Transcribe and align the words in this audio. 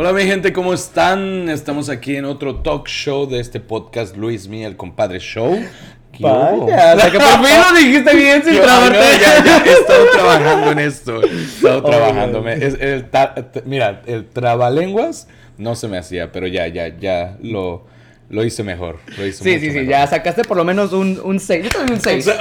Hola 0.00 0.12
mi 0.12 0.22
gente, 0.22 0.52
¿cómo 0.52 0.74
están? 0.74 1.48
Estamos 1.48 1.88
aquí 1.88 2.14
en 2.14 2.24
otro 2.24 2.60
talk 2.60 2.86
show 2.86 3.28
de 3.28 3.40
este 3.40 3.58
podcast 3.58 4.16
Luis 4.16 4.46
Mi, 4.46 4.62
el 4.64 4.76
compadre 4.76 5.18
show. 5.18 5.58
Vaya, 6.20 7.10
que 7.10 7.18
por 7.18 7.44
fin 7.44 7.56
lo 7.72 7.78
dijiste 7.80 8.14
bien 8.14 8.44
sin 8.44 8.60
trabarte. 8.60 8.96
no, 8.96 9.04
ya, 9.20 9.44
ya, 9.44 9.64
he 9.64 9.72
estado 9.72 10.06
trabajando 10.12 10.70
en 10.70 10.78
esto. 10.78 11.20
He 11.20 11.42
estado 11.42 11.82
trabajando. 11.82 12.48
es- 12.48 12.76
el 12.80 13.06
mira, 13.64 14.02
el 14.06 14.24
trabalenguas 14.28 15.26
no 15.56 15.74
se 15.74 15.88
me 15.88 15.98
hacía, 15.98 16.30
pero 16.30 16.46
ya, 16.46 16.68
ya, 16.68 16.96
ya 16.96 17.36
lo, 17.42 17.84
lo 18.30 18.44
hice 18.44 18.62
mejor. 18.62 19.00
Lo 19.16 19.26
hice 19.26 19.42
Sí, 19.42 19.54
sí, 19.58 19.70
sí, 19.72 19.78
mejor. 19.78 19.90
ya 19.90 20.06
sacaste 20.06 20.44
por 20.44 20.56
lo 20.58 20.64
menos 20.64 20.92
un, 20.92 21.20
un 21.24 21.40
6. 21.40 21.64
Yo 21.64 21.70
también 21.70 21.94
un 21.94 22.00
6. 22.00 22.30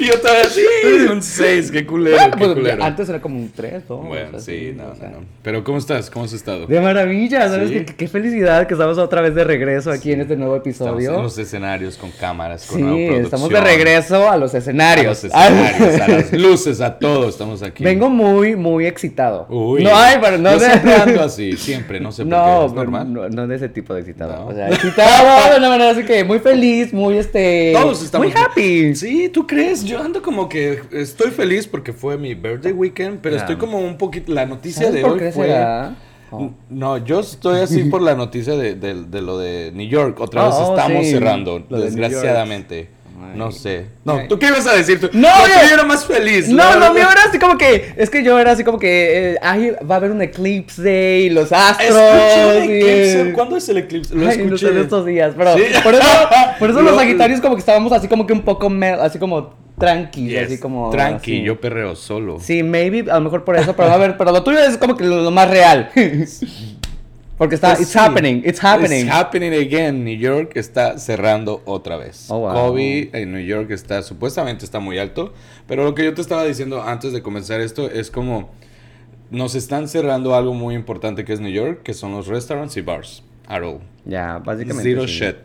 y 0.00 0.06
yo 0.06 0.18
todavía 0.20 0.44
sí, 0.48 0.62
un 1.10 1.22
6, 1.22 1.70
qué 1.70 1.86
culero, 1.86 2.16
qué 2.32 2.38
culero. 2.38 2.62
pues, 2.76 2.80
antes 2.80 3.08
era 3.08 3.20
como 3.20 3.38
un 3.38 3.50
3, 3.54 3.82
¿no? 3.88 3.96
Bueno, 3.98 4.28
O 4.36 4.40
sea, 4.40 4.54
sí, 4.54 4.72
no, 4.76 4.88
o 4.90 4.94
sea, 4.94 5.08
no. 5.10 5.18
Pero 5.42 5.64
¿cómo 5.64 5.78
estás? 5.78 6.10
¿Cómo 6.10 6.24
has 6.24 6.32
estado? 6.32 6.66
De 6.66 6.80
maravilla, 6.80 7.48
¿sabes? 7.48 7.70
Sí. 7.70 7.84
Qué, 7.84 7.94
qué 7.96 8.08
felicidad 8.08 8.66
que 8.66 8.74
estamos 8.74 8.98
otra 8.98 9.20
vez 9.20 9.34
de 9.34 9.44
regreso 9.44 9.90
aquí 9.90 10.12
en 10.12 10.20
este 10.22 10.36
nuevo 10.36 10.56
Estamos 10.56 10.78
episodio. 10.78 11.16
en 11.16 11.22
los 11.22 11.38
escenarios 11.38 11.96
con 11.96 12.10
cámaras, 12.12 12.66
con 12.66 12.78
Sí, 12.78 13.04
estamos 13.14 13.48
de 13.48 13.60
regreso 13.60 14.28
a 14.30 14.36
los 14.36 14.54
A 14.54 14.58
escenarios. 14.58 15.06
los 15.06 15.24
escenarios, 15.24 16.00
a 16.00 16.08
las 16.08 16.32
luces, 16.38 16.80
a 16.80 16.98
todo, 16.98 17.28
estamos 17.28 17.62
aquí. 17.62 17.84
Vengo 17.84 18.08
muy, 18.10 18.56
muy 18.56 18.86
excitado. 18.86 19.46
Uy. 19.48 19.82
No 19.84 19.96
hay, 19.96 20.18
pero 20.20 20.38
no 20.38 20.52
Yo 20.52 20.58
de... 20.58 20.70
siempre 20.70 21.20
así, 21.20 21.56
siempre, 21.56 22.00
no 22.00 22.12
sé 22.12 22.22
por 22.24 22.30
qué, 22.32 22.36
No, 22.38 22.64
es 22.66 22.72
pero 22.72 22.84
normal. 22.84 23.12
no, 23.12 23.28
no 23.28 23.46
de 23.46 23.56
ese 23.56 23.68
tipo 23.68 23.94
de 23.94 24.00
excitado. 24.00 24.32
No. 24.34 24.46
O 24.48 24.52
sea, 24.54 24.68
excitado 24.68 25.52
de 25.52 25.58
una 25.58 25.68
manera 25.68 25.90
así 25.90 26.04
que 26.04 26.24
muy 26.24 26.38
feliz, 26.38 26.92
muy 26.92 27.16
este. 27.18 27.72
Todos 27.74 28.02
estamos 28.02 28.26
Muy 28.28 28.36
happy. 28.36 28.94
Sí, 28.94 29.28
¿tú 29.28 29.46
crees? 29.46 29.84
Yo 29.88 30.02
ando 30.02 30.22
como 30.22 30.48
que 30.48 30.80
estoy 30.92 31.30
feliz 31.30 31.66
porque 31.66 31.92
fue 31.92 32.16
mi 32.18 32.34
birthday 32.34 32.72
weekend, 32.72 33.18
pero 33.20 33.36
estoy 33.36 33.56
como 33.56 33.78
un 33.78 33.96
poquito 33.98 34.32
la 34.32 34.46
noticia 34.46 34.82
¿Sabes 34.86 34.94
de 34.94 35.00
por 35.02 35.12
hoy 35.12 35.18
qué 35.18 35.32
fue 35.32 35.46
será? 35.46 35.94
Oh. 36.30 36.50
No, 36.68 36.98
yo 36.98 37.20
estoy 37.20 37.60
así 37.60 37.84
por 37.84 38.02
la 38.02 38.14
noticia 38.14 38.54
de, 38.54 38.74
de- 38.74 39.04
de 39.04 39.22
lo 39.22 39.38
de 39.38 39.72
New 39.74 39.88
York. 39.88 40.20
Otra 40.20 40.44
vez 40.46 40.54
Oh, 40.58 40.76
estamos 40.76 41.06
sí, 41.06 41.12
cerrando, 41.12 41.64
lo 41.68 41.80
desgraciadamente. 41.80 42.90
No 43.34 43.50
sé. 43.50 43.86
No. 44.04 44.28
¿tú 44.28 44.38
qué 44.38 44.46
ibas 44.46 44.64
a 44.68 44.74
decir? 44.76 45.00
Tú- 45.00 45.10
No, 45.12 45.26
yo- 45.28 45.74
era 45.74 45.82
más 45.84 46.04
feliz. 46.04 46.48
No, 46.48 46.62
lo 46.64 46.70
verdad. 46.80 46.94
mío 46.94 47.06
era 47.10 47.24
así 47.28 47.38
como 47.38 47.58
que. 47.58 47.92
Es 47.96 48.10
que 48.10 48.22
yo 48.22 48.38
era 48.38 48.52
así 48.52 48.62
como 48.62 48.78
que. 48.78 49.32
eh, 49.32 49.38
ay, 49.42 49.72
va 49.90 49.96
a 49.96 49.98
haber 49.98 50.12
un 50.12 50.22
eclipse 50.22 51.18
y 51.24 51.30
los 51.30 51.50
astros. 51.50 51.88
Escuché 51.98 52.58
el 52.58 52.70
y, 52.70 52.74
eclipse. 52.74 53.32
¿Cuándo 53.32 53.56
es 53.56 53.68
el 53.68 53.78
eclipse? 53.78 54.14
Lo 54.14 54.20
ay, 54.20 54.26
no 54.26 54.32
sé, 54.56 54.66
escuché. 54.66 54.70
de 54.72 54.80
estos 54.82 55.04
días, 55.04 55.34
pero 55.36 55.54
Sí. 55.56 55.62
por 55.82 55.94
eso, 55.94 56.04
por 56.60 56.70
eso 56.70 56.80
los 56.82 56.92
Lo- 56.92 56.98
sagitarios 56.98 57.40
como 57.40 57.54
que 57.56 57.60
estábamos 57.60 57.92
así 57.92 58.06
como 58.06 58.24
que 58.26 58.32
un 58.32 58.42
poco, 58.42 58.70
me- 58.70 58.86
así 58.90 59.18
como 59.18 59.52
tranqui, 59.78 60.28
Yes, 60.28 60.46
así 60.46 60.58
como... 60.58 60.90
Tranqui, 60.90 61.36
así. 61.36 61.42
yo 61.42 61.60
perreo 61.60 61.94
solo. 61.96 62.38
Sí, 62.40 62.62
maybe, 62.62 63.10
a 63.10 63.14
lo 63.14 63.20
mejor 63.22 63.44
por 63.44 63.56
eso, 63.56 63.74
pero 63.74 63.90
a 63.90 63.96
ver, 63.96 64.16
pero 64.16 64.32
lo 64.32 64.42
tuyo 64.42 64.58
es 64.58 64.76
como 64.76 64.96
que 64.96 65.04
lo, 65.04 65.22
lo 65.22 65.30
más 65.30 65.48
real. 65.50 65.90
Porque 67.38 67.54
está, 67.54 67.68
Pues 67.68 67.82
it's 67.82 67.92
sí. 67.92 67.98
happening, 67.98 68.42
it's 68.44 68.62
happening. 68.62 69.06
It's 69.06 69.14
happening 69.14 69.52
again. 69.54 70.04
New 70.04 70.18
York 70.18 70.56
está 70.56 70.98
cerrando 70.98 71.62
otra 71.66 71.96
vez. 71.96 72.26
Oh, 72.30 72.40
wow. 72.40 72.52
COVID 72.70 73.14
en 73.14 73.32
New 73.32 73.40
York 73.44 73.70
está, 73.70 74.02
supuestamente 74.02 74.64
está 74.64 74.80
muy 74.80 74.98
alto. 74.98 75.32
Pero 75.68 75.84
lo 75.84 75.94
que 75.94 76.04
yo 76.04 76.12
te 76.14 76.20
estaba 76.20 76.44
diciendo 76.44 76.82
antes 76.82 77.12
de 77.12 77.22
comenzar 77.22 77.60
esto 77.60 77.88
es 77.88 78.10
como 78.10 78.50
nos 79.30 79.54
están 79.54 79.86
cerrando 79.86 80.34
algo 80.34 80.52
muy 80.52 80.74
importante 80.74 81.24
que 81.24 81.32
es 81.32 81.38
New 81.38 81.52
York, 81.52 81.82
que 81.84 81.94
son 81.94 82.10
los 82.10 82.26
restaurants 82.26 82.76
y 82.76 82.80
bars. 82.80 83.22
At 83.46 83.62
all. 83.62 83.78
Ya, 84.04 84.38
básicamente. 84.38 84.82
Zero 84.90 85.06
sí. 85.06 85.20
shit. 85.20 85.36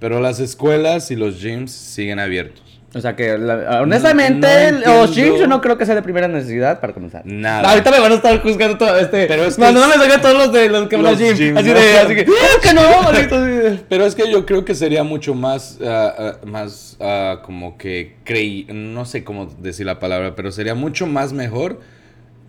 Pero 0.00 0.20
las 0.20 0.40
escuelas 0.40 1.12
y 1.12 1.16
los 1.16 1.40
gyms 1.40 1.70
siguen 1.70 2.18
abiertos. 2.18 2.64
O 2.96 3.00
sea 3.02 3.14
que, 3.14 3.36
la- 3.36 3.82
honestamente, 3.82 4.72
No 4.72 5.02
los 5.02 5.14
gyms 5.14 5.38
yo 5.38 5.46
no 5.46 5.60
creo 5.60 5.76
que 5.76 5.84
sea 5.84 5.94
de 5.94 6.00
primera 6.02 6.28
necesidad 6.28 6.80
para 6.80 6.94
comenzar. 6.94 7.22
Nada. 7.26 7.68
Ahorita 7.70 7.90
me 7.90 8.00
van 8.00 8.12
a 8.12 8.14
estar 8.14 8.40
juzgando 8.40 8.78
todo 8.78 8.96
este. 8.98 9.26
Pero 9.26 9.44
es 9.44 9.56
que 9.56 9.60
no 9.60 9.68
es- 9.68 9.74
me 9.88 9.94
salgan 9.94 10.20
todos 10.22 10.34
los 10.38 10.52
de 10.52 10.68
los 10.70 10.88
que 10.88 10.96
Los 10.96 11.18
gym. 11.18 11.34
gyms, 11.36 11.58
así 11.60 11.68
¿no? 11.68 11.74
de, 11.78 11.98
así 11.98 12.14
que. 12.14 12.24
"¿Cómo 12.24 12.38
que 12.62 12.72
no, 12.72 13.02
maldito?" 13.02 13.36
Así 13.36 13.80
Pero 13.88 14.06
es 14.06 14.14
que 14.14 14.30
yo 14.32 14.46
creo 14.46 14.64
que 14.64 14.74
sería 14.74 15.04
mucho 15.04 15.34
más, 15.34 15.78
ah, 15.84 16.14
ah, 16.18 16.32
más 16.46 16.96
ah, 17.00 17.40
como 17.44 17.76
que 17.76 18.16
creí, 18.24 18.66
no 18.72 19.04
sé 19.04 19.24
cómo 19.24 19.46
decir 19.58 19.84
la 19.84 19.98
palabra, 19.98 20.34
pero 20.34 20.50
sería 20.50 20.74
mucho 20.74 21.06
más 21.06 21.32
mejor 21.34 21.80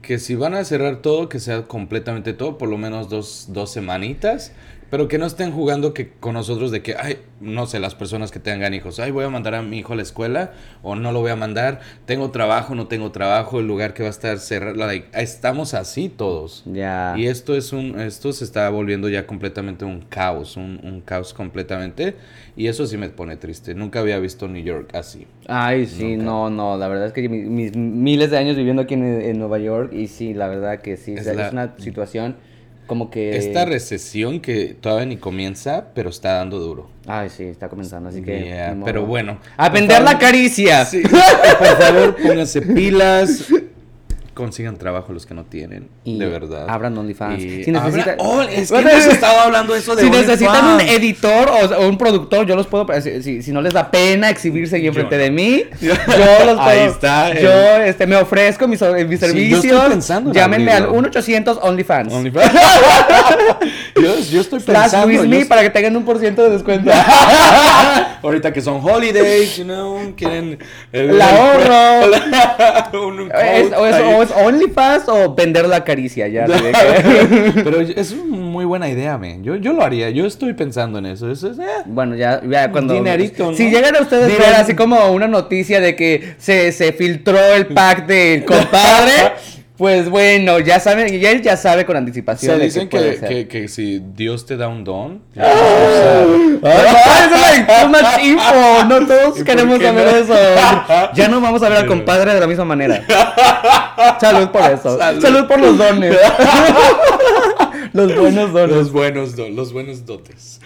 que 0.02 0.20
si 0.20 0.36
van 0.36 0.54
a 0.54 0.64
cerrar 0.64 0.98
todo, 1.02 1.28
que 1.28 1.40
sea 1.40 1.64
completamente 1.64 2.32
todo, 2.32 2.58
por 2.58 2.70
lo 2.70 2.78
menos 2.78 3.10
dos, 3.10 3.48
dos 3.50 3.70
semanitas, 3.74 4.54
pero 4.90 5.08
que 5.08 5.18
no 5.18 5.26
estén 5.26 5.52
jugando 5.52 5.94
que 5.94 6.10
con 6.20 6.34
nosotros 6.34 6.72
de 6.72 6.82
que, 6.82 6.96
ay, 6.96 7.18
no 7.42 7.66
sé, 7.68 7.80
las 7.80 7.94
personas 7.96 8.32
que 8.32 8.40
tengan 8.40 8.74
hijos, 8.74 9.00
ay, 9.00 9.12
voy 9.12 9.26
a 9.26 9.30
mandar 9.30 9.56
a 9.56 9.62
mi 9.62 9.78
hijo 9.80 9.94
a 9.94 9.96
la 9.96 10.02
escuela 10.02 10.54
o 10.82 10.96
no 10.96 11.12
lo 11.12 11.20
voy 11.22 11.32
a 11.32 11.36
mandar, 11.36 11.82
tengo 12.06 12.32
trabajo, 12.32 12.74
no 12.76 12.88
tengo 12.88 13.12
trabajo, 13.12 13.60
el 13.60 13.68
lugar 13.68 13.94
que 13.94 14.04
va 14.04 14.08
a 14.08 14.12
estar 14.12 14.40
cerrado, 14.40 14.76
like, 14.76 15.08
estamos 15.14 15.74
así 15.74 16.10
todos. 16.10 16.64
Ya. 16.66 17.14
Y 17.18 17.28
esto 17.28 17.56
es 17.56 17.74
un, 17.74 18.00
esto 18.00 18.32
se 18.34 18.44
está 18.44 18.70
volviendo 18.70 19.10
ya 19.10 19.28
completamente 19.28 19.86
un 19.86 20.02
caos, 20.02 20.58
un, 20.58 20.80
un 20.84 21.02
caos 21.02 21.34
completamente. 21.34 22.16
Y 22.56 22.68
eso 22.68 22.88
sí 22.88 22.98
me 22.98 23.10
pone 23.10 23.38
triste. 23.38 23.76
Nunca 23.76 24.00
había 24.00 24.18
visto 24.18 24.48
New 24.48 24.64
York 24.64 24.96
así. 24.96 25.28
Ay, 25.48 25.86
sí, 25.86 26.14
Nunca. 26.16 26.24
no, 26.26 26.50
no, 26.50 26.78
la 26.78 26.88
verdad 26.88 27.08
es 27.08 27.14
que 27.14 27.30
mi- 27.30 27.44
mis, 27.44 27.76
miles 27.76 28.32
de 28.32 28.38
años 28.40 28.56
viviendo 28.56 28.82
aquí 28.82 28.96
en, 28.96 29.04
en 29.22 29.38
Nueva 29.38 29.60
York 29.60 29.94
y 29.94 30.08
sí, 30.08 30.34
la 30.34 30.48
verdad 30.48 30.80
que 30.82 30.98
sí, 30.98 31.14
Es 31.14 31.22
o 31.22 31.24
sea, 31.26 31.34
es, 31.34 31.38
la- 31.38 31.50
una 31.52 31.76
situación 31.78 32.36
como 32.88 33.12
que... 33.12 33.38
Esta 33.38 33.66
recesión 33.66 34.40
que 34.40 34.76
todavía 34.80 35.06
ni 35.06 35.18
comienza, 35.18 35.90
pero 35.94 36.10
está 36.10 36.34
dando 36.34 36.60
duro. 36.60 36.90
Ay, 37.06 37.30
sí, 37.30 37.44
está 37.44 37.70
comenzando, 37.70 38.10
así 38.10 38.22
que... 38.24 38.46
Yeah, 38.46 38.78
pero 38.84 39.06
bueno. 39.06 39.40
A 39.58 39.70
vender 39.70 40.02
la 40.02 40.18
caricia. 40.18 40.86
Sí, 40.86 41.04
por 41.04 41.78
favor, 41.78 42.16
pónganse 42.16 42.62
pilas. 42.62 43.46
Consigan 44.38 44.78
trabajo 44.78 45.14
los 45.14 45.26
que 45.26 45.34
no 45.34 45.46
tienen. 45.46 45.90
Y 46.04 46.20
de 46.20 46.28
verdad. 46.28 46.68
abran 46.70 46.96
OnlyFans. 46.96 47.44
Y 47.44 47.64
Si 47.64 47.72
necesita- 47.72 48.12
abran- 48.14 48.16
Oh, 48.20 48.42
es 48.44 48.72
que 48.72 48.78
hemos 48.80 49.06
estado 49.08 49.40
hablando 49.42 49.74
eso 49.74 49.96
de 49.96 50.04
Si 50.04 50.10
necesitan 50.12 50.76
un 50.76 50.82
editor 50.82 51.50
o, 51.50 51.76
o 51.76 51.88
un 51.90 51.98
productor, 51.98 52.46
yo 52.46 52.56
los 52.56 52.68
puedo. 52.68 52.86
Si, 53.02 53.24
si- 53.24 53.42
si 53.42 53.52
no 53.52 53.62
les 53.64 53.74
da 53.74 53.90
pena 53.90 54.30
exhibirse 54.30 54.76
ahí 54.76 54.86
enfrente 54.86 55.16
Yo 55.16 55.18
no. 55.18 55.24
de 55.24 55.32
mí, 55.32 55.64
yo 55.82 55.90
los 55.96 55.98
puedo. 56.56 56.62
Ahí 56.62 56.80
está, 56.82 57.32
el- 57.32 57.40
Yo 57.44 57.50
este, 57.84 58.06
me 58.06 58.16
ofrezco 58.18 58.68
mis, 58.68 58.80
mis 58.80 58.90
yo 58.90 59.02
estoy 59.02 59.18
servicios. 59.18 59.86
pensando 59.90 60.30
en 60.30 60.36
Llámenme 60.36 60.72
al 60.72 60.84
abrirlo. 60.84 61.10
1-800 61.10 61.60
OnlyFans. 61.64 62.14
OnlyFans. 62.14 62.52
yo, 63.96 64.20
yo 64.20 64.42
estoy 64.42 64.60
pensando. 64.60 65.08
Luis 65.08 65.22
Me 65.22 65.38
estoy- 65.38 65.46
para 65.50 65.62
que 65.64 65.70
tengan 65.72 65.96
un 65.98 66.06
por 66.06 66.20
ciento 66.20 66.44
de 66.44 66.52
descuento. 66.52 66.92
Ahorita 68.22 68.52
que 68.54 68.62
son 68.62 68.82
holidays, 68.84 69.58
you 69.58 69.64
know, 69.64 70.14
quieren 70.16 70.60
el, 70.92 71.10
El 71.12 71.22
ahorro. 71.22 72.12
un- 72.94 73.20
un 73.22 73.32
es, 73.32 73.72
o, 73.74 73.86
es, 73.86 73.96
o 73.96 74.24
es 74.24 74.27
OnlyFans 74.32 75.08
o 75.08 75.34
vender 75.36 75.68
la 75.68 75.84
caricia. 75.84 76.28
Ya, 76.28 76.46
que- 76.46 77.52
Pero 77.64 77.82
es 77.82 78.12
una 78.12 78.36
muy 78.38 78.66
buena 78.66 78.90
idea, 78.90 79.18
man. 79.18 79.44
Yo, 79.44 79.56
yo 79.56 79.74
lo 79.74 79.84
haría. 79.84 80.10
Yo 80.10 80.26
estoy 80.26 80.54
pensando 80.54 81.00
en 81.00 81.06
eso. 81.08 81.32
Eso 81.32 81.52
es, 81.52 81.60
eh. 81.60 81.64
Bueno, 81.86 82.16
ya, 82.16 82.42
ya 82.48 82.72
cuando. 82.72 82.94
Dinerito, 82.94 83.52
¿no? 83.52 83.58
Si 83.58 83.70
llegan 83.70 83.96
a 83.96 84.02
ustedes 84.02 84.28
Diner- 84.28 84.40
ver 84.40 84.56
así 84.56 84.74
como 84.76 85.12
una 85.12 85.28
noticia 85.28 85.80
de 85.80 85.96
que 85.96 86.36
se, 86.38 86.72
se 86.72 86.94
filtró 86.94 87.38
el 87.54 87.68
pack 87.68 88.06
del 88.08 88.46
compadre, 88.46 89.14
pues 89.78 90.10
bueno, 90.10 90.60
ya 90.60 90.80
saben, 90.80 91.14
y 91.14 91.24
él 91.26 91.42
ya 91.42 91.56
sabe 91.56 91.86
con 91.86 91.96
anticipación. 91.96 92.58
Se 92.58 92.64
dicen 92.64 92.90
que, 92.90 93.18
ser. 93.18 93.30
que, 93.30 93.48
que 93.48 93.68
si 93.68 94.02
Dios 94.16 94.46
te 94.46 94.58
da 94.58 94.68
un 94.68 94.84
don, 94.84 95.22
no, 95.36 95.44
info. 98.24 99.06
Todos 99.08 99.40
¿Y 99.40 99.44
por 99.44 99.46
queremos 99.46 99.80
saber 99.82 100.06
no? 100.06 100.12
eso. 100.18 100.34
Ya 101.14 101.28
no 101.28 101.40
vamos 101.42 101.62
a 101.62 101.70
ver 101.70 101.78
al 101.80 101.86
compadre 101.86 102.34
de 102.34 102.40
la 102.40 102.48
misma 102.48 102.66
manera. 102.66 103.04
Salud 104.20 104.50
por 104.50 104.64
eso. 104.64 104.98
Salud. 104.98 105.22
Salud, 105.22 105.48
por 105.48 105.60
los 105.60 105.78
dones. 105.78 106.18
los 107.98 108.16
buenos 108.20 108.54
dones. 108.54 108.76
los 108.76 108.92
buenos 108.92 109.36
do- 109.36 109.50
los 109.50 109.74
buenos 109.74 110.06
dotes. 110.06 110.60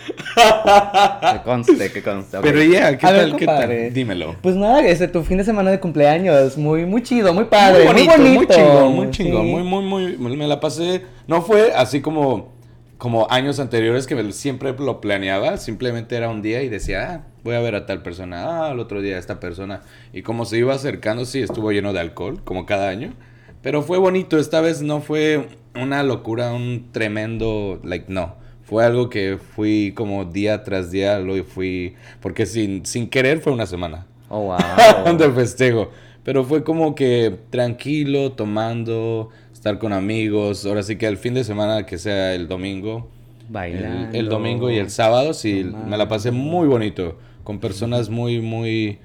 Que 1.34 1.42
conste, 1.44 1.92
que 1.92 2.02
conste. 2.04 2.38
Pero 2.42 2.62
ya, 2.64 2.98
¿qué 2.98 3.06
A 3.06 3.12
ver, 3.12 3.30
tal? 3.30 3.36
¿Qué 3.38 3.46
tal? 3.46 3.94
Dímelo. 3.94 4.36
Pues 4.42 4.56
nada, 4.56 4.86
ese 4.86 5.08
tu 5.08 5.24
fin 5.24 5.38
de 5.38 5.44
semana 5.44 5.72
de 5.72 5.80
cumpleaños, 5.80 6.58
muy 6.58 6.86
muy 6.86 7.04
chido, 7.04 7.34
muy 7.34 7.46
padre, 7.46 7.86
muy 7.92 8.06
bonito, 8.08 8.18
muy 8.22 8.48
chingón, 8.48 8.96
muy 8.96 9.10
chingón, 9.12 9.46
sí. 9.46 9.52
muy, 9.52 9.64
muy, 9.64 10.18
muy, 10.18 10.38
me 10.38 10.48
la 10.48 10.60
pasé, 10.60 11.04
no 11.28 11.42
fue 11.42 11.74
así 11.74 12.02
como, 12.02 12.52
como 12.98 13.28
años 13.30 13.60
anteriores 13.60 14.08
que 14.08 14.16
me- 14.16 14.32
siempre 14.32 14.74
lo 14.78 15.02
planeaba, 15.02 15.58
simplemente 15.58 16.16
era 16.16 16.30
un 16.30 16.42
día 16.42 16.62
y 16.64 16.70
decía, 16.70 17.12
ah, 17.12 17.28
voy 17.44 17.56
a 17.56 17.60
ver 17.60 17.76
a 17.76 17.86
tal 17.86 18.02
persona, 18.04 18.68
ah, 18.68 18.72
el 18.72 18.80
otro 18.80 19.02
día 19.02 19.16
a 19.16 19.20
esta 19.20 19.40
persona, 19.40 19.82
y 20.14 20.22
como 20.22 20.46
se 20.46 20.58
iba 20.58 20.74
acercando, 20.74 21.26
sí, 21.26 21.42
estuvo 21.42 21.72
lleno 21.72 21.94
de 21.94 22.00
alcohol, 22.00 22.42
como 22.44 22.66
cada 22.66 22.90
año, 22.90 23.14
pero 23.62 23.82
fue 23.84 23.98
bonito, 23.98 24.38
esta 24.40 24.62
vez 24.62 24.82
no 24.82 25.02
fue 25.02 25.48
una 25.76 26.04
locura, 26.04 26.54
un 26.54 26.88
tremendo, 26.92 27.80
like, 27.84 28.06
no. 28.08 28.36
Fue 28.64 28.86
algo 28.86 29.10
que 29.10 29.38
fui 29.38 29.92
como 29.96 30.24
día 30.26 30.64
tras 30.64 30.92
día, 30.92 31.20
lo 31.20 31.44
fui, 31.44 31.96
porque 32.22 32.46
sin, 32.46 32.86
sin 32.86 33.10
querer 33.10 33.40
fue 33.40 33.52
una 33.52 33.66
semana 33.66 34.06
Oh, 34.30 34.56
wow. 35.06 35.18
de 35.18 35.30
festejo. 35.32 35.90
Pero 36.24 36.46
fue 36.46 36.64
como 36.64 36.96
que 36.96 37.36
tranquilo, 37.50 38.32
tomando, 38.32 39.30
estar 39.52 39.78
con 39.78 39.92
amigos. 39.92 40.66
Ahora 40.66 40.84
sí 40.84 40.96
que 40.96 41.08
el 41.08 41.18
fin 41.18 41.34
de 41.34 41.44
semana, 41.44 41.86
que 41.86 41.98
sea 41.98 42.34
el 42.34 42.48
domingo. 42.48 43.10
El, 43.48 43.54
Bailando. 43.54 44.18
el 44.18 44.30
domingo 44.30 44.72
y 44.72 44.78
el 44.78 44.90
sábado, 44.90 45.34
sí, 45.34 45.66
tomando. 45.66 45.90
me 45.90 45.98
la 45.98 46.08
pasé 46.08 46.32
muy 46.32 46.68
bonito. 46.68 47.18
Con 47.44 47.60
personas 47.60 48.10
muy, 48.10 48.40
muy, 48.40 49.00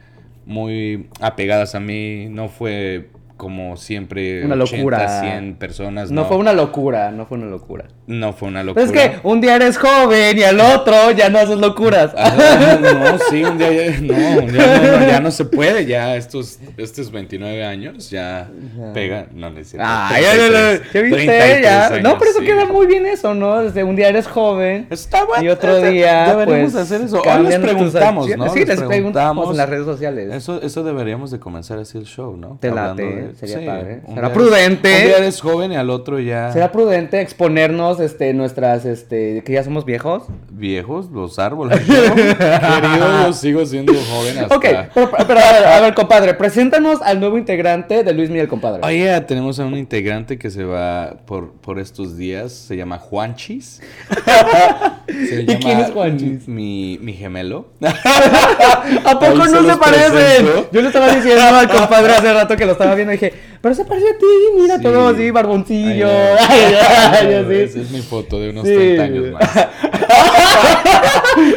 muy 0.45 1.09
apegadas 1.21 1.75
a 1.75 1.81
mí. 1.81 2.27
No 2.31 2.49
fue 2.49 3.09
como 3.37 3.77
siempre, 3.77 4.45
Una 4.45 4.57
locura. 4.57 5.21
100 5.21 5.57
personas. 5.57 6.11
No, 6.11 6.25
fue 6.25 6.37
una 6.37 6.53
locura, 6.53 7.11
no 7.11 7.27
fue 7.27 7.39
una 7.39 7.47
locura. 7.47 7.85
No 8.07 8.33
fue 8.33 8.49
una 8.49 8.61
Pero 8.61 8.75
locura. 8.75 8.85
es 8.85 9.11
que 9.11 9.19
un 9.25 9.41
día 9.41 9.57
eres 9.57 9.77
joven 9.79 10.39
y 10.39 10.43
al 10.43 10.59
otro 10.61 11.11
ya 11.11 11.29
no 11.29 11.39
haces 11.39 11.59
locuras. 11.59 12.15
Ajá, 12.17 12.79
no, 12.79 13.19
sí, 13.31 13.45
un 13.45 13.59
día 13.59 13.73
ya, 13.73 14.01
no, 14.01 14.15
un 14.15 14.53
día 14.53 14.81
no, 14.81 14.99
no, 15.01 15.07
ya 15.07 15.21
no 15.21 15.31
se 15.31 15.45
puede, 15.45 15.87
ya 15.87 16.17
estos, 16.17 16.61
estos 16.77 17.11
29 17.11 17.65
años 17.65 18.11
ya 18.11 18.49
pega, 18.95 19.27
no, 19.35 19.51
no 19.51 19.59
es 19.59 19.71
cierto. 19.71 19.87
Ay, 19.91 20.23
ya, 20.23 20.37
ya, 20.37 20.49
ya, 20.49 20.73
¿ya 20.75 20.91
33 20.93 21.17
viste? 21.17 21.63
Ya. 21.63 21.87
años, 21.89 22.03
No, 22.03 22.19
pero 22.19 22.31
eso 22.31 22.41
sí. 22.41 22.47
queda 22.47 22.65
muy 22.67 22.87
bien 22.87 23.07
eso, 23.07 23.35
¿no? 23.35 23.63
Desde 23.63 23.85
un 23.85 23.97
día 23.97 24.09
eres 24.09 24.27
joven. 24.29 24.87
Está 24.91 25.25
bueno. 25.25 25.45
Y 25.45 25.49
otro 25.49 25.77
día, 25.83 26.29
Deberíamos 26.29 26.73
pues, 26.73 26.83
hacer 26.85 27.03
eso. 27.03 27.21
Hoy 27.23 27.43
les 27.43 27.59
preguntamos. 27.59 28.29
¿no? 28.37 28.49
Sí, 28.51 28.65
les 28.65 28.81
preguntamos 28.81 29.51
en 29.51 29.57
las 29.57 29.69
redes 29.69 29.85
sociales. 29.85 30.33
Eso, 30.33 30.63
eso 30.63 30.85
deberíamos 30.85 31.31
de 31.31 31.39
comenzar 31.39 31.79
así 31.79 31.99
el 31.99 32.05
show, 32.07 32.37
¿no? 32.37 32.59
Te 32.61 32.69
Hablando 32.69 33.03
sería 33.35 33.67
padre. 33.67 34.01
un 34.05 34.15
Será 34.15 34.33
prudente. 34.33 34.95
Un 34.95 35.05
día 35.07 35.17
eres 35.19 35.41
joven 35.41 35.73
y 35.73 35.77
al 35.77 35.91
otro 35.91 36.19
ya 36.21 36.53
¿Será 36.53 36.73
prudente 36.73 37.21
exponernos 37.21 38.01
este, 38.01 38.33
nuestras, 38.35 38.85
este, 38.85 39.43
que 39.45 39.53
ya 39.53 39.65
somos 39.65 39.85
viejos? 39.85 40.25
viejos, 40.51 41.11
los 41.11 41.39
árboles. 41.39 41.79
Querido, 41.81 43.27
yo 43.27 43.33
sigo 43.33 43.67
siendo 43.67 43.93
joven 43.93 44.39
hasta... 44.39 44.57
Ok, 44.57 44.65
pero, 44.95 45.11
pero 45.27 45.41
a, 45.41 45.53
ver, 45.53 45.67
a 45.67 45.81
ver, 45.81 45.95
compadre, 45.95 46.35
preséntanos 46.35 47.03
al 47.03 47.21
nuevo 47.21 47.37
integrante 47.39 48.03
de 48.03 48.13
Luis 48.13 48.31
Miguel, 48.31 48.49
compadre. 48.49 48.81
Oye, 48.83 49.21
tenemos 49.23 49.61
a 49.61 49.67
un 49.67 49.77
integrante 49.77 50.39
que 50.39 50.51
se 50.51 50.65
va 50.65 51.19
por, 51.27 51.53
por 51.53 51.79
estos 51.79 52.17
días, 52.17 52.53
se 52.53 52.77
llama 52.77 52.99
Juanchis. 52.99 53.83
Se 55.07 55.43
¿Y 55.43 55.47
quién 55.47 55.79
es 55.79 55.93
Juanchis? 55.93 56.49
Mi, 56.49 56.99
mi 57.01 57.13
gemelo. 57.13 57.69
¿A 57.81 59.19
poco 59.21 59.25
Ahí 59.25 59.49
se 59.49 59.55
no 59.55 59.61
se 59.61 59.63
los 59.63 59.79
parecen? 59.79 60.47
Yo 60.73 60.83
le 60.83 60.89
estaba 60.89 61.15
diciendo 61.15 61.43
al 61.43 61.69
compadre 61.69 62.13
hace 62.13 62.33
rato 62.33 62.57
que 62.57 62.67
lo 62.67 62.73
estaba 62.73 62.95
viendo 62.97 63.13
dije, 63.17 63.33
pero 63.61 63.75
se 63.75 63.85
parece 63.85 64.09
a 64.09 64.19
ti, 64.19 64.27
mira 64.61 64.77
Sí. 64.77 64.83
todo 64.83 65.09
así, 65.09 65.31
barboncillo. 65.31 66.09
Ay, 66.09 66.39
Ay, 66.49 66.75
ay, 67.13 67.29
no, 67.31 67.49
así. 67.49 67.55
Esa 67.61 67.81
es 67.81 67.91
mi 67.91 68.01
foto 68.01 68.41
de 68.41 68.51
unos 68.51 68.67
Sí. 68.67 68.75
30 68.75 69.03
años 69.03 69.33
más. 69.33 69.51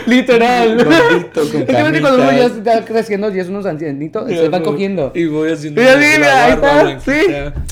Literal. 0.08 0.76
Gordito, 0.76 1.42
con 1.52 1.62
Es 1.62 2.02
cuando 2.02 2.22
uno 2.22 2.32
ya 2.32 2.46
está 2.46 2.86
creciendo 2.86 3.34
y 3.34 3.40
es 3.40 3.48
unos 3.50 3.66
ancianitos, 3.66 4.28
se 4.30 4.50
van 4.50 4.64
cogiendo. 4.64 5.12
Y 5.16 5.26
voy 5.26 5.52
haciendo. 5.52 5.82
Y 5.82 5.86
así, 5.86 6.06
mira, 6.18 6.46
ahí 6.46 6.52
está, 6.54 7.00
sí. 7.00 7.12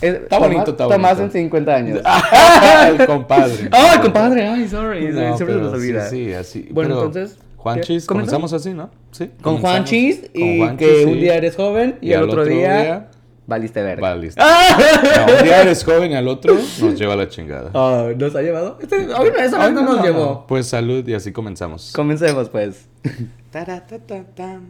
Está 0.02 0.40
bonito, 0.40 0.72
está 0.72 0.88
Tomás 0.88 1.12
en 1.14 1.18
bonito. 1.18 1.34
50 1.34 1.76
años. 1.76 2.00
el 2.88 3.06
compadre. 3.06 3.70
¡Ay, 3.72 4.00
compadre! 4.00 4.48
¡Ay, 4.48 4.68
sorry! 4.68 5.12
Siempre 5.36 5.56
nos 5.56 5.74
olvida. 5.74 6.08
Sí, 6.10 6.26
sí, 6.26 6.34
así. 6.34 6.68
Bueno, 6.72 6.96
entonces, 6.96 7.38
Juanchis, 7.58 8.06
comenzamos 8.06 8.54
así, 8.54 8.74
¿no? 8.74 8.90
Sí. 9.12 9.30
Con 9.42 9.58
Juanchis 9.58 10.30
y 10.34 10.68
que 10.76 11.06
un 11.06 11.20
día 11.20 11.36
eres 11.36 11.56
joven 11.56 11.96
y, 12.02 12.12
el 12.12 12.24
otro, 12.24 12.46
día, 12.46 13.08
valiste 13.48 13.82
verga. 13.82 14.10
Va, 14.10 14.16
listo. 14.16 14.44
No, 15.18 15.34
un 15.38 15.44
día 15.44 15.62
eres 15.62 15.84
joven 15.84 16.12
y 16.12 16.16
al 16.16 16.28
otro 16.28 16.54
nos 16.54 17.00
lleva 17.00 17.14
a 17.14 17.18
la 17.18 17.28
chingada. 17.30 17.72
Ah, 17.74 18.10
¿Nos 18.16 18.36
ha 18.36 18.42
llevado? 18.42 18.78
Este, 18.80 18.96
hoy 19.14 19.32
no, 19.32 19.40
esa 19.40 19.58
vez 19.58 19.72
no 19.72 19.82
nos 19.82 20.04
llevó. 20.04 20.46
Pues 20.48 20.68
salud 20.68 21.08
y 21.08 21.14
así 21.14 21.32
comenzamos. 21.32 21.92
Comencemos, 21.96 22.50
pues. 22.50 22.88
Taratatatam. 23.52 24.68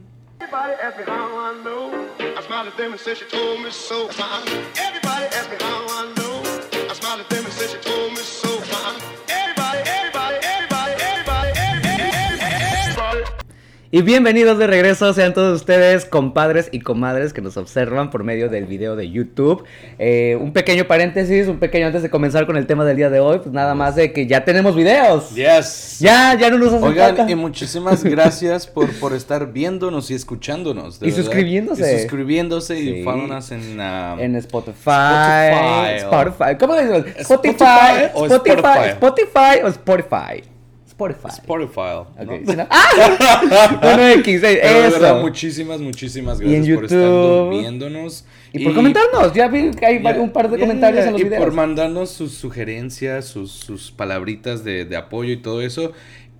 Y 13.89 14.01
bienvenidos 14.01 14.57
de 14.57 14.67
regreso, 14.67 15.13
sean 15.13 15.33
todos 15.33 15.61
ustedes 15.61 16.03
compadres 16.03 16.67
y 16.73 16.81
comadres 16.81 17.31
que 17.31 17.39
nos 17.41 17.55
observan 17.55 18.09
por 18.09 18.25
medio 18.25 18.49
del 18.49 18.65
video 18.65 18.97
de 18.97 19.09
YouTube. 19.09 19.63
Eh, 19.97 20.37
un 20.41 20.51
pequeño 20.51 20.83
paréntesis, 20.87 21.47
un 21.47 21.57
pequeño 21.57 21.87
antes 21.87 22.01
de 22.03 22.09
comenzar 22.09 22.45
con 22.45 22.57
el 22.57 22.67
tema 22.67 22.83
del 22.83 22.97
día 22.97 23.09
de 23.09 23.21
hoy, 23.21 23.37
pues 23.39 23.53
nada 23.53 23.75
más 23.75 23.95
de 23.95 24.11
que 24.11 24.27
ya 24.27 24.43
tenemos 24.43 24.75
videos. 24.75 25.33
Yes. 25.33 25.99
Ya, 26.01 26.33
ya 26.37 26.49
no 26.49 26.57
nos 26.57 26.73
hace 26.73 26.85
Oigan, 26.85 27.15
falta. 27.15 27.31
y 27.31 27.35
muchísimas 27.35 28.03
gracias 28.03 28.67
por, 28.67 28.91
por 28.99 29.13
estar 29.13 29.53
viéndonos 29.53 30.11
y 30.11 30.15
escuchándonos. 30.15 30.99
de 30.99 31.07
Y 31.07 31.11
verdad. 31.11 31.23
suscribiéndose. 31.23 31.95
Y 31.95 31.99
suscribiéndose 31.99 32.75
Sí. 32.75 32.89
y 32.89 33.03
followness 33.05 33.51
en... 33.51 33.79
um, 33.79 34.19
En 34.19 34.35
Spotify, 34.35 35.53
Spotify, 35.95 35.95
Spotify, 35.99 36.57
¿cómo 36.59 36.75
le 36.75 36.81
Spotify, 37.21 38.11
Spotify. 38.13 38.89
Spotify 38.89 39.59
o 39.63 39.67
Spotify. 39.69 40.56
Spotify. 40.97 41.27
Spotify. 41.29 42.25
¿no? 42.25 42.33
Ok, 42.33 42.41
¿sí, 42.47 42.55
no? 42.55 42.67
¡Ah! 42.71 43.79
bueno, 43.83 44.07
X, 44.19 44.41
de 44.41 44.55
verdad, 44.55 44.87
eso. 44.87 45.21
muchísimas, 45.21 45.79
muchísimas 45.79 46.41
Y 46.41 46.55
en 46.55 46.63
gracias 46.65 46.75
por 46.75 46.85
estar 46.85 47.49
viéndonos. 47.49 48.25
Y 48.51 48.63
por 48.63 48.73
comentarnos, 48.73 49.33
ya 49.33 49.47
vi 49.47 49.69
que 49.71 49.85
hay 49.85 49.97
un 50.17 50.31
par 50.31 50.49
de 50.49 50.57
comentarios 50.57 51.05
en 51.05 51.11
los 51.11 51.21
y 51.21 51.25
videos. 51.25 51.43
por 51.43 51.53
mandarnos 51.53 52.09
sus 52.09 52.33
sugerencias, 52.33 53.25
sus, 53.25 53.51
sus 53.51 53.91
palabritas 53.91 54.63
de, 54.63 54.85
de 54.85 54.95
apoyo 54.95 55.31
y 55.31 55.37
todo 55.37 55.61
eso. 55.61 55.91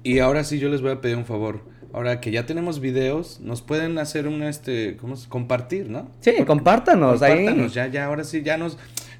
Y 0.01 0.19
ahora 0.19 0.43
sí 0.43 0.57
yo 0.57 0.69
les 0.69 0.81
voy 0.81 0.91
a 0.91 1.01
pedir 1.01 1.17
un 1.17 1.25
favor. 1.25 1.61
Ahora 1.93 2.19
que 2.19 2.31
ya 2.31 2.45
tenemos 2.45 2.79
videos, 2.79 3.39
nos 3.39 3.61
pueden 3.61 3.97
hacer 3.99 4.27
un 4.27 4.41
este, 4.41 4.97
¿cómo 4.97 5.15
se? 5.15 5.29
compartir, 5.29 5.89
¿no? 5.89 6.09
Sí, 6.19 6.33
compártanos, 6.45 7.21
ahí. 7.21 7.45
Compártanos, 7.45 7.73
ya, 7.73 7.87
ya, 7.87 8.05
ahora 8.05 8.23
sí, 8.23 8.41
ya 8.41 8.57
nos... 8.57 8.77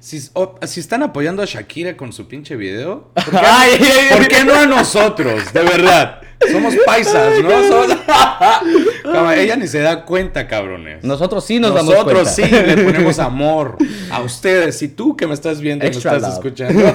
Si, 0.08 0.20
si 0.66 0.80
están 0.80 1.02
apoyando 1.02 1.42
a 1.42 1.44
Shakira 1.44 1.94
con 1.94 2.14
su 2.14 2.26
pinche 2.26 2.56
video, 2.56 3.10
¿por 3.12 3.24
qué, 3.24 3.36
Ay, 3.46 3.72
ay, 3.78 3.88
ay, 4.10 4.16
¿por 4.16 4.26
qué 4.28 4.42
no 4.42 4.54
a 4.54 4.64
nosotros? 4.64 5.52
De 5.52 5.60
verdad. 5.60 6.22
Somos 6.50 6.74
paisas, 6.86 7.42
¿no? 7.42 7.50
Somos- 7.68 9.34
ella 9.36 9.56
ni 9.56 9.66
se 9.66 9.80
da 9.80 10.06
cuenta, 10.06 10.46
cabrones. 10.48 11.04
Nosotros 11.04 11.44
sí 11.44 11.60
nos 11.60 11.74
damos 11.74 11.94
cuenta. 11.94 12.12
Nosotros 12.22 12.34
sí 12.34 12.42
le 12.50 12.84
ponemos 12.84 13.18
amor 13.18 13.76
a 14.10 14.22
ustedes. 14.22 14.80
Y 14.82 14.88
tú 14.88 15.14
que 15.14 15.26
me 15.26 15.34
estás 15.34 15.60
viendo, 15.60 15.84
Extra 15.84 16.12
me 16.12 16.16
estás 16.18 16.36
love. 16.36 16.46
escuchando. 16.46 16.92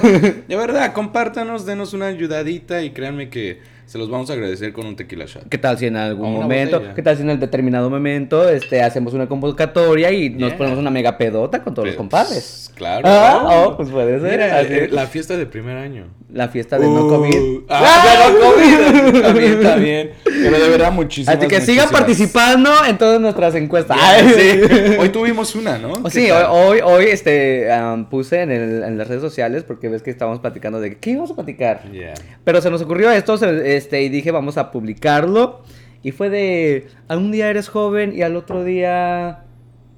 De 0.48 0.56
verdad, 0.56 0.92
compártanos, 0.92 1.66
denos 1.66 1.92
una 1.92 2.06
ayudadita 2.06 2.82
y 2.82 2.90
créanme 2.90 3.28
que 3.30 3.60
se 3.94 3.98
los 3.98 4.10
vamos 4.10 4.28
a 4.28 4.32
agradecer 4.32 4.72
con 4.72 4.86
un 4.86 4.96
tequila 4.96 5.24
shot. 5.24 5.48
¿Qué 5.48 5.56
tal 5.56 5.78
si 5.78 5.86
en 5.86 5.94
algún 5.94 6.32
momento, 6.32 6.78
botella. 6.78 6.94
qué 6.96 7.02
tal 7.02 7.14
si 7.16 7.22
en 7.22 7.30
el 7.30 7.38
determinado 7.38 7.88
momento, 7.88 8.48
este, 8.48 8.82
hacemos 8.82 9.14
una 9.14 9.28
convocatoria 9.28 10.10
y 10.10 10.30
nos 10.30 10.48
Yeah. 10.48 10.58
ponemos 10.58 10.80
una 10.80 10.90
mega 10.90 11.16
pedota 11.16 11.62
con 11.62 11.74
todos 11.74 11.86
los 11.86 11.94
Pues, 11.94 11.98
compadres? 11.98 12.72
Claro. 12.74 13.02
Ah, 13.06 13.38
claro. 13.40 13.68
oh, 13.68 13.76
pues 13.76 13.90
puede 13.90 14.18
ser, 14.20 14.30
Mira, 14.32 14.58
así. 14.58 14.72
eh, 14.72 14.88
la 14.90 15.06
fiesta 15.06 15.36
de 15.36 15.46
primer 15.46 15.76
año. 15.76 16.06
La 16.32 16.48
fiesta 16.48 16.76
de 16.76 16.88
no 16.88 17.06
COVID. 17.06 17.36
Uh, 17.40 17.66
Ah, 17.68 18.32
de 18.32 18.32
no 18.32 19.12
COVID. 19.12 19.22
También, 19.22 19.62
también. 19.62 20.10
Pero 20.50 20.62
de 20.64 20.68
verdad, 20.70 20.92
muchísimas 20.92 21.36
Así 21.38 21.48
que 21.48 21.60
sigan 21.60 21.88
participando 21.90 22.70
en 22.88 22.98
todas 22.98 23.20
nuestras 23.20 23.54
encuestas. 23.54 23.96
Sí. 24.36 24.60
Hoy 24.98 25.08
tuvimos 25.10 25.54
una, 25.54 25.78
¿no? 25.78 25.92
Oh, 25.92 26.02
¿Qué 26.04 26.10
Sí, 26.10 26.28
tal? 26.28 26.46
hoy, 26.50 26.80
hoy, 26.80 26.80
hoy, 26.84 27.04
este, 27.06 27.68
puse 28.10 28.42
en, 28.42 28.50
el- 28.50 28.82
en 28.84 28.98
las 28.98 29.08
redes 29.08 29.22
sociales 29.22 29.64
porque 29.64 29.88
ves 29.88 30.02
que 30.02 30.10
estábamos 30.10 30.40
platicando 30.40 30.80
de 30.80 30.96
qué 30.98 31.10
íbamos 31.10 31.30
a 31.30 31.34
platicar. 31.34 31.82
Yeah. 31.90 32.14
Pero 32.44 32.60
se 32.60 32.70
nos 32.70 32.82
ocurrió 32.82 33.10
esto, 33.10 33.34
este, 33.44 34.02
y 34.02 34.08
dije, 34.08 34.30
vamos 34.30 34.56
a 34.58 34.70
publicarlo. 34.70 35.62
Y 36.02 36.10
fue 36.12 36.28
de, 36.28 36.88
a 37.08 37.16
un 37.16 37.32
día 37.32 37.48
eres 37.48 37.68
joven 37.68 38.12
y 38.14 38.20
al 38.22 38.36
otro 38.36 38.62
día, 38.62 39.44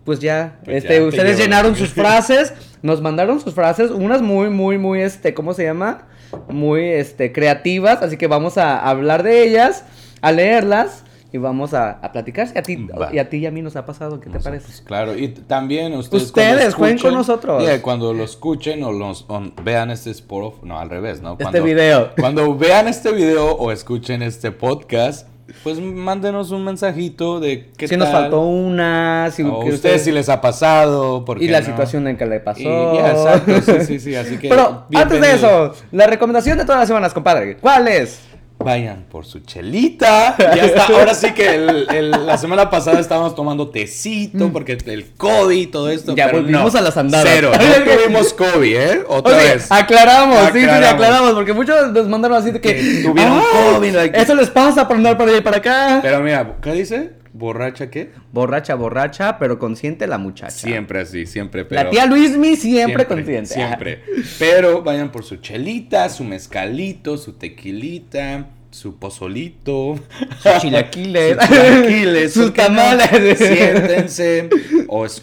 pues 0.05 0.21
ya, 0.21 0.61
Pues 0.65 0.79
este, 0.79 0.95
ya, 0.95 1.01
te 1.01 1.07
ustedes 1.07 1.39
llenaron 1.39 1.75
sus 1.75 1.89
frases, 1.93 2.53
nos 2.83 3.03
mandaron 3.03 3.41
sus 3.41 3.55
frases, 3.55 3.91
unas 3.91 4.23
muy, 4.23 4.49
muy, 4.49 4.79
muy, 4.79 5.01
este, 5.03 5.35
¿cómo 5.35 5.53
se 5.53 5.65
llama? 5.65 6.07
Muy, 6.49 6.85
este, 6.85 7.33
creativas, 7.33 8.03
así 8.03 8.17
que 8.17 8.29
vamos 8.29 8.57
a 8.57 8.79
hablar 8.89 9.25
de 9.25 9.43
ellas, 9.43 9.85
a 10.27 10.33
leerlas 10.33 11.05
y 11.33 11.39
vamos 11.39 11.75
a, 11.75 11.91
a 11.93 12.13
platicar. 12.13 12.49
Si 12.49 12.59
a 12.59 12.63
ti, 12.63 12.77
Va. 12.77 13.11
y 13.13 13.19
a 13.19 13.29
ti 13.29 13.39
y 13.39 13.47
a 13.47 13.51
mí 13.51 13.63
nos 13.63 13.77
ha 13.77 13.87
pasado, 13.87 14.21
¿qué 14.21 14.31
te 14.31 14.41
parece? 14.41 14.83
Claro, 14.85 15.17
y 15.17 15.29
también 15.29 15.95
ustedes. 15.95 16.25
Ustedes, 16.25 16.75
jueguen 16.75 16.99
con 16.99 17.15
nosotros. 17.15 17.63
Yeah, 17.63 17.81
cuando 17.83 18.13
lo 18.13 18.25
escuchen 18.25 18.83
o, 18.83 18.93
los, 18.93 19.25
o 19.29 19.43
vean 19.63 19.91
este 19.91 20.11
sport, 20.11 20.63
no, 20.63 20.79
al 20.79 20.91
revés, 20.91 21.21
¿no? 21.21 21.37
Este 21.39 21.61
video. 21.61 22.11
Cuando 22.19 22.57
vean 22.57 22.89
este 22.89 23.13
video 23.13 23.53
o 23.53 23.71
escuchen 23.71 24.23
este 24.23 24.51
podcast, 24.51 25.29
pues 25.63 25.81
mándenos 25.81 26.51
un 26.51 26.65
mensajito 26.65 27.39
de 27.39 27.71
qué 27.77 27.87
Si 27.87 27.97
nos 27.97 28.09
faltó 28.09 28.43
una, 28.43 29.31
si 29.33 29.45
o 29.45 29.61
que 29.61 29.71
ustedes 29.71 30.03
si 30.03 30.11
les 30.11 30.29
ha 30.29 30.41
pasado, 30.41 31.25
por 31.25 31.41
y 31.41 31.49
la 31.49 31.61
no. 31.61 31.67
situación 31.67 32.09
en 32.09 32.17
que 32.17 32.27
le 32.27 32.41
pasó. 32.41 32.95
Y 32.95 32.99
exacto, 32.99 33.61
sí, 33.63 33.87
sí, 33.87 34.01
sí, 34.01 34.15
así 34.17 34.39
que 34.39 34.49
Pero 34.49 34.87
antes 34.95 35.21
de 35.21 35.33
eso, 35.33 35.73
la 35.93 36.07
recomendación 36.07 36.59
de 36.59 36.65
todas 36.65 36.81
las 36.81 36.89
semanas, 36.89 37.15
compadre. 37.15 37.59
¿Cuál 37.59 37.87
es? 37.89 38.21
Vayan 38.59 39.05
por 39.11 39.27
su 39.27 39.41
chelita. 39.41 40.35
Ya 40.39 40.65
está. 40.65 40.87
Ahora 40.87 41.15
sí 41.15 41.33
que 41.35 41.55
el- 41.55 41.87
el- 41.95 42.11
la 42.27 42.39
semana 42.39 42.69
pasada 42.71 42.99
estábamos 43.01 43.35
tomando 43.35 43.69
tecito 43.69 44.51
porque 44.53 44.79
el 44.87 45.13
COVID 45.17 45.57
y 45.57 45.67
todo 45.67 45.91
esto. 45.91 46.13
Mm. 46.13 46.17
Ya 46.17 46.27
pero 46.27 46.39
volvimos 46.39 46.73
no, 46.73 46.79
a 46.79 46.83
las 46.83 46.97
andadas. 46.97 47.29
Cero. 47.31 47.53
No 47.53 47.85
tuvimos 47.97 48.33
COVID, 48.33 48.77
¿eh? 48.77 49.05
Otra 49.09 49.37
vez. 49.37 49.71
aclaramos, 49.71 50.39
sí, 50.39 50.45
sí, 50.47 50.59
sí, 50.61 50.65
Aclaramos. 50.65 50.93
aclaramos, 50.95 51.33
porque 51.35 51.53
muchos 51.53 51.93
nos 51.93 52.09
mandaron 52.09 52.39
así 52.39 52.51
de 52.51 52.61
que 52.61 52.75
Que 52.75 53.03
tuvieron 53.05 53.39
"Ah, 53.39 53.75
COVID, 53.75 53.95
like- 53.95 54.19
Eso 54.21 54.35
les 54.35 54.49
pasa 54.51 54.89
por 54.89 54.97
andar 54.97 55.17
para 55.19 55.31
allá 55.31 55.39
y 55.39 55.43
para 55.43 55.57
acá. 55.59 55.99
Pero 56.03 56.21
mira, 56.21 56.57
¿qué 56.63 56.73
dice? 56.73 57.11
¿Borracha 57.39 57.91
qué? 57.91 58.13
Borracha, 58.33 58.75
borracha, 58.77 59.39
pero 59.39 59.59
consciente 59.59 60.07
la 60.07 60.17
muchacha. 60.17 60.51
Siempre 60.51 61.01
así, 61.01 61.27
siempre. 61.27 61.67
Pero 61.67 61.85
La 61.85 61.91
tía 61.91 62.07
Luismi 62.07 62.57
siempre, 62.57 63.05
consciente. 63.07 63.53
Siempre. 63.55 64.03
Pero 64.39 64.83
vayan 64.83 65.13
por 65.13 65.23
su 65.23 65.37
chelita, 65.37 66.09
su 66.09 66.25
mezcalito, 66.25 67.19
su 67.19 67.35
tequilita, 67.35 68.49
su 68.71 68.97
pozolito. 68.99 69.99
Sus 70.43 70.57
chilaquiles. 70.63 71.37
Sus 71.37 71.49
chilaquiles, 71.49 72.33
Sus 72.33 72.55
tamales. 72.55 73.39
Siéntense. 73.39 74.49
O 74.89 75.05
es- 75.05 75.23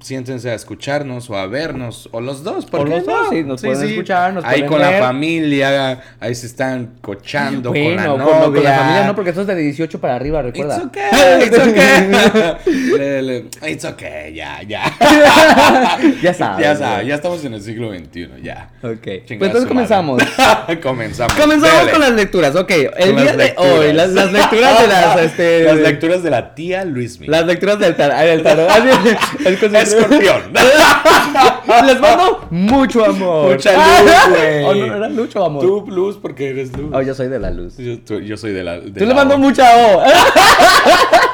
siéntense 0.00 0.50
a 0.50 0.54
escucharnos 0.54 1.28
o 1.30 1.36
a 1.36 1.46
vernos, 1.46 2.08
o 2.12 2.20
los 2.20 2.42
dos, 2.42 2.66
¿por 2.66 2.80
O 2.80 2.84
los 2.84 3.04
dos, 3.04 3.24
no? 3.24 3.30
sí, 3.30 3.42
nos 3.44 3.60
pueden 3.62 3.88
escuchar, 3.90 4.32
nos 4.32 4.44
Ahí 4.44 4.62
pueden 4.62 4.66
con 4.68 4.78
ver. 4.80 5.00
la 5.00 5.06
familia, 5.06 6.00
ahí 6.20 6.34
se 6.34 6.46
están 6.46 6.94
cochando 7.00 7.70
con 7.70 7.78
la 7.96 8.06
Bueno, 8.08 8.18
novia. 8.18 8.40
con, 8.40 8.54
con 8.54 8.64
la 8.64 8.78
familia 8.78 9.06
no, 9.06 9.14
porque 9.14 9.30
eso 9.30 9.42
es 9.42 9.46
de 9.46 9.56
18 9.56 10.00
para 10.00 10.16
arriba, 10.16 10.42
recuerda. 10.42 10.76
It's 10.76 10.84
okay, 10.86 11.46
it's 11.46 11.58
okay. 11.58 12.72
Le- 12.98 13.22
le- 13.22 13.44
it's 13.70 13.84
okay, 13.84 14.34
ya, 14.34 14.62
ya. 14.62 14.84
ya 16.22 16.34
sabes. 16.34 16.64
ya 16.64 16.76
sabes, 16.76 17.06
ya 17.06 17.14
estamos 17.14 17.44
en 17.44 17.54
el 17.54 17.62
siglo 17.62 17.90
XXI, 17.92 18.28
ya. 18.42 18.70
Ok. 18.82 18.98
Pues 19.02 19.22
entonces 19.28 19.66
comenzamos. 19.66 20.22
comenzamos. 20.82 21.34
Comenzamos 21.34 21.76
Dale. 21.78 21.90
con 21.92 22.00
las 22.00 22.12
lecturas. 22.12 22.56
Ok, 22.56 22.70
el 22.70 23.14
Con 23.14 23.22
día 23.22 23.36
de 23.36 23.54
hoy, 23.56 23.92
las, 23.92 24.10
las 24.10 24.32
lecturas 24.32 24.80
de 24.80 24.86
las. 24.88 25.20
Este, 25.20 25.64
Las 25.64 25.76
lecturas 25.76 26.22
de 26.22 26.30
la 26.30 26.54
tía 26.54 26.84
Luismi. 26.84 27.26
Las 27.26 27.44
lecturas 27.46 27.78
del 27.78 27.96
tarot. 27.96 28.18
El 28.20 28.42
tarot. 28.42 28.70
el 29.44 29.58
Escorpión. 29.92 30.42
Les 31.86 32.00
mando 32.00 32.46
mucho 32.50 33.04
amor. 33.04 33.52
Mucha 33.52 33.72
luz, 33.72 34.12
güey. 34.30 34.64
Oh, 34.64 34.74
no, 34.74 34.96
era 34.96 35.08
mucho 35.08 35.44
amor. 35.44 35.62
Tú, 35.62 35.84
Luz, 35.88 36.16
porque 36.20 36.50
eres 36.50 36.76
luz. 36.76 36.90
Oh, 36.92 37.00
yo 37.02 37.14
soy 37.14 37.28
de 37.28 37.38
la 37.38 37.50
luz. 37.50 37.76
Yo, 37.78 37.98
tú- 38.00 38.20
yo 38.20 38.36
soy 38.36 38.52
de 38.52 38.62
la. 38.64 38.78
de 38.80 38.90
Tú 38.92 39.00
le 39.00 39.06
la 39.06 39.14
mando 39.14 39.34
O. 39.34 39.38
mucha 39.38 39.64
O. 39.76 40.02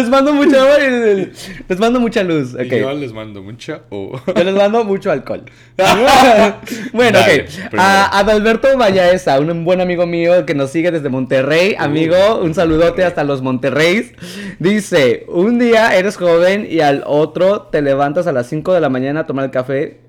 les 0.00 0.08
mando 0.08 0.32
mucha 0.32 0.78
les 1.68 1.78
mando 1.78 2.00
mucha 2.00 2.22
luz. 2.22 2.54
Y 2.54 2.66
Ok. 2.66 2.72
Yo 2.72 2.92
les 2.92 3.12
mando 3.12 3.42
mucha 3.42 3.82
O. 3.90 4.20
Yo 4.36 4.44
les 4.44 4.54
mando 4.54 4.84
mucho 4.84 5.10
alcohol. 5.10 5.44
bueno, 6.92 7.18
Dale, 7.18 7.42
ok. 7.42 7.46
primero. 7.70 7.82
A 7.82 8.18
Adalberto 8.18 8.68
Vallaesa, 8.76 9.38
un 9.40 9.64
buen 9.64 9.80
amigo 9.80 10.06
mío 10.06 10.46
que 10.46 10.54
nos 10.54 10.70
sigue 10.70 10.90
desde 10.90 11.08
Monterrey. 11.08 11.74
Uh, 11.78 11.82
Amigo, 11.82 12.40
un 12.42 12.54
saludote 12.54 13.04
hasta 13.04 13.24
los 13.24 13.42
Monterreys. 13.42 14.12
Dice: 14.58 15.24
Un 15.28 15.58
día 15.58 15.96
eres 15.96 16.16
joven 16.16 16.66
y 16.70 16.80
al 16.80 17.02
otro 17.06 17.62
te 17.62 17.82
levantas 17.82 18.26
a 18.26 18.32
las 18.32 18.46
5 18.48 18.72
de 18.74 18.80
la 18.80 18.88
mañana 18.88 19.20
a 19.20 19.26
tomar 19.26 19.44
el 19.44 19.50
café. 19.50 20.00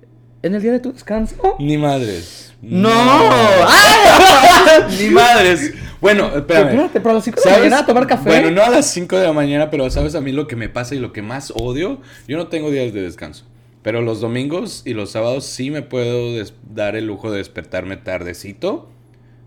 ¿En 0.41 0.55
el 0.55 0.61
día 0.61 0.71
de 0.71 0.79
tu 0.79 0.93
descanso? 0.93 1.57
Ni 1.59 1.77
madres. 1.77 2.53
¡No! 2.61 2.89
¡Ah! 2.93 4.87
Ni 4.97 5.09
madres. 5.09 5.73
Bueno, 6.01 6.27
espérame. 6.35 6.89
Pero 6.93 7.09
a 7.09 7.13
las 7.13 7.23
5 7.23 7.41
de 7.41 7.49
la 7.51 7.57
mañana 7.57 7.79
a 7.79 7.85
tomar 7.85 8.07
café. 8.07 8.29
Bueno, 8.29 8.51
no 8.51 8.63
a 8.63 8.69
las 8.69 8.85
5 8.91 9.17
de 9.17 9.25
la 9.25 9.33
mañana, 9.33 9.69
pero 9.69 9.89
¿sabes 9.89 10.15
a 10.15 10.21
mí 10.21 10.31
lo 10.31 10.47
que 10.47 10.55
me 10.55 10.69
pasa 10.69 10.95
y 10.95 10.99
lo 10.99 11.11
que 11.11 11.21
más 11.21 11.51
odio? 11.55 11.99
Yo 12.27 12.37
no 12.37 12.47
tengo 12.47 12.71
días 12.71 12.93
de 12.93 13.01
descanso. 13.01 13.45
Pero 13.81 14.01
los 14.01 14.19
domingos 14.21 14.81
y 14.85 14.93
los 14.93 15.11
sábados 15.11 15.45
sí 15.45 15.71
me 15.71 15.81
puedo 15.81 16.43
dar 16.73 16.95
el 16.95 17.05
lujo 17.05 17.31
de 17.31 17.37
despertarme 17.37 17.97
tardecito, 17.97 18.89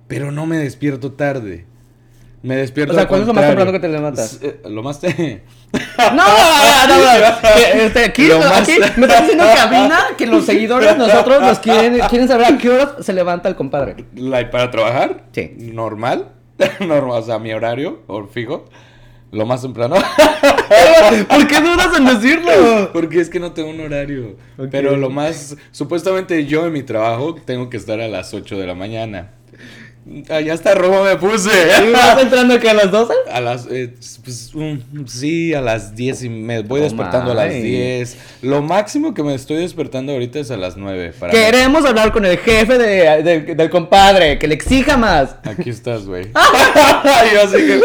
pero 0.09 0.33
no 0.33 0.47
me 0.47 0.57
despierto 0.59 1.13
tarde. 1.13 1.67
Me 2.43 2.57
despierto 2.57 2.93
O 2.93 2.97
sea, 2.97 3.07
¿cuándo 3.07 3.23
es 3.23 3.29
lo 3.29 3.35
más 3.35 3.47
temprano 3.47 3.71
que 3.71 3.79
te 3.79 3.89
levantas? 3.89 4.41
Eh, 4.43 4.61
Lo 4.69 4.83
más 4.83 4.99
te... 4.99 5.45
No, 5.99 6.27
no, 6.27 6.87
no. 6.89 7.13
Eh, 7.13 7.85
Este, 7.87 8.05
aquí, 8.07 8.23
me 8.97 9.07
está 9.07 9.21
diciendo 9.21 9.45
cabina 9.57 10.01
que 10.19 10.27
los 10.27 10.45
seguidores 10.45 10.97
nosotros 10.97 11.41
nos 11.41 11.61
quieren, 11.61 12.01
quieren 12.09 12.27
saber 12.27 12.47
a 12.47 12.59
qué 12.59 12.69
hora 12.69 12.97
se 13.01 13.13
levanta 13.13 13.49
el 13.49 13.55
compadre. 13.55 14.05
Para 14.51 14.71
trabajar, 14.73 15.27
Sí. 15.33 15.55
normal, 15.73 16.33
normal, 16.81 17.23
o 17.23 17.23
sea, 17.23 17.39
mi 17.39 17.53
horario, 17.53 18.01
o 18.07 18.27
fijo, 18.27 18.65
lo 19.31 19.47
más 19.47 19.63
temprano. 19.63 19.97
¿Por 21.29 21.47
qué 21.47 21.61
dudas 21.61 21.97
en 21.97 22.05
decirlo? 22.05 22.91
Porque 22.93 23.21
es 23.21 23.29
que 23.29 23.41
no 23.41 23.53
tengo 23.53 23.71
un 23.71 23.81
horario. 23.81 24.37
Ok. 24.59 24.69
Pero 24.71 24.97
lo 24.97 25.11
más. 25.11 25.57
Supuestamente 25.71 26.47
yo 26.47 26.67
en 26.67 26.73
mi 26.73 26.83
trabajo 26.83 27.35
tengo 27.35 27.71
que 27.71 27.77
estar 27.77 28.01
a 28.01 28.09
las 28.09 28.33
8 28.35 28.59
de 28.59 28.67
la 28.67 28.75
mañana. 28.75 29.33
Ah, 30.29 30.41
ya 30.41 30.55
hasta 30.55 30.75
robo 30.75 31.05
me 31.05 31.15
puse. 31.17 31.51
¿Y 31.89 31.93
vas 31.93 32.21
entrando 32.21 32.59
que 32.59 32.69
a 32.69 32.75
las 32.75 32.91
12? 32.91 33.13
A 33.33 33.41
las. 33.41 33.67
eh, 33.71 33.95
pues, 34.25 34.53
sí, 35.07 35.55
a 35.55 35.61
las 35.61 35.95
10 35.95 36.25
y 36.25 36.29
me 36.29 36.63
voy 36.63 36.81
Oh, 36.81 36.85
despertando 36.85 37.31
a 37.31 37.35
las 37.35 37.53
my. 37.53 37.61
10. 37.63 38.17
Lo 38.43 38.63
máximo 38.63 39.15
que 39.15 39.23
me 39.23 39.33
estoy 39.35 39.59
despertando 39.59 40.13
ahorita 40.13 40.41
es 40.41 40.51
a 40.51 40.57
las 40.57 40.77
9. 40.77 41.13
Para 41.21 41.31
Queremos 41.33 41.85
hablar 41.85 42.11
con 42.13 42.27
el 42.27 42.37
jefe 42.39 42.79
de- 42.79 43.23
del- 43.23 43.57
del 43.57 43.71
compadre, 43.71 44.41
que 44.41 44.49
le 44.49 44.55
exija 44.55 44.97
más. 44.97 45.37
Aquí 45.45 45.71
estás, 45.71 46.05
güey. 46.05 46.25
yo 47.35 47.43
así 47.45 47.57
que. 47.59 47.81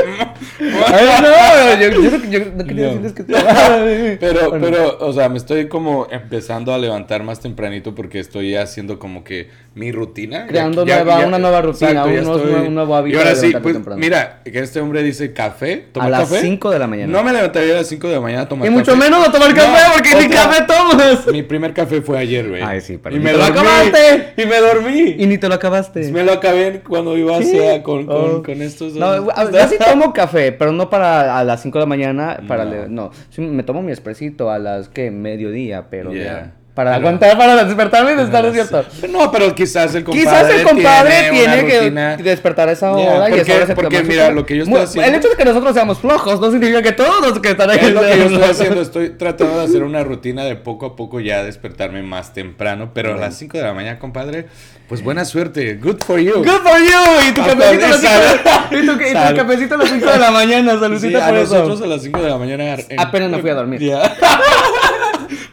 Ay, 0.88 1.06
no, 1.22 1.82
yo, 1.82 2.02
yo, 2.02 2.30
yo 2.32 2.40
no 2.56 2.66
quería 2.66 2.86
No. 2.94 3.00
decirles 3.00 3.14
que 3.14 3.24
Pero, 4.20 4.50
Bueno. 4.50 4.66
pero, 4.66 4.98
o 5.02 5.14
sea, 5.14 5.30
me 5.30 5.38
estoy 5.38 5.68
como 5.68 6.08
empezando 6.10 6.74
a 6.74 6.78
levantar 6.80 7.22
más 7.24 7.40
tempranito 7.40 7.94
porque 7.94 8.20
estoy 8.20 8.56
haciendo 8.56 8.98
como 8.98 9.24
que 9.24 9.50
mi 9.78 9.92
rutina. 9.92 10.48
Creando 10.48 10.84
nueva- 10.86 11.26
una 11.26 11.38
nueva 11.38 11.62
rutina, 11.62 12.04
un 12.06 12.16
nuevo- 12.24 12.68
un 12.68 12.74
nuevo 12.74 12.96
hábito 12.96 13.16
Y 13.16 13.20
ahora 13.20 13.30
de 13.32 13.36
sí, 13.36 13.54
pues, 13.62 13.76
temprano. 13.76 14.00
mira, 14.00 14.42
que 14.44 14.60
este 14.60 14.80
hombre 14.82 15.04
dice 15.04 15.34
café, 15.34 15.86
¿tomar 15.92 16.08
A 16.08 16.12
las 16.20 16.30
café? 16.30 16.42
5 16.42 16.72
de 16.72 16.80
la 16.80 16.88
mañana. 16.88 17.12
No 17.12 17.24
me 17.24 17.32
levantaría 17.32 17.74
a 17.74 17.78
las 17.78 17.88
5 17.88 18.08
de 18.08 18.16
la 18.16 18.22
mañana 18.22 18.42
a 18.44 18.50
tomar 18.50 18.66
Y 18.68 18.70
café. 18.70 18.80
mucho 18.80 18.98
menos 18.98 19.28
a 19.28 19.32
tomar 19.32 19.54
café 19.54 19.68
No, 19.68 19.94
porque 19.94 20.16
ni 20.28 20.34
café 20.34 20.64
tomas. 20.64 21.28
Mi 21.28 21.44
primer 21.44 21.74
café 21.74 22.02
fue 22.02 22.18
ayer, 22.18 22.50
güey. 22.50 22.62
Ay, 22.64 22.82
sí, 22.82 22.98
pero 23.02 23.16
Y 23.16 23.20
ni 23.20 23.26
me 23.26 23.32
te 23.32 23.38
lo 23.38 23.44
acabaste. 23.46 24.34
Y 24.38 24.46
me 24.46 24.58
dormí. 24.60 25.16
Y 25.20 25.28
ni 25.28 25.38
te 25.38 25.48
lo 25.48 25.54
acabaste. 25.56 26.12
Me 26.12 26.24
lo 26.24 26.34
acabé 26.34 26.82
cuando 26.88 27.16
iba 27.18 27.38
Sí. 27.42 27.58
hacia 27.58 27.84
con, 27.84 28.06
con, 28.06 28.16
Oh. 28.38 28.44
con 28.44 28.62
estos 28.62 28.94
No, 28.96 29.22
dos. 29.22 29.34
a- 29.36 29.52
yo 29.52 29.68
sí 29.70 29.76
tomo 29.78 30.12
café, 30.14 30.52
pero 30.52 30.72
no 30.72 30.90
para 30.90 31.38
a 31.38 31.44
las 31.44 31.62
5 31.62 31.78
de 31.78 31.84
la 31.84 31.88
mañana, 31.90 32.40
para 32.48 32.66
No. 32.66 32.72
le- 32.72 32.90
no, 32.90 33.12
sí 33.30 33.42
me 33.42 33.64
tomo 33.64 33.82
mi 33.84 33.92
expresito 33.92 34.50
a 34.50 34.58
las 34.60 34.90
que 34.90 35.12
mediodía, 35.12 35.86
pero 35.90 36.12
Yeah. 36.14 36.24
ya, 36.24 36.52
para 36.78 36.92
Pero- 36.92 37.00
aguantar 37.08 37.38
para 37.40 37.66
despertarme 37.66 38.14
y 38.14 38.24
estar 38.24 38.44
despierto. 38.52 38.86
No, 39.10 39.32
pero 39.32 39.56
quizás 39.56 39.96
el 39.96 40.04
compadre 40.04 40.24
Quizás 40.30 40.50
el 40.52 40.64
compadre 40.64 41.30
tiene, 41.32 41.64
tiene, 41.64 42.18
que 42.18 42.24
despertar 42.24 42.70
a 42.70 42.74
esa 42.74 42.96
Yeah, 42.96 43.16
hora 43.16 43.28
y 43.30 43.32
porque- 43.32 43.42
esa 43.42 43.56
hora 43.56 43.66
se 43.66 43.74
porque 43.76 44.04
mira, 44.04 44.30
lo 44.30 44.46
que 44.46 44.58
yo 44.58 44.64
estoy 44.64 44.80
haciendo- 44.82 45.10
El 45.10 45.16
hecho 45.16 45.30
de 45.30 45.36
que 45.38 45.46
nosotros 45.46 45.74
seamos 45.74 45.98
flojos 45.98 46.40
no 46.40 46.52
significa 46.52 46.84
que 46.84 46.92
todos 46.92 47.20
los 47.28 47.40
que 47.40 47.50
están 47.50 47.72
ahí 47.72 47.80
Es 47.82 47.94
lo 47.94 48.02
que 48.02 48.16
yo 48.18 48.24
estoy 48.26 48.44
haciendo, 48.44 48.82
estoy 48.82 49.10
tratando 49.10 49.58
de 49.58 49.66
hacer 49.66 49.82
una 49.84 50.04
rutina 50.04 50.44
de 50.46 50.56
poco 50.56 50.86
a 50.86 50.96
poco 50.96 51.20
ya 51.20 51.44
despertarme 51.44 52.04
más 52.04 52.34
temprano, 52.36 52.92
pero 52.94 53.16
a 53.16 53.18
las 53.18 53.36
5 53.36 53.58
de 53.58 53.64
la 53.64 53.74
mañana, 53.74 53.98
compadre, 53.98 54.46
pues 54.88 55.02
buena 55.04 55.26
suerte, 55.26 55.78
good 55.78 55.98
for 56.06 56.20
you. 56.20 56.36
Good 56.36 56.46
for 56.64 56.80
you! 56.80 57.28
Y 57.28 57.34
tu 57.34 57.42
cafecito 57.42 57.86
a 57.86 57.90
las 57.90 58.02
de 58.02 58.08
cinco 58.08 58.22
de- 58.70 58.78
y 58.84 58.86
tu- 58.86 58.92
y 58.94 59.08
tu 59.08 59.14
Salud. 59.14 59.38
cafecito 59.40 59.76
a 59.76 59.78
las 59.80 59.90
5 59.90 60.06
de 60.12 60.20
la 60.20 60.32
mañana, 60.32 60.74
Sí, 60.74 60.80
saludcita 60.80 61.26
a 61.26 61.30
por 61.30 61.38
eso. 61.40 61.54
nosotros 61.56 61.82
a 61.82 61.88
las 61.88 62.02
5 62.04 62.22
de 62.22 62.30
la 62.30 62.38
mañana. 62.38 62.76
en- 62.76 63.00
Apenas 63.00 63.32
me 63.32 63.40
fui 63.40 63.50
a 63.50 63.56
dormir. 63.56 63.82
Ya. 63.82 64.16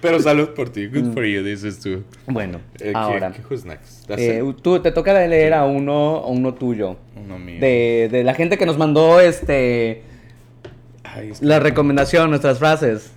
pero 0.05 0.21
salud 0.21 0.51
por 0.51 0.69
ti, 0.71 0.87
good 0.87 1.13
for 1.15 1.25
you, 1.25 1.43
dices 1.43 1.81
tú. 1.81 2.05
Bueno, 2.27 2.59
Eh, 2.79 2.91
¿qué- 2.91 2.93
ahora, 2.95 3.33
¿Qué, 3.33 3.41
who's 3.51 3.65
next? 3.65 4.09
Eh, 4.11 4.43
tú 4.63 4.79
te 4.81 4.93
toca 4.93 5.13
leer 5.27 5.55
a 5.55 5.65
uno, 5.65 6.19
a 6.19 6.27
uno 6.29 6.55
tuyo. 6.55 6.97
Uno 7.17 7.39
mío. 7.39 7.59
De, 7.61 8.09
de 8.13 8.23
la 8.23 8.35
gente 8.35 8.59
que 8.59 8.67
nos 8.67 8.79
mandó 8.79 9.19
este 9.21 10.03
Ay, 11.03 11.33
la 11.41 11.59
recomendación, 11.59 12.29
nuestras 12.31 12.59
frases. 12.59 13.13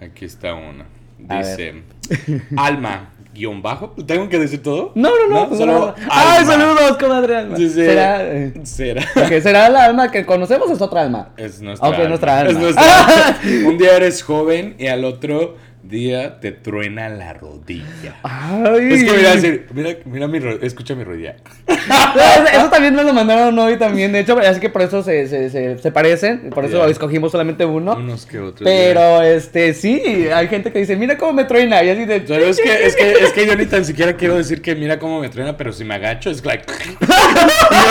Aquí 0.00 0.24
está 0.24 0.54
una. 0.54 0.86
Dice, 1.18 1.82
alma, 2.56 3.10
guion 3.32 3.62
bajo. 3.62 3.90
¿Tengo 4.06 4.28
que 4.28 4.38
decir 4.38 4.62
todo? 4.62 4.92
No, 4.94 5.10
no, 5.10 5.28
no. 5.34 5.48
pues 5.48 5.58
solo 5.60 5.72
nada. 5.72 5.94
¡Ay, 6.10 6.44
saludos, 6.44 6.96
comadre 6.98 7.36
Alma! 7.36 7.56
Será, 7.56 8.52
será. 8.64 9.02
será 9.40 9.68
la 9.70 9.84
alma 9.84 10.10
que 10.10 10.26
conocemos 10.26 10.68
o 10.68 10.72
es 10.74 10.82
otra 10.82 11.02
alma. 11.02 11.30
Es 11.36 11.60
nuestra 11.62 11.88
Ok, 11.88 11.94
alma. 11.94 12.08
nuestra 12.08 12.38
alma. 12.40 12.50
Es 12.52 12.58
nuestra 12.58 13.04
alma. 13.06 13.38
Un 13.68 13.78
día 13.78 13.96
eres 13.96 14.22
joven 14.22 14.74
y 14.78 14.86
al 14.88 15.04
otro 15.04 15.56
día 15.88 16.40
te 16.40 16.52
truena 16.52 17.08
la 17.08 17.32
rodilla. 17.34 18.16
Ay. 18.22 18.92
Es 18.92 19.04
que 19.04 19.12
mira, 19.16 19.34
decir, 19.34 19.66
mira, 19.72 19.90
mira 20.04 20.28
mi 20.28 20.38
ro- 20.38 20.58
escucha 20.62 20.94
mi 20.94 21.04
rodilla. 21.04 21.36
Eso 21.66 22.70
también 22.70 22.94
nos 22.94 23.04
lo 23.04 23.12
mandaron 23.12 23.58
hoy 23.58 23.76
también, 23.76 24.12
de 24.12 24.20
hecho, 24.20 24.38
así 24.38 24.60
que 24.60 24.68
por 24.70 24.82
eso 24.82 25.02
se, 25.02 25.26
se, 25.28 25.50
se, 25.50 25.78
se 25.78 25.92
parecen, 25.92 26.50
por 26.50 26.64
eso 26.64 26.86
escogimos 26.86 27.32
solamente 27.32 27.64
uno. 27.64 27.94
Unos 27.96 28.26
que 28.26 28.38
otros. 28.38 28.62
Pero, 28.64 29.22
este, 29.22 29.74
sí, 29.74 30.00
hay 30.34 30.48
gente 30.48 30.72
que 30.72 30.78
dice, 30.78 30.96
mira 30.96 31.18
cómo 31.18 31.32
me 31.32 31.44
truena, 31.44 31.82
y 31.82 31.90
así 31.90 32.04
de... 32.04 32.20
Pero 32.20 32.44
es 32.46 32.58
que, 32.60 32.86
es, 32.86 32.96
que, 32.96 33.12
es 33.12 33.32
que 33.32 33.46
yo 33.46 33.56
ni 33.56 33.66
tan 33.66 33.84
siquiera 33.84 34.14
quiero 34.16 34.36
decir 34.36 34.62
que 34.62 34.74
mira 34.74 34.98
cómo 34.98 35.20
me 35.20 35.28
truena, 35.28 35.56
pero 35.56 35.72
si 35.72 35.84
me 35.84 35.94
agacho 35.94 36.30
es 36.30 36.44
like. 36.44 36.64
y 37.00 37.04
yo 37.04 37.14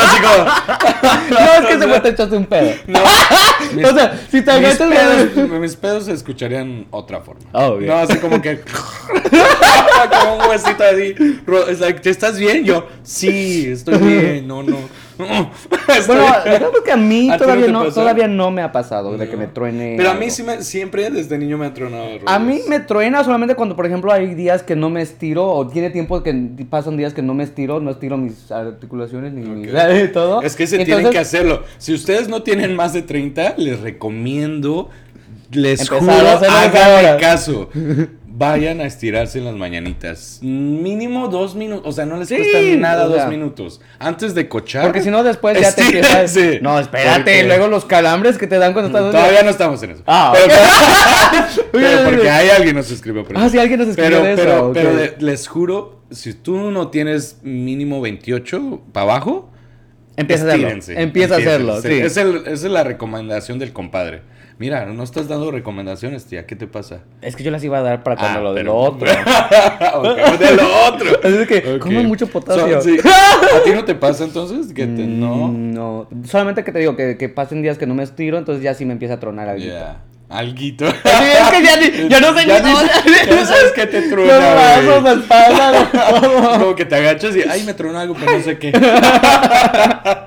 así 0.02 0.22
como. 0.22 0.44
No, 1.30 1.40
es 1.40 1.66
que 1.68 1.80
se 1.80 1.88
fue 1.88 2.00
te 2.00 2.10
echaste 2.10 2.36
un 2.36 2.46
pedo. 2.46 2.72
No. 2.88 3.00
Mis- 3.76 3.86
o 3.86 3.94
sea, 3.94 4.18
si 4.30 4.42
te 4.42 4.60
mis 4.60 4.80
agachas... 4.80 4.90
pedos, 5.36 5.50
mis 5.60 5.76
pedos 5.76 6.06
se 6.06 6.14
escucharían 6.14 6.86
otra 6.92 7.22
forma. 7.22 7.42
Oh, 7.54 7.80
No, 7.88 7.94
así 7.96 8.18
como 8.18 8.42
que. 8.42 8.60
como 10.22 10.36
un 10.36 10.50
huesito 10.50 10.84
así. 10.84 11.16
Es 11.70 11.80
like, 11.80 12.00
¿te 12.00 12.10
estás 12.10 12.38
bien? 12.40 12.64
Yo, 12.64 12.88
sí, 13.04 13.68
estoy 13.70 13.98
bien. 13.98 14.48
No, 14.48 14.64
no. 14.64 14.78
Estoy- 15.88 16.18
Bueno, 16.18 16.26
verdad 16.44 16.72
es 16.76 16.82
que 16.82 16.92
a 16.92 16.98
mí 16.98 17.30
¿A 17.30 17.38
ti 17.38 17.40
no 17.42 17.46
todavía 17.46 17.68
no, 17.68 17.84
pasó? 17.84 17.94
todavía 18.02 18.28
no 18.28 18.50
me 18.52 18.62
ha 18.64 18.72
pasado 18.72 19.16
de 19.16 19.30
que 19.30 19.38
me 19.38 19.46
truene. 19.48 19.94
Pero 19.96 20.10
a 20.10 20.14
mí 20.16 20.26
algo. 20.26 20.36
sí 20.36 20.44
me, 20.44 20.64
siempre 20.64 21.10
desde 21.12 21.38
niño 21.38 21.58
me 21.58 21.68
ha 21.68 21.74
tronado. 21.74 22.06
las 22.16 22.22
A 22.26 22.40
mí 22.40 22.62
me 22.68 22.80
truena 22.80 23.24
solamente 23.24 23.54
cuando, 23.56 23.76
por 23.76 23.86
ejemplo, 23.86 24.12
hay 24.12 24.34
días 24.34 24.64
que 24.64 24.76
no 24.76 24.90
me 24.90 25.02
estiro 25.04 25.46
o 25.48 25.68
tiene 25.68 25.92
tiempo 25.92 26.24
que 26.24 26.34
pasan 26.70 26.98
días 26.98 27.14
que 27.14 27.22
no 27.22 27.36
me 27.36 27.44
estiro, 27.44 27.80
no 27.80 27.92
estiro 27.92 28.18
mis 28.18 28.52
articulaciones 28.52 29.34
ni 29.34 29.48
mis 29.48 29.72
todo. 30.14 30.42
Es 30.42 30.56
que 30.56 30.66
se 30.66 30.78
Entonces, 30.78 30.96
tienen 30.96 31.12
que 31.12 31.20
hacerlo. 31.20 31.64
Si 31.78 31.94
ustedes 31.94 32.28
no 32.28 32.42
tienen 32.42 32.76
más 32.76 32.94
de 32.94 33.04
30, 33.04 33.54
les 33.58 33.82
recomiendo, 33.82 34.90
les 35.56 35.82
Empezar 35.82 36.00
juro, 36.40 36.50
háganme 36.50 37.20
caso. 37.22 37.70
vayan 38.36 38.82
a 38.82 38.86
estirarse 38.86 39.38
en 39.38 39.46
las 39.46 39.54
mañanitas. 39.54 40.40
Mínimo 40.42 41.28
dos 41.28 41.54
minutos. 41.56 41.86
O 41.86 41.92
sea, 41.92 42.06
no 42.08 42.18
les 42.18 42.28
Sí, 42.30 42.36
cuesta 42.38 42.60
nada 42.80 43.06
dos 43.06 43.18
sea. 43.18 43.28
minutos. 43.28 43.80
Antes 44.00 44.34
de 44.34 44.50
cochar. 44.50 44.84
Porque 44.86 45.02
si 45.02 45.12
no, 45.12 45.24
después 45.24 45.60
ya 45.62 45.74
te 45.74 45.82
empiezas. 45.86 46.36
No, 46.62 46.80
espérate. 46.80 47.18
Porque- 47.20 47.44
Luego 47.44 47.68
los 47.68 47.86
calambres 47.86 48.40
que 48.40 48.48
te 48.48 48.58
dan 48.58 48.74
cuando 48.74 48.88
estás. 48.98 49.12
Todavía 49.12 49.44
no 49.44 49.52
estamos 49.52 49.84
en 49.84 49.92
eso. 49.92 50.04
Ah, 50.08 50.34
pero, 51.72 52.04
porque 52.10 52.30
hay 52.30 52.50
alguien 52.50 52.76
nos 52.76 52.90
escribió. 52.92 53.24
por 53.24 53.38
Ah, 53.38 53.50
sí, 53.50 53.58
alguien 53.60 53.80
nos 53.80 53.90
escribió 53.90 54.22
Pero, 54.22 54.24
de 54.24 54.34
eso. 54.34 54.74
pero, 54.74 54.96
pero 54.96 55.16
les 55.20 55.48
juro, 55.48 56.02
si 56.12 56.34
tú 56.34 56.72
no 56.72 56.88
tienes 56.90 57.38
mínimo 57.44 58.02
28 58.02 58.82
para 58.92 59.04
abajo, 59.04 59.50
Empieza 60.16 60.46
a 60.46 60.48
hacerlo. 60.54 60.70
Empieza 60.96 61.34
a 61.36 61.38
hacerlo, 61.40 61.82
sí. 61.82 61.92
Es 61.94 62.18
el- 62.18 62.38
esa 62.46 62.52
es 62.52 62.64
la 62.72 62.84
recomendación 62.84 63.58
del 63.58 63.74
compadre. 63.74 64.22
Mira, 64.60 64.86
no 64.86 65.04
estás 65.04 65.28
dando 65.28 65.52
recomendaciones, 65.52 66.26
tía. 66.26 66.46
¿Qué 66.46 66.56
te 66.56 66.68
pasa? 66.68 67.00
Es 67.22 67.36
que 67.36 67.44
yo 67.44 67.52
las 67.52 67.64
iba 67.64 67.80
a 67.80 67.82
dar 67.82 68.04
para 68.04 68.16
cuando 68.18 68.40
Ah, 68.40 68.44
lo 68.44 68.54
del 68.54 68.64
pero- 68.66 68.76
otro. 68.78 69.08
Ok, 69.96 70.40
de 70.40 70.56
lo 70.56 70.86
otro. 70.88 71.10
Así 71.24 71.46
que 71.48 71.74
Ok. 71.76 71.80
comen 71.82 72.08
mucho 72.08 72.28
potasio. 72.28 72.82
So- 72.82 72.88
sí. 72.90 72.98
¿A 73.60 73.64
ti 73.64 73.72
no 73.72 73.84
te 73.84 73.96
pasa 73.96 74.24
entonces? 74.24 74.72
Que 74.74 74.86
te, 74.86 75.04
no. 75.08 75.48
Mm, 75.48 75.74
No, 75.74 76.08
solamente 76.30 76.64
que 76.64 76.72
te 76.72 76.80
digo 76.80 76.96
que, 76.96 77.18
que 77.18 77.30
pasen 77.30 77.62
días 77.64 77.78
que 77.78 77.88
no 77.88 77.96
me 77.96 78.04
estiro, 78.04 78.38
entonces 78.38 78.64
ya 78.64 78.74
sí 78.76 78.86
me 78.86 78.94
empieza 78.94 79.16
a 79.16 79.20
tronar 79.20 79.50
algo. 79.50 79.66
Ya. 79.66 79.98
Alguito. 80.30 80.90
Sí, 80.90 80.96
es 81.04 81.50
que 81.52 81.64
ya, 81.64 81.76
ni- 81.78 82.10
ya 82.10 82.20
no 82.20 82.34
sé 82.38 82.48
Ya 82.48 82.60
ni 82.62 82.70
ni- 82.70 82.76
ya 83.28 83.36
no 83.36 83.46
sabes 83.46 83.72
qué 83.76 83.86
te 83.86 84.02
Los 84.02 84.10
truena, 84.10 84.54
brazos, 84.84 85.20
espalda. 85.20 86.58
Como 86.60 86.76
que 86.76 86.86
te 86.86 86.96
agachas 86.96 87.36
y, 87.36 87.42
ay, 87.48 87.64
me 87.66 87.74
tronó 87.74 88.00
algo, 88.00 88.16
pero 88.20 88.38
no 88.38 88.44
sé 88.44 88.58
qué. 88.58 88.72
A 88.74 90.26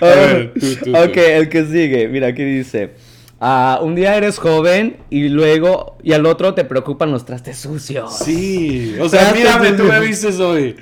ver, 0.00 0.52
tú, 0.54 0.74
tú, 0.76 0.84
tú. 0.92 0.96
Ok, 0.96 1.16
el 1.16 1.48
que 1.48 1.64
sigue. 1.66 2.08
Mira, 2.08 2.28
aquí 2.28 2.42
dice. 2.44 2.90
Ah, 3.40 3.80
un 3.82 3.94
día 3.94 4.16
eres 4.16 4.38
joven 4.38 4.96
y 5.10 5.28
luego 5.28 5.96
y 6.02 6.12
al 6.12 6.26
otro 6.26 6.54
te 6.54 6.64
preocupan 6.64 7.10
los 7.12 7.24
trastes 7.24 7.58
sucios. 7.58 8.16
Sí, 8.18 8.96
o 9.00 9.08
sea, 9.08 9.32
mírame, 9.32 9.72
tú 9.72 9.84
me 9.84 10.00
vistes 10.00 10.38
hoy. 10.40 10.76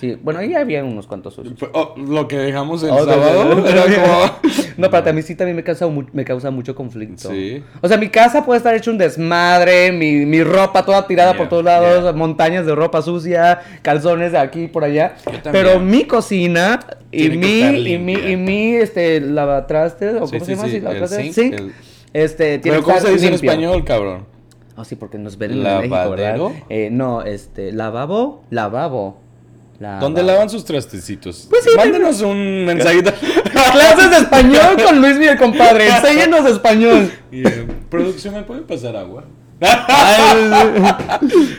Sí, 0.00 0.16
bueno, 0.22 0.40
ahí 0.40 0.54
había 0.54 0.82
unos 0.82 1.06
cuantos 1.06 1.34
sucios. 1.34 1.58
Oh, 1.74 1.94
lo 1.98 2.26
que 2.26 2.38
dejamos 2.38 2.82
el 2.82 2.88
Oh, 2.90 3.04
sábado 3.04 3.44
no, 3.54 3.54
no. 3.56 3.62
como... 3.62 4.40
No, 4.78 4.88
pero 4.90 5.10
a 5.10 5.12
mí 5.12 5.20
sí 5.20 5.34
también 5.34 5.56
me 5.56 5.62
causa, 5.62 5.86
me 6.14 6.24
causa 6.24 6.50
mucho 6.50 6.74
conflicto. 6.74 7.28
Sí. 7.30 7.62
O 7.82 7.86
sea, 7.88 7.98
mi 7.98 8.08
casa 8.08 8.46
puede 8.46 8.56
estar 8.56 8.74
hecho 8.74 8.90
un 8.90 8.96
desmadre, 8.96 9.92
mi, 9.92 10.24
mi 10.24 10.42
ropa 10.42 10.86
toda 10.86 11.06
tirada 11.06 11.34
por 11.34 11.50
todos 11.50 11.64
lados, 11.64 12.02
yeah. 12.04 12.12
montañas 12.14 12.64
de 12.64 12.74
ropa 12.74 13.02
sucia, 13.02 13.60
calzones 13.82 14.32
de 14.32 14.38
aquí 14.38 14.62
y 14.62 14.68
por 14.68 14.84
allá. 14.84 15.16
Pero 15.52 15.78
mi 15.80 16.04
cocina 16.04 16.80
y 17.12 17.28
mi, 17.28 17.60
y 17.60 17.98
mi, 17.98 18.14
y 18.14 18.36
mi, 18.36 18.76
este, 18.76 19.20
lavatrastes, 19.20 20.14
o 20.18 20.26
Sí, 20.26 20.38
cómo 20.38 20.44
sí, 20.46 20.46
se 20.46 20.56
llama, 20.56 20.64
sí, 20.64 20.70
sí, 20.70 20.76
el 20.78 20.84
lavatrastes, 20.84 21.22
sink, 21.22 21.34
sink, 21.34 21.54
el- 21.60 21.72
este, 22.12 22.58
tiene 22.58 22.78
Pero 22.78 22.82
¿cómo 22.82 23.00
se 23.00 23.12
dice 23.12 23.28
en 23.28 23.34
español, 23.34 23.84
cabrón? 23.84 24.26
Oh, 24.76 24.84
sí, 24.84 24.96
porque 24.96 25.18
nos 25.18 25.36
ven 25.36 25.52
en 25.52 25.62
México, 25.62 26.10
¿verdad? 26.10 26.52
Eh, 26.68 26.88
no, 26.90 27.22
este, 27.22 27.72
lavabo, 27.72 28.44
lavabo. 28.50 29.18
Lavabo. 29.78 30.00
¿Dónde 30.00 30.22
lavan 30.22 30.50
sus 30.50 30.64
trastecitos? 30.64 31.46
Pues 31.48 31.64
sí, 31.64 31.70
Mándenos 31.74 32.20
un 32.20 32.66
mensajito. 32.66 33.12
Clases 33.72 34.10
de 34.10 34.16
español 34.18 34.76
con 34.84 35.00
Luis 35.00 35.16
Miguel, 35.16 35.38
compadre. 35.38 35.88
Enséñenos 35.96 36.44
español. 36.46 37.10
Y, 37.32 37.46
eh, 37.46 37.66
Producción, 37.88 38.34
¿me 38.34 38.42
puede 38.42 38.60
pasar 38.62 38.96
agua? 38.96 39.24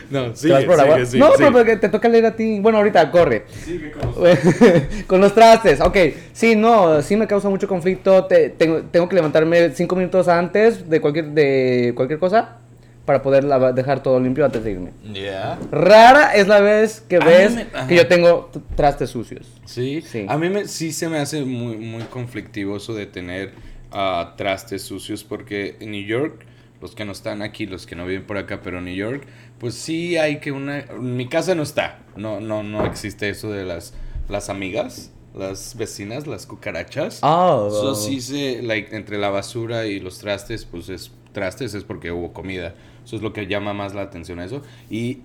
No, 0.10 0.32
¿te 0.32 0.36
sigue, 0.38 0.54
vas 0.54 0.64
por 0.66 0.76
sigue, 0.76 0.82
agua? 0.92 1.06
sigue, 1.06 1.20
no, 1.20 1.26
sigue. 1.28 1.38
pero 1.38 1.52
porque 1.52 1.78
te 1.78 1.90
toca 1.90 2.10
leer 2.10 2.26
a 2.26 2.36
ti. 2.36 2.60
Bueno, 2.60 2.80
ahorita 2.80 3.12
corre. 3.12 3.46
Sigue 3.64 3.92
con- 3.92 4.14
con 5.08 5.22
los 5.22 5.34
trastes, 5.34 5.80
ok. 5.82 5.98
Sí, 6.34 6.56
no, 6.56 7.02
sí 7.02 7.16
me 7.16 7.28
causa 7.28 7.50
mucho 7.50 7.68
conflicto. 7.68 8.26
Te- 8.26 8.50
tengo, 8.50 8.82
tengo 8.92 9.08
que 9.08 9.16
levantarme 9.16 9.72
cinco 9.72 9.96
minutos 9.96 10.28
antes 10.28 10.90
de 10.90 11.02
cualquier, 11.02 11.28
de 11.28 11.94
cualquier 11.96 12.20
cosa 12.20 12.58
para 13.06 13.22
poder 13.24 13.44
dejar 13.74 14.04
todo 14.04 14.20
limpio 14.20 14.46
antes 14.46 14.64
de 14.64 14.72
irme. 14.72 14.92
Ya. 15.12 15.58
Rara 15.72 16.36
es 16.36 16.48
la 16.48 16.60
vez 16.62 17.02
que 17.02 17.18
A 17.18 17.20
mí 17.20 17.26
ves 17.26 17.56
me- 17.56 17.68
que 17.88 17.96
yo 17.96 18.08
tengo 18.08 18.50
trastes 18.76 19.10
sucios. 19.10 19.48
Sí, 19.66 20.02
Sí. 20.02 20.26
a 20.28 20.38
mí 20.38 20.50
me, 20.50 20.68
sí 20.68 20.92
se 20.92 21.10
me 21.10 21.18
hace 21.18 21.44
muy, 21.44 21.78
muy 21.78 22.04
conflictivo 22.04 22.78
eso 22.78 22.94
de 22.94 23.06
tener 23.08 23.52
ah, 23.92 24.34
trastes 24.38 24.84
sucios 24.84 25.24
porque 25.24 25.76
en 25.80 25.92
New 25.92 26.06
York, 26.06 26.46
los 26.82 26.96
que 26.96 27.06
no 27.06 27.12
están 27.12 27.42
aquí, 27.42 27.66
los 27.66 27.86
que 27.86 27.96
no 27.96 28.06
viven 28.06 28.26
por 28.26 28.38
acá, 28.38 28.62
pero 28.62 28.80
en 28.80 28.86
New 28.86 28.96
York, 28.96 29.28
pues 29.60 29.76
sí 29.76 30.18
hay 30.18 30.40
que 30.40 30.52
una... 30.52 30.86
Mi 31.00 31.28
casa 31.28 31.56
no 31.56 31.64
está, 31.64 32.00
no, 32.16 32.40
no, 32.40 32.64
no 32.64 32.86
existe 32.86 33.30
eso 33.30 33.52
de 33.52 33.64
las, 33.64 33.94
las 34.28 34.50
amigas, 34.50 35.12
las 35.36 35.78
vecinas, 35.78 36.28
las 36.28 36.46
cucarachas. 36.48 37.20
Oh. 37.22 37.70
So, 37.70 37.96
sí 37.96 38.20
se, 38.20 38.62
like, 38.62 38.96
entre 38.96 39.18
la 39.18 39.30
basura 39.30 39.86
y 39.86 40.00
los 40.00 40.20
trastes, 40.20 40.66
pues 40.66 40.90
es 40.90 41.12
trastes 41.32 41.74
es 41.74 41.84
porque 41.84 42.12
hubo 42.12 42.34
comida. 42.34 42.76
Eso 43.04 43.16
es 43.16 43.22
lo 43.22 43.34
que 43.34 43.48
llama 43.48 43.74
más 43.74 43.94
la 43.94 44.02
atención 44.02 44.40
a 44.40 44.46
eso. 44.46 44.62
Y 44.90 45.20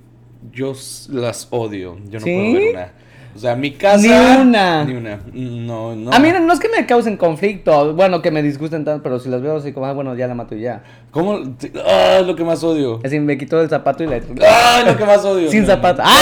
yo 0.52 0.74
las 1.10 1.48
odio. 1.50 1.98
Yo 2.08 2.20
no 2.20 2.24
¿Sí? 2.24 2.34
puedo 2.34 2.52
ver 2.52 2.70
una. 2.70 2.92
O 3.36 3.38
sea, 3.38 3.54
mi 3.54 3.72
casa. 3.72 3.98
Ni 3.98 4.08
una. 4.40 4.84
Ni 4.84 4.94
una. 4.94 5.20
No, 5.34 5.94
no. 5.94 6.10
A 6.10 6.18
mí 6.18 6.32
no, 6.32 6.40
no 6.40 6.52
es 6.54 6.58
que 6.58 6.70
me 6.70 6.86
causen 6.86 7.18
conflicto, 7.18 7.92
bueno, 7.92 8.22
que 8.22 8.30
me 8.30 8.42
disgusten 8.42 8.82
tanto, 8.86 9.02
pero 9.02 9.20
si 9.20 9.28
las 9.28 9.42
veo 9.42 9.56
así 9.56 9.72
como, 9.74 9.84
ah, 9.84 9.92
bueno, 9.92 10.16
ya 10.16 10.26
la 10.26 10.34
mato 10.34 10.54
y 10.56 10.62
ya. 10.62 10.82
¿Cómo? 11.10 11.38
Ah, 11.86 12.16
es 12.20 12.26
lo 12.26 12.34
que 12.34 12.44
más 12.44 12.64
odio. 12.64 12.96
Es 12.96 13.02
decir, 13.04 13.20
me 13.20 13.36
quito 13.36 13.60
el 13.60 13.68
zapato 13.68 14.04
y 14.04 14.06
la... 14.06 14.16
Ah, 14.48 14.78
es 14.80 14.86
lo 14.86 14.96
que 14.96 15.04
más 15.04 15.22
odio. 15.24 15.50
Sin 15.50 15.62
No, 15.62 15.68
no. 15.68 15.74
zapato. 15.74 16.02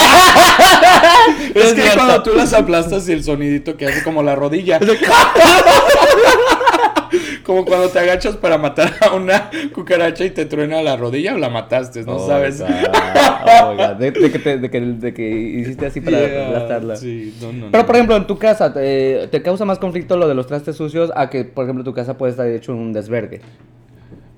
Es, 1.55 1.73
que 1.73 1.83
cierto. 1.83 1.99
cuando 2.05 2.23
tú 2.23 2.33
las 2.37 2.53
aplastas 2.53 3.09
y 3.09 3.13
el 3.13 3.23
sonidito 3.25 3.77
que 3.77 3.87
hace 3.87 4.03
como 4.03 4.23
la 4.23 4.35
rodilla. 4.35 4.79
como 7.45 7.65
cuando 7.65 7.89
te 7.89 7.99
agachas 8.01 8.37
para 8.37 8.59
matar 8.59 8.93
a 9.01 9.15
una 9.15 9.51
cucaracha 9.75 10.25
y 10.25 10.31
te 10.31 10.47
truena 10.47 10.83
la 10.83 10.97
rodilla 10.97 11.35
o 11.35 11.39
la 11.39 11.49
mataste, 11.51 12.03
no 12.03 12.17
Oh, 12.17 12.27
sabes. 12.27 12.63
Oh. 13.47 13.95
De, 13.99 14.11
de 14.11 14.31
que 14.33 14.39
te- 14.39 14.59
de 14.59 14.71
que, 14.71 14.81
de 14.81 15.15
que 15.15 15.29
hiciste 15.31 15.87
así 15.87 16.01
para 16.01 16.19
Yeah, 16.19 16.47
aplastarla. 16.49 16.97
Sí, 16.97 17.35
no, 17.41 17.53
no, 17.53 17.67
Pero 17.71 17.87
por 17.87 17.95
ejemplo, 17.95 18.17
en 18.17 18.27
tu 18.27 18.39
casa, 18.39 18.73
te, 18.73 19.29
te 19.29 19.43
causa 19.43 19.65
más 19.65 19.79
conflicto 19.79 20.17
lo 20.17 20.27
de 20.27 20.35
los 20.35 20.47
trastes 20.47 20.77
sucios 20.77 21.13
a 21.15 21.29
que, 21.31 21.45
por 21.45 21.65
ejemplo, 21.65 21.85
tu 21.85 21.93
casa 21.93 22.17
puede 22.17 22.31
estar 22.33 22.47
hecho 22.49 22.73
un 22.73 22.93
desvergue. 22.93 23.41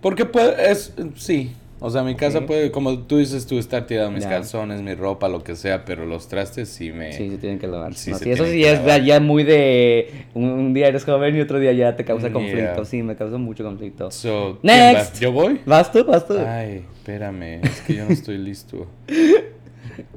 Porque 0.01 0.25
puede, 0.27 0.71
es, 0.71 0.93
sí. 1.15 1.53
O 1.79 1.91
sea, 1.91 2.03
mi 2.03 2.15
casa 2.15 2.47
puede, 2.47 2.71
como 2.71 2.99
tú 3.01 3.19
dices, 3.19 3.47
tú 3.47 3.59
estar 3.59 3.87
tirado 3.87 4.11
mis 4.11 4.23
Ya. 4.25 4.31
calzones, 4.31 4.81
mi 4.81 4.95
ropa, 4.95 5.29
lo 5.29 5.45
que 5.45 5.57
sea, 5.57 5.85
pero 5.85 6.07
los 6.07 6.27
trastes 6.27 6.71
sí 6.71 6.91
me... 6.91 7.13
Sí, 7.13 7.29
sí 7.31 7.37
tienen 7.37 7.59
que 7.59 7.67
lavar. 7.67 7.95
Sí, 7.95 8.11
No, 8.13 8.19
se 8.19 8.25
sí, 8.25 8.31
eso 8.31 8.47
sí 8.47 8.65
es 8.65 8.79
lavar. 8.79 9.03
ya 9.05 9.21
muy 9.21 9.45
de... 9.45 10.25
Un, 10.33 10.45
un 10.45 10.75
día 10.75 10.89
eres 10.89 11.05
joven 11.05 11.37
y 11.37 11.41
otro 11.41 11.59
día 11.59 11.73
ya 11.73 11.95
te 11.95 12.05
causa 12.05 12.29
Yeah. 12.29 12.33
conflicto. 12.33 12.85
Sí, 12.87 13.03
me 13.03 13.15
causa 13.15 13.37
mucho 13.37 13.63
conflicto. 13.63 14.11
So, 14.11 14.59
¿quién 14.63 14.93
Next. 14.95 15.21
¿Yo 15.21 15.33
voy? 15.33 15.61
¿Vas 15.67 15.93
tú? 15.93 16.03
¿Vas 16.07 16.27
tú? 16.27 16.35
Ay, 16.39 16.85
espérame, 16.97 17.61
es 17.63 17.81
que 17.83 17.95
yo 17.97 18.05
no 18.07 18.11
estoy 18.13 18.39
listo. 18.39 18.87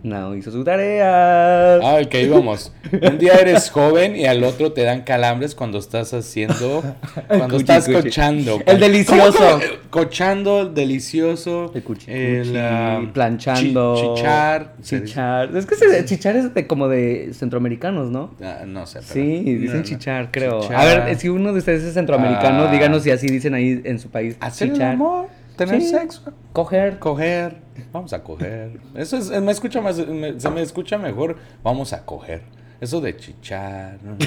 No, 0.03 0.35
hizo 0.35 0.51
su 0.51 0.63
tarea. 0.63 1.75
Ah, 1.75 1.99
ok, 2.03 2.15
vamos. 2.29 2.71
Un 3.01 3.17
día 3.17 3.33
eres 3.35 3.69
joven 3.69 4.15
y 4.15 4.25
al 4.25 4.43
otro 4.43 4.71
te 4.73 4.83
dan 4.83 5.01
calambres 5.01 5.55
cuando 5.55 5.77
estás 5.79 6.13
haciendo, 6.13 6.83
cuando 7.27 7.45
Cuchi, 7.47 7.57
estás 7.61 7.85
cuchi. 7.85 8.01
cochando. 8.01 8.59
El 8.65 8.79
delicioso. 8.79 9.37
¿Cómo, 9.37 9.49
cómo? 9.59 9.61
Cochando, 9.89 10.61
el 10.61 10.73
delicioso. 10.73 11.71
El 11.73 11.83
cuchi, 11.83 12.11
el, 12.11 12.57
ah, 12.57 13.01
planchando. 13.13 13.95
chi- 13.95 14.15
chichar. 14.15 14.73
Chichar. 14.81 15.55
Es 15.55 15.65
que 15.65 15.75
se- 15.75 16.05
chichar 16.05 16.35
es 16.35 16.53
de, 16.53 16.67
como 16.67 16.87
de 16.87 17.31
centroamericanos, 17.33 18.09
¿no? 18.11 18.35
Ah, 18.41 18.63
no 18.65 18.85
sé. 18.85 18.99
pero- 19.01 19.13
Sí, 19.13 19.55
dicen 19.55 19.77
no, 19.79 19.83
chichar, 19.83 20.29
creo. 20.31 20.61
Chichar. 20.61 20.75
A 20.75 20.85
ver, 21.05 21.15
si 21.17 21.29
uno 21.29 21.51
de 21.53 21.59
ustedes 21.59 21.83
es 21.83 21.93
centroamericano, 21.93 22.63
Ah. 22.63 22.71
díganos 22.71 23.03
si 23.03 23.11
así 23.11 23.27
dicen 23.27 23.53
ahí 23.53 23.81
en 23.83 23.99
su 23.99 24.09
país. 24.09 24.35
Hacer 24.39 24.69
el 24.69 24.81
amor, 24.81 25.27
tener 25.65 25.81
Sí. 25.81 25.89
sexo. 25.89 26.21
Coger. 26.53 26.99
Coger. 26.99 27.57
Vamos 27.91 28.13
a 28.13 28.23
coger. 28.23 28.79
Eso 28.95 29.17
es, 29.17 29.29
me 29.41 29.51
escucha 29.51 29.81
más, 29.81 29.97
me- 29.97 30.39
se 30.39 30.49
me 30.49 30.61
escucha 30.61 30.97
mejor. 30.97 31.37
Vamos 31.63 31.93
a 31.93 32.03
coger. 32.05 32.41
Eso 32.81 33.01
de 33.01 33.15
chichar. 33.17 33.97
¿no? 34.01 34.15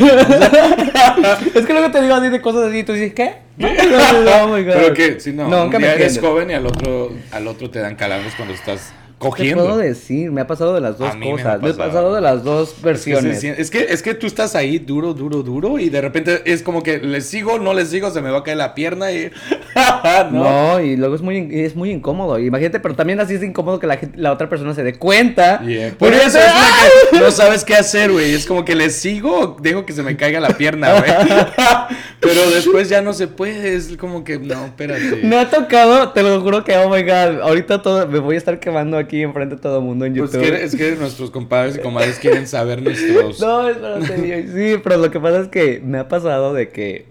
es 1.55 1.67
que 1.67 1.73
luego 1.73 1.91
te 1.91 2.03
digo 2.03 2.15
así 2.15 2.29
de 2.29 2.41
cosas 2.43 2.69
así 2.69 2.79
y 2.81 2.85
tú 2.85 2.93
dices, 2.93 3.15
¿qué? 3.15 3.37
oh 3.59 4.49
my 4.49 4.63
God. 4.65 4.73
Pero 4.75 4.95
que, 4.95 5.21
si 5.21 5.33
no, 5.33 5.49
No, 5.49 5.65
un 5.65 5.71
día 5.71 5.95
eres 5.95 6.19
joven 6.21 6.51
y 6.51 6.55
al 6.55 6.67
otro, 6.67 7.13
al 7.31 7.47
otro 7.49 7.71
te 7.71 7.79
dan 7.81 7.97
calambres 7.97 8.35
cuando 8.35 8.53
estás 8.55 8.93
¿Qué 9.23 9.29
cogiendo. 9.29 9.65
puedo 9.65 9.79
decir? 9.79 10.31
Me 10.31 10.41
ha 10.41 10.47
pasado 10.47 10.75
de 10.75 10.81
las 10.81 10.99
dos 10.99 11.17
me 11.17 11.31
cosas. 11.31 11.61
Me 11.63 11.71
ha 11.71 11.75
pasado. 11.75 12.15
de 12.15 12.21
las 12.21 12.45
dos 12.45 12.71
Es 12.71 12.75
que, 12.75 12.81
se 12.81 12.85
versiones. 12.87 13.45
es 13.45 13.71
que 13.71 13.87
es 13.89 14.03
que 14.03 14.15
tú 14.15 14.27
estás 14.27 14.55
ahí 14.55 14.79
duro, 14.79 15.15
duro, 15.15 15.43
duro 15.43 15.79
y 15.79 15.89
de 15.89 16.01
repente 16.01 16.43
es 16.45 16.63
como 16.63 16.83
que 16.83 16.99
le 16.99 17.21
sigo, 17.21 17.59
no 17.59 17.75
le 17.75 17.87
sigo, 17.87 18.11
se 18.11 18.21
me 18.21 18.31
va 18.31 18.39
a 18.39 18.43
caer 18.43 18.59
la 18.59 18.75
pierna 18.75 19.13
y 19.13 19.31
No. 20.33 20.81
y 20.81 20.97
luego 20.97 21.15
es 21.15 21.23
muy, 21.23 21.49
es 21.51 21.75
muy 21.75 21.91
incómodo. 21.91 22.39
Imagínate, 22.39 22.81
pero 22.81 22.95
también 22.95 23.21
así 23.21 23.35
es 23.35 23.43
incómodo 23.43 23.79
que 23.79 23.87
la, 23.87 23.99
la 24.17 24.33
otra 24.33 24.49
persona 24.49 24.75
se 24.75 24.83
dé 24.83 24.95
cuenta. 24.95 25.61
Yeah. 25.63 25.93
Por 25.99 26.13
eso 26.13 26.39
es 26.39 26.45
la 26.45 27.11
que 27.11 27.19
no 27.21 27.31
sabes 27.31 27.65
qué 27.65 27.75
hacer, 27.75 28.13
güey. 28.13 28.35
Es 28.35 28.47
como 28.47 28.65
que 28.65 28.75
le 28.75 28.91
sigo 28.91 29.57
dejo 29.61 29.87
que 29.87 29.93
se 29.93 30.03
me 30.03 30.17
caiga 30.17 30.41
la 30.41 30.51
pierna, 30.51 30.93
güey. 30.93 31.11
Pero 32.21 32.51
después 32.51 32.89
ya 32.89 33.01
no 33.03 33.13
se 33.13 33.29
puede. 33.29 33.75
Es 33.75 33.97
como 33.97 34.25
que, 34.25 34.39
no, 34.39 34.67
espérate. 34.67 35.21
Me 35.23 35.37
ha 35.39 35.51
tocado, 35.51 36.11
te 36.11 36.23
lo 36.23 36.41
juro 36.41 36.65
que, 36.65 36.77
oh 36.77 36.89
my 36.89 37.03
god, 37.03 37.41
ahorita 37.43 37.83
todo, 37.83 38.07
me 38.07 38.19
voy 38.19 38.37
a 38.37 38.39
estar 38.39 38.61
quemando 38.61 38.97
aquí 38.99 39.12
enfrente 39.21 39.57
de 39.57 39.61
todo 39.61 39.79
el 39.81 39.85
mundo 39.85 40.07
en 40.07 40.15
Pues 40.15 40.33
YouTube. 40.33 40.43
que, 40.57 40.65
es 40.65 40.75
que 40.75 40.93
nuestros 40.97 41.31
compadres 41.31 41.77
y 41.77 41.81
comadres 41.81 42.19
quieren 42.19 42.47
saber 42.47 42.81
nuestros. 42.81 43.39
No, 43.41 43.69
espérate, 43.69 44.47
sí, 44.49 44.81
pero 44.83 44.97
lo 44.97 45.11
que 45.11 45.21
pasa 45.21 45.41
es 45.41 45.49
que 45.49 45.83
me 45.85 45.99
ha 45.99 46.09
pasado 46.09 46.55
de 46.55 46.71
que 46.71 47.07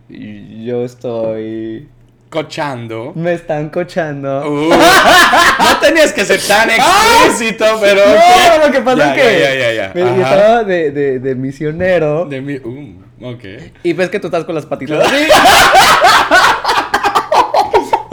yo 0.65 0.83
estoy 0.83 1.87
cochando. 2.31 3.11
Me 3.15 3.33
están 3.33 3.69
cochando. 3.69 4.49
Uh, 4.49 4.69
no 5.59 5.77
tenías 5.81 6.13
que 6.13 6.23
ser 6.25 6.39
tan 6.47 6.69
explícito, 6.71 7.65
pero. 7.81 8.01
No, 8.05 8.65
lo 8.67 8.71
que 8.73 8.79
pasa 8.81 8.97
Ya, 8.97 9.15
es 9.15 9.21
que 9.21 9.39
ya, 9.39 9.53
ya, 9.55 9.73
ya, 9.73 9.91
me- 9.93 10.21
estaba 10.23 10.63
de, 10.63 10.91
de, 10.91 11.19
de 11.19 11.35
misionero 11.35 12.25
De 12.25 12.41
mi. 12.41 12.55
Uh, 12.55 12.95
ok. 13.33 13.43
y 13.83 13.93
ves 13.93 14.09
que 14.09 14.19
tú 14.19 14.27
estás 14.27 14.45
con 14.45 14.55
las 14.55 14.65
patitas 14.65 15.05
así. 15.05 15.25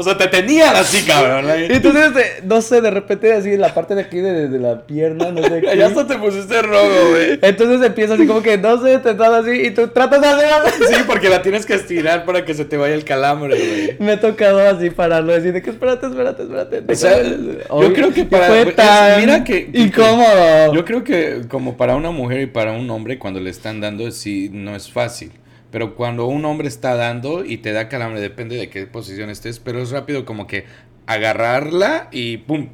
O 0.00 0.04
sea, 0.04 0.16
te 0.16 0.28
tenían 0.28 0.76
así, 0.76 1.04
cabrón. 1.04 1.44
Y 1.68 1.72
entonces, 1.72 2.12
no 2.44 2.62
sé, 2.62 2.80
de 2.80 2.90
repente 2.92 3.32
así 3.32 3.50
en 3.54 3.60
la 3.60 3.74
parte 3.74 3.96
de 3.96 4.02
aquí 4.02 4.18
de, 4.18 4.48
de 4.48 4.58
la 4.60 4.86
pierna, 4.86 5.32
no 5.32 5.42
sé 5.42 5.60
qué. 5.60 5.76
Ya 5.76 5.88
hasta 5.88 6.06
te 6.06 6.16
pusiste 6.18 6.62
rojo, 6.62 7.08
güey. 7.10 7.38
Entonces 7.42 7.84
empieza 7.84 8.14
así 8.14 8.24
como 8.26 8.40
que, 8.40 8.56
no 8.58 8.80
sé, 8.80 8.98
te 8.98 9.10
estás 9.10 9.28
así 9.30 9.50
y 9.50 9.70
tú 9.72 9.88
tratas 9.88 10.20
de 10.20 10.28
hacer 10.28 10.46
así. 10.52 10.84
Sí, 10.94 11.00
porque 11.04 11.28
la 11.28 11.42
tienes 11.42 11.66
que 11.66 11.74
estirar 11.74 12.24
para 12.24 12.44
que 12.44 12.54
se 12.54 12.64
te 12.64 12.76
vaya 12.76 12.94
el 12.94 13.02
calambre, 13.04 13.56
güey. 13.58 13.96
Me 13.98 14.12
ha 14.12 14.20
tocado 14.20 14.60
así 14.60 14.90
pararlo, 14.90 15.32
decir 15.32 15.52
de 15.52 15.62
que 15.62 15.70
espérate, 15.70 16.06
espérate, 16.06 16.42
espérate. 16.44 16.82
O 16.92 16.94
sea, 16.94 17.20
yo 17.22 17.92
creo 17.92 18.12
que 18.12 18.24
para- 18.24 18.46
Fue 18.46 18.66
tan 18.66 19.20
mira 19.20 19.42
que- 19.42 19.70
que- 19.72 19.80
incómodo. 19.80 20.74
Yo 20.74 20.84
creo 20.84 21.02
que 21.02 21.42
como 21.48 21.76
para 21.76 21.96
una 21.96 22.12
mujer 22.12 22.40
y 22.42 22.46
para 22.46 22.70
un 22.72 22.88
hombre, 22.90 23.18
cuando 23.18 23.40
le 23.40 23.50
están 23.50 23.80
dando, 23.80 24.08
sí, 24.12 24.48
no 24.52 24.76
es 24.76 24.88
fácil. 24.88 25.32
Pero 25.70 25.94
cuando 25.94 26.26
un 26.26 26.44
hombre 26.44 26.68
está 26.68 26.94
dando 26.94 27.44
y 27.44 27.58
te 27.58 27.72
da 27.72 27.88
calambre, 27.88 28.20
depende 28.20 28.56
de 28.56 28.70
qué 28.70 28.86
posición 28.86 29.30
estés, 29.30 29.58
pero 29.58 29.82
es 29.82 29.90
rápido 29.90 30.24
como 30.24 30.46
que 30.46 30.64
agarrarla 31.06 32.08
y 32.10 32.38
pum, 32.38 32.68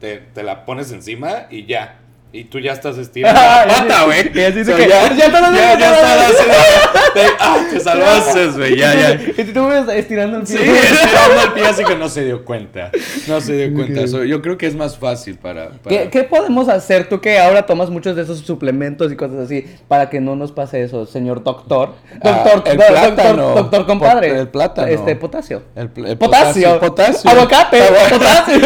te, 0.00 0.18
te 0.18 0.42
la 0.42 0.64
pones 0.64 0.92
encima 0.92 1.46
y 1.50 1.66
ya. 1.66 2.01
Y 2.34 2.44
tú 2.44 2.58
ya 2.58 2.72
estás 2.72 2.96
estirando 2.96 3.38
la 3.38 3.46
Ah, 3.62 3.62
así- 3.68 3.82
pata, 3.82 4.04
güey. 4.04 4.20
y 4.34 4.40
así 4.40 4.52
de 4.54 4.62
O 4.62 4.64
sea, 4.64 4.76
que, 4.76 4.88
ya, 4.88 5.14
ya 5.14 5.26
estás 5.26 5.54
ya, 5.54 5.78
ya 5.78 5.78
ya 5.78 6.28
estás 6.28 7.14
de- 7.14 7.20
ah, 7.38 7.56
te 7.70 7.78
salvaste, 7.80 8.46
güey, 8.56 8.76
ya, 8.78 8.94
ya. 8.94 9.20
Y 9.36 9.44
tú 9.52 9.70
estirando 9.70 10.38
el 10.38 10.46
Sí, 10.46 10.56
pie. 10.56 10.78
estirando 10.80 11.42
el 11.44 11.52
pie 11.52 11.66
así 11.66 11.84
que 11.84 11.94
no 11.94 12.08
se 12.08 12.24
dio 12.24 12.42
cuenta. 12.46 12.90
No 13.28 13.38
se 13.42 13.52
dio 13.52 13.74
cuenta. 13.74 14.06
So, 14.08 14.24
yo 14.24 14.40
creo 14.40 14.56
que 14.56 14.66
es 14.66 14.74
más 14.74 14.96
fácil 14.96 15.36
para. 15.36 15.68
para- 15.70 15.88
¿Qué, 16.04 16.08
qué 16.10 16.22
podemos 16.24 16.70
hacer 16.70 17.06
tú 17.08 17.20
que 17.20 17.38
ahora 17.38 17.66
tomas 17.66 17.90
muchos 17.90 18.16
de 18.16 18.22
esos 18.22 18.38
suplementos 18.38 19.12
y 19.12 19.16
cosas 19.16 19.36
así 19.40 19.66
para 19.86 20.08
que 20.08 20.20
no 20.20 20.34
nos 20.34 20.52
pase 20.52 20.82
eso, 20.82 21.04
señor 21.04 21.44
doctor? 21.44 21.96
Ah, 22.22 22.44
Doctor, 22.54 22.62
el 22.72 22.78
do- 22.78 22.86
plátano. 22.86 23.42
doctor, 23.42 23.54
doctor 23.62 23.86
compadre. 23.86 24.28
Pot- 24.30 24.38
el 24.40 24.48
plátano. 24.48 24.88
Este, 24.88 25.16
potasio. 25.16 25.62
El, 25.76 25.90
el 26.06 26.16
Potasio. 26.16 26.80
Potasio. 26.80 27.30
Aguacate. 27.30 27.82
Potasio. 28.10 28.56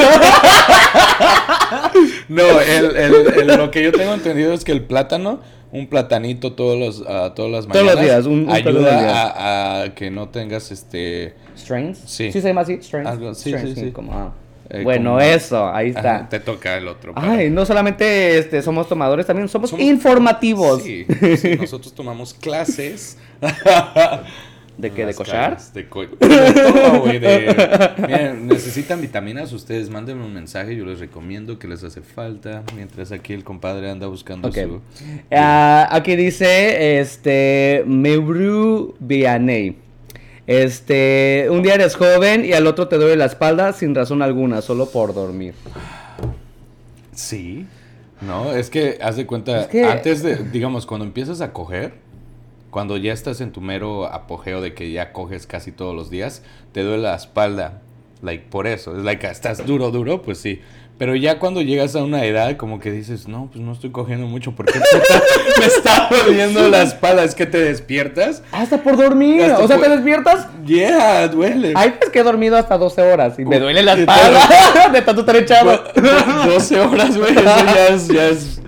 No, 2.28 2.60
el, 2.60 2.96
el, 2.96 3.14
el- 3.50 3.56
lo 3.58 3.70
que 3.70 3.82
yo 3.82 3.92
tengo 3.92 4.12
entendido 4.14 4.52
es 4.52 4.64
que 4.64 4.72
el 4.72 4.82
plátano, 4.82 5.40
un 5.72 5.86
platanito 5.88 6.52
todos 6.54 6.78
los, 6.78 7.04
ah, 7.08 7.32
todas 7.34 7.50
las 7.52 7.66
Todos 7.66 7.84
mañanas, 7.84 7.94
los 7.94 8.04
días, 8.04 8.26
un- 8.26 8.32
un 8.40 8.46
plátano 8.46 8.78
al 8.78 8.84
día. 8.84 8.98
ayuda 8.98 9.22
a, 9.28 9.82
a 9.82 9.94
que 9.94 10.10
no 10.10 10.28
tengas 10.28 10.70
este. 10.72 11.34
Strains. 11.56 11.98
Sí. 12.06 12.32
Sí 12.32 12.40
se 12.40 12.48
llama 12.48 12.62
así, 12.62 12.78
strains. 12.82 13.08
Algo- 13.08 13.34
sí, 13.34 13.54
sí, 13.58 13.74
sí. 13.74 13.90
como, 13.92 14.12
ah. 14.12 14.32
Eh, 14.68 14.82
bueno, 14.82 15.10
como- 15.12 15.20
eso, 15.20 15.68
ahí 15.72 15.90
está. 15.90 16.16
ajá, 16.16 16.28
te 16.28 16.40
toca 16.40 16.76
el 16.76 16.88
otro. 16.88 17.14
para- 17.14 17.32
Ay, 17.34 17.50
no 17.50 17.64
solamente 17.64 18.36
este, 18.38 18.60
somos 18.62 18.88
tomadores, 18.88 19.24
también 19.24 19.48
somos, 19.48 19.70
Somos- 19.70 19.84
informativos. 19.84 20.82
Sí, 20.82 21.06
sí, 21.36 21.54
nosotros 21.56 21.94
tomamos 21.94 22.34
clases. 22.34 23.16
¿De 24.78 24.90
qué? 24.90 25.06
¿De 25.06 25.14
cochar? 25.14 25.58
De, 25.72 25.88
co- 25.88 26.02
de 26.02 26.08
todo, 26.18 27.00
güey, 27.00 27.18
de- 27.18 27.94
Miren, 27.98 28.46
necesitan 28.46 29.00
vitaminas, 29.00 29.52
ustedes 29.54 29.88
mándenme 29.88 30.24
un 30.26 30.34
mensaje, 30.34 30.76
yo 30.76 30.84
les 30.84 30.98
recomiendo 31.00 31.58
que 31.58 31.66
les 31.66 31.82
hace 31.82 32.02
falta, 32.02 32.62
mientras 32.74 33.10
aquí 33.10 33.32
el 33.32 33.42
compadre 33.42 33.90
anda 33.90 34.06
buscando 34.06 34.48
Ok. 34.48 34.54
su... 34.54 34.80
Ah, 35.32 35.88
aquí 35.90 36.14
dice, 36.14 37.00
este, 37.00 37.84
Mebru 37.86 38.94
Vianney. 39.00 39.76
Este, 40.46 41.48
un 41.50 41.62
día 41.62 41.74
eres 41.74 41.96
joven 41.96 42.44
y 42.44 42.52
al 42.52 42.66
otro 42.66 42.86
te 42.86 42.96
duele 42.96 43.16
la 43.16 43.24
espalda 43.24 43.72
sin 43.72 43.94
razón 43.94 44.20
alguna, 44.22 44.60
solo 44.62 44.90
por 44.90 45.14
dormir. 45.14 45.54
Sí, 47.12 47.66
no, 48.20 48.52
es 48.52 48.70
que 48.70 48.98
haz 49.00 49.16
de 49.16 49.26
cuenta, 49.26 49.62
Es 49.62 49.66
que- 49.68 49.84
antes 49.84 50.22
de, 50.22 50.36
digamos, 50.36 50.86
cuando 50.86 51.06
empiezas 51.06 51.40
a 51.40 51.52
coger, 51.52 51.94
cuando 52.70 52.96
ya 52.96 53.12
estás 53.12 53.40
en 53.40 53.52
tu 53.52 53.60
mero 53.60 54.06
apogeo 54.06 54.60
de 54.60 54.74
que 54.74 54.90
ya 54.92 55.12
coges 55.12 55.46
casi 55.46 55.72
todos 55.72 55.94
los 55.94 56.10
días, 56.10 56.42
te 56.72 56.82
duele 56.82 57.04
la 57.04 57.14
espalda, 57.14 57.80
like, 58.22 58.44
por 58.50 58.66
eso, 58.66 58.96
es 58.96 59.04
like, 59.04 59.26
estás 59.26 59.64
duro, 59.66 59.90
duro, 59.90 60.22
pues 60.22 60.38
sí. 60.38 60.60
Pero 60.98 61.14
ya 61.14 61.38
cuando 61.38 61.60
llegas 61.60 61.94
a 61.94 62.02
una 62.02 62.24
edad, 62.24 62.56
como 62.56 62.80
que 62.80 62.90
dices, 62.90 63.28
no, 63.28 63.50
pues 63.52 63.62
no 63.62 63.72
estoy 63.72 63.90
cogiendo 63.90 64.26
mucho, 64.26 64.52
porque 64.52 64.78
me 65.60 65.66
está 65.66 66.08
doliendo 66.24 66.68
la 66.70 66.80
espalda, 66.82 67.22
es 67.22 67.34
que 67.34 67.44
te 67.44 67.58
despiertas. 67.58 68.42
Hasta 68.50 68.82
por 68.82 68.96
dormir, 68.96 69.42
Hasta 69.42 69.62
o 69.62 69.68
sea, 69.68 69.78
te 69.78 69.90
despiertas. 69.90 70.46
Yeah, 70.64 71.28
duele. 71.28 71.74
Hay 71.76 71.90
veces 71.90 72.08
que 72.08 72.20
he 72.20 72.22
dormido 72.22 72.56
hasta 72.56 72.78
12 72.78 73.02
horas 73.02 73.38
y 73.38 73.44
me 73.44 73.58
duele 73.60 73.82
la 73.82 73.92
espalda 73.92 74.88
de 74.92 75.02
tanto 75.02 75.20
estar 75.20 75.36
echado. 75.36 75.84
Do- 75.94 76.00
do- 76.00 76.52
12 76.54 76.80
horas, 76.80 77.16
güey, 77.18 77.32
eso 77.32 77.44
ya 77.44 77.88
es, 77.88 78.08
ya 78.08 78.28
es 78.28 78.60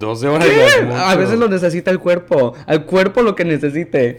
12 0.00 0.28
horas. 0.28 0.48
es 0.48 0.82
A 0.96 1.14
veces 1.14 1.38
lo 1.38 1.46
necesita 1.46 1.90
el 1.90 2.00
cuerpo, 2.00 2.54
al 2.66 2.84
cuerpo 2.86 3.22
lo 3.22 3.36
que 3.36 3.44
necesite. 3.44 4.16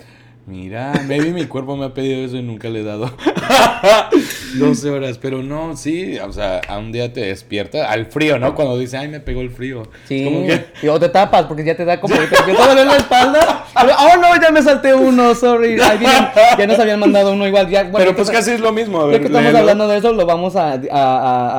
Mira, 0.48 0.94
maybe 1.08 1.32
mi 1.32 1.46
cuerpo 1.46 1.78
me 1.78 1.86
ha 1.86 1.94
pedido 1.94 2.26
eso 2.26 2.36
y 2.36 2.42
nunca 2.42 2.68
le 2.68 2.82
he 2.82 2.84
dado. 2.84 3.10
12 4.58 4.90
horas, 4.90 5.18
pero 5.18 5.42
no, 5.44 5.78
sí, 5.78 6.18
o 6.20 6.34
sea, 6.34 6.60
a 6.68 6.78
un 6.80 6.92
día 6.92 7.14
te 7.14 7.22
despierta 7.22 7.90
al 7.92 8.08
frío, 8.08 8.38
¿no? 8.40 8.54
Cuando 8.56 8.78
dice, 8.78 8.98
ay, 8.98 9.08
me 9.08 9.20
pegó 9.20 9.42
el 9.42 9.50
frío. 9.52 9.84
Sí, 10.08 10.24
Como 10.26 10.46
que, 10.46 10.66
y 10.82 10.88
o 10.88 11.00
te 11.00 11.10
tapas 11.10 11.46
porque 11.46 11.64
ya 11.64 11.76
te 11.78 11.86
da 11.86 12.02
como 12.02 12.16
que 12.20 12.28
te 12.28 12.36
empieza 12.38 12.64
a 12.66 12.68
doler 12.70 12.88
la 12.88 12.98
espalda. 12.98 13.66
Pero, 13.80 13.94
oh 13.98 14.18
no, 14.20 14.42
ya 14.42 14.52
me 14.52 14.62
salté 14.62 14.94
uno, 14.94 15.34
sorry. 15.36 15.78
Ya 15.78 16.68
nos 16.68 16.80
habían 16.80 17.00
mandado 17.00 17.32
uno 17.34 17.48
igual. 17.48 17.70
Ya, 17.70 17.84
bueno, 17.84 17.98
pero 18.00 18.16
pues 18.16 18.30
casi 18.30 18.52
es 18.52 18.60
lo 18.60 18.72
mismo. 18.74 19.00
A 19.00 19.06
Ya 19.06 19.08
ver, 19.12 19.20
que 19.22 19.28
estamos 19.28 19.46
léelo. 19.46 19.60
hablando 19.60 19.88
de 19.88 19.98
eso, 19.98 20.12
lo 20.12 20.26
vamos 20.26 20.56
a, 20.56 20.74
a, 20.74 20.76
a- 20.92 21.50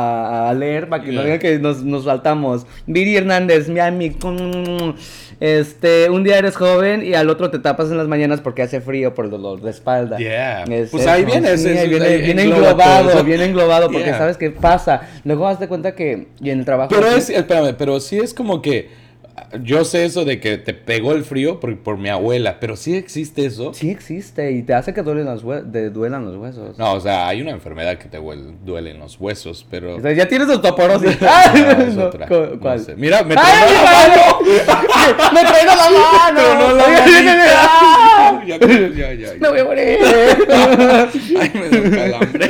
a- 0.47 0.51
a 0.51 0.55
leer 0.55 0.89
para 0.89 1.03
que 1.03 1.13
no 1.13 1.21
Ya. 1.21 1.25
digan 1.25 1.39
que 1.39 1.59
nos, 1.59 1.83
nos 1.83 2.05
saltamos. 2.05 2.67
Viri 2.87 3.17
Hernández, 3.17 3.69
mi 3.69 3.81
amigo. 3.81 4.35
Este, 5.41 6.09
un 6.09 6.23
día 6.23 6.39
eres 6.39 6.55
joven 6.57 7.05
y 7.05 7.15
al 7.15 7.29
otro 7.29 7.51
te 7.51 7.59
tapas 7.59 7.91
en 7.91 7.97
las 7.99 8.07
mañanas 8.07 8.41
porque 8.41 8.63
hace 8.63 8.81
frío 8.83 9.15
por 9.15 9.25
el 9.25 9.31
dolor 9.31 9.61
de 9.63 9.71
espalda. 9.71 10.19
Yeah. 10.19 10.65
Es 10.65 10.91
Pues 10.91 11.07
ahí 11.07 11.25
viene, 11.25 11.57
sí, 11.57 11.69
es- 11.71 11.89
viene, 11.89 12.43
englobado, 12.43 13.25
viene 13.25 13.47
englobado 13.47 13.87
porque 13.91 14.05
Yeah. 14.09 14.19
sabes 14.19 14.37
qué 14.37 14.51
pasa. 14.51 15.03
Luego 15.25 15.53
de 15.55 15.69
cuenta 15.69 15.95
que 15.95 16.29
y 16.41 16.51
en 16.51 16.59
el 16.61 16.65
trabajo. 16.65 16.91
Pero 16.95 17.07
es, 17.09 17.31
espérame, 17.31 17.75
pero 17.77 17.99
sí 18.01 18.19
es 18.19 18.35
como 18.35 18.61
que 18.61 19.01
yo 19.63 19.85
sé 19.85 20.05
eso 20.05 20.25
de 20.25 20.41
que 20.41 20.57
te 20.57 20.73
pegó 20.73 21.13
el 21.13 21.25
frío 21.25 21.59
por, 21.61 21.77
por 21.79 21.99
mi 21.99 22.09
abuela, 22.09 22.59
pero 22.61 22.77
sí 22.77 22.95
existe 22.97 23.45
eso. 23.45 23.73
Sí 23.75 23.91
existe 23.91 24.51
y 24.53 24.63
te 24.63 24.73
hace 24.75 24.95
que 24.95 25.03
duelen 25.03 25.25
los, 25.27 25.43
duelan 25.93 26.39
huesos. 26.39 26.79
No, 26.79 26.93
o 26.95 27.01
sea, 27.01 27.29
hay 27.29 27.43
una 27.43 27.51
enfermedad 27.51 27.99
que 27.99 28.09
te 28.09 28.19
duelen 28.19 28.99
los 28.99 29.19
huesos, 29.21 29.67
pero... 29.71 29.97
O 29.97 30.01
sea, 30.01 30.13
ya 30.13 30.27
tienes 30.29 30.49
osteoporosis. 30.49 31.19
No, 31.21 31.71
es 31.85 31.95
no, 31.95 32.05
otra. 32.05 32.27
¿cu- 32.29 32.35
No 32.55 32.61
¿Cuál? 32.61 32.81
sé. 32.81 32.95
Mira, 32.97 33.23
me 33.25 33.35
¡Ay, 33.37 33.45
tronó 33.67 34.41
mi 34.41 34.57
la 34.57 34.75
mano! 34.77 35.33
¡Me 35.35 35.41
traigo 35.41 35.73
la 35.77 35.91
mano! 36.33 36.41
Tronó 36.41 36.75
la 36.77 36.85
Ya, 38.47 38.59
ya, 38.59 38.89
ya, 38.91 39.13
ya. 39.15 39.29
¡Me 39.41 39.49
voy 39.49 39.59
a 39.61 39.65
morir! 39.65 39.99
Ay, 41.41 41.53
me 41.55 41.69
dio 41.69 41.91
calambre. 41.91 42.49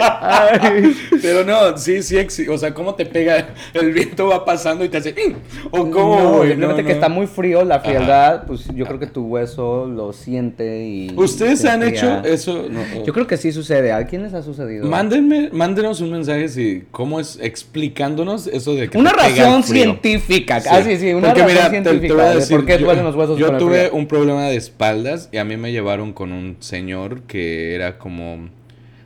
Ay. 0.00 0.96
Pero 1.22 1.44
no, 1.44 1.76
sí, 1.78 2.02
sí, 2.02 2.16
o 2.48 2.58
sea, 2.58 2.72
cómo 2.74 2.94
te 2.94 3.06
pega, 3.06 3.48
el 3.74 3.92
viento 3.92 4.26
va 4.28 4.44
pasando 4.44 4.84
y 4.84 4.88
te 4.88 4.98
hace... 4.98 5.14
O 5.70 5.90
cómo, 5.90 6.20
No, 6.20 6.42
simplemente 6.44 6.66
no, 6.66 6.76
que 6.76 6.82
no. 6.82 6.90
está 6.90 7.08
muy 7.08 7.26
frío, 7.26 7.64
la 7.64 7.80
frialdad, 7.80 8.44
pues 8.46 8.66
yo 8.74 8.86
creo 8.86 8.98
que 8.98 9.06
tu 9.06 9.24
hueso 9.26 9.86
lo 9.86 10.12
siente 10.12 10.84
y... 10.86 11.12
¿Ustedes 11.16 11.60
se 11.60 11.68
han 11.68 11.82
hecho 11.82 12.22
eso? 12.24 12.66
No, 12.70 12.80
Yo 13.04 13.12
creo 13.12 13.26
que 13.26 13.36
sí 13.36 13.52
sucede. 13.52 13.92
¿A 13.92 14.06
quién 14.06 14.22
les 14.22 14.34
ha 14.34 14.42
sucedido? 14.42 14.86
Mándenme, 14.86 15.50
mándenos 15.52 16.00
un 16.00 16.12
mensaje 16.12 16.48
si, 16.48 16.84
cómo 16.90 17.20
es 17.20 17.38
explicándonos 17.42 18.46
eso 18.46 18.74
de 18.74 18.88
que 18.88 18.98
Una 18.98 19.10
te 19.12 19.16
pega 19.16 19.28
razón 19.44 19.56
el 19.58 19.64
frío. 19.64 19.82
científica. 19.84 20.62
Ah, 20.70 20.82
sí, 20.82 20.96
sí, 20.96 21.12
una 21.12 21.28
Porque 21.28 21.42
razón 21.42 21.54
mira, 21.54 21.64
te- 21.64 21.68
te 21.70 21.82
científica 21.82 22.14
voy 22.14 22.22
a 22.22 22.28
de 22.30 22.34
decir, 22.36 22.56
por 22.56 22.66
qué 22.66 22.78
duelen 22.78 23.04
los 23.04 23.14
huesos 23.16 23.38
Yo 23.38 23.46
con 23.46 23.54
el 23.56 23.60
tuve 23.60 23.78
frío. 23.86 23.94
un 23.98 24.06
problema 24.08 24.44
de 24.46 24.56
espaldas 24.56 25.28
y 25.30 25.36
a 25.36 25.44
mí 25.44 25.56
me 25.56 25.70
llevaron 25.70 26.12
con 26.12 26.32
un 26.32 26.56
señor 26.60 27.22
que 27.22 27.74
era 27.74 27.98
como, 27.98 28.48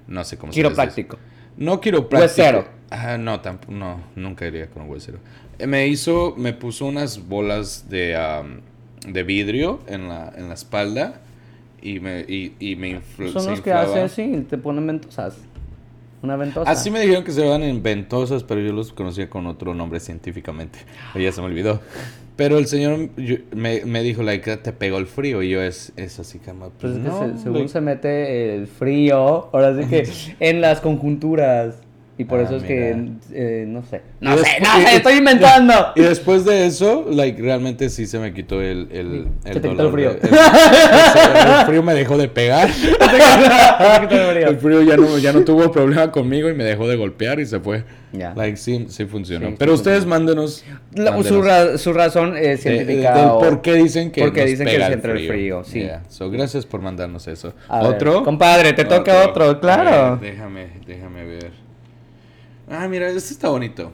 no 0.08 0.24
sé 0.24 0.38
cómo 0.38 0.52
se 0.52 0.58
dice. 0.60 0.68
Quiropráctico. 0.68 1.18
No 1.58 1.80
quiropráctico. 1.80 2.42
Huesero. 2.42 2.64
Ah, 2.90 3.18
no, 3.18 3.40
tampoco, 3.40 3.72
no, 3.72 4.00
nunca 4.16 4.46
iría 4.46 4.68
con 4.68 4.82
un 4.82 4.90
huesero. 4.90 5.18
Eh, 5.58 5.66
Me 5.66 5.86
hizo, 5.86 6.34
me 6.36 6.52
puso 6.52 6.86
unas 6.86 7.28
bolas 7.28 7.88
de, 7.90 8.16
am, 8.16 8.60
de 9.06 9.22
vidrio 9.22 9.80
en 9.86 10.08
la, 10.08 10.32
en 10.36 10.48
la 10.48 10.54
espalda 10.54 11.20
y 11.82 12.00
me, 12.00 12.20
y, 12.20 12.54
y 12.60 12.76
me 12.76 12.98
infl- 13.00 13.32
Son 13.32 13.46
los 13.46 13.60
que 13.60 13.72
hacen, 13.72 14.08
sí, 14.08 14.46
te 14.48 14.56
ponen 14.58 14.86
ventosas. 14.86 15.36
Una 16.22 16.36
ventosa. 16.36 16.70
Así 16.70 16.88
me 16.88 17.00
dijeron 17.00 17.24
que 17.24 17.32
se 17.32 17.44
van 17.44 17.64
en 17.64 17.82
ventosas, 17.82 18.44
pero 18.44 18.60
yo 18.60 18.72
los 18.72 18.92
conocía 18.92 19.28
con 19.28 19.48
otro 19.48 19.74
nombre 19.74 19.98
científicamente. 19.98 20.78
O 21.16 21.18
ya 21.18 21.32
se 21.32 21.40
me 21.40 21.48
olvidó. 21.48 21.80
Pero 22.42 22.58
el 22.58 22.66
señor 22.66 23.08
yo- 23.16 23.36
me, 23.54 23.84
me 23.84 24.02
dijo, 24.02 24.22
like, 24.24 24.56
te 24.56 24.72
pegó 24.72 24.98
el 24.98 25.06
frío. 25.06 25.42
Y 25.42 25.50
yo, 25.50 25.62
es, 25.62 25.92
es 25.96 26.18
así 26.18 26.38
como, 26.40 26.70
Pues 26.70 26.72
pues 26.80 26.92
es 26.94 26.98
que 26.98 27.08
no, 27.08 27.20
se- 27.36 27.38
según 27.42 27.58
like- 27.58 27.68
se 27.68 27.80
mete 27.80 28.54
el 28.56 28.66
frío, 28.66 29.48
ahora 29.52 29.76
sí 29.80 29.88
que 29.88 30.08
en 30.40 30.60
las 30.60 30.80
conjunturas. 30.80 31.76
Y 32.18 32.24
por 32.24 32.40
Ah, 32.40 32.42
eso 32.42 32.56
es 32.56 32.62
que, 32.62 32.94
mira. 32.94 33.12
eh, 33.32 33.64
no 33.66 33.82
sé. 33.84 34.02
Y 34.20 34.24
No 34.26 34.36
sé, 34.36 34.46
no 34.60 34.86
sé, 34.86 34.96
estoy 34.96 35.14
inventando. 35.14 35.72
Y 35.96 36.02
después 36.02 36.44
de 36.44 36.66
eso, 36.66 37.06
like, 37.10 37.40
realmente 37.40 37.88
sí 37.88 38.06
se 38.06 38.18
me 38.18 38.34
quitó 38.34 38.60
el, 38.60 38.86
el, 38.92 39.24
Sí, 39.42 39.48
el 39.48 39.54
se 39.54 39.60
te 39.60 39.68
quitó 39.70 39.86
el 39.86 39.92
frío. 39.92 40.10
de- 40.10 40.28
el, 40.28 40.34
el 41.60 41.66
frío 41.66 41.82
me 41.82 41.94
dejó 41.94 42.18
de 42.18 42.28
pegar. 42.28 42.68
El 44.48 44.56
frío 44.58 44.82
ya 44.82 44.96
no, 44.96 45.18
ya 45.18 45.32
no 45.32 45.40
tuvo 45.42 45.70
problema 45.72 46.10
conmigo 46.10 46.48
y 46.50 46.54
me 46.54 46.64
dejó 46.64 46.86
de 46.88 46.96
golpear 46.96 47.40
y 47.40 47.46
se 47.46 47.60
fue. 47.60 47.84
Ya. 48.12 48.34
Like, 48.34 48.56
sí, 48.58 48.86
sí 48.88 49.06
funcionó. 49.06 49.46
Sí, 49.46 49.52
sí 49.52 49.56
Pero 49.58 49.72
ustedes 49.74 50.00
funcionó. 50.04 50.18
mándenos. 50.24 50.64
La- 50.94 51.12
mándenos 51.12 51.26
su, 51.28 51.42
ra- 51.42 51.78
su 51.78 51.92
razón 51.92 52.36
eh, 52.36 52.40
de- 52.40 52.56
científica. 52.58 53.14
del 53.14 53.24
o- 53.26 53.38
por 53.38 53.62
qué 53.62 53.74
dicen 53.74 54.10
que 54.10 54.20
porque 54.22 54.40
nos 54.42 54.50
dicen 54.50 54.66
que 54.66 54.72
pega 54.74 54.86
es 54.88 54.92
entre 54.94 55.12
el 55.12 55.28
frío, 55.28 55.64
sí. 55.64 55.80
Yeah. 55.80 56.02
So, 56.08 56.30
gracias 56.30 56.66
por 56.66 56.80
mandarnos 56.82 57.26
eso. 57.26 57.54
A 57.68 57.82
ver, 57.82 57.94
¿Otro? 57.94 58.22
compadre, 58.22 58.72
te 58.74 58.84
toca 58.84 59.26
otro, 59.26 59.58
claro. 59.60 59.90
A 59.90 60.10
ver, 60.16 60.32
déjame, 60.32 60.66
déjame 60.86 61.24
ver. 61.24 61.61
Ah, 62.74 62.88
mira, 62.88 63.06
este 63.10 63.34
está 63.34 63.50
bonito. 63.50 63.92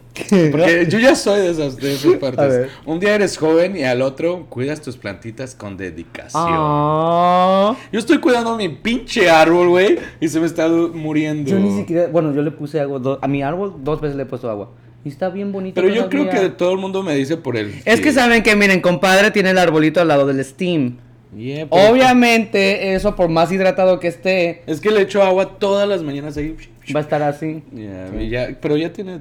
Porque 0.52 0.86
yo 0.88 1.00
ya 1.00 1.16
soy 1.16 1.40
de 1.40 1.50
esas, 1.50 1.76
de 1.76 1.94
esas 1.94 2.14
A 2.14 2.18
partes. 2.20 2.68
Un 2.86 3.00
día 3.00 3.16
eres 3.16 3.36
joven 3.36 3.76
y 3.76 3.82
al 3.82 4.02
otro 4.02 4.46
cuidas 4.48 4.80
tus 4.80 4.96
plantitas 4.96 5.56
con 5.56 5.76
dedicación. 5.76 6.44
Ah, 6.48 7.74
Yo 7.92 7.98
estoy 7.98 8.18
cuidando 8.18 8.56
mi 8.56 8.68
pinche 8.68 9.28
árbol, 9.28 9.68
güey, 9.70 9.98
y 10.20 10.28
se 10.28 10.38
me 10.38 10.46
está 10.46 10.68
muriendo. 10.68 11.50
yo 11.50 11.58
ni 11.58 11.76
siquiera, 11.76 12.06
bueno, 12.06 12.32
yo 12.32 12.40
le 12.42 12.52
puse 12.52 12.78
agua, 12.80 13.00
do- 13.00 13.18
a 13.20 13.26
mi 13.26 13.42
árbol 13.42 13.74
dos 13.82 14.00
veces 14.00 14.16
le 14.16 14.22
he 14.22 14.26
puesto 14.26 14.48
agua. 14.48 14.70
Y 15.04 15.08
está 15.08 15.28
bien 15.28 15.50
bonito. 15.50 15.80
Pero 15.80 15.92
yo 15.92 16.08
creo 16.08 16.28
que 16.30 16.48
todo 16.50 16.72
el 16.72 16.78
mundo 16.78 17.02
me 17.02 17.14
dice 17.16 17.36
por 17.36 17.56
el. 17.56 17.74
Es 17.84 18.00
que 18.00 18.12
saben 18.12 18.42
que, 18.44 18.54
miren, 18.54 18.80
compadre 18.80 19.30
tiene 19.32 19.50
el 19.50 19.58
arbolito 19.58 20.00
al 20.00 20.08
lado 20.08 20.24
del 20.26 20.44
steam. 20.44 20.98
Yeah, 21.36 21.66
Obviamente, 21.70 22.94
eso 22.94 23.14
por 23.14 23.28
más 23.28 23.52
hidratado 23.52 24.00
que 24.00 24.08
esté, 24.08 24.62
Es 24.66 24.80
que 24.80 24.90
le 24.90 25.02
echo 25.02 25.22
agua 25.22 25.58
todas 25.58 25.86
las 25.88 26.02
mañanas 26.02 26.36
ahí. 26.36 26.56
Va 26.94 27.00
a 27.00 27.02
estar 27.02 27.22
así. 27.22 27.62
Yeah, 27.74 28.22
y 28.22 28.28
ya- 28.28 28.56
pero 28.60 28.76
ya 28.76 28.92
tiene 28.92 29.20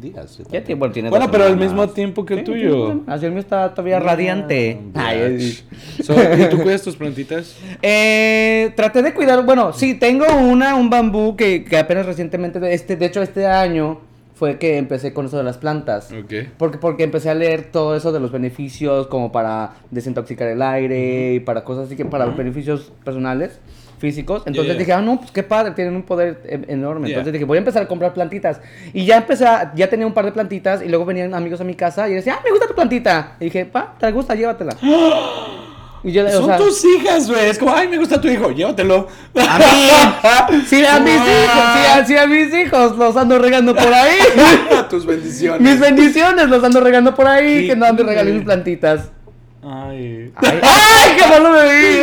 días. 0.00 0.38
Ya 0.50 0.62
tiene, 0.62 0.78
bueno, 0.78 0.92
tiene 0.94 1.10
Bueno, 1.10 1.26
dos 1.26 1.32
pero 1.32 1.44
al 1.44 1.56
mismo 1.56 1.88
tiempo 1.88 2.24
que 2.24 2.34
el 2.34 2.40
Sí, 2.40 2.44
tuyo. 2.46 2.92
sí, 2.92 3.02
Así 3.06 3.26
el 3.26 3.32
mío 3.32 3.40
está 3.40 3.70
todavía 3.74 3.98
radiante. 4.00 4.80
Ah, 4.94 5.08
Ay. 5.08 5.58
So, 6.02 6.14
¿Y 6.14 6.48
tú 6.50 6.58
cuidas 6.62 6.82
tus 6.82 6.96
plantitas? 6.96 7.56
Eh, 7.82 8.72
traté 8.76 9.02
de 9.02 9.12
cuidar, 9.14 9.44
bueno, 9.44 9.72
sí, 9.72 9.94
tengo 9.94 10.24
una, 10.36 10.74
un 10.76 10.90
bambú 10.90 11.36
que, 11.36 11.64
que 11.64 11.76
apenas 11.78 12.06
recientemente, 12.06 12.60
este, 12.72 12.96
de 12.96 13.06
hecho 13.06 13.22
este 13.22 13.46
año 13.46 14.00
fue 14.34 14.58
que 14.58 14.76
empecé 14.76 15.12
con 15.12 15.26
eso 15.26 15.36
de 15.36 15.42
las 15.44 15.58
plantas. 15.58 16.12
Ok. 16.12 16.32
Porque, 16.58 16.78
porque 16.78 17.02
empecé 17.04 17.30
a 17.30 17.34
leer 17.34 17.70
todo 17.72 17.96
eso 17.96 18.12
de 18.12 18.20
los 18.20 18.30
beneficios 18.30 19.06
como 19.08 19.32
para 19.32 19.72
desintoxicar 19.90 20.48
el 20.48 20.62
aire 20.62 21.34
y 21.34 21.40
para 21.40 21.64
cosas 21.64 21.86
así 21.86 21.96
que 21.96 22.04
para 22.04 22.26
los 22.26 22.36
beneficios 22.36 22.92
personales, 23.04 23.58
físicos. 23.98 24.42
Entonces 24.46 24.72
yeah. 24.72 24.78
dije, 24.78 24.92
ah, 24.92 25.00
no, 25.00 25.18
pues 25.18 25.30
qué 25.30 25.42
padre, 25.42 25.72
tienen 25.72 25.94
un 25.96 26.02
poder 26.02 26.40
e- 26.44 26.72
enorme. 26.72 27.08
Entonces 27.08 27.32
dije, 27.32 27.44
voy 27.44 27.58
a 27.58 27.60
empezar 27.60 27.82
a 27.82 27.88
comprar 27.88 28.14
plantitas. 28.14 28.60
Y 28.92 29.04
ya 29.04 29.18
empecé, 29.18 29.46
a- 29.46 29.72
ya 29.74 29.88
tenía 29.88 30.06
un 30.06 30.14
par 30.14 30.24
de 30.24 30.32
plantitas 30.32 30.82
y 30.82 30.88
luego 30.88 31.04
venían 31.04 31.34
amigos 31.34 31.60
a 31.60 31.64
mi 31.64 31.74
casa 31.74 32.08
y 32.08 32.14
decía, 32.14 32.36
ah, 32.38 32.40
me 32.44 32.50
gusta 32.50 32.66
tu 32.66 32.74
plantita. 32.74 33.36
Y 33.40 33.44
dije, 33.44 33.66
pa, 33.66 33.94
¿te 33.98 34.10
gusta? 34.12 34.34
Llévatela. 34.34 34.76
Y 36.04 36.12
yo, 36.12 36.24
o 36.24 36.30
Son 36.30 36.46
sea, 36.46 36.56
tus 36.56 36.84
hijas, 36.84 37.28
güey. 37.28 37.50
Es 37.50 37.58
como, 37.58 37.74
ay, 37.74 37.88
me 37.88 37.98
gusta 37.98 38.20
tu 38.20 38.28
hijo, 38.28 38.50
llévatelo. 38.52 39.08
a 39.34 39.58
mí, 39.58 40.62
sí, 40.66 40.84
a 40.84 41.00
mis 41.00 41.14
hijos, 41.14 41.64
sí, 41.74 41.86
a, 41.92 42.04
sí, 42.06 42.16
a 42.16 42.26
mis 42.26 42.54
hijos 42.54 42.96
los 42.96 43.16
ando 43.16 43.38
regando 43.38 43.74
por 43.74 43.92
ahí. 43.92 44.16
tus 44.90 45.04
bendiciones. 45.04 45.60
Mis 45.60 45.80
bendiciones 45.80 46.48
los 46.48 46.62
ando 46.62 46.80
regando 46.80 47.14
por 47.14 47.26
ahí, 47.26 47.66
que 47.66 47.74
no 47.74 47.86
ando 47.86 48.04
regalando 48.04 48.32
mis 48.36 48.44
plantitas. 48.44 49.10
Ay. 49.70 50.32
Ay, 50.36 50.58
¡Ay, 50.62 51.10
qué 51.18 51.26
malo 51.28 51.50
me 51.50 51.62
vi! 51.68 51.98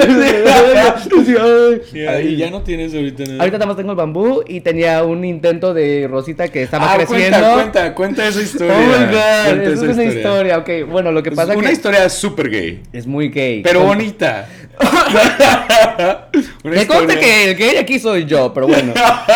Ya 2.38 2.52
no 2.52 2.62
tienes 2.62 2.94
ahorita 2.94 3.24
nada. 3.24 3.40
Ahorita 3.40 3.58
nada 3.58 3.66
más 3.68 3.76
tengo 3.78 3.90
el 3.92 3.98
bambú 3.98 4.44
y 4.46 4.62
tenía 4.62 5.04
un 5.04 5.26
intento 5.26 5.74
de 5.74 6.08
Rosita 6.08 6.48
que 6.50 6.62
estaba 6.62 6.94
ah, 6.94 6.98
creciendo. 6.98 7.40
cuenta, 7.40 7.56
cuenta, 7.56 7.96
cuenta 7.96 8.28
esa 8.28 8.40
historia. 8.42 8.76
Oh 8.76 8.80
my 8.80 9.06
god, 9.06 9.48
Cuenta 9.48 9.64
eso 9.64 9.74
esa 9.74 9.86
es 9.92 9.98
una 9.98 10.04
historia. 10.04 10.58
Ok, 10.60 10.70
bueno, 10.92 11.12
lo 11.12 11.24
que 11.24 11.30
Es 11.30 11.36
pasa 11.36 11.58
una 11.58 11.68
que 11.70 11.74
historia 11.74 12.08
súper 12.10 12.50
gay. 12.52 12.84
es 12.94 13.08
muy 13.08 13.30
gay. 13.30 13.64
Pero 13.64 13.80
Con- 13.80 13.88
bonita. 13.90 14.48
Una 16.66 16.76
Me 16.76 16.86
consta 16.86 17.18
que 17.18 17.52
el 17.52 17.56
gay 17.56 17.78
aquí 17.78 17.98
soy 17.98 18.26
yo, 18.26 18.54
pero 18.54 18.68
bueno. 18.68 18.92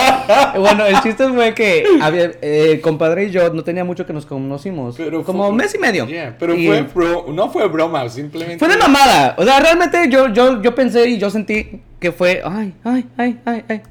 bueno, 0.60 0.86
el 0.86 1.00
chiste 1.02 1.30
fue 1.30 1.54
que 1.54 1.86
había, 2.02 2.26
eh, 2.42 2.72
el 2.74 2.82
compadre 2.82 3.24
y 3.26 3.32
yo 3.32 3.50
no 3.54 3.63
tenía 3.63 3.86
mucho 3.86 4.06
que 4.06 4.12
nos 4.12 4.26
conocimos. 4.26 4.96
Pero 4.98 5.24
como 5.24 5.44
fue- 5.44 5.52
un 5.52 5.56
mes 5.56 5.74
y 5.74 5.78
medio. 5.78 6.06
Yeah, 6.08 6.36
pero 6.38 6.54
Y- 6.56 6.68
fue 6.68 6.82
bro, 6.94 7.28
no 7.32 7.50
fue 7.50 7.65
broma, 7.70 8.10
simplemente. 8.22 8.60
Fue 8.60 8.68
de 8.68 8.78
mamada. 8.78 9.36
O 9.38 9.44
sea, 9.44 9.60
realmente 9.60 10.10
yo, 10.10 10.28
yo, 10.34 10.62
yo 10.62 10.76
pensé 10.76 11.10
y 11.10 11.18
yo 11.18 11.30
sentí 11.30 11.82
que 12.00 12.12
fue. 12.12 12.42
Ay, 12.44 12.74
ay, 12.84 13.06
ay, 13.18 13.40
ay, 13.46 13.66
ay. 13.68 13.82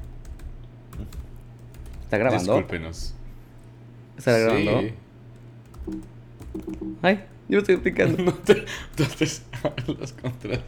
¿Está 2.03 2.19
grabando? 2.19 2.55
Discúlpenos. 2.55 3.15
¿Está 4.17 4.39
grabando? 4.39 4.81
Sí. 4.81 4.95
Ay, 7.03 7.21
yo 7.49 7.59
estoy 7.59 7.77
picando. 7.77 8.23
No 8.23 8.33
te, 8.33 8.55
no 8.55 9.07
te 9.07 9.93
los 9.93 10.13
contras. 10.13 10.61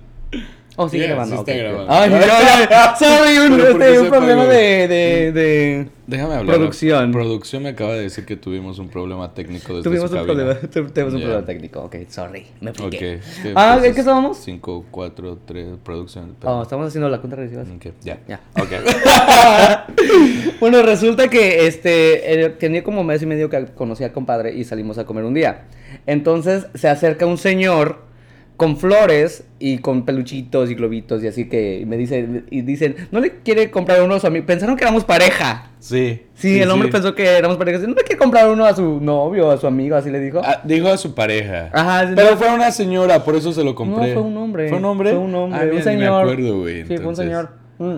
Oh, 0.83 0.89
sigue 0.89 1.03
Yeah, 1.05 1.15
grabando. 1.15 1.37
sí 1.37 1.41
está 1.41 1.53
ok, 1.53 1.59
ok. 1.59 1.63
grabando. 1.63 1.93
Ay, 1.93 2.11
no, 2.11 2.97
sorry, 2.99 3.39
un, 3.53 3.57
Pero 3.59 3.73
¿por 3.73 3.83
este, 3.83 4.01
un 4.01 4.09
problema 4.09 4.47
de, 4.47 4.89
de, 4.89 5.33
de... 5.33 5.89
Déjame 6.07 6.35
hablar. 6.37 6.57
Producción. 6.57 7.13
Producción 7.13 7.63
me 7.63 7.69
acaba 7.69 7.93
de 7.93 8.01
decir 8.01 8.25
que 8.25 8.37
tuvimos 8.37 8.79
un 8.79 8.89
problema 8.89 9.33
técnico 9.35 9.75
desde 9.77 9.85
Tuvimos 9.85 10.11
su 10.11 10.17
un 10.17 10.27
cabina. 10.27 10.45
problema, 10.55 10.61
tu- 10.73 10.91
tuvimos 10.93 11.15
un 11.15 11.21
problema 11.21 11.45
técnico. 11.45 11.81
Ok, 11.83 11.97
sorry, 12.09 12.47
me 12.63 12.73
piqué. 12.73 13.21
Ah, 13.55 13.79
¿en 13.85 13.93
qué 13.95 14.01
estábamos? 14.01 14.39
5, 14.39 14.87
4, 14.91 15.39
3, 15.47 15.67
producción. 15.85 16.35
Oh, 16.45 16.63
estamos 16.63 16.89
haciendo 16.89 17.09
la 17.11 17.19
cuenta 17.19 17.37
regresiva. 17.37 17.63
Ok, 17.77 17.93
ya. 18.03 18.19
Ya. 18.27 18.41
Ok. 18.59 18.71
bueno, 20.61 20.83
resulta 20.83 21.29
que 21.29 21.67
este 21.67 22.45
eh, 22.45 22.49
tenía 22.51 22.83
como 22.83 23.05
mes 23.05 23.23
y 23.23 23.27
medio 23.27 23.49
que 23.51 23.67
conocí 23.75 24.05
al 24.05 24.13
compadre 24.13 24.55
y 24.55 24.65
salimos 24.65 24.99
a 24.99 25.05
comer 25.05 25.25
un 25.25 25.35
día. 25.35 25.65
Entonces 26.07 26.67
se 26.75 26.89
acerca 26.89 27.27
un 27.27 27.39
señor 27.39 28.09
con 28.61 28.77
flores 28.77 29.45
y 29.59 29.79
con 29.79 30.05
peluchitos 30.05 30.71
y 30.71 30.75
globitos 30.75 31.23
y 31.25 31.29
así 31.29 31.49
que 31.49 31.83
me 31.87 31.97
dice 31.97 32.43
y 32.51 32.61
dicen, 32.61 32.95
"No 33.11 33.19
le 33.21 33.37
quiere 33.43 33.71
comprar 33.71 34.03
uno 34.03 34.17
a 34.17 34.21
su 34.21 34.27
amigo." 34.27 34.45
Pensaron 34.45 34.77
que 34.77 34.85
éramos 34.85 35.03
pareja. 35.05 35.71
Sí. 35.79 36.27
Sí, 36.35 36.61
el 36.61 36.71
hombre 36.71 36.91
pensó 36.91 37.15
que 37.15 37.25
éramos 37.25 37.57
pareja. 37.57 37.79
No 37.79 37.95
le 37.95 38.03
quiere 38.03 38.19
comprar 38.19 38.51
uno 38.51 38.67
a 38.67 38.77
su 38.77 39.01
novio, 39.01 39.51
a 39.51 39.57
su 39.57 39.67
amigo, 39.67 39.97
así 39.97 40.11
le 40.11 40.21
dijo. 40.21 40.43
Ah, 40.45 40.61
dijo 40.63 40.89
a 40.89 40.99
su 40.99 41.15
pareja. 41.15 41.71
Ajá, 41.73 42.07
sí, 42.09 42.13
Pero 42.15 42.33
no. 42.33 42.37
fue 42.37 42.53
una 42.55 42.71
señora, 42.71 43.25
por 43.25 43.35
eso 43.35 43.51
se 43.55 43.65
lo 43.65 43.75
compré. 43.75 44.09
No, 44.09 44.21
fue 44.21 44.23
un 44.31 44.37
hombre. 44.37 44.69
¿Fue 44.69 44.77
un 44.77 44.85
hombre? 44.85 45.11
Fue 45.13 45.19
un 45.21 45.35
hombre, 45.35 45.59
Ah, 45.59 45.75
un 45.77 45.83
señor. 45.83 46.27
me 46.27 46.33
acuerdo, 46.33 46.59
güey. 46.61 46.87
Sí, 46.87 46.97
fue 46.99 47.07
un 47.07 47.17
señor. 47.17 47.49
Mm. 47.79 47.97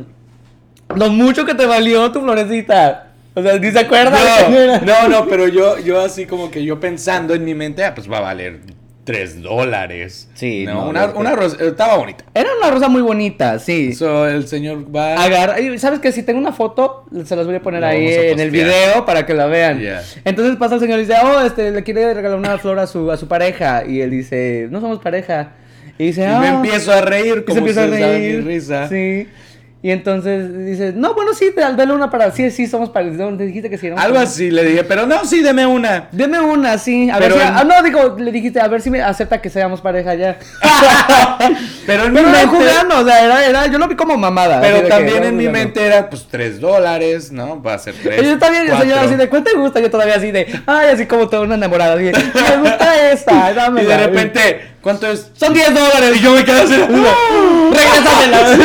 Lo 0.94 1.08
mucho 1.10 1.44
que 1.44 1.54
te 1.54 1.66
valió 1.66 2.12
tu 2.12 2.20
florecita. 2.20 3.08
O 3.34 3.42
sea, 3.42 3.58
ni 3.58 3.68
se 3.72 3.80
acuerda. 3.80 4.16
No, 4.48 4.80
no, 4.86 5.08
no, 5.08 5.26
pero 5.26 5.48
yo, 5.48 5.76
yo 5.80 6.00
así 6.00 6.24
como 6.26 6.52
que 6.52 6.62
yo 6.64 6.78
pensando 6.78 7.34
en 7.34 7.44
mi 7.44 7.54
mente, 7.56 7.82
ah, 7.84 7.94
pues 7.96 8.08
va 8.08 8.18
a 8.18 8.20
valer 8.20 8.60
3 9.04 9.42
dólares. 9.42 10.28
Sí, 10.34 10.64
No, 10.64 10.84
no, 10.84 10.88
una, 10.90 11.06
una 11.06 11.34
rosa, 11.34 11.56
estaba 11.64 11.96
bonita. 11.96 12.24
Era 12.34 12.50
una 12.60 12.70
rosa 12.70 12.88
muy 12.88 13.02
bonita, 13.02 13.58
sí. 13.58 13.92
So, 13.94 14.28
el 14.28 14.46
señor 14.46 14.94
va. 14.94 15.22
Agarra, 15.22 15.60
y 15.60 15.76
¿sabes 15.78 15.98
que 15.98 16.12
Si 16.12 16.22
tengo 16.22 16.38
una 16.38 16.52
foto, 16.52 17.04
se 17.24 17.34
las 17.34 17.46
voy 17.46 17.56
a 17.56 17.62
poner 17.62 17.84
ahí 17.84 18.06
a 18.06 18.28
en 18.28 18.40
el 18.40 18.50
video 18.50 19.04
para 19.04 19.26
que 19.26 19.34
la 19.34 19.46
vean. 19.46 19.80
Yeah. 19.80 20.02
Entonces 20.24 20.56
pasa 20.56 20.76
el 20.76 20.80
señor 20.80 20.98
y 21.00 21.02
dice, 21.02 21.14
oh, 21.24 21.40
este, 21.40 21.70
le 21.72 21.82
quiere 21.82 22.14
regalar 22.14 22.38
una 22.38 22.58
flor 22.58 22.78
a 22.78 22.86
su, 22.86 23.10
a 23.10 23.16
su 23.16 23.26
pareja. 23.26 23.84
Y 23.84 24.00
él 24.00 24.10
dice, 24.10 24.68
no 24.70 24.80
somos 24.80 25.00
pareja. 25.00 25.52
Y 25.98 26.06
dice, 26.06 26.22
Y 26.22 26.24
ah. 26.24 26.38
me 26.40 26.48
empiezo 26.48 26.92
a 26.92 27.00
reír 27.00 27.34
Y 27.34 27.38
se 27.40 27.44
como 27.44 27.58
empieza 27.58 27.84
a 27.84 27.86
reír. 27.86 28.42
mi 28.42 28.54
risa. 28.54 28.88
Sí. 28.88 29.26
Y 29.84 29.90
entonces 29.90 30.64
dice, 30.64 30.92
no, 30.94 31.12
bueno, 31.14 31.34
sí, 31.34 31.52
dale 31.56 31.92
una 31.92 32.08
para. 32.08 32.30
Sí, 32.30 32.52
sí, 32.52 32.68
somos 32.68 32.92
Te 32.92 33.02
dijiste 33.44 33.68
que 33.68 33.76
sí. 33.76 33.88
Algo 33.96 34.16
así 34.18 34.48
le 34.48 34.62
dije, 34.64 34.84
pero 34.84 35.06
no, 35.08 35.24
sí, 35.24 35.42
deme 35.42 35.66
una. 35.66 36.08
Deme 36.12 36.38
una, 36.38 36.78
sí. 36.78 37.10
A 37.10 37.18
Pero 37.18 37.34
ver 37.34 37.44
si. 37.44 37.48
en- 37.50 37.56
Ah, 37.56 37.64
no, 37.64 37.82
digo, 37.82 38.16
le 38.16 38.30
dijiste, 38.30 38.60
a 38.60 38.68
ver 38.68 38.80
si 38.80 38.90
me 38.90 39.02
acepta 39.02 39.40
que 39.40 39.50
seamos 39.50 39.80
pareja 39.80 40.14
ya. 40.14 40.38
Pero 41.86 42.04
en 42.04 42.12
mi 42.12 42.18
Pero 42.20 42.28
era 42.30 42.38
mente. 42.46 42.56
jugando, 42.56 42.98
o 43.00 43.04
sea, 43.04 43.24
era, 43.24 43.44
era, 43.46 43.66
yo 43.66 43.78
lo 43.78 43.88
vi 43.88 43.96
como 43.96 44.16
mamada. 44.16 44.60
Pero 44.60 44.82
que 44.84 44.88
también 44.88 45.24
en 45.24 45.36
mi 45.36 45.48
mente 45.48 45.84
era 45.84 46.08
pues 46.08 46.26
3 46.30 46.60
dólares, 46.60 47.32
¿no? 47.32 47.60
Va 47.60 47.74
a 47.74 47.78
ser 47.78 47.94
3. 48.00 48.22
Y 48.22 48.26
yo 48.26 48.38
también, 48.38 48.70
el 48.70 48.78
señor 48.78 48.98
así 49.00 49.16
de, 49.16 49.28
¿cuál 49.28 49.42
te 49.42 49.52
gusta? 49.54 49.80
Yo 49.80 49.90
todavía 49.90 50.14
así 50.14 50.30
de, 50.30 50.46
ay, 50.66 50.90
así 50.94 51.06
como 51.06 51.28
toda 51.28 51.42
una 51.42 51.56
enamorada. 51.56 51.94
Así 51.94 52.04
de, 52.04 52.12
me 52.12 52.56
gusta 52.70 53.10
esta, 53.10 53.50
Y 53.50 53.54
dámela. 53.54 53.96
de 53.96 54.06
repente, 54.06 54.60
¿cuánto 54.82 55.06
es? 55.06 55.30
son 55.34 55.54
10 55.54 55.74
dólares. 55.74 56.16
Y 56.16 56.20
yo 56.20 56.34
me 56.34 56.44
quedé 56.44 56.60
así. 56.60 56.74
Regrésamela. 57.72 58.58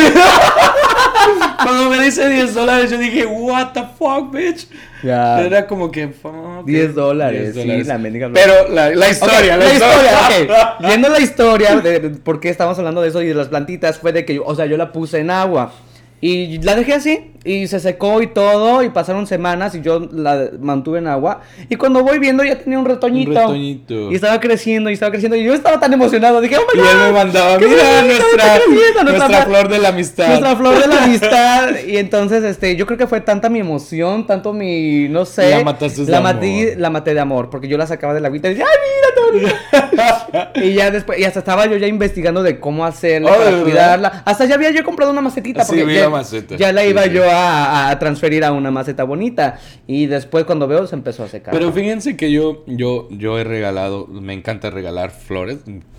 Cuando 1.62 1.90
me 1.90 2.04
dice 2.04 2.28
10 2.28 2.54
dólares, 2.54 2.90
yo 2.90 2.98
dije, 2.98 3.26
what 3.26 3.72
the 3.72 3.82
fuck, 3.98 4.32
bitch. 4.32 4.68
Ya. 5.02 5.40
Era 5.40 5.66
como 5.66 5.90
que, 5.90 6.08
fuck. 6.08 6.64
10 6.64 6.94
dólares, 6.94 7.54
10 7.54 7.66
sí, 7.66 7.84
la 7.84 7.98
mendiga 7.98 8.30
Pero 8.32 8.68
la, 8.68 8.90
la 8.90 9.08
historia, 9.08 9.56
la 9.56 9.72
historia, 9.72 10.76
ok. 10.78 10.86
Viendo 10.86 11.08
la 11.08 11.20
historia 11.20 11.76
de 11.76 12.00
de 12.00 12.10
por 12.10 12.40
qué 12.40 12.48
estamos 12.48 12.78
hablando 12.78 13.02
de 13.02 13.08
eso 13.08 13.22
y 13.22 13.26
de 13.26 13.34
las 13.34 13.48
plantitas, 13.48 13.98
fue 13.98 14.12
de 14.12 14.24
que, 14.24 14.38
o 14.38 14.54
sea, 14.54 14.66
yo 14.66 14.76
la 14.76 14.92
puse 14.92 15.18
en 15.18 15.30
agua. 15.30 15.72
Y 16.20 16.58
la 16.62 16.74
dejé 16.74 16.94
así. 16.94 17.32
Y 17.44 17.68
se 17.68 17.78
secó 17.78 18.20
y 18.20 18.26
todo, 18.26 18.82
y 18.82 18.90
pasaron 18.90 19.26
semanas 19.26 19.74
y 19.74 19.80
yo 19.80 20.00
la 20.12 20.50
mantuve 20.60 20.98
en 20.98 21.06
agua. 21.06 21.40
Y 21.68 21.76
cuando 21.76 22.02
voy 22.02 22.18
viendo 22.18 22.44
ya 22.44 22.58
tenía 22.58 22.78
un 22.78 22.84
retoñito. 22.84 23.30
Un 23.30 23.36
retoñito. 23.36 24.10
Y 24.10 24.16
estaba 24.16 24.40
creciendo, 24.40 24.90
y 24.90 24.94
estaba 24.94 25.12
creciendo. 25.12 25.36
Y 25.36 25.44
yo 25.44 25.54
estaba 25.54 25.78
tan 25.78 25.92
emocionado. 25.92 26.40
Dije, 26.40 26.56
oh 26.56 26.66
my 26.74 26.78
Y 26.78 26.86
él 26.86 26.96
me 27.06 27.12
mandaba, 27.12 27.56
mira, 27.58 28.02
nuestra, 28.02 28.58
creciendo, 28.66 29.04
nuestra 29.04 29.46
flor 29.46 29.68
de 29.68 29.78
la 29.78 29.88
amistad. 29.88 30.28
nuestra 30.28 30.56
flor 30.56 30.80
de 30.80 30.88
la 30.88 31.04
amistad. 31.04 31.70
Y 31.86 31.96
entonces, 31.96 32.42
este, 32.42 32.74
yo 32.74 32.86
creo 32.86 32.98
que 32.98 33.06
fue 33.06 33.20
tanta 33.20 33.48
mi 33.48 33.60
emoción, 33.60 34.26
tanto 34.26 34.52
mi, 34.52 35.08
no 35.08 35.24
sé. 35.24 35.50
La 35.50 35.64
mataste 35.64 36.04
de 36.04 36.10
la 36.10 36.18
amor. 36.18 36.34
maté, 36.34 36.76
la 36.76 36.90
maté 36.90 37.14
de 37.14 37.20
amor, 37.20 37.50
porque 37.50 37.68
yo 37.68 37.78
la 37.78 37.86
sacaba 37.86 38.14
de 38.14 38.20
la 38.20 38.28
agüita 38.28 38.48
y 38.48 38.54
decía, 38.54 38.66
¡ay, 38.68 38.78
mira, 38.82 39.07
y 40.56 40.74
ya 40.74 40.90
después, 40.90 41.18
y 41.18 41.24
hasta 41.24 41.40
estaba 41.40 41.66
yo 41.66 41.76
ya 41.76 41.86
investigando 41.86 42.42
de 42.42 42.58
cómo 42.60 42.84
hacerla 42.84 43.32
Oh, 43.32 43.62
cuidarla. 43.62 44.22
Hasta 44.24 44.44
ya 44.46 44.54
había 44.54 44.70
yo 44.70 44.84
comprado 44.84 45.10
una 45.12 45.20
macetita, 45.20 45.64
Sí, 45.64 45.68
porque 45.70 45.84
vi 45.84 45.94
ya, 45.94 46.02
la 46.02 46.10
maceta. 46.10 46.56
ya 46.56 46.72
la 46.72 46.82
Sí, 46.82 46.88
iba 46.88 47.02
sí. 47.04 47.10
yo 47.10 47.24
a, 47.30 47.90
a 47.90 47.98
transferir 47.98 48.44
a 48.44 48.52
una 48.52 48.70
maceta 48.70 49.04
bonita. 49.04 49.58
Y 49.86 50.06
después 50.06 50.44
cuando 50.44 50.66
veo 50.68 50.86
se 50.86 50.94
empezó 50.96 51.24
a 51.24 51.28
secar. 51.28 51.52
Pero 51.54 51.72
fíjense 51.72 52.16
que 52.16 52.30
yo, 52.30 52.64
yo, 52.66 53.08
yo 53.10 53.38
he 53.38 53.44
regalado, 53.44 54.06
me 54.06 54.32
encanta 54.34 54.70
regalar 54.70 55.10
flores. 55.10 55.58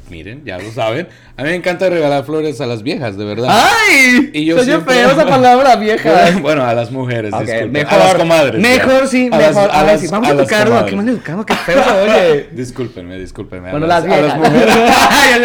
Miren, 0.10 0.44
ya 0.44 0.58
lo 0.58 0.72
saben. 0.72 1.08
A 1.38 1.44
mí 1.44 1.50
me 1.50 1.56
encanta 1.56 1.88
regalar 1.90 2.24
flores 2.26 2.60
a 2.62 2.66
las 2.66 2.82
viejas, 2.84 3.16
de 3.18 3.26
verdad. 3.26 3.48
¡Ay! 3.50 4.32
Y 4.34 4.46
yo 4.46 4.56
Soy 4.58 4.66
siempre- 4.66 4.96
feo 4.96 5.12
esa 5.12 5.26
palabra 5.28 5.76
vieja. 5.76 6.32
Bueno, 6.42 6.66
a 6.66 6.74
las 6.74 6.92
mujeres, 6.92 7.32
disculpen. 7.32 7.72
mejor, 7.72 7.94
a 7.94 7.98
las 8.06 8.16
comadres. 8.16 8.62
Mejor 8.62 9.02
ya. 9.04 9.08
sí, 9.08 9.30
A 9.32 9.38
las- 9.38 9.56
mejor. 9.56 9.70
a 9.72 9.74
ahora 9.80 9.92
las- 9.94 10.02
sí, 10.02 10.08
vamos 10.08 10.30
a 10.30 10.38
tocarlo. 10.38 10.86
Qué 10.86 10.96
mal 10.96 11.10
educado, 11.10 11.46
qué 11.46 11.54
feo 11.54 11.82
oye. 12.04 12.50
Discúlpenme, 12.52 13.18
discúlpenme. 13.20 13.72
Bueno, 13.72 13.86
a 13.86 13.90
las 13.90 14.06
viejas. 14.06 14.34
A 14.34 14.38
las 14.40 14.52
mujeres. 14.52 14.76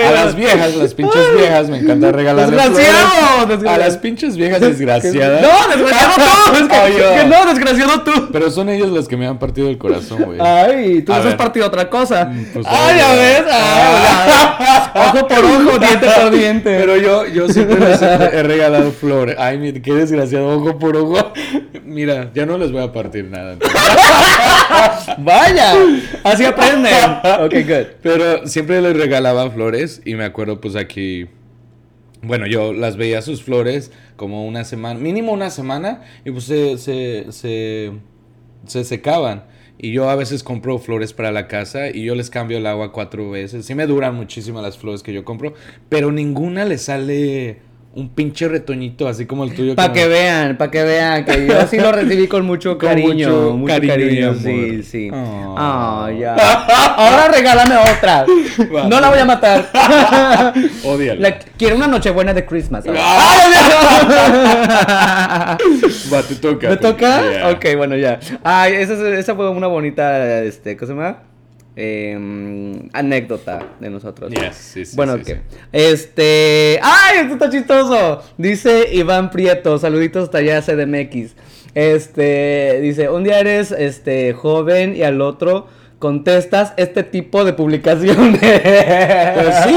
A 0.07 0.11
las 0.12 0.35
viejas, 0.35 0.74
las 0.77 0.94
pinches 0.94 1.22
viejas, 1.37 1.68
me 1.68 1.79
encanta 1.79 2.11
regalarles 2.12 2.50
Desgraciado, 2.57 3.09
flores. 3.09 3.48
desgraciado. 3.48 3.74
A 3.83 3.87
las 3.87 3.96
pinches 3.98 4.37
viejas 4.37 4.61
desgraciadas. 4.61 5.42
No, 5.42 5.77
desgraciado 5.77 6.14
tú. 6.16 6.57
Es 6.57 7.20
que, 7.20 7.24
no, 7.29 7.46
desgraciado 7.53 8.03
tú. 8.03 8.29
Pero 8.33 8.50
son 8.50 8.68
ellos 8.70 8.90
las 8.90 9.07
que 9.09 9.16
me 9.16 9.27
han 9.27 9.38
partido 9.38 9.68
el 9.68 9.79
corazón, 9.79 10.22
güey. 10.24 10.40
Ay, 10.40 11.03
tú 11.03 11.12
A 11.12 11.18
les 11.18 11.27
has 11.27 11.35
partido 11.35 11.66
otra 11.66 11.88
cosa. 11.90 12.33
pues, 12.53 12.66
Ay, 12.68 12.98
ya 12.98 13.12
ves. 13.14 13.42
Ay. 13.53 14.54
Ojo 14.95 15.29
por 15.29 15.45
ojo, 15.45 15.79
diente 15.81 16.07
por 16.21 16.31
diente. 16.31 16.77
Pero 16.79 16.97
yo, 16.97 17.27
yo 17.27 17.49
siempre 17.49 17.79
les 17.81 18.01
he, 18.01 18.43
regalado 18.43 18.93
flores. 18.93 19.37
Ay, 19.38 19.59
mira, 19.59 19.81
qué 19.81 19.93
desgraciado, 19.93 20.49
ojo 20.49 20.79
por 20.79 20.97
ojo. 20.97 21.33
Mira, 21.85 22.31
ya 22.35 22.47
no 22.47 22.59
les 22.59 22.73
voy 22.73 22.83
a 22.83 22.93
partir 22.93 23.27
nada. 23.27 23.57
Vaya, 25.19 25.75
así 26.25 26.45
aprenden. 26.45 26.93
Ok, 27.40 27.55
good. 27.67 27.87
Pero 28.03 28.47
siempre 28.47 28.81
les 28.81 28.97
regalaba 28.97 29.51
flores 29.51 30.01
y 30.05 30.14
me 30.14 30.25
acuerdo 30.25 30.61
pues 30.61 30.77
aquí, 30.77 31.27
bueno, 32.23 32.47
yo 32.47 32.73
las 32.73 32.97
veía 32.97 33.23
sus 33.23 33.43
flores 33.43 33.93
como 34.17 34.47
una 34.47 34.64
semana, 34.64 34.99
mínimo 34.99 35.33
una 35.33 35.51
semana 35.51 36.03
y 36.25 36.31
pues 36.31 36.45
se, 36.45 36.79
se, 36.79 37.27
se, 37.31 37.93
se 38.67 38.85
secaban. 38.85 39.45
Y 39.85 39.92
yo 39.92 40.09
a 40.09 40.16
veces 40.16 40.42
compro 40.42 40.79
flores 40.79 41.12
para 41.12 41.31
la 41.31 41.47
casa 41.47 41.90
y 41.90 42.05
yo 42.05 42.14
les 42.14 42.31
cambio 42.31 42.57
el 42.57 42.66
agua 42.66 42.90
cuatro 42.90 43.31
veces. 43.31 43.66
Sí 43.66 43.75
me 43.75 43.87
duran 43.87 44.14
muchísimo 44.14 44.62
las 44.62 44.79
flores 44.79 45.03
que 45.03 45.12
yo 45.12 45.27
compro, 45.27 45.53
pero 45.90 46.11
ninguna 46.11 46.64
le 46.64 46.79
sale 46.79 47.59
un 47.96 48.09
pinche 48.09 48.48
retoñito 48.48 49.07
así 49.07 49.24
como 49.26 49.44
el 49.44 49.54
tuyo. 49.54 49.74
Para 49.76 49.92
que 49.92 50.09
vean, 50.09 50.57
para 50.57 50.70
que 50.70 50.83
vean 50.83 51.24
que 51.24 51.46
yo 51.46 51.66
sí 51.68 51.78
lo 51.78 51.92
recibí 51.92 52.26
con 52.26 52.44
mucho 52.44 52.76
Con 52.76 52.88
cariño, 52.88 53.28
mucho 53.28 53.57
mucho, 53.57 53.72
cariño 53.74 53.94
cariño, 53.94 54.26
amor. 54.30 54.40
sí, 54.42 54.83
sí. 54.83 55.11
Oh. 55.12 55.54
Ah, 55.57 56.11
ya. 56.18 56.35
Ahora 56.96 57.28
regálame 57.28 57.76
otra. 57.76 58.26
No 58.88 59.00
la 59.00 59.11
voy 59.11 59.18
a 59.20 59.24
matar. 59.24 59.70
Ódiala. 60.85 61.20
La- 61.20 61.38
quiero 61.38 61.76
una 61.76 61.87
nochebuena 61.87 62.35
de 62.35 62.44
Christmas. 62.44 62.85
Va, 66.12 66.22
te 66.26 66.35
toca. 66.37 66.68
¿Me 66.70 66.76
toca? 66.76 67.30
Yeah. 67.30 67.50
Ok, 67.50 67.64
bueno, 67.76 67.96
ya. 67.96 68.18
Ay, 68.42 68.74
esa, 68.74 68.94
es- 68.94 69.18
esa 69.20 69.35
fue 69.35 69.48
una 69.50 69.66
bonita, 69.66 70.42
este, 70.42 70.76
¿cómo 70.76 70.87
se 70.88 70.94
llama? 70.94 71.18
Em, 71.76 72.88
anécdota 72.92 73.74
de 73.80 73.90
nosotros. 73.90 74.30
Yes, 74.30 74.54
sí, 74.54 74.84
sí, 74.84 74.94
bueno, 74.94 75.18
sí. 75.24 75.34
Este. 75.72 76.78
¡Ay! 76.80 77.18
Esto 77.22 77.32
está 77.34 77.50
chistoso. 77.50 78.22
Dice 78.38 78.90
Iván 78.92 79.30
Prieto. 79.30 79.76
Saluditos 79.78 80.24
hasta 80.24 80.38
allá, 80.38 80.62
CDMX. 80.62 81.34
Este. 81.74 82.80
Dice: 82.80 83.08
Un 83.08 83.24
día 83.24 83.40
eres 83.40 83.72
este 83.72 84.32
joven 84.34 84.94
y 84.94 85.02
al 85.02 85.20
otro 85.20 85.66
contestas 86.05 86.75
este 86.77 87.03
tipo 87.03 87.47
de 87.47 87.55
publicaciones. 87.55 88.38
Pues 88.38 89.55
sí, 89.64 89.75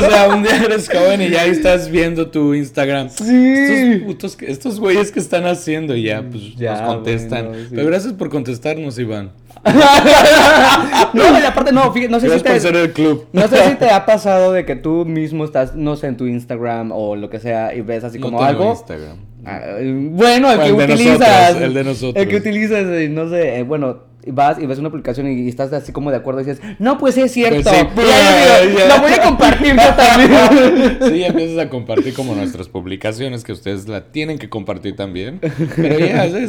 o 0.00 0.08
sea, 0.08 0.28
un 0.32 0.44
día 0.44 0.56
eres 0.64 0.88
joven 0.88 1.20
y 1.20 1.30
ya 1.30 1.44
estás 1.46 1.90
viendo 1.90 2.30
tu 2.30 2.54
Instagram. 2.54 3.10
Sí. 3.10 3.24
Estos 3.26 4.06
putos, 4.06 4.38
estos 4.42 4.78
güeyes 4.78 5.10
que 5.10 5.18
están 5.18 5.46
haciendo 5.46 5.96
y 5.96 6.04
ya, 6.04 6.22
pues 6.22 6.54
Ya, 6.54 6.80
nos 6.80 6.94
contestan. 6.94 7.48
bueno, 7.48 7.62
sí. 7.64 7.72
Pero 7.74 7.86
gracias 7.88 8.12
por 8.12 8.30
contestarnos, 8.30 8.96
Iván. 9.00 9.32
no, 11.14 11.40
y 11.40 11.42
aparte, 11.44 11.72
no, 11.72 11.92
fíjate, 11.92 12.12
no 12.12 12.20
sé 12.20 12.26
si 12.26 12.30
Gracias 12.38 12.54
te. 12.54 12.60
ser 12.60 12.76
el 12.76 12.92
club. 12.92 13.26
No 13.32 13.48
sé 13.48 13.68
si 13.70 13.74
te 13.74 13.86
ha 13.90 14.06
pasado 14.06 14.52
de 14.52 14.64
que 14.64 14.76
tú 14.76 15.04
mismo 15.04 15.44
estás, 15.44 15.74
no 15.74 15.96
sé, 15.96 16.06
en 16.06 16.16
tu 16.16 16.26
Instagram 16.28 16.92
o 16.92 17.16
lo 17.16 17.28
que 17.30 17.40
sea 17.40 17.74
y 17.74 17.80
ves 17.80 18.04
así 18.04 18.18
No 18.20 18.26
como 18.26 18.38
tengo 18.38 18.48
algo. 18.48 18.70
Instagram. 18.70 19.16
Ah, 19.44 19.60
bueno, 19.80 20.52
el 20.52 20.60
que 20.60 20.72
utilizas. 20.72 21.18
nosotros, 21.18 21.62
el 21.62 21.74
de 21.74 21.84
nosotros. 21.84 22.22
El 22.22 22.28
que 22.30 22.36
utilizas, 22.36 22.84
eh, 22.86 23.08
no 23.10 23.28
sé, 23.28 23.58
eh, 23.58 23.62
bueno, 23.64 24.13
y 24.26 24.30
vas 24.30 24.58
y 24.58 24.66
ves 24.66 24.78
una 24.78 24.90
publicación 24.90 25.30
y, 25.30 25.48
estás 25.48 25.72
así 25.72 25.92
como 25.92 26.10
de 26.10 26.16
acuerdo 26.16 26.40
y 26.40 26.44
dices, 26.44 26.62
no, 26.78 26.98
pues 26.98 27.16
es 27.18 27.32
cierto. 27.32 27.70
Pues 27.70 27.76
sí, 27.76 28.02
Y 28.02 28.08
ya 28.08 28.60
digo, 28.66 28.78
ya. 28.78 28.96
lo 28.96 29.02
voy 29.02 29.12
a 29.12 29.22
compartir 29.22 29.76
yo 29.76 29.94
también. 29.94 30.98
Sí, 31.14 31.22
empiezas 31.22 31.58
a 31.58 31.68
compartir 31.68 32.14
como 32.14 32.34
nuestras 32.34 32.68
publicaciones 32.68 33.44
que 33.44 33.52
ustedes 33.52 33.88
la 33.88 34.10
tienen 34.10 34.38
que 34.38 34.48
compartir 34.48 34.96
también. 34.96 35.40
Pero 35.76 35.98
ya, 35.98 36.26
ya, 36.26 36.48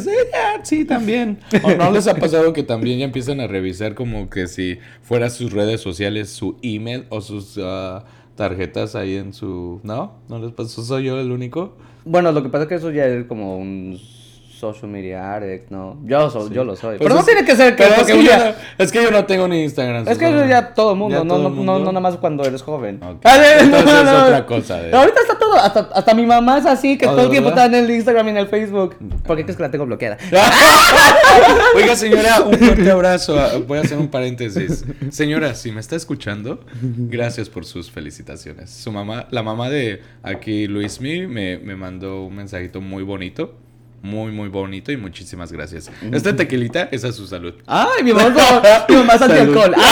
sí, 0.62 0.84
también. 0.84 1.38
¿O 1.62 1.70
no 1.72 1.90
les 1.90 2.06
ha 2.06 2.14
pasado 2.14 2.52
que 2.52 2.62
también 2.62 2.98
ya 2.98 3.04
empiezan 3.04 3.40
a 3.40 3.46
revisar 3.46 3.94
como 3.94 4.30
que 4.30 4.46
si 4.46 4.78
fuera 5.02 5.30
sus 5.30 5.52
redes 5.52 5.80
sociales, 5.80 6.30
su 6.30 6.56
email 6.62 7.04
o 7.10 7.20
sus 7.20 7.58
ah, 7.62 8.04
tarjetas 8.34 8.94
ahí 8.94 9.16
en 9.16 9.32
su... 9.32 9.80
¿No? 9.82 10.14
¿No 10.28 10.38
les 10.38 10.52
pasó? 10.52 10.82
¿Soy 10.82 11.04
yo 11.04 11.20
el 11.20 11.30
único? 11.30 11.76
bueno, 12.06 12.30
lo 12.30 12.42
que 12.42 12.48
pasa 12.48 12.62
es 12.62 12.68
que 12.68 12.74
eso 12.76 12.90
ya 12.92 13.04
es 13.06 13.26
como 13.26 13.58
un 13.58 13.98
social 14.58 14.90
media 14.90 15.34
addict, 15.34 15.70
¿no? 15.70 15.98
Yo, 16.04 16.30
soy, 16.30 16.52
yo 16.52 16.64
lo 16.64 16.74
soy. 16.76 16.96
Pues 16.98 17.08
pero 17.08 17.14
no 17.20 17.24
tiene 17.24 17.44
que 17.44 17.54
ser 17.56 17.76
que 17.76 17.84
pero 17.84 17.94
es 18.00 18.06
que, 18.06 18.22
yo 18.24 18.36
no, 18.36 18.44
es 18.78 18.92
que 18.92 19.02
yo 19.02 19.10
no 19.10 19.24
tengo 19.26 19.46
ni 19.48 19.62
Instagram. 19.64 20.08
Es 20.08 20.18
que 20.18 20.26
so- 20.26 20.36
eso 20.36 20.46
ya 20.48 20.74
todo 20.74 20.92
el 20.92 20.98
mundo, 20.98 21.18
ya 21.18 21.24
no, 21.24 21.28
todo 21.34 21.42
no, 21.42 21.48
el 21.48 21.54
no, 21.54 21.56
mundo. 21.56 21.78
no 21.80 21.92
nada 21.92 22.00
más 22.00 22.16
cuando 22.16 22.44
eres 22.44 22.62
joven. 22.62 23.00
Ok. 23.02 23.20
Ah, 23.24 23.36
es 23.36 23.68
otra 23.68 24.46
cosa 24.46 24.80
de- 24.80 24.92
Ahorita 24.96 25.20
está 25.20 25.38
todo, 25.38 25.54
hasta, 25.56 25.80
hasta 25.94 26.14
mi 26.14 26.24
mamá 26.26 26.58
es 26.58 26.66
así, 26.66 26.96
que 26.98 27.06
¿Ah, 27.06 27.10
todo 27.10 27.22
el 27.24 27.30
tiempo 27.30 27.50
está 27.50 27.66
en 27.66 27.74
el 27.74 27.90
Instagram 27.90 28.26
y 28.28 28.30
en 28.30 28.36
el 28.38 28.48
Facebook. 28.48 28.96
¿Por 29.24 29.36
qué 29.36 29.42
crees 29.44 29.56
que 29.56 29.62
la 29.62 29.70
tengo 29.70 29.86
bloqueada? 29.86 30.16
Oiga, 31.74 31.94
señora, 31.96 32.40
un 32.42 32.54
fuerte 32.54 32.90
abrazo. 32.90 33.38
Ah, 33.38 33.50
Voy 33.66 33.78
a 33.78 33.82
hacer 33.82 33.98
un 33.98 34.08
paréntesis. 34.08 34.84
Señora, 35.10 35.54
si 35.54 35.72
me 35.72 35.80
está 35.80 35.96
escuchando, 35.96 36.60
gracias 36.72 37.48
por 37.48 37.64
sus 37.64 37.90
felicitaciones. 37.90 38.70
Su 38.70 38.90
mamá, 38.92 39.26
la 39.30 39.42
mamá 39.42 39.68
de 39.70 40.02
aquí, 40.22 40.66
Luismi, 40.66 41.26
me, 41.26 41.58
me 41.58 41.76
mandó 41.76 42.24
un 42.24 42.36
mensajito 42.36 42.80
muy 42.80 43.02
bonito. 43.02 43.54
Muy, 44.06 44.30
muy 44.30 44.48
bonito 44.48 44.92
y 44.92 44.96
muchísimas 44.96 45.50
gracias. 45.50 45.90
Esta 46.12 46.36
tequilita 46.36 46.88
es 46.92 47.04
a 47.04 47.10
su 47.12 47.26
salud. 47.26 47.54
Ay, 47.66 48.04
mi 48.04 48.12
mamá, 48.12 48.62
mi 48.88 48.94
mamá 48.94 49.14
es 49.14 49.22
antialcohol. 49.22 49.74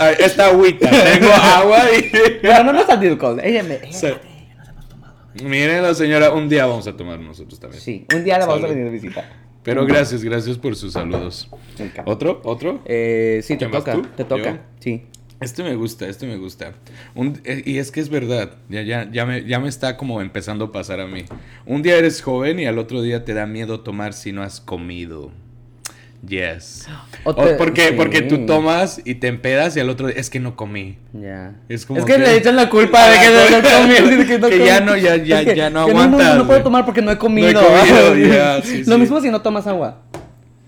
Ah, 0.00 0.12
esta 0.18 0.46
agüita, 0.48 0.90
tengo 0.90 1.30
agua 1.32 1.78
y... 1.96 2.10
Bueno, 2.46 2.64
no, 2.64 2.72
no 2.74 2.80
es 2.80 2.88
antialcohol. 2.88 3.40
Ella 3.42 3.62
me. 3.62 3.76
ella- 3.76 3.92
Se- 3.92 4.18
Mírenlo, 5.42 5.94
señora, 5.94 6.32
un 6.32 6.48
día 6.48 6.66
vamos 6.66 6.86
a 6.86 6.96
tomar 6.96 7.18
nosotros 7.20 7.58
también. 7.60 7.80
Sí, 7.82 8.06
un 8.14 8.24
día 8.24 8.38
la 8.38 8.46
vamos 8.46 8.64
a 8.64 8.66
venir 8.68 8.84
de 8.84 8.90
visita. 8.90 9.24
Pero 9.62 9.86
gracias, 9.86 10.22
gracias 10.22 10.58
por 10.58 10.74
sus 10.76 10.92
saludos. 10.92 11.48
¿Otro? 12.04 12.40
¿Otro? 12.44 12.80
Eh, 12.84 13.40
sí, 13.42 13.54
te 13.54 13.58
¿Quién 13.58 13.70
vas 13.70 13.84
toca. 13.84 13.92
tú? 13.94 14.02
Te 14.16 14.24
toca. 14.24 14.50
¿Yo? 14.52 14.58
Sí. 14.80 15.06
Este 15.40 15.62
me 15.62 15.76
gusta, 15.76 16.06
este 16.08 16.26
me 16.26 16.36
gusta. 16.36 16.72
Un- 17.14 17.40
eh, 17.44 17.62
y 17.64 17.78
es 17.78 17.92
que 17.92 18.00
es 18.00 18.08
verdad, 18.08 18.50
ya, 18.68 18.82
ya, 18.82 19.08
ya, 19.10 19.24
me, 19.24 19.44
ya 19.44 19.60
me 19.60 19.68
está 19.68 19.96
como 19.96 20.20
empezando 20.20 20.66
a 20.66 20.72
pasar 20.72 21.00
a 21.00 21.06
mí. 21.06 21.24
Un 21.64 21.82
día 21.82 21.96
eres 21.96 22.22
joven 22.22 22.58
y 22.58 22.66
al 22.66 22.78
otro 22.78 23.02
día 23.02 23.24
te 23.24 23.34
da 23.34 23.46
miedo 23.46 23.80
tomar 23.80 24.14
si 24.14 24.32
no 24.32 24.42
has 24.42 24.60
comido. 24.60 25.30
Yes. 26.26 26.88
O 27.22 27.30
O 27.30 27.34
te- 27.36 27.54
porque, 27.54 27.88
sí. 27.90 27.94
porque 27.96 28.22
tú 28.22 28.44
tomas 28.44 29.00
y 29.04 29.14
te 29.14 29.28
empedas 29.28 29.76
y 29.76 29.80
al 29.80 29.88
otro 29.88 30.08
día 30.08 30.16
es 30.18 30.28
que 30.30 30.40
no 30.40 30.56
comí. 30.56 30.98
Ya. 31.12 31.54
Es 31.68 31.86
como 31.86 32.04
que, 32.04 32.14
que- 32.14 32.18
le 32.18 32.36
echan 32.36 32.56
la 32.56 32.68
culpa 32.68 33.08
de 33.08 33.18
que 33.20 33.26
no, 33.30 33.60
no 33.62 33.68
comí, 34.10 34.26
que 34.26 34.38
no 34.40 34.48
Que 34.48 34.58
ya 34.66 34.80
no, 34.80 34.96
ya- 34.96 35.14
ya- 35.14 35.42
Es 35.42 35.46
que- 35.46 35.54
ya 35.54 35.70
no 35.70 35.82
aguantas, 35.82 36.20
No, 36.34 36.34
no, 36.42 36.46
puedo 36.48 36.60
tomar 36.64 36.84
porque 36.84 37.00
no 37.02 37.12
he 37.12 37.18
comido. 37.18 37.48
He 37.48 37.54
comido, 37.54 38.16
ya, 38.34 38.60
sí, 38.60 38.82
Lo 38.84 38.94
sí. 38.96 39.00
mismo 39.00 39.20
si 39.20 39.30
no 39.30 39.40
tomas 39.40 39.68
agua. 39.68 40.02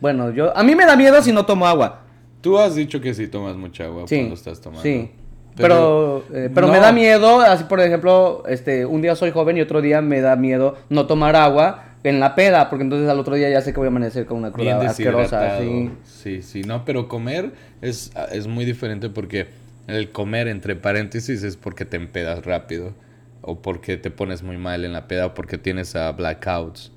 Bueno, 0.01 0.31
yo. 0.33 0.57
A 0.57 0.63
mí 0.63 0.77
me 0.77 0.87
da 0.87 0.95
miedo 0.95 1.21
si 1.21 1.33
no 1.33 1.45
tomo 1.45 1.67
agua. 1.67 2.00
Tú 2.41 2.59
has 2.59 2.75
dicho 2.75 3.01
que 3.01 3.15
sí 3.15 3.29
tomas 3.29 3.57
mucha 3.57 3.85
agua 3.85 4.05
Sí. 4.07 4.17
cuando 4.17 4.35
estás 4.35 4.61
tomando. 4.61 4.83
Sí. 4.83 5.11
Pero, 5.57 6.25
eh, 6.33 6.49
pero 6.55 6.69
me 6.69 6.79
da 6.79 6.93
miedo, 6.93 7.41
así 7.41 7.65
por 7.65 7.81
ejemplo, 7.81 8.45
este, 8.49 8.87
un 8.87 9.03
día 9.03 9.15
soy 9.15 9.31
joven 9.31 9.59
y 9.59 9.61
otro 9.61 9.83
día 9.83 10.01
me 10.01 10.21
da 10.21 10.37
miedo 10.37 10.77
no 10.89 11.07
tomar 11.07 11.37
agua 11.37 11.85
en 12.03 12.19
la 12.19 12.35
peda, 12.35 12.71
porque 12.71 12.85
entonces 12.85 13.11
al 13.11 13.19
otro 13.19 13.35
día 13.35 13.51
ya 13.51 13.61
sé 13.61 13.73
que 13.73 13.79
voy 13.79 13.87
a 13.87 13.91
amanecer 13.91 14.25
con 14.25 14.39
una 14.39 14.53
cruda 14.53 14.81
asquerosa. 14.81 15.59
Sí. 15.59 15.91
Sí, 16.05 16.43
sí, 16.43 16.63
no, 16.63 16.85
pero 16.87 17.09
comer 17.09 17.53
es, 17.83 18.13
es 18.33 18.47
muy 18.47 18.65
diferente 18.65 19.11
porque 19.11 19.49
el 19.87 20.11
comer, 20.11 20.49
entre 20.49 20.77
paréntesis, 20.77 21.43
es 21.43 21.57
porque 21.57 21.85
te 21.85 21.97
empedas 21.97 22.45
rápido. 22.45 22.95
O 23.43 23.61
porque 23.63 23.97
te 23.97 24.11
pones 24.11 24.43
muy 24.43 24.59
mal 24.59 24.85
en 24.85 24.93
la 24.93 25.09
peda 25.09 25.27
o 25.27 25.35
porque 25.35 25.57
tienes 25.57 25.97
a 25.97 26.13
blackouts. 26.13 26.93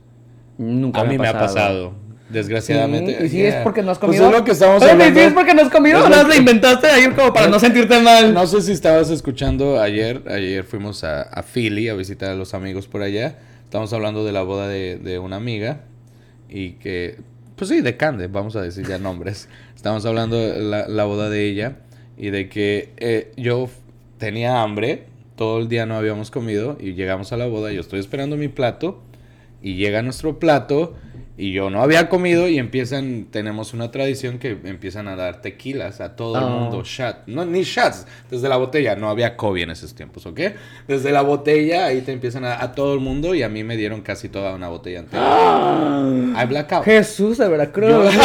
Nunca 0.58 1.00
A 1.02 1.06
mí 1.06 1.18
me 1.18 1.28
ha 1.28 1.34
pasado. 1.34 1.94
Desgraciadamente. 2.34 3.18
Sí, 3.20 3.26
y 3.26 3.30
si 3.30 3.38
Yeah. 3.38 3.50
es 3.60 3.64
porque 3.64 3.82
no 3.84 3.92
has 3.92 4.00
Pues 4.00 4.10
comido. 4.18 4.26
es 4.32 4.38
lo 4.40 4.44
que 4.44 4.52
estamos 4.52 4.82
Oye, 4.82 4.92
hablando. 4.92 5.20
Si 5.20 5.26
es 5.28 5.34
porque 5.34 5.54
no 5.54 5.62
has 5.62 5.70
comido, 5.70 6.00
Es 6.00 6.06
o 6.06 6.10
lo 6.10 6.16
no 6.18 6.24
que- 6.24 6.30
le 6.34 6.38
inventaste 6.38 6.88
ahí 6.88 7.08
como 7.12 7.34
para 7.34 7.48
no 7.48 7.60
sentirte 7.60 8.00
mal. 8.02 8.34
No 8.34 8.46
sé 8.48 8.62
si 8.62 8.72
estabas 8.72 9.10
escuchando 9.10 9.80
ayer. 9.82 10.22
Ayer 10.28 10.64
fuimos 10.64 11.04
a, 11.04 11.22
a 11.24 11.44
Philly 11.44 11.90
a 11.90 11.94
visitar 11.94 12.32
a 12.32 12.36
los 12.36 12.54
amigos 12.54 12.88
por 12.88 13.02
allá. 13.02 13.38
Estamos 13.64 13.94
hablando 13.94 14.26
de 14.26 14.32
la 14.32 14.44
boda 14.44 14.68
de, 14.68 14.98
de 14.98 15.20
una 15.20 15.36
amiga. 15.38 15.82
Y 16.50 16.72
que. 16.74 17.18
Pues 17.56 17.70
sí, 17.70 17.82
de 17.82 17.96
Cande, 17.98 18.28
vamos 18.28 18.56
a 18.56 18.62
decir 18.62 18.86
ya 18.88 18.98
nombres. 18.98 19.48
Estamos 19.76 20.06
hablando 20.06 20.38
de 20.38 20.60
la, 20.62 20.88
la 20.88 21.04
boda 21.06 21.30
de 21.30 21.46
ella. 21.48 21.78
Y 22.18 22.30
de 22.30 22.50
que 22.50 22.90
eh, 22.98 23.32
yo 23.38 23.70
tenía 24.18 24.62
hambre. 24.62 25.06
Todo 25.36 25.60
el 25.60 25.68
día 25.68 25.86
no 25.86 25.96
habíamos 25.96 26.30
comido. 26.32 26.78
Y 26.80 26.94
llegamos 26.94 27.32
a 27.34 27.38
la 27.38 27.46
boda. 27.48 27.72
Yo 27.72 27.82
estoy 27.82 28.00
esperando 28.00 28.38
mi 28.38 28.48
plato. 28.48 29.02
Y 29.62 29.76
llega 29.76 30.02
nuestro 30.02 30.40
plato. 30.40 30.96
Y 31.36 31.52
yo 31.52 31.72
no 31.72 31.82
había 31.82 32.10
comido. 32.10 32.48
Y 32.48 32.60
empiezan. 32.60 33.26
Tenemos 33.32 33.74
una 33.74 33.90
tradición 33.90 34.38
que 34.38 34.52
empiezan 34.66 35.08
a 35.08 35.16
dar 35.16 35.42
tequilas 35.42 36.00
a 36.00 36.16
todo 36.16 36.38
el 36.38 36.44
Oh. 36.44 36.50
mundo. 36.50 36.84
Shot. 36.86 37.24
No, 37.26 37.44
ni 37.44 37.64
shots. 37.64 38.06
Desde 38.30 38.48
la 38.50 38.58
botella. 38.58 38.96
No 38.96 39.10
había 39.10 39.36
COVID 39.36 39.64
en 39.64 39.72
esos 39.72 39.96
tiempos, 39.96 40.26
¿ok? 40.28 40.40
Desde 40.88 41.12
la 41.12 41.22
botella. 41.22 41.86
Ahí 41.88 42.02
te 42.02 42.12
empiezan 42.12 42.46
a, 42.46 42.62
a 42.62 42.74
todo 42.74 42.94
el 42.94 43.00
mundo. 43.00 43.34
Y 43.34 43.42
a 43.42 43.50
mí 43.50 43.64
me 43.64 43.76
dieron 43.78 44.02
casi 44.02 44.30
toda 44.30 44.54
una 44.54 44.68
botella 44.70 45.00
entera. 45.00 46.44
I 46.44 46.46
blackout. 46.48 46.84
Jesús 46.86 47.40
de 47.40 47.48
Veracruz. 47.50 48.14
Yo- 48.14 48.20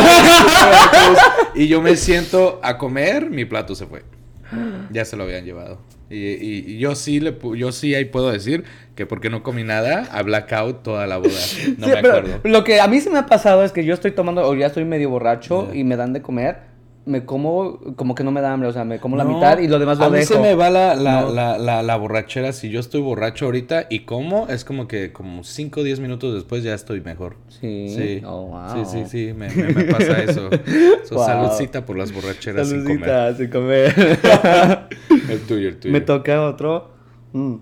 y 1.55 1.67
yo 1.69 1.81
me 1.81 1.97
siento 1.97 2.61
a 2.63 2.77
comer, 2.77 3.31
mi 3.31 3.45
plato 3.47 3.75
se 3.75 3.87
fue. 3.87 4.03
Ya 4.91 5.05
se 5.05 5.17
lo 5.17 5.25
habían 5.25 5.45
llevado. 5.45 5.81
Y, 6.11 6.17
y- 6.17 6.65
y 6.67 6.79
yo 6.79 6.95
sí 6.95 7.21
le 7.21 7.37
yo 7.57 7.71
sí 7.71 7.95
ahí 7.95 8.07
puedo 8.07 8.31
decir 8.31 8.65
que 8.95 9.05
porque 9.05 9.29
no 9.29 9.43
comí 9.43 9.63
nada, 9.63 10.09
a 10.11 10.23
blackout 10.23 10.83
toda 10.83 11.07
la 11.07 11.19
boda. 11.19 11.29
No 11.79 11.87
Sí, 11.87 11.93
me 11.93 11.99
acuerdo. 11.99 12.41
Lo 12.45 12.65
que 12.65 12.81
a 12.81 12.89
mí 12.89 13.01
sí 13.01 13.11
me 13.11 13.19
ha 13.19 13.27
pasado 13.27 13.63
es 13.65 13.73
que 13.73 13.85
yo 13.85 13.93
estoy 13.95 14.13
tomando, 14.13 14.47
o 14.49 14.55
ya 14.55 14.67
estoy 14.67 14.85
medio 14.87 15.11
borracho 15.11 15.69
y 15.75 15.85
me 15.85 15.97
dan 15.97 16.13
de 16.15 16.23
comer. 16.23 16.68
Me 17.09 17.25
como, 17.25 17.79
como 17.97 18.15
que 18.15 18.23
no 18.23 18.31
me 18.31 18.41
da 18.43 18.53
hambre, 18.53 18.69
o 18.69 18.73
sea, 18.73 18.85
me 18.85 18.99
como 19.01 19.17
la 19.17 19.25
mitad 19.25 19.59
y 19.59 19.67
lo 19.67 19.79
demás 19.79 19.99
lo 19.99 20.05
a 20.05 20.11
mí 20.11 20.19
dejo. 20.19 20.35
se 20.35 20.41
me 20.41 20.55
va 20.55 20.69
la, 20.69 20.95
la, 20.95 21.23
No. 21.23 21.31
la, 21.33 21.57
la, 21.59 21.83
la 21.83 21.97
borrachera. 21.97 22.53
Si 22.53 22.69
yo 22.69 22.81
estoy 22.81 23.01
borracho 23.01 23.47
ahorita 23.47 23.87
y 23.89 24.01
como, 24.01 24.47
es 24.49 24.65
como 24.65 24.87
que 24.87 25.13
como 25.13 25.43
5 25.43 25.81
o 25.81 25.83
10 25.85 26.01
minutos 26.01 26.35
después 26.35 26.63
ya 26.63 26.75
estoy 26.75 27.01
mejor. 27.01 27.37
Sí. 27.49 27.89
Sí, 27.89 28.23
Oh, 28.27 28.49
wow. 28.49 28.85
sí, 28.85 29.05
sí, 29.05 29.05
sí, 29.09 29.33
me, 29.33 29.49
me- 29.49 29.73
me 29.73 29.85
pasa 29.85 30.23
eso. 30.23 30.51
So, 31.05 31.15
Wow. 31.17 31.25
Saludcita 31.27 31.87
por 31.87 31.97
las 31.97 32.13
borracheras 32.13 32.69
sin 32.69 32.85
comer. 32.85 33.01
Saludcita, 33.09 33.35
sin 33.37 33.51
comer. 33.51 34.89
El 35.31 35.41
tuyo, 35.47 35.69
el 35.69 35.77
tuyo. 35.79 35.93
me 35.93 36.01
toca 36.03 36.43
otro. 36.43 36.91
Mm. 37.33 37.55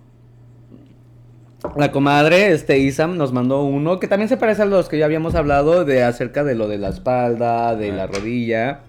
La 1.77 1.91
comadre, 1.91 2.53
este, 2.53 2.79
Isam, 2.79 3.17
nos 3.17 3.33
mandó 3.33 3.63
uno 3.65 3.99
que 3.99 4.07
también 4.07 4.29
se 4.29 4.37
parece 4.37 4.63
a 4.63 4.67
los 4.67 4.89
que 4.89 4.99
ya 4.99 5.05
habíamos 5.05 5.35
hablado 5.35 5.85
de 5.85 6.05
acerca 6.05 6.45
de 6.45 6.55
lo 6.55 6.69
de 6.69 6.79
la 6.79 6.89
espalda, 6.91 7.75
de 7.75 7.91
la 7.93 8.05
Ah. 8.05 8.07
rodilla. 8.07 8.81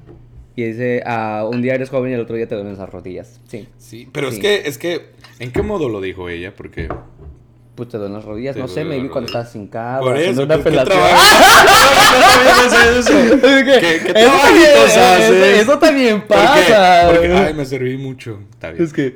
Y 0.58 0.64
dice, 0.64 1.04
ah, 1.06 1.48
un 1.50 1.62
día 1.62 1.76
eres 1.76 1.90
joven 1.92 2.12
y 2.12 2.16
el 2.16 2.20
otro 2.20 2.36
día 2.36 2.48
te 2.48 2.56
duelen 2.56 2.76
las 2.78 2.90
rodillas. 2.90 3.40
Sí. 3.48 3.68
Sí, 3.78 4.10
pero 4.12 4.32
Sí. 4.32 4.38
es 4.38 4.42
que, 4.42 4.68
es 4.68 4.78
que, 4.80 5.02
¿en 5.40 5.52
qué 5.52 5.62
modo 5.62 5.88
lo 5.88 6.02
dijo 6.02 6.28
ella? 6.30 6.54
Porque... 6.56 6.90
Pues 7.78 7.90
te 7.90 7.98
duelen 8.00 8.16
las 8.16 8.26
rodillas, 8.26 8.56
no 8.58 8.68
sé, 8.68 8.84
maybe 8.84 9.04
las 9.04 9.12
cuando 9.12 9.28
estás 9.28 9.56
hincado. 9.56 10.02
Por 10.02 10.18
eso, 10.18 10.42
una 10.42 10.58
pues, 10.58 10.76
¿qué 10.76 10.84
trabajo? 10.84 11.24
¿Qué, 13.80 13.96
Eso 13.98 14.14
trabajitos 14.14 14.94
también- 14.94 15.04
haces? 15.04 15.60
Eso 15.62 15.78
también 15.80 16.22
¿Por 16.22 16.38
qué? 16.38 16.44
pasa. 16.44 17.04
Porque, 17.12 17.32
ay, 17.34 17.54
me 17.54 17.66
serví 17.66 17.98
mucho. 17.98 18.40
Está 18.52 18.72
bien. 18.72 18.84
Es 18.84 18.94
que 18.94 19.14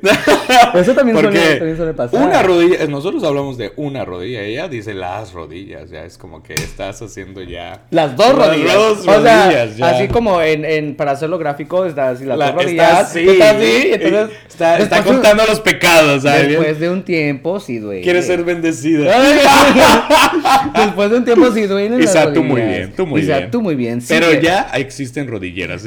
eso 0.74 0.94
también 0.94 1.18
suele, 1.18 1.56
también 1.56 1.76
suele 1.76 1.94
pasar. 1.94 2.22
una 2.24 2.42
rodilla, 2.42 2.86
nosotros 2.86 3.24
hablamos 3.24 3.58
de 3.58 3.72
una 3.76 4.04
rodilla, 4.04 4.42
ella 4.42 4.68
dice 4.68 4.94
las 4.94 5.32
rodillas, 5.32 5.90
ya 5.90 6.04
es 6.04 6.16
como 6.18 6.42
que 6.42 6.54
estás 6.54 7.02
haciendo 7.02 7.42
ya... 7.42 7.82
Las 7.90 8.16
dos 8.16 8.36
Las 8.38 8.48
rodillas. 8.48 8.74
dos 8.74 8.98
o 9.00 9.02
sea, 9.22 9.44
rodillas, 9.46 9.76
ya. 9.76 9.88
así 9.90 10.08
como 10.08 10.40
en, 10.40 10.64
en 10.64 10.94
para 10.96 11.12
hacerlo 11.12 11.38
gráfico, 11.38 11.84
está 11.84 12.10
así 12.10 12.24
las 12.24 12.38
La- 12.38 12.52
dos 12.52 12.64
está 12.64 12.64
rodillas. 12.64 13.16
estás 13.16 13.56
así, 13.56 13.90
entonces 13.92 14.38
está, 14.48 14.78
está 14.78 15.02
contando 15.02 15.44
los 15.46 15.58
pecados, 15.60 16.22
¿sabes? 16.22 16.48
Después 16.48 16.78
de 16.78 16.90
un 16.90 17.02
tiempo 17.02 17.58
sí 17.58 17.78
duele. 17.78 18.02
Quiere 18.02 18.22
ser 18.22 18.44
bendecida. 18.54 19.18
Después 20.74 21.10
de 21.10 21.16
un 21.16 21.24
tiempo 21.24 21.50
sí 21.52 21.62
duele. 21.66 22.02
Y 22.02 22.06
sea, 22.06 22.32
tú 22.32 22.42
muy 22.42 22.60
bien, 22.62 22.92
tú 22.96 23.06
muy 23.06 23.20
y 23.20 23.24
sea, 23.26 23.38
bien. 23.38 23.50
tú 23.50 23.62
muy 23.62 23.74
bien. 23.74 24.00
Pero 24.06 24.32
ya 24.40 24.68
existen 24.74 25.28
rodilleras. 25.28 25.84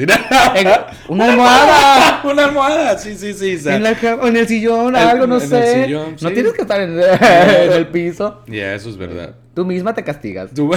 Una 1.08 1.26
almohada. 1.26 2.22
Una 2.32 2.46
almohada, 2.46 2.98
sí, 2.98 3.16
sí, 3.16 3.34
sí. 3.34 3.56
o 3.56 3.60
sea, 3.60 3.76
En, 3.76 3.84
la 3.84 3.94
cama, 3.96 4.24
o 4.24 4.28
en 4.28 4.38
el 4.38 4.48
sillón, 4.48 4.96
En- 4.96 5.02
algo, 5.02 5.28
no 5.28 5.38
en 5.38 5.42
el 5.44 5.48
sé. 5.50 5.84
sillón, 5.86 6.16
No 6.22 6.30
sí. 6.30 6.34
tienes 6.34 6.54
que 6.54 6.62
estar 6.62 6.82
en, 6.82 7.00
en 7.00 7.72
el 7.74 7.88
piso. 7.88 8.42
Ya, 8.48 8.74
eso 8.74 8.90
es 8.90 8.98
verdad. 8.98 9.36
Tú 9.54 9.64
misma 9.66 9.94
te 9.94 10.04
castigas. 10.04 10.52
Tú- 10.54 10.72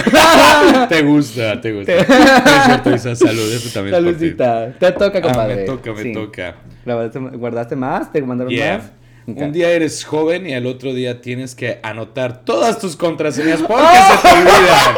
te 0.89 1.01
gusta, 1.01 1.59
te 1.59 1.73
gusta. 1.73 1.91
Es 1.93 2.05
cierto, 2.65 2.95
Isa, 2.95 3.15
salud, 3.15 3.51
eso 3.53 3.69
también 3.73 3.95
es 3.95 4.01
por 4.03 4.13
ti. 4.13 4.19
Saludcita. 4.19 4.73
Te 4.79 4.91
toca, 4.93 5.17
Ah, 5.17 5.21
compadre. 5.21 5.55
me 5.55 5.61
toca, 5.63 5.93
me 5.93 6.03
Sí. 6.03 6.13
toca. 6.13 6.55
¿Guardaste, 6.85 7.19
guardaste 7.19 7.75
más? 7.75 8.11
¿Te 8.11 8.21
mandaron 8.21 8.51
Yeah. 8.53 8.77
más? 8.77 8.91
Un 9.37 9.51
día 9.51 9.69
eres 9.71 10.03
joven 10.05 10.47
y 10.47 10.53
al 10.53 10.65
otro 10.65 10.93
día 10.93 11.21
tienes 11.21 11.55
que 11.55 11.79
anotar 11.83 12.43
todas 12.45 12.79
tus 12.79 12.95
contraseñas 12.95 13.61
porque 13.67 13.83
se 13.83 14.27
te 14.27 14.33
olvidan. 14.33 14.95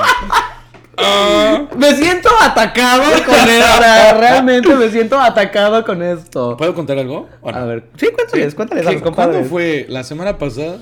Me 1.77 1.95
siento 1.95 2.29
atacado 2.41 3.03
con 3.25 3.36
esto. 3.49 4.19
Realmente 4.19 4.75
me 4.75 4.89
siento 4.89 5.19
atacado 5.19 5.84
con 5.84 6.03
esto. 6.03 6.55
¿Puedo 6.57 6.75
contar 6.75 6.99
algo? 6.99 7.27
¿O 7.41 7.51
no? 7.51 7.57
A 7.57 7.65
ver, 7.65 7.86
sí, 7.97 8.07
cuéntales, 8.13 8.53
cuéntales 8.53 8.86
a 8.86 8.89
¿Qué- 8.89 8.93
los 8.95 9.03
compadres. 9.03 9.34
¿Cuándo 9.36 9.49
fue? 9.49 9.86
¿La 9.89 10.03
semana 10.03 10.38
pasada? 10.38 10.77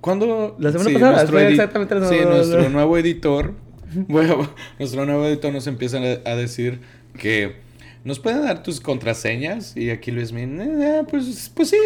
¿Cuándo? 0.00 0.54
La 0.60 0.70
semana 0.70 0.90
pasada, 0.92 1.12
nuestro 1.16 1.38
exactamente 1.40 1.94
la 1.96 2.08
Sí, 2.08 2.14
semana 2.14 2.36
nuestro 2.36 2.56
pasada. 2.58 2.72
nuevo 2.74 2.98
editor. 2.98 3.52
Bueno, 4.08 4.48
nuestro 4.78 5.06
nuevo 5.06 5.24
editor 5.26 5.52
nos 5.52 5.66
empieza 5.68 5.98
a 5.98 6.34
decir 6.34 6.80
que 7.18 7.56
nos 8.02 8.18
pueden 8.18 8.42
dar 8.44 8.62
tus 8.62 8.80
contraseñas. 8.80 9.76
Y 9.76 9.90
aquí 9.90 10.10
Luis 10.10 10.32
Min, 10.32 10.60
"Eh, 10.60 11.02
pues, 11.08 11.50
pues 11.54 11.70
sí. 11.70 11.78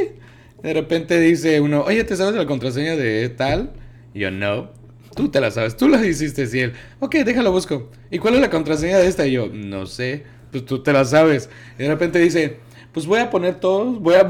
De 0.62 0.72
repente 0.74 1.18
dice 1.20 1.60
uno, 1.60 1.82
oye, 1.82 2.02
¿te 2.04 2.16
sabes 2.16 2.34
la 2.34 2.46
contraseña 2.46 2.96
de 2.96 3.28
tal? 3.28 3.70
Y 4.14 4.20
yo, 4.20 4.30
no. 4.30 4.70
Tú 5.14 5.28
te 5.30 5.40
la 5.40 5.50
sabes, 5.50 5.76
tú 5.76 5.88
la 5.88 6.04
hiciste, 6.06 6.48
y 6.52 6.60
él, 6.60 6.72
ok, 7.00 7.14
déjalo 7.16 7.50
busco. 7.50 7.90
¿Y 8.10 8.18
cuál 8.18 8.34
es 8.34 8.40
la 8.40 8.50
contraseña 8.50 8.98
de 8.98 9.06
esta? 9.08 9.26
Y 9.26 9.32
yo, 9.32 9.48
no 9.52 9.86
sé, 9.86 10.24
pues 10.52 10.64
tú 10.64 10.82
te 10.82 10.92
la 10.92 11.04
sabes. 11.04 11.50
Y 11.78 11.82
de 11.82 11.88
repente 11.88 12.18
dice, 12.20 12.58
pues 12.92 13.06
voy 13.06 13.18
a 13.18 13.28
poner 13.30 13.56
todos, 13.56 13.98
voy 14.00 14.14
a, 14.14 14.20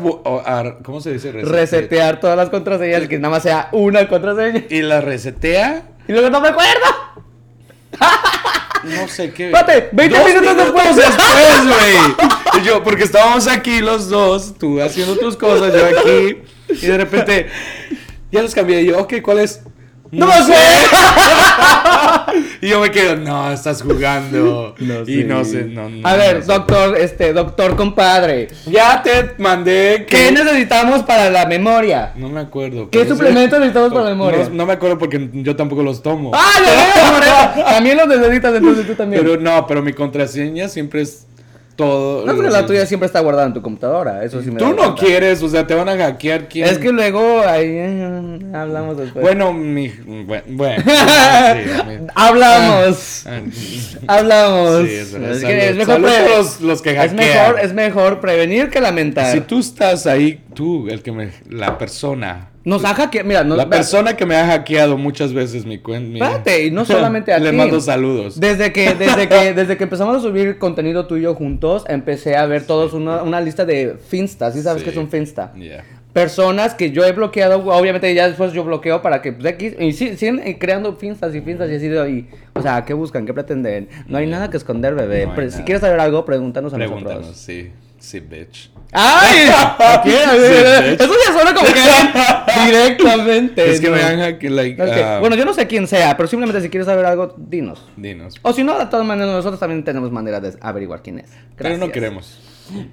a- 0.47 0.79
¿cómo 0.83 1.01
se 1.03 1.13
dice? 1.13 1.31
Resetear. 1.33 1.55
Resetear 1.61 2.21
todas 2.21 2.37
las 2.39 2.49
contraseñas, 2.49 3.07
que 3.09 3.19
nada 3.19 3.33
más 3.35 3.43
sea 3.43 3.69
una 3.73 4.09
contraseña. 4.09 4.65
Y 4.71 4.81
la 4.83 5.01
resetea, 5.03 5.91
Y 6.09 6.13
luego 6.13 6.31
no 6.31 6.41
me 6.41 6.49
acuerdo. 6.49 6.73
No 8.85 9.09
sé 9.09 9.33
qué. 9.33 9.47
Espérate, 9.47 9.89
20 9.93 10.19
Dos 10.19 10.27
minutos 10.27 10.57
después. 10.57 10.97
después, 10.97 11.67
güey. 11.67 12.65
Yo, 12.65 12.83
porque 12.83 13.05
estábamos 13.05 13.47
aquí 13.47 13.81
los 13.81 14.09
dos, 14.09 14.55
tú 14.59 14.81
haciendo 14.81 15.17
tus 15.17 15.37
cosas, 15.37 15.73
yo 15.73 15.87
aquí. 15.87 16.39
Y 16.71 16.87
de 16.87 16.99
repente, 16.99 17.49
ya 18.31 18.43
los 18.43 18.55
cambié. 18.55 18.83
Y 18.83 18.87
yo, 18.87 18.99
ok, 18.99 19.15
¿cuál 19.23 19.39
es? 19.41 19.61
¡No 20.11 20.31
sé! 20.45 20.55
Y 22.61 22.69
yo 22.69 22.81
me 22.81 22.91
quedo, 22.91 23.17
no, 23.17 23.53
estás 23.53 23.83
jugando. 23.83 24.75
No 24.89 25.03
y 25.03 25.17
sé. 25.17 25.25
no 25.25 25.45
sé, 25.45 25.65
no, 25.65 25.89
no. 25.89 26.07
A 26.07 26.15
ver, 26.17 26.37
no 26.37 26.43
sé. 26.43 26.47
doctor, 26.47 26.97
este, 26.97 27.33
doctor 27.33 27.77
compadre. 27.77 28.49
Ya 28.67 29.03
te 29.03 29.35
mandé 29.39 30.07
que. 30.09 30.29
¿Qué 30.29 30.33
necesitamos 30.33 31.03
para 31.03 31.31
la 31.31 31.47
memoria? 31.47 32.13
No 32.17 32.29
me 32.29 32.41
acuerdo. 32.41 32.89
¿Qué 32.91 33.07
suplementos 33.07 33.59
necesitamos 33.59 33.93
para 33.93 34.05
la 34.05 34.11
memoria? 34.11 34.45
No, 34.45 34.51
no 34.51 34.67
me 34.67 34.75
acuerdo 34.75 34.99
porque 34.99 35.31
yo 35.33 35.57
tampoco 35.57 35.83
los 35.83 36.03
tomo. 36.03 36.31
¡Ah, 36.35 36.53
ya. 36.65 37.65
También 37.65 37.97
los 37.97 38.09
necesitas, 38.09 38.55
entonces 38.55 38.87
tú 38.87 38.95
también. 38.95 39.23
Pero 39.23 39.41
no, 39.41 39.67
pero 39.67 39.83
mi 39.83 39.93
contraseña 39.93 40.69
siempre 40.69 41.03
es 41.03 41.28
todo. 41.79 42.27
no, 42.27 42.35
porque 42.35 42.51
la 42.51 42.67
tuya 42.67 42.85
siempre 42.85 43.07
está 43.07 43.21
guardada 43.21 43.47
en 43.47 43.55
tu 43.55 43.63
computadora, 43.63 44.25
eso 44.25 44.43
sí 44.43 44.51
me 44.51 44.59
Tú 44.59 44.71
no 44.71 44.77
cuenta. 44.77 44.95
quieres, 44.97 45.43
o 45.43 45.49
sea, 45.49 45.65
te 45.67 45.75
van 45.75 45.89
a 45.89 45.97
hackear. 45.97 46.49
¿quién? 46.49 46.67
Es 46.69 46.77
que 46.79 46.91
luego 46.93 47.41
ahí 47.47 47.69
eh, 47.71 48.41
hablamos 48.53 48.99
después. 48.99 49.23
Bueno, 49.23 49.53
mi. 49.53 49.89
Bueno. 49.89 50.43
bueno 50.49 50.83
sí, 50.85 52.07
hablamos. 52.15 53.25
Ah, 53.27 53.41
hablamos. 54.19 54.87
Sí, 54.89 54.95
es. 54.95 55.15
Es 55.15 55.45
que 55.45 55.69
es 55.71 55.77
mejor, 55.77 56.01
los- 56.01 56.61
los 56.61 56.83
que 56.83 56.91
es 56.91 56.97
hackean. 56.97 57.17
mejor, 57.17 57.61
es 57.61 57.73
mejor 57.73 58.21
prevenir 58.21 58.71
que 58.71 58.81
lamentar. 58.81 59.33
Si 59.33 59.41
tú 59.41 59.61
estás 59.61 60.07
ahí, 60.07 60.41
tú, 60.55 60.89
el 60.89 61.03
que 61.03 61.13
me. 61.13 61.31
La 61.49 61.79
persona. 61.79 62.49
Nos 62.69 62.85
ha 62.85 62.95
hackeado, 62.95 63.27
mira, 63.27 63.45
nos, 63.45 63.57
la 63.57 63.69
persona 63.69 64.17
que 64.17 64.27
me 64.27 64.37
ha 64.37 64.47
hackeado 64.47 64.97
muchas 64.99 65.33
veces 65.33 65.65
mi 65.65 65.79
cuenta. 65.79 66.19
Espérate, 66.19 66.67
y 66.67 66.71
no 66.71 66.85
solamente 66.87 67.33
a 67.33 67.39
Le 67.39 67.51
ti. 67.51 67.57
mando 67.57 67.81
saludos. 67.81 68.39
Desde 68.39 68.73
que, 68.73 68.95
desde 68.99 69.29
que, 69.29 69.55
desde 69.55 69.77
que 69.77 69.85
empezamos 69.85 70.17
a 70.17 70.21
subir 70.21 70.59
contenido 70.59 71.07
tuyo 71.07 71.35
juntos, 71.35 71.85
empecé 71.89 72.37
a 72.37 72.47
ver 72.47 72.67
todos 72.67 72.93
una, 72.93 73.23
una 73.23 73.41
lista 73.41 73.65
de 73.65 73.97
Finsta, 74.09 74.51
¿sí 74.53 74.61
sabes 74.63 74.81
Sí. 74.83 74.85
qué 74.85 74.91
es 74.91 74.97
un 74.97 75.09
Finsta? 75.09 75.53
Personas 76.13 76.75
que 76.75 76.91
yo 76.91 77.05
he 77.05 77.13
bloqueado, 77.13 77.59
obviamente 77.67 78.13
ya 78.15 78.27
después 78.27 78.53
yo 78.53 78.65
bloqueo 78.65 79.03
para 79.03 79.21
que 79.23 79.33
pues, 79.33 79.45
X, 79.53 79.75
y 79.79 79.93
sí, 79.93 80.17
siguen 80.17 80.41
eh, 80.45 80.59
creando 80.59 80.95
Finstas 80.97 81.35
y 81.35 81.41
Finstas 81.43 81.71
y 81.71 81.75
así 81.77 81.87
de 81.89 82.01
ahí. 82.01 82.29
O 82.55 82.63
sea, 82.63 82.85
¿qué 82.85 82.95
buscan? 82.95 83.25
¿Qué 83.27 83.33
pretenden? 83.35 83.89
No 84.09 84.19
hay 84.19 84.27
nada 84.27 84.51
que 84.51 84.57
esconder, 84.57 84.95
bebé. 84.95 85.27
No 85.27 85.35
si 85.35 85.41
nada. 85.51 85.65
quieres 85.65 85.81
saber 85.83 86.01
algo, 86.01 86.25
pregúntanos 86.25 86.73
a 86.73 86.77
Pregúntanos, 86.77 87.15
nosotros. 87.21 87.37
sí. 87.37 87.71
Sí, 87.99 88.21
bitch. 88.21 88.71
¡Ay! 88.93 89.49
¿Qué? 90.05 90.11
bitch. 90.11 91.01
Eso 91.01 91.13
ya 91.27 91.33
suena 91.33 91.55
como 91.55 91.67
que 91.67 92.67
directamente. 92.67 93.71
Es 93.71 93.81
que 93.81 93.91
¿no? 93.91 93.97
me 93.97 94.03
han 94.03 94.39
que, 94.39 94.51
like, 94.51 94.81
ah, 94.83 95.19
Bueno, 95.21 95.37
yo 95.37 95.45
no 95.45 95.53
sé 95.53 95.67
quién 95.67 95.87
sea, 95.87 96.17
pero 96.17 96.29
simplemente 96.29 96.63
si 96.63 96.71
quieres 96.71 96.87
saber 96.87 97.05
algo, 97.05 97.35
dinos. 97.37 97.85
dinos. 97.97 98.35
O 98.43 98.53
si 98.53 98.65
no, 98.65 98.79
de 98.79 98.87
todas 98.87 99.07
maneras, 99.07 99.31
nosotros 99.33 99.61
también 99.61 99.85
tenemos 99.85 100.11
manera 100.11 100.41
de 100.41 100.55
averiguar 100.61 101.03
quién 101.03 101.19
es. 101.19 101.31
Pero 101.57 101.77
no 101.77 101.91
queremos. 101.91 102.39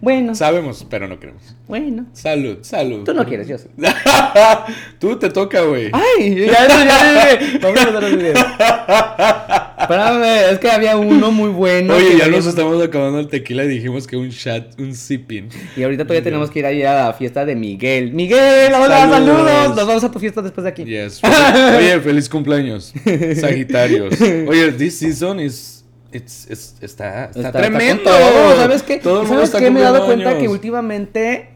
Bueno, 0.02 0.36
Sabemos, 0.36 0.86
pero 0.90 1.08
no 1.08 1.20
queremos. 1.20 1.56
bueno. 1.68 2.06
Salud, 2.14 2.58
salud. 2.62 3.04
Tú 3.04 3.14
no 3.14 3.26
quieres, 3.26 3.48
yo 3.48 3.58
sí. 3.58 3.68
Tú 5.00 5.18
te 5.18 5.30
toca, 5.30 5.62
güey. 5.62 5.90
¡Ay! 5.94 6.36
Ya, 6.46 6.68
ya, 6.68 6.86
ya, 6.86 7.40
ya. 7.40 7.60
Vamos 7.62 7.80
a 7.80 7.92
los 8.02 8.16
videos. 8.16 8.40
Espérame, 9.80 10.52
es 10.52 10.60
que 10.60 10.70
había 10.72 10.98
uno 10.98 11.32
muy 11.32 11.50
bueno. 11.50 11.96
Oye, 11.96 12.18
ya 12.18 12.28
nos 12.28 12.46
estamos 12.46 12.82
acabando 12.84 13.20
el 13.20 13.28
tequila 13.28 13.66
y 13.66 13.68
dijimos 13.68 14.08
que 14.08 14.18
un 14.18 14.30
shot, 14.30 14.80
un 14.80 14.96
sipping. 14.96 15.50
Y 15.76 15.84
ahorita 15.84 16.04
todavía 16.04 16.24
tenemos 16.24 16.50
que 16.50 16.60
ir 16.60 16.66
ahí 16.66 16.84
a 16.84 17.06
la 17.08 17.14
fiesta 17.14 17.46
de 17.46 17.56
Miguel. 17.56 18.12
¡Miguel! 18.14 18.74
¡Hola! 18.74 19.10
Saludos. 19.10 19.48
¡Saludos! 19.48 19.76
Nos 19.76 19.88
vamos 19.88 20.04
a 20.04 20.12
tu 20.12 20.20
fiesta 20.20 20.42
después 20.42 20.64
de 20.64 20.70
aquí. 20.70 20.86
Yes. 20.86 21.22
Oye, 21.78 22.00
feliz 22.00 22.28
cumpleaños. 22.30 22.94
Sagitarios. 23.40 24.20
Oye, 24.48 24.72
this 24.72 24.98
season 25.00 25.40
is 25.40 25.85
it's, 26.16 26.46
it's- 26.46 26.76
está, 26.82 27.26
está, 27.26 27.26
Está- 27.26 27.48
está 27.50 27.52
tremendo. 27.62 28.04
con 28.04 28.14
todo. 28.14 28.56
¿Sabes 28.56 28.84
qué? 28.84 28.98
Todo 28.98 29.26
¿Sabes 29.28 29.46
está 29.46 29.60
qué? 29.60 29.72
Me 29.72 29.80
he 29.80 29.84
dado 29.84 30.06
cuenta 30.06 30.38
que 30.38 30.48
últimamente, 30.48 31.50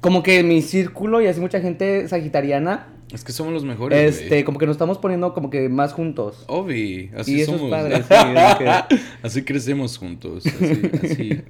como 0.00 0.22
que 0.22 0.42
mi 0.42 0.62
círculo 0.62 1.20
y 1.20 1.26
así 1.26 1.40
mucha 1.40 1.60
gente 1.60 2.08
sagitariana, 2.08 2.88
Es 3.12 3.24
que 3.24 3.32
somos 3.32 3.52
los 3.52 3.64
mejores. 3.64 4.14
este, 4.16 4.28
güey. 4.28 4.44
como 4.44 4.58
que 4.58 4.66
nos 4.66 4.74
estamos 4.74 4.98
poniendo 4.98 5.34
como 5.34 5.50
que 5.50 5.68
más 5.68 5.92
juntos. 5.92 6.44
Obi, 6.46 7.10
así 7.16 7.40
Y 7.40 7.44
somos. 7.44 7.60
sí, 7.92 8.58
que- 8.58 9.00
así 9.22 9.42
crecemos 9.42 9.98
juntos. 9.98 10.44
Así, 10.46 10.82
así. 11.04 11.42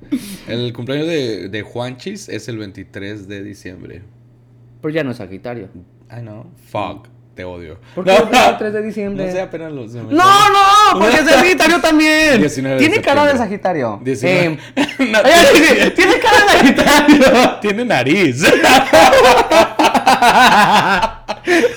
El 0.48 0.72
cumpleaños 0.72 1.06
de, 1.06 1.48
de 1.48 1.62
Juanchis 1.62 2.28
es 2.28 2.48
el 2.48 2.58
23 2.58 3.28
de 3.28 3.42
diciembre. 3.44 4.02
Pero 4.80 4.94
ya 4.94 5.04
no 5.04 5.10
es 5.10 5.18
sagitario. 5.18 5.68
I 6.10 6.20
know. 6.22 6.46
Fuck. 6.70 7.08
Te 7.40 7.44
odio. 7.44 7.78
¿Por 7.94 8.04
qué 8.04 8.14
el 8.16 8.24
23 8.28 8.72
de 8.74 8.82
diciembre? 8.82 9.26
No 9.26 9.32
sé, 9.32 9.40
apenas 9.40 9.72
los. 9.72 9.92
No, 9.94 10.02
no, 10.12 11.00
porque 11.00 11.16
es 11.16 11.24
Sagitario 11.24 11.80
también. 11.80 12.38
19 12.38 12.76
de 12.76 12.80
Tiene 12.86 13.00
cara 13.02 13.24
de. 13.26 13.38
Sagitario. 13.38 13.98
19. 14.04 14.58
Eh, 14.76 14.86
No, 15.10 15.18
ay, 15.24 15.32
sí, 15.54 15.62
sí, 15.64 15.90
tiene 15.96 16.14
cara 16.18 16.36
de 16.44 16.48
Sagitario. 16.58 17.50
Tiene 17.62 17.84
nariz. 17.86 18.42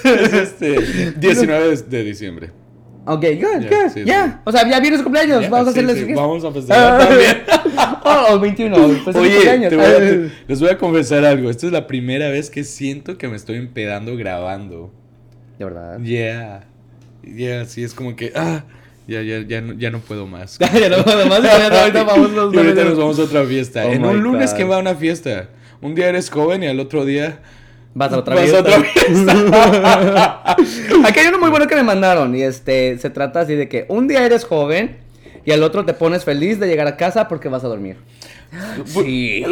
es 0.03 0.34
este 0.34 1.11
19 1.18 1.70
de, 1.70 1.78
de 1.84 2.03
diciembre. 2.03 2.51
Ok, 3.05 3.20
good, 3.22 3.61
Ya, 3.61 3.70
good, 3.70 3.91
sí, 3.93 4.03
ya. 4.05 4.26
sí. 4.28 4.34
O 4.45 4.51
sea, 4.51 4.70
ya 4.70 4.80
viene 4.80 4.97
su 4.97 5.03
cumpleaños. 5.03 5.41
Ya, 5.43 5.49
Vamos 5.49 5.68
a 5.68 5.72
hacerle 5.72 5.93
sí. 5.95 6.14
Vamos 6.14 6.43
a 6.45 6.51
festejar 6.51 6.99
también. 7.07 7.43
oh, 8.03 8.39
21. 8.39 8.76
Pues 9.03 9.16
Oye, 9.18 9.30
cumpleaños. 9.34 9.70
te 9.70 9.76
voy 9.76 9.86
a- 9.86 9.97
te- 9.97 10.32
les 10.47 10.59
voy 10.61 10.70
a 10.70 10.78
confesar 10.78 11.26
algo. 11.26 11.49
Esta 11.49 11.66
es 11.66 11.72
la 11.74 11.86
primera 11.86 12.30
vez 12.30 12.49
que 12.49 12.64
siento 12.64 13.18
que 13.18 13.28
me 13.28 13.36
estoy 13.36 13.57
empedando 13.57 14.16
grabando. 14.16 14.93
De 15.58 15.66
verdad. 15.66 15.99
Yeah. 15.99 16.64
Yeah, 17.24 17.66
sí, 17.66 17.84
es 17.84 17.93
como 17.93 18.16
que. 18.16 18.32
Ah, 18.36 18.64
ya, 19.08 19.22
ya, 19.22 19.41
ya, 19.41 19.62
no, 19.62 19.74
ya 19.74 19.89
no 19.91 19.99
puedo 19.99 20.28
más. 20.28 20.58
ya 20.60 20.89
no 20.89 21.04
puedo 21.04 21.26
más. 21.26 21.43
Ahorita 21.43 22.04
vamos 22.04 22.32
los 22.32 22.54
Y 22.54 22.58
ahorita 22.58 22.84
nos 22.86 22.97
vamos 22.97 23.20
a 23.20 23.24
otra 23.24 23.43
fiesta. 23.45 23.86
Oh 23.86 23.91
en 23.91 24.06
un 24.06 24.22
lunes, 24.22 24.51
God. 24.51 24.58
¿quién 24.58 24.72
va 24.72 24.76
a 24.78 24.80
una 24.80 24.95
fiesta? 24.95 25.49
Un 25.82 25.95
día 25.95 26.10
eres 26.10 26.30
joven 26.30 26.64
y 26.64 26.68
al 26.68 26.80
otro 26.80 27.06
día. 27.06 27.39
Vas 27.95 28.12
a 28.12 28.20
otra 28.20 28.36
vas 28.36 28.45
fiesta. 28.45 28.60
a 28.60 28.62
otra 28.62 28.84
fiesta. 28.84 30.56
Aquí 31.08 31.20
hay 31.20 31.28
uno 31.28 31.39
muy 31.39 31.49
bueno 31.49 31.68
que 31.68 31.76
me 31.76 31.84
mandaron. 31.84 32.36
Y 32.36 32.41
este, 32.41 32.97
se 32.97 33.10
trata 33.10 33.41
así 33.41 33.56
de 33.56 33.70
que 33.70 33.86
un 33.89 34.08
día 34.08 34.26
eres 34.26 34.45
joven 34.45 34.97
y 35.45 35.51
al 35.51 35.62
otro 35.64 35.86
te 35.86 35.93
pones 35.93 36.24
feliz 36.24 36.60
de 36.60 36.68
llegar 36.68 36.88
a 36.88 36.97
casa 36.97 37.28
porque 37.28 37.49
vas 37.49 37.64
a 37.64 37.68
dormir. 37.68 37.97
Sí. 38.86 39.43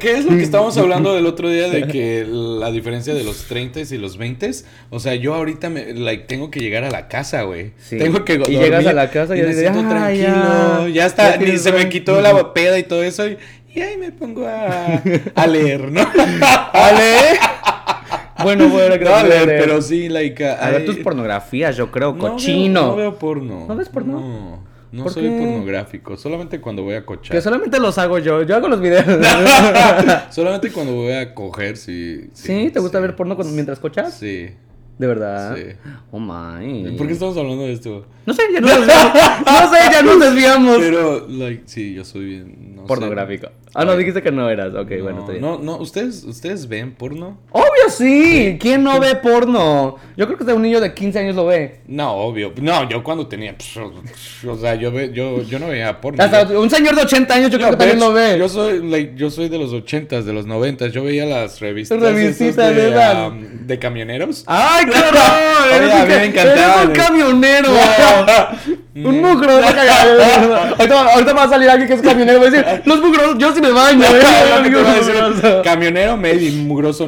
¿Qué 0.00 0.12
es 0.12 0.24
lo 0.24 0.30
que 0.36 0.42
estábamos 0.42 0.76
hablando 0.78 1.14
del 1.14 1.26
otro 1.26 1.48
día 1.48 1.68
de 1.68 1.86
que 1.88 2.24
la 2.28 2.70
diferencia 2.70 3.14
de 3.14 3.24
los 3.24 3.44
30 3.46 3.80
y 3.80 3.98
los 3.98 4.16
20? 4.16 4.50
O 4.90 5.00
sea, 5.00 5.14
yo 5.14 5.34
ahorita 5.34 5.70
me, 5.70 5.94
like, 5.94 6.24
tengo 6.24 6.50
que 6.50 6.60
llegar 6.60 6.84
a 6.84 6.90
la 6.90 7.08
casa, 7.08 7.42
güey. 7.42 7.72
Sí. 7.78 7.98
Tengo 7.98 8.24
que 8.24 8.34
Y 8.34 8.38
dormir 8.38 8.58
llegas 8.60 8.86
a 8.86 8.92
la 8.92 9.10
casa 9.10 9.34
y 9.34 9.38
y 9.38 9.42
ya 9.42 9.48
me 9.48 9.54
dices, 9.54 9.70
siento 9.72 9.88
"Ah, 9.88 9.90
tranquilo. 9.90 10.26
ya, 10.26 10.88
Ya, 10.92 11.06
está, 11.06 11.38
ya 11.38 11.46
ni 11.52 11.58
se 11.58 11.72
me 11.72 11.88
quitó 11.88 12.20
la 12.20 12.52
peda 12.54 12.78
y 12.78 12.82
todo 12.82 13.02
eso. 13.02 13.26
Y, 13.28 13.36
y 13.74 13.80
ahí 13.80 13.96
me 13.96 14.10
pongo 14.12 14.46
a, 14.46 15.02
a 15.34 15.46
leer, 15.46 15.90
¿no? 15.90 16.00
¿Ale? 16.72 17.38
Bueno, 18.42 18.68
bueno, 18.68 18.96
No 19.02 19.14
a 19.14 19.22
leer, 19.22 19.46
pero 19.46 19.80
sí, 19.80 20.08
like. 20.08 20.44
A 20.44 20.70
ver 20.70 20.84
tus 20.84 20.96
pornografías, 20.98 21.76
yo 21.76 21.90
creo, 21.90 22.12
veo- 22.12 22.30
cochino. 22.32 22.88
No 22.88 22.96
veo 22.96 23.18
porno. 23.18 23.66
¿No 23.68 23.76
ves 23.76 23.88
porno? 23.88 24.20
No, 24.20 24.64
no 24.92 25.04
¿Por 25.04 25.12
soy 25.12 25.22
qué? 25.24 25.30
pornográfico. 25.30 26.16
Solamente 26.16 26.60
cuando 26.60 26.82
voy 26.82 26.94
a 26.94 27.04
cochar. 27.04 27.34
Que 27.34 27.40
solamente 27.42 27.80
los 27.80 27.96
hago 27.98 28.18
yo. 28.18 28.42
Yo 28.42 28.54
hago 28.56 28.68
los 28.68 28.80
videos. 28.80 29.04
Solamente 30.30 30.70
cuando 30.70 30.92
voy 30.94 31.12
a 31.12 31.34
coger, 31.34 31.76
sí. 31.76 32.28
¿Sí? 32.34 32.70
¿Te 32.72 32.78
gusta 32.80 32.98
sí. 32.98 33.02
ver 33.02 33.16
porno 33.16 33.34
cuando- 33.36 33.52
mientras 33.54 33.78
cochas? 33.78 34.14
Sí. 34.14 34.50
¿De 34.98 35.06
verdad? 35.06 35.56
Sí. 35.56 35.62
Oh 36.12 36.20
my. 36.20 36.96
¿Por 36.96 37.06
qué 37.06 37.12
estamos 37.14 37.36
hablando 37.36 37.64
de 37.64 37.72
esto? 37.72 38.04
No 38.24 38.34
sé, 38.34 38.42
ya 38.52 38.60
nos 38.60 38.70
desviamos. 38.70 39.14
no 39.46 39.70
sé, 39.72 39.78
ya 39.90 40.02
nos 40.02 40.20
desviamos. 40.20 40.76
Pero, 40.78 41.26
like, 41.28 41.62
sí, 41.66 41.94
yo 41.94 42.04
soy 42.04 42.24
bien. 42.26 42.74
No 42.76 42.82
sé. 42.82 42.88
Pornográfico. 42.88 43.48
Ah, 43.74 43.84
no, 43.86 43.96
dijiste 43.96 44.22
que 44.22 44.30
no 44.30 44.48
eras. 44.50 44.74
Ok, 44.74 44.90
no, 44.90 45.02
bueno, 45.02 45.20
está 45.20 45.32
bien. 45.32 45.42
No, 45.42 45.58
no, 45.58 45.78
¿ustedes, 45.78 46.22
¿ustedes 46.24 46.68
ven 46.68 46.92
porno? 46.94 47.38
Obvio 47.50 47.88
sí. 47.88 48.58
¿Quién 48.60 48.84
no 48.84 49.00
ve 49.00 49.16
porno? 49.16 49.96
Yo 50.16 50.26
creo 50.26 50.36
que 50.36 50.44
hasta 50.44 50.54
un 50.54 50.62
niño 50.62 50.78
de 50.80 50.92
15 50.92 51.18
años 51.18 51.34
lo 51.36 51.46
ve. 51.46 51.80
No, 51.88 52.12
obvio. 52.12 52.52
No, 52.60 52.88
yo 52.88 53.02
cuando 53.02 53.26
tenía. 53.26 53.56
O 54.46 54.56
sea, 54.58 54.74
yo, 54.74 54.92
ve, 54.92 55.10
yo, 55.12 55.42
yo 55.42 55.58
no 55.58 55.68
veía 55.68 56.00
porno. 56.00 56.22
Hasta 56.22 56.48
Yo- 56.48 56.60
un 56.60 56.70
señor 56.70 56.94
de 56.94 57.02
80 57.02 57.34
años 57.34 57.50
yo 57.50 57.58
creo 57.58 57.70
que 57.70 57.76
también 57.76 57.98
lo 57.98 58.12
ve. 58.12 58.36
Yo 58.38 58.48
soy, 58.48 58.86
like, 58.88 59.14
yo 59.16 59.30
soy 59.30 59.48
de 59.48 59.58
los 59.58 59.72
ochentas, 59.72 60.26
de 60.26 60.32
los 60.34 60.46
noventas. 60.46 60.92
Yo 60.92 61.02
veía 61.02 61.24
las 61.24 61.58
revistas. 61.60 61.98
Revistitas 61.98 62.76
de 62.76 62.90
de, 62.90 63.26
um, 63.26 63.66
de 63.66 63.78
camioneros. 63.78 64.44
¡Ay, 64.46 64.81
Oye, 64.90 65.76
Eres, 65.76 65.92
a 65.92 65.96
un, 65.96 66.02
mí 66.02 66.08
me 66.08 66.14
ca- 66.16 66.24
encantaban. 66.24 66.56
eres 66.78 66.86
un 66.86 66.92
camionero. 66.92 67.68
un 68.94 69.20
mugro. 69.22 69.52
ahorita, 69.52 71.12
ahorita 71.14 71.32
va 71.32 71.42
a 71.44 71.48
salir 71.48 71.70
alguien 71.70 71.88
que 71.88 71.94
es 71.94 72.02
camionero 72.02 72.38
y 72.38 72.40
va 72.42 72.48
a 72.48 72.50
decir, 72.50 72.82
los 72.84 73.00
mugros, 73.00 73.38
yo 73.38 73.54
sí 73.54 73.60
me 73.60 73.70
baño. 73.70 74.04
Mugroso". 74.62 75.62
Camionero, 75.64 76.16
maybe, 76.16 76.50
mugroso 76.52 77.06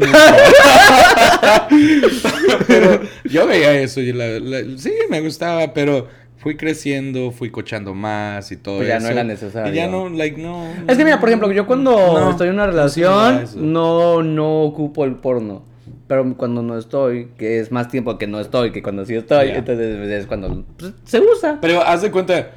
pero 2.67 3.01
yo 3.25 3.47
veía 3.47 3.73
eso 3.81 4.01
y 4.01 4.13
la, 4.13 4.27
la- 4.41 4.79
sí, 4.79 4.93
me 5.11 5.21
gustaba, 5.21 5.73
pero 5.75 6.09
fui 6.37 6.57
creciendo, 6.57 7.31
fui 7.31 7.51
cochando 7.51 7.95
más 7.95 8.51
y 8.53 8.57
todo 8.57 8.77
Pues 8.79 8.89
ya 8.89 8.97
eso. 8.97 9.07
no 9.07 9.13
era 9.13 9.25
necesario. 9.25 9.73
Y 9.73 9.77
ya 9.77 9.87
no, 9.87 10.09
like, 10.09 10.41
no. 10.41 10.67
Es 10.87 10.97
que 10.99 11.05
mira, 11.05 11.19
por 11.21 11.29
ejemplo, 11.29 11.51
yo 11.53 11.67
cuando 11.67 11.91
No, 11.93 12.31
estoy 12.31 12.49
en 12.49 12.55
una 12.55 12.67
no 12.67 12.73
relación, 12.73 13.45
no, 13.57 14.23
no 14.23 14.63
ocupo 14.63 15.05
el 15.05 15.15
porno. 15.17 15.65
Pero 16.07 16.37
cuando 16.37 16.63
no 16.63 16.77
estoy, 16.77 17.29
que 17.39 17.61
es 17.61 17.73
más 17.73 17.89
tiempo 17.89 18.19
que 18.19 18.27
no 18.27 18.39
estoy 18.41 18.73
que 18.73 18.83
cuando 18.83 19.07
sí 19.07 19.15
estoy, 19.15 19.49
entonces 19.51 20.09
es 20.11 20.27
cuando 20.27 20.65
pues, 20.79 20.93
se 21.05 21.21
usa. 21.21 21.59
Pero 21.63 21.81
haz 21.83 22.03
de 22.03 22.11
cuenta, 22.11 22.51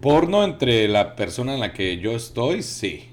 porno 0.00 0.42
entre 0.44 0.88
la 0.88 1.14
persona 1.14 1.54
en 1.54 1.60
la 1.60 1.72
que 1.72 1.98
yo 1.98 2.12
estoy, 2.12 2.62
sí. 2.62 3.08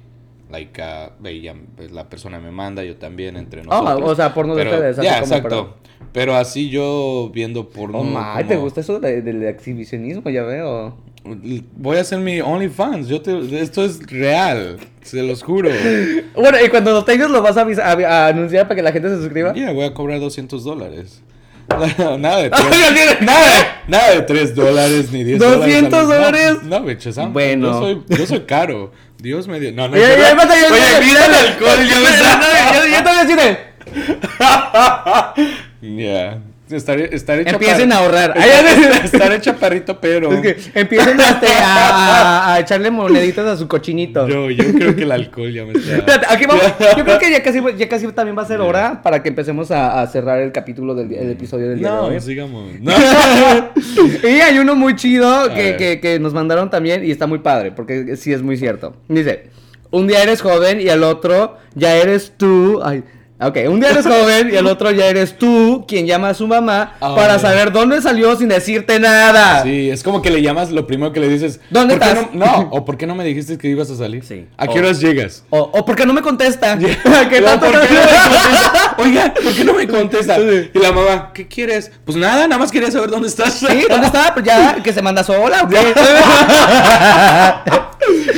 Like, 0.50 0.82
ah, 0.82 1.12
ella- 1.26 1.56
pues, 1.76 1.92
la 1.92 2.10
persona 2.10 2.40
me 2.40 2.50
manda, 2.52 2.84
yo 2.84 2.96
también, 2.98 3.36
entre 3.38 3.62
Ah, 3.62 3.82
nosotros. 3.84 4.10
o 4.12 4.16
sea, 4.16 4.34
porno 4.34 4.56
de 4.56 4.64
Pero- 4.64 4.76
ustedes, 4.78 4.98
así 4.98 5.06
Ya, 5.08 5.20
exacto. 5.20 5.76
Pero 6.12 6.36
así 6.36 6.70
yo 6.70 7.30
viendo 7.32 7.70
porno. 7.70 8.00
Oh, 8.00 8.04
my, 8.04 8.44
¿te 8.48 8.56
como- 8.56 8.62
gusta 8.62 8.82
eso 8.82 9.00
de- 9.00 9.22
del 9.22 9.44
exhibicionismo? 9.44 10.28
Ya 10.32 10.42
veo. 10.44 10.98
Voy 11.24 11.98
a 11.98 12.02
hacer 12.02 12.20
mi 12.20 12.40
OnlyFans. 12.42 13.08
Yo 13.08 13.22
te, 13.22 13.62
esto 13.62 13.84
es 13.84 14.00
real. 14.10 14.78
Se 15.02 15.22
los 15.24 15.44
juro. 15.44 15.70
Bueno, 16.36 16.58
y 16.64 16.70
cuando 16.70 16.92
lo 16.92 17.04
tengas 17.04 17.30
lo 17.30 17.42
vas 17.42 17.58
a, 17.58 17.62
a- 17.64 17.92
a 17.94 18.28
anunciar 18.28 18.64
para 18.68 18.76
que 18.78 18.82
la 18.84 18.92
gente 18.92 19.10
se 19.10 19.18
suscriba. 19.18 19.54
Ya, 19.54 19.72
voy 19.72 19.86
a 19.86 19.94
cobrar 19.94 20.20
200 20.20 20.64
dólares. 20.64 21.22
nada 22.20 22.38
de 22.42 22.50
3 23.10 23.22
nada, 23.22 23.82
nada 23.88 24.12
de 24.16 24.22
3 24.24 24.56
dólares 24.56 25.12
ni 25.12 25.24
10 25.24 25.40
dólares. 25.40 25.66
200 25.66 25.94
al- 26.00 26.08
no, 26.08 26.14
dólares. 26.16 26.58
No, 26.64 26.82
bicho, 26.84 27.12
Bueno. 27.28 27.68
Yo 27.74 27.80
soy, 27.80 28.02
yo 28.18 28.26
soy 28.26 28.40
caro. 28.42 28.92
Dios 29.20 29.48
me 29.48 29.60
dio. 29.60 29.72
No, 29.74 29.88
no. 29.90 29.96
Ya, 29.98 30.10
ya, 30.18 30.18
ya, 30.18 30.34
Oye, 30.34 31.06
mira 31.06 31.26
el 31.26 31.34
alcohol. 31.34 31.80
A 33.06 33.24
decir 33.24 33.38
de- 33.38 33.58
Ya. 35.82 36.40
Estaré 36.70 37.10
Empiecen 37.50 37.92
a 37.92 37.98
ahorrar. 37.98 38.34
Ya, 38.38 39.02
estaré 39.04 39.42
chaparrito, 39.42 40.00
pero. 40.00 40.32
Es 40.32 40.42
que 40.42 40.80
empiecen 40.80 41.20
este, 41.20 41.48
a, 41.48 41.90
a- 41.90 42.54
a 42.54 42.60
echarle 42.60 42.92
moneditas 42.92 43.46
a 43.48 43.58
su 43.58 43.68
cochinito. 43.68 44.28
Yo, 44.28 44.52
yo 44.52 44.64
creo 44.74 44.96
que 44.96 45.02
el 45.04 45.12
alcohol 45.12 45.52
ya 45.52 45.66
me 45.66 45.74
está. 45.74 46.22
Aquí 46.32 46.46
vamos. 46.46 46.64
Yo 46.98 47.04
creo 47.04 47.18
que 47.18 47.32
ya 47.32 47.42
casi, 47.42 47.60
ya 47.78 47.90
casi 47.90 48.08
también 48.12 48.38
va 48.38 48.44
a 48.44 48.46
ser 48.46 48.62
hora 48.62 49.02
para 49.02 49.24
que 49.24 49.30
empecemos 49.30 49.72
a, 49.72 50.02
a 50.02 50.08
cerrar 50.08 50.40
el 50.42 50.52
capítulo 50.52 50.94
del 50.94 51.12
el 51.14 51.32
episodio 51.32 51.70
del 51.70 51.80
día 51.80 51.90
de 51.90 51.96
No, 51.96 52.04
hoy. 52.04 52.22
sigamos. 52.22 52.70
No. 52.82 52.94
y 54.24 54.42
hay 54.42 54.60
uno 54.60 54.76
muy 54.76 54.96
chido 54.96 55.54
que, 55.54 55.76
que, 55.78 56.00
que 56.00 56.20
nos 56.20 56.34
mandaron 56.34 56.70
también 56.70 57.04
y 57.04 57.12
está 57.12 57.26
muy 57.28 57.40
padre, 57.40 57.72
porque 57.72 58.16
sí 58.16 58.32
es 58.34 58.42
muy 58.42 58.58
cierto. 58.58 58.96
Dice, 59.08 59.48
un 59.92 60.08
día 60.08 60.22
eres 60.24 60.42
joven 60.42 60.80
y 60.82 60.90
al 60.90 61.04
otro 61.04 61.58
ya 61.76 61.96
eres 61.96 62.34
tú. 62.38 62.80
Ay, 62.84 63.04
Ok, 63.42 63.58
un 63.70 63.80
día 63.80 63.92
eres 63.92 64.06
joven 64.06 64.50
y 64.52 64.58
el 64.58 64.68
otro 64.68 64.92
ya 64.92 65.06
eres 65.08 65.38
tú 65.38 65.86
quien 65.88 66.06
llama 66.06 66.30
a 66.30 66.34
su 66.34 66.46
mamá 66.46 66.94
Ah, 67.00 67.16
para 67.16 67.40
saber 67.40 67.72
dónde 67.72 68.02
salió 68.02 68.36
sin 68.36 68.50
decirte 68.50 69.00
nada. 69.00 69.64
Sí, 69.64 69.90
es 69.90 70.04
como 70.04 70.22
que 70.22 70.30
le 70.30 70.42
llamas 70.42 70.72
lo 70.72 70.86
primero 70.86 71.14
que 71.14 71.22
le 71.22 71.30
dices. 71.30 71.62
¿Dónde 71.70 71.96
¿por 71.96 72.04
qué 72.04 72.10
estás? 72.14 72.34
No, 72.34 72.46
no, 72.46 72.70
o 72.72 72.84
¿por 72.84 72.98
qué 72.98 73.08
no 73.08 73.16
me 73.16 73.24
dijiste 73.24 73.58
que 73.58 73.70
ibas 73.70 73.90
a 73.90 73.96
salir? 73.96 74.26
Sí. 74.26 74.46
¿A 74.58 74.66
O- 74.66 74.74
qué 74.74 74.80
horas 74.80 75.00
llegas? 75.00 75.46
O, 75.52 75.60
o 75.60 75.86
porque 75.86 76.06
no 76.06 76.12
me 76.14 76.22
contesta. 76.22 76.78
¿Qué 76.78 77.42
tanto 77.42 77.68
¿por 77.68 77.80
qué 77.88 77.94
no 77.94 78.02
me 78.02 78.08
contesta? 78.08 78.96
Oiga, 78.98 79.34
¿por 79.42 79.54
qué 79.54 79.64
no 79.64 79.74
me 79.74 79.88
contesta? 79.88 80.38
Y 80.40 80.78
la 80.78 80.92
mamá, 80.92 81.32
¿qué 81.34 81.48
quieres? 81.48 81.92
Pues 82.04 82.18
nada, 82.18 82.46
nada 82.48 82.58
más 82.60 82.72
quería 82.72 82.92
saber 82.92 83.10
dónde 83.10 83.30
estás. 83.30 83.54
Sí, 83.54 83.86
¿dónde 83.90 84.08
está? 84.08 84.34
Pues 84.34 84.46
ya, 84.46 84.76
que 84.84 84.92
se 84.92 85.02
manda 85.02 85.24
sola, 85.24 85.64
¿o 85.64 85.70
qué? 85.70 85.78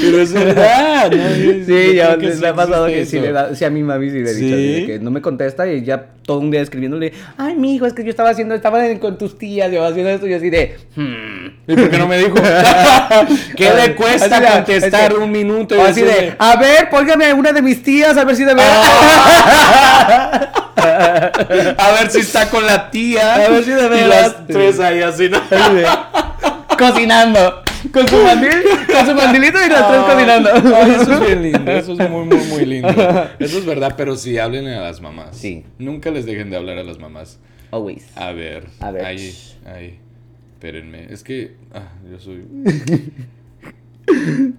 Pero 0.02 0.22
es 0.22 0.34
verdad. 0.34 1.12
¿no? 1.12 1.18
Yo 1.36 1.66
Sí, 1.66 1.95
ya 1.95 2.16
creo 2.18 2.20
que 2.20 2.36
le, 2.36 2.47
ha 2.47 2.54
pasado 2.56 2.88
que 2.88 3.06
sí, 3.06 3.20
le 3.20 3.32
da, 3.32 3.56
sí, 3.56 3.64
a 3.66 3.70
mi 3.70 3.84
mami 3.84 4.10
sí 4.10 4.20
le 4.20 4.32
he 4.32 4.34
dicho, 4.34 4.56
¿Sí? 4.56 4.86
Que 4.92 5.00
no 5.04 5.12
me 5.12 5.22
contesta 5.22 5.68
y 5.72 5.84
ya 5.84 6.06
todo 6.24 6.39
un 6.39 6.52
día 6.52 6.62
escribiéndole, 6.62 7.14
ay, 7.38 7.56
mi 7.56 7.76
hijo, 7.76 7.86
es 7.86 7.94
que 7.94 8.04
yo 8.04 8.10
estaba 8.10 8.30
haciendo, 8.30 8.54
estaba 8.56 8.86
en- 8.86 9.00
con 9.00 9.18
tus 9.18 9.38
tías, 9.38 9.72
yo 9.72 9.84
haciendo 9.86 10.12
esto, 10.12 10.28
y 10.28 10.34
así 10.34 10.50
de, 10.50 10.78
hmm. 10.96 11.72
¿Y 11.72 11.76
por 11.76 11.89
qué 11.89 11.98
no 11.98 12.08
me 12.08 12.18
dijo? 12.18 12.36
¿Qué 13.56 13.72
le 13.74 13.96
cuesta 13.96 14.42
contestar 14.56 15.12
así- 15.12 15.22
un 15.22 15.32
minuto? 15.32 15.76
y 15.76 15.80
así 15.80 16.02
de, 16.02 16.36
a 16.38 16.56
ver, 16.58 16.89
póngame 16.89 17.34
una 17.34 17.52
de 17.52 17.62
mis 17.62 17.82
tías, 17.82 18.18
a 18.18 18.24
ver 18.26 18.36
si 18.36 18.44
de 18.44 18.54
verdad. 18.54 20.52
A 20.82 21.92
ver 21.92 22.10
si 22.10 22.20
está 22.22 22.50
con 22.50 22.66
la 22.66 22.89
tía. 22.89 23.36
A 23.36 23.50
ver 23.50 23.64
si 23.64 23.70
de 23.72 24.02
Y 24.02 24.08
las 24.08 24.48
tres 24.48 24.80
ahí 24.80 25.02
así, 25.02 25.30
¿no? 25.30 25.39
Cocinando. 26.78 27.62
Con 27.92 28.08
su 28.08 28.18
mandil, 28.18 28.52
con 28.88 29.06
su 29.06 29.16
mandilito 29.16 29.58
y 29.66 29.70
las 29.70 29.88
tres 29.88 30.02
cocinando. 30.02 30.50
Ay, 30.76 30.92
eso 30.92 31.14
es 31.14 31.20
bien 31.20 31.42
lindo, 31.42 31.72
eso 31.72 31.94
es 31.94 32.10
muy, 32.10 32.26
muy, 32.26 32.38
muy 32.48 32.66
lindo. 32.66 32.90
Eso 33.40 33.58
es 33.58 33.66
verdad, 33.66 33.96
pero 33.98 34.16
sí, 34.16 34.38
hablen 34.38 34.68
a 34.68 34.82
las 34.82 35.02
mamás. 35.02 35.38
Sí. 35.38 35.64
Nunca 35.80 36.12
les 36.12 36.26
dejen 36.26 36.50
de 36.50 36.58
hablar 36.58 36.78
a 36.78 36.84
las 36.84 37.00
mamás. 37.00 37.40
Always. 37.72 38.06
A 38.16 38.32
ver. 38.32 38.68
A 38.80 38.92
ver. 38.92 39.06
Ahí, 39.06 39.34
ahí. 39.66 39.98
Espérenme. 40.54 41.08
Es 41.10 41.24
que. 41.24 41.56
Ah, 41.74 41.90
yo 42.10 42.20
soy. 42.20 42.44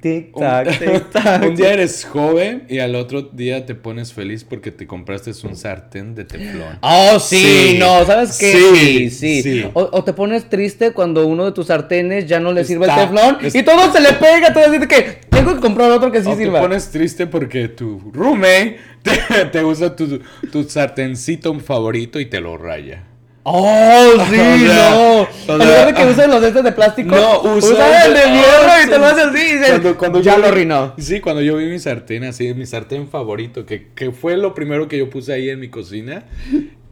Tic 0.00 0.36
Un, 0.36 0.42
tac, 0.42 0.78
tic 0.78 1.10
tac. 1.10 1.42
un 1.42 1.56
día 1.56 1.72
eres 1.72 2.04
joven 2.04 2.64
y 2.68 2.78
al 2.78 2.94
otro 2.94 3.22
día 3.22 3.66
te 3.66 3.74
pones 3.74 4.12
feliz 4.12 4.44
porque 4.44 4.70
te 4.70 4.86
compraste 4.86 5.32
un 5.44 5.56
sartén 5.56 6.14
de 6.14 6.24
teflón. 6.24 6.78
Oh, 6.82 7.18
sí, 7.18 7.70
Sí. 7.72 7.76
no, 7.80 8.04
¿sabes 8.06 8.38
qué? 8.38 8.52
Sí, 8.52 8.76
Sí, 8.76 9.10
sí. 9.10 9.42
sí. 9.42 9.64
O, 9.74 9.88
o 9.92 10.04
te 10.04 10.12
pones 10.12 10.48
triste 10.48 10.92
cuando 10.92 11.26
uno 11.26 11.46
de 11.46 11.52
tus 11.52 11.66
sartenes 11.66 12.26
ya 12.26 12.38
no 12.38 12.52
le 12.52 12.64
sirve 12.64 12.84
el 12.84 12.90
Está- 12.90 13.08
teflón 13.08 13.38
y 13.52 13.62
todo 13.64 13.92
se 13.92 14.00
le 14.00 14.12
pega, 14.12 14.52
todo 14.52 14.66
así 14.66 14.78
de 14.78 14.86
que 14.86 15.02
tengo 15.30 15.54
que 15.54 15.60
comprar 15.60 15.90
otro 15.90 16.12
que 16.12 16.22
sí 16.22 16.28
o 16.28 16.32
te 16.36 16.44
sirva. 16.44 16.60
pones 16.60 16.88
triste 16.90 17.26
porque 17.26 17.66
tu 17.66 17.98
roommate 18.12 18.78
te, 19.02 19.44
te 19.46 19.64
usa 19.64 19.96
tu, 19.96 20.20
tu 20.52 20.62
sartencito 20.62 21.52
favorito 21.58 22.20
y 22.20 22.26
te 22.26 22.40
lo 22.40 22.56
raya. 22.56 23.04
Oh, 23.50 24.12
sí, 24.30 24.34
O 24.34 24.68
sea, 24.68 24.90
no. 24.90 25.20
o 25.22 25.26
en 25.48 25.58
lugar 25.58 25.86
de 25.86 25.94
que 25.94 26.02
sea, 26.02 26.10
usen 26.10 26.30
los 26.30 26.42
estos 26.42 26.64
de 26.64 26.72
plástico, 26.72 27.16
No, 27.16 27.40
usa 27.54 27.72
usa 27.72 28.04
el 28.06 28.14
de 28.14 28.20
hierro 28.20 28.68
Ah, 28.68 28.82
y 28.84 28.90
te 28.90 28.98
lo 28.98 29.06
hace 29.06 29.20
así 29.22 29.38
y 29.54 29.58
Cuando, 29.70 29.96
cuando 29.98 30.20
ya 30.20 30.34
yo 30.36 30.38
lo 30.42 30.46
arruinó. 30.48 30.94
Sí, 30.98 31.20
cuando 31.20 31.40
yo 31.42 31.56
vi 31.56 31.66
mi 31.66 31.78
sartén 31.78 32.24
así, 32.24 32.52
mi 32.54 32.66
sartén 32.66 33.08
favorito, 33.08 33.64
que, 33.66 33.88
que 33.94 34.10
fue 34.12 34.36
lo 34.36 34.54
primero 34.54 34.88
que 34.88 34.98
yo 34.98 35.08
puse 35.10 35.32
ahí 35.32 35.48
en 35.50 35.60
mi 35.60 35.68
cocina. 35.68 36.24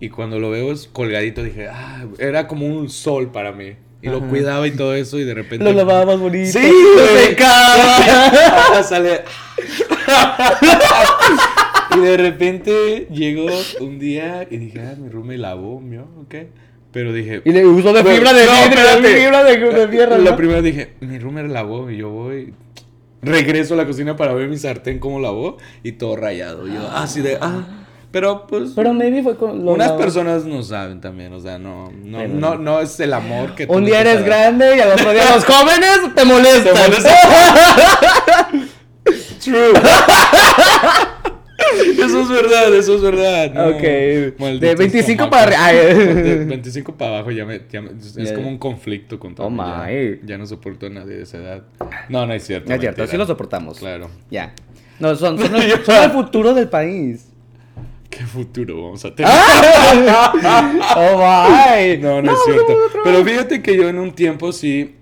Y 0.00 0.08
cuando 0.10 0.38
lo 0.38 0.50
veo 0.50 0.72
es 0.72 0.88
colgadito, 0.92 1.42
dije, 1.42 1.68
ah, 1.68 2.04
era 2.18 2.46
como 2.46 2.66
un 2.66 2.88
sol 2.90 3.30
para 3.32 3.52
mí. 3.52 3.76
Y 4.02 4.08
lo 4.08 4.20
cuidaba 4.20 4.66
y 4.66 4.70
todo 4.70 4.94
eso, 4.94 5.18
y 5.18 5.24
de 5.24 5.34
repente. 5.34 5.64
Lo 5.64 5.72
lavaba 5.72 6.04
más 6.06 6.18
bonito. 6.20 6.58
Sí, 6.58 6.70
lo 6.96 7.06
secaba. 7.26 8.82
Sale. 8.82 9.22
y 11.96 12.00
de 12.00 12.16
repente 12.16 13.06
llegó 13.10 13.48
un 13.80 13.98
día 13.98 14.46
y 14.50 14.56
dije, 14.58 14.80
ah, 14.80 14.94
mi 14.98 15.08
room 15.08 15.28
me 15.28 15.38
lavó, 15.38 15.80
mío, 15.80 16.06
ok. 16.22 16.34
Pero 16.92 17.12
dije. 17.12 17.42
Y 17.44 17.52
le 17.52 17.66
usó 17.66 17.92
de 17.92 18.02
fibra 18.02 18.32
de 18.32 18.46
no, 18.46 18.52
vidrio, 18.52 19.02
de 19.02 19.88
fibra 19.88 20.56
de, 20.56 20.62
dije, 20.62 20.94
mi 21.00 21.18
roomer 21.18 21.46
lavó 21.46 21.90
y 21.90 21.98
yo 21.98 22.08
voy. 22.08 22.54
Regreso 23.20 23.74
a 23.74 23.76
la 23.76 23.86
cocina 23.86 24.16
para 24.16 24.32
ver 24.32 24.48
mi 24.48 24.56
sartén 24.56 24.98
cómo 24.98 25.20
lavó 25.20 25.58
y 25.82 25.92
todo 25.92 26.16
rayado. 26.16 26.66
Yo 26.66 26.88
así 26.90 27.20
de, 27.20 27.36
ah. 27.40 27.84
Pero 28.12 28.46
pues. 28.46 28.70
Pero 28.74 28.94
maybe 28.94 29.22
fue 29.22 29.36
con 29.36 29.62
lo 29.62 29.72
unas 29.72 29.88
lavó. 29.88 29.98
personas 29.98 30.46
no 30.46 30.62
saben 30.62 31.02
también, 31.02 31.34
o 31.34 31.40
sea, 31.40 31.58
no, 31.58 31.92
no, 32.02 32.26
no, 32.28 32.56
no 32.56 32.80
es 32.80 32.98
el 32.98 33.12
amor 33.12 33.54
que 33.54 33.66
Un 33.68 33.84
día 33.84 34.00
eres 34.00 34.24
grande 34.24 34.76
y 34.76 34.80
al 34.80 34.92
otro 34.92 35.12
día 35.12 35.34
los 35.34 35.44
jóvenes 35.44 36.14
te 36.14 36.24
molestan. 36.24 36.74
Te 36.74 36.80
molesta. 36.80 37.14
True. 39.44 39.72
Es 42.34 42.42
verdad, 42.42 42.74
eso 42.74 42.96
es 42.96 43.02
verdad. 43.02 43.52
no. 43.52 43.66
Ok. 43.76 43.82
De 43.82 44.34
Malditos 44.38 44.76
25 44.76 45.24
chamacos. 45.24 45.38
para 45.38 45.56
arri- 45.56 45.58
ay. 45.58 45.76
De 46.22 46.44
25 46.44 46.94
para 46.96 47.10
abajo 47.16 47.30
ya 47.30 47.44
me, 47.44 47.60
ya 47.70 47.80
me- 47.82 47.90
es 48.22 48.32
como 48.32 48.48
un 48.48 48.58
conflicto 48.58 49.18
contra 49.18 49.44
Oh, 49.44 49.50
mí, 49.50 49.58
ya. 49.58 49.86
my. 49.86 50.20
Ya, 50.26 50.38
no 50.38 50.46
soporto 50.46 50.86
a 50.86 50.90
nadie 50.90 51.16
de 51.16 51.22
esa 51.22 51.38
edad. 51.38 51.62
No, 52.08 52.26
no 52.26 52.32
es 52.34 52.44
cierto. 52.44 52.68
No 52.68 52.74
es 52.74 52.80
cierto, 52.80 53.06
sí 53.06 53.16
lo 53.16 53.26
soportamos. 53.26 53.78
Claro. 53.78 54.10
Ya. 54.30 54.54
No, 54.98 55.14
son, 55.14 55.38
son, 55.38 55.54
el, 55.62 55.84
son 55.84 56.04
el 56.04 56.10
futuro 56.10 56.54
del 56.54 56.68
país. 56.68 57.28
¿Qué 58.08 58.24
futuro 58.24 58.82
vamos 58.84 59.04
a 59.04 59.14
tener? 59.14 59.30
oh, 60.96 61.18
my. 61.18 61.96
No, 62.00 62.22
no 62.22 62.32
es 62.32 62.38
cierto. 62.44 62.74
Pero 63.04 63.24
fíjate 63.24 63.62
que 63.62 63.76
yo 63.76 63.88
en 63.88 63.98
un 63.98 64.12
tiempo 64.12 64.52
sí, 64.52 64.94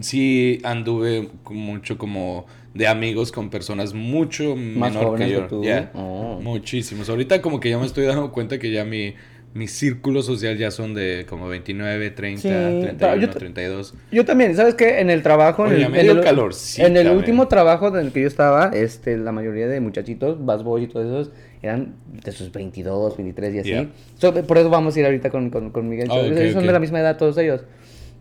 sí 0.00 0.60
anduve 0.64 1.28
con 1.42 1.56
mucho 1.56 1.98
como 1.98 2.46
de 2.74 2.86
amigos 2.86 3.32
con 3.32 3.50
personas 3.50 3.94
mucho 3.94 4.54
Más 4.56 4.94
menor 4.94 5.18
que 5.18 5.30
yo. 5.30 5.42
que 5.42 5.48
tú. 5.48 5.62
Oh. 5.94 6.38
Muchísimos. 6.42 7.08
Ahorita 7.08 7.42
como 7.42 7.58
que 7.60 7.70
ya 7.70 7.78
me 7.78 7.86
estoy 7.86 8.06
dando 8.06 8.30
cuenta 8.30 8.58
que 8.58 8.70
ya 8.70 8.84
mi, 8.84 9.14
mi 9.54 9.66
círculo 9.66 10.22
social 10.22 10.56
ya 10.56 10.70
son 10.70 10.94
de 10.94 11.26
como 11.28 11.48
29, 11.48 12.10
30, 12.10 12.40
Sí, 12.40 12.48
31, 12.48 12.96
pero 12.98 13.16
yo 13.16 13.30
te- 13.30 13.38
32. 13.40 13.94
Yo 14.12 14.24
también, 14.24 14.54
¿sabes 14.54 14.74
qué? 14.76 15.00
En 15.00 15.10
el 15.10 15.22
trabajo, 15.22 15.66
en 15.66 15.72
el, 15.72 15.78
me 15.90 16.00
en 16.00 16.96
el- 16.96 17.06
en 17.06 17.16
último 17.16 17.48
trabajo 17.48 17.88
en 17.88 17.96
el 18.06 18.12
que 18.12 18.22
yo 18.22 18.28
estaba, 18.28 18.68
este, 18.72 19.16
la 19.18 19.32
mayoría 19.32 19.66
de 19.66 19.80
muchachitos, 19.80 20.44
Bass 20.44 20.62
Boy 20.62 20.84
y 20.84 20.86
todos 20.86 21.06
esos, 21.06 21.32
eran 21.62 21.96
de 22.24 22.32
sus 22.32 22.52
22, 22.52 23.16
23 23.16 23.54
y 23.54 23.58
así. 23.58 23.68
Yeah. 23.70 23.88
So, 24.18 24.32
por 24.32 24.56
eso 24.58 24.70
vamos 24.70 24.96
a 24.96 25.00
ir 25.00 25.04
ahorita 25.06 25.30
con, 25.30 25.50
con, 25.50 25.70
con 25.70 25.88
Miguel. 25.88 26.08
Ellos 26.10 26.52
son 26.54 26.66
de 26.66 26.72
la 26.72 26.78
misma 26.78 27.00
edad 27.00 27.16
todos 27.16 27.36
ellos. 27.38 27.62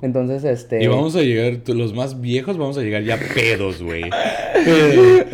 Entonces, 0.02 0.46
este... 0.46 0.82
Y 0.82 0.88
vamos 0.88 1.16
a 1.18 1.22
llegar, 1.22 1.60
los 1.68 1.94
más 1.94 2.22
viejos 2.22 2.58
vamos 2.58 2.78
a 2.78 2.82
llegar 2.82 3.04
ya 3.04 3.20
pedos, 3.34 3.82
güey. 3.82 4.04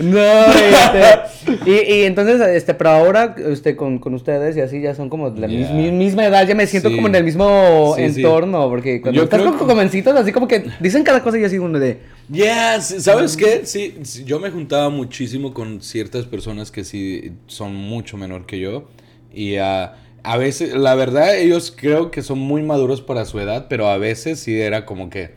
No, 0.01 0.19
este, 0.19 1.69
y, 1.69 1.93
y 1.93 2.03
entonces, 2.03 2.41
este, 2.41 2.73
pero 2.73 2.89
ahora, 2.91 3.35
este, 3.51 3.75
con, 3.75 3.99
con 3.99 4.13
ustedes 4.13 4.57
y 4.57 4.61
así 4.61 4.81
ya 4.81 4.93
son 4.95 5.09
como 5.09 5.29
de 5.31 5.41
la 5.41 5.47
mis- 5.47 5.69
misma 5.71 6.25
edad, 6.25 6.47
ya 6.47 6.55
me 6.55 6.67
siento 6.67 6.89
Sí. 6.89 6.95
como 6.95 7.07
en 7.07 7.15
el 7.15 7.23
mismo 7.23 7.93
Sí, 7.95 8.09
sí. 8.11 8.21
entorno, 8.21 8.67
porque 8.69 9.01
cuando 9.01 9.17
Yo 9.17 9.23
estás 9.25 9.41
con 9.41 9.53
que- 9.57 9.65
jovencitos, 9.65 10.15
así 10.15 10.31
como 10.31 10.47
que 10.47 10.65
dicen 10.79 11.03
cada 11.03 11.21
cosa 11.23 11.37
y 11.39 11.43
así 11.43 11.57
uno 11.59 11.79
de... 11.79 11.99
Ya, 12.29 12.81
sí, 12.81 12.99
¿sabes 12.99 13.37
qué? 13.37 13.61
Sí, 13.65 13.95
yo 14.25 14.39
me 14.39 14.49
juntaba 14.49 14.89
muchísimo 14.89 15.53
con 15.53 15.81
ciertas 15.81 16.25
personas 16.25 16.71
que 16.71 16.83
sí 16.83 17.33
son 17.47 17.75
mucho 17.75 18.17
menor 18.17 18.45
que 18.47 18.59
yo. 18.59 18.87
Y 19.33 19.57
ah, 19.57 19.93
a 20.25 20.37
veces, 20.37 20.73
la 20.73 20.95
verdad, 20.95 21.35
ellos 21.37 21.73
creo 21.75 22.11
que 22.11 22.21
son 22.21 22.39
muy 22.39 22.61
maduros 22.63 23.01
para 23.01 23.25
su 23.25 23.39
edad, 23.39 23.67
pero 23.69 23.87
a 23.87 23.97
veces 23.97 24.39
sí 24.39 24.59
era 24.59 24.85
como 24.85 25.09
que 25.09 25.31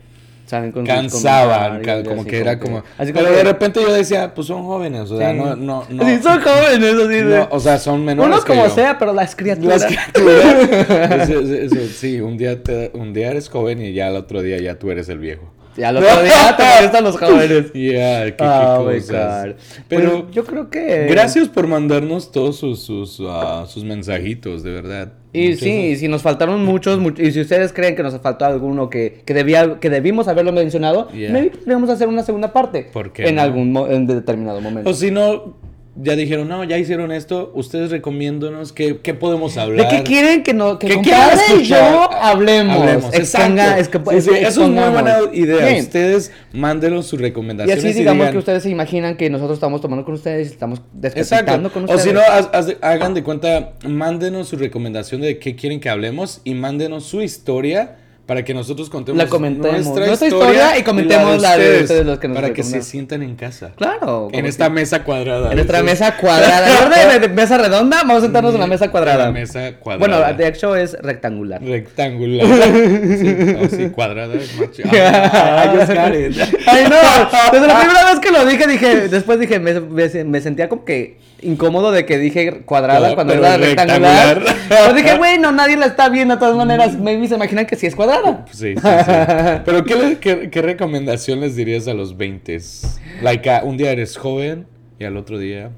cansaban, 0.85 1.81
ca- 1.83 2.03
como 2.03 2.25
que 2.25 2.39
era 2.39 2.57
como... 2.59 2.83
así 2.97 3.13
pero 3.13 3.31
de 3.31 3.43
repente 3.43 3.79
yo 3.81 3.93
decía, 3.93 4.33
pues 4.33 4.47
son 4.47 4.63
jóvenes, 4.65 5.11
o 5.11 5.17
sea, 5.19 5.31
Sí. 5.31 5.37
no, 5.37 5.55
no, 5.55 5.85
no. 5.89 6.05
Sí, 6.05 6.19
son 6.23 6.41
jóvenes, 6.41 6.93
así 6.95 7.07
de... 7.07 7.37
no, 7.37 7.47
o 7.51 7.59
sea, 7.59 7.77
son 7.77 8.03
menores 8.03 8.39
que 8.41 8.47
como 8.53 8.65
yo. 8.67 8.73
sea, 8.73 8.97
pero 8.97 9.13
las 9.13 9.35
criaturas. 9.35 9.85
Las 10.15 11.29
sí, 11.95 12.19
un 12.21 12.37
día, 12.37 12.63
te- 12.63 12.91
un 12.95 13.13
día 13.13 13.29
eres 13.31 13.47
joven 13.49 13.81
y 13.81 13.93
ya 13.93 14.07
al 14.07 14.15
otro 14.15 14.41
día 14.41 14.57
ya 14.59 14.79
tú 14.79 14.89
eres 14.91 15.07
el 15.09 15.19
viejo. 15.19 15.51
Y 15.79 15.83
al 15.83 15.95
otro 15.97 16.23
día 16.23 16.55
te 16.57 16.63
molestan 16.75 17.03
los 17.03 17.17
jóvenes. 17.17 17.65
Ya, 17.73 18.25
qué, 18.25 18.35
qué 18.35 18.43
Ah, 18.43 18.79
cosas. 18.83 19.55
Pero 19.87 20.23
Pues, 20.25 20.35
yo 20.35 20.43
creo 20.45 20.69
que... 20.69 21.07
Gracias 21.09 21.47
por 21.47 21.67
mandarnos 21.67 22.31
todos 22.31 22.57
sus, 22.57 22.81
sus, 22.81 23.21
sus 23.67 23.83
mensajitos, 23.85 24.63
de 24.63 24.71
verdad. 24.71 25.13
Y 25.31 25.49
Muchas 25.49 25.59
sí, 25.59 25.95
si 25.95 26.07
nos 26.07 26.21
faltaron 26.23 26.65
muchos, 26.65 26.99
much- 26.99 27.19
y 27.19 27.31
si 27.31 27.39
ustedes 27.41 27.71
creen 27.71 27.95
que 27.95 28.01
nos 28.03 28.19
faltó 28.19 28.45
alguno 28.45 28.89
que, 28.89 29.21
que, 29.25 29.33
debía, 29.35 29.79
que 29.79 29.89
debimos 29.91 30.27
haberlo 30.27 30.51
mencionado, 30.51 31.07
Yeah. 31.11 31.31
maybe 31.31 31.51
podríamos 31.51 31.89
hacer 31.91 32.07
una 32.07 32.23
segunda 32.23 32.51
parte. 32.51 32.89
¿Por 32.91 33.13
qué 33.13 33.27
En 33.29 33.35
no? 33.35 33.41
algún 33.43 33.77
en 33.89 34.07
determinado 34.07 34.59
momento. 34.59 34.89
O 34.89 34.93
si 34.93 35.11
no, 35.11 35.55
ya 36.01 36.15
dijeron, 36.15 36.47
no, 36.47 36.63
ya 36.63 36.77
hicieron 36.77 37.11
esto, 37.11 37.51
ustedes 37.55 37.91
recomiéndonos 37.91 38.71
qué, 38.73 38.99
qué 39.01 39.13
podemos 39.13 39.57
hablar. 39.57 39.89
¿De 39.89 39.97
qué 39.97 40.03
quieren 40.03 40.43
que, 40.43 40.53
no, 40.53 40.79
que 40.79 40.87
¿Qué 40.87 41.01
y 41.59 41.63
yo 41.63 41.75
hablemos? 42.11 42.77
Hablemos, 42.77 43.13
Exponga- 43.13 43.77
exacto. 43.77 43.81
es 43.81 43.89
que- 43.89 43.97
Sí, 43.99 44.03
sí, 44.05 44.15
es 44.15 44.27
muy 44.27 44.37
expongamos. 44.67 44.93
buena 44.93 45.17
idea. 45.33 45.65
Bien. 45.67 45.79
Ustedes 45.83 46.31
mándenos 46.53 47.05
sus 47.07 47.19
Y 47.19 47.23
recomendaciones. 47.23 47.83
así 47.83 47.93
digamos 47.93 48.25
digan- 48.27 48.31
que 48.31 48.37
ustedes 48.37 48.63
se 48.63 48.69
imaginan 48.69 49.17
que 49.17 49.29
nosotros 49.29 49.57
estamos 49.57 49.81
tomando 49.81 50.05
con 50.05 50.13
ustedes 50.13 50.49
y 50.49 50.51
estamos 50.53 50.81
despertando 50.93 51.71
con 51.71 51.83
O 51.83 51.85
ustedes. 51.85 52.03
si 52.03 52.11
no, 52.13 52.21
haz- 52.21 52.49
haz- 52.53 52.77
hagan 52.81 53.13
de 53.13 53.23
cuenta, 53.23 53.73
mándenos 53.85 54.47
su 54.47 54.55
recomendación 54.57 55.21
de 55.21 55.39
qué 55.39 55.55
quieren 55.55 55.79
que 55.79 55.89
hablemos 55.89 56.41
y 56.43 56.53
mándenos 56.53 57.03
su 57.05 57.21
historia 57.21 57.97
para 58.29 58.45
que 58.45 58.53
nosotros 58.53 58.91
contemos 58.91 59.17
La 59.17 59.27
comentemos. 59.27 59.87
Nuestra 59.87 60.27
historia 60.27 60.77
y 60.77 60.83
comentemos 60.83 61.41
la 61.41 61.57
de 61.57 61.81
ustedes, 61.81 62.05
los 62.05 62.19
que 62.19 62.27
nos 62.27 62.35
Para 62.35 62.53
que 62.53 62.61
se 62.61 62.83
sientan 62.83 63.23
en 63.23 63.35
casa. 63.35 63.71
Claro. 63.75 64.27
En 64.31 64.45
esta 64.45 64.65
que- 64.65 64.69
mesa 64.69 65.03
cuadrada. 65.03 65.49
En 65.49 65.55
nuestra 65.55 65.81
mesa 65.81 66.15
cuadrada. 66.15 66.67
En 66.79 66.85
orden 66.85 67.09
de- 67.21 67.27
de 67.27 67.33
mesa 67.33 67.57
redonda, 67.57 67.97
vamos 68.03 68.17
a 68.17 68.21
sentarnos 68.21 68.53
en 68.53 68.59
la 68.59 68.67
mesa 68.67 68.91
cuadrada. 68.91 69.25
La 69.25 69.31
mesa 69.31 69.71
cuadrada. 69.79 69.97
Bueno, 70.27 70.37
de 70.37 70.47
hecho 70.47 70.75
es 70.75 70.93
rectangular. 71.01 71.59
Rectangular. 71.63 72.45
sí, 73.17 73.35
sí, 73.75 73.89
cuadrada 73.89 74.35
es 74.35 74.51
chido. 74.73 74.89
Ay, 74.93 75.77
Oscar. 75.79 76.13
Ay, 76.67 76.83
no. 76.87 77.51
Desde 77.51 77.65
la 77.67 77.79
primera 77.79 78.05
vez 78.11 78.19
que 78.21 78.31
lo 78.31 78.45
dije, 78.45 78.67
dije, 78.67 79.07
después 79.07 79.39
dije, 79.39 79.59
me, 79.59 79.79
me- 79.79 80.23
me 80.23 80.41
sentía 80.41 80.69
como 80.69 80.85
que 80.85 81.17
incómodo 81.41 81.91
de 81.91 82.05
que 82.05 82.17
dije 82.17 82.61
cuadrada 82.65 83.09
No, 83.09 83.15
cuando 83.15 83.33
era 83.33 83.57
rectangular. 83.57 84.41
Pero 84.69 84.93
dije, 84.93 85.17
güey, 85.17 85.37
no, 85.39 85.51
nadie 85.51 85.77
la 85.77 85.85
está 85.87 86.09
viendo 86.09 86.35
de 86.35 86.39
todas 86.39 86.55
maneras. 86.55 86.97
Maybe 86.99 87.27
se 87.27 87.35
imaginan 87.35 87.65
que 87.65 87.75
sí 87.75 87.87
es 87.87 87.95
cuadrada. 87.95 88.45
Sí, 88.51 88.75
sí, 88.75 88.81
sí. 88.81 88.81
Pero 89.65 89.83
¿qué, 89.83 89.95
le- 89.95 90.17
qué, 90.19 90.49
qué 90.49 90.61
recomendación 90.61 91.39
les 91.41 91.55
dirías 91.55 91.87
a 91.87 91.93
los 91.93 92.17
20? 92.17 92.59
Like, 93.21 93.49
un 93.63 93.77
día 93.77 93.91
eres 93.91 94.17
joven 94.17 94.65
y 94.99 95.05
al 95.05 95.17
otro 95.17 95.37
día... 95.37 95.71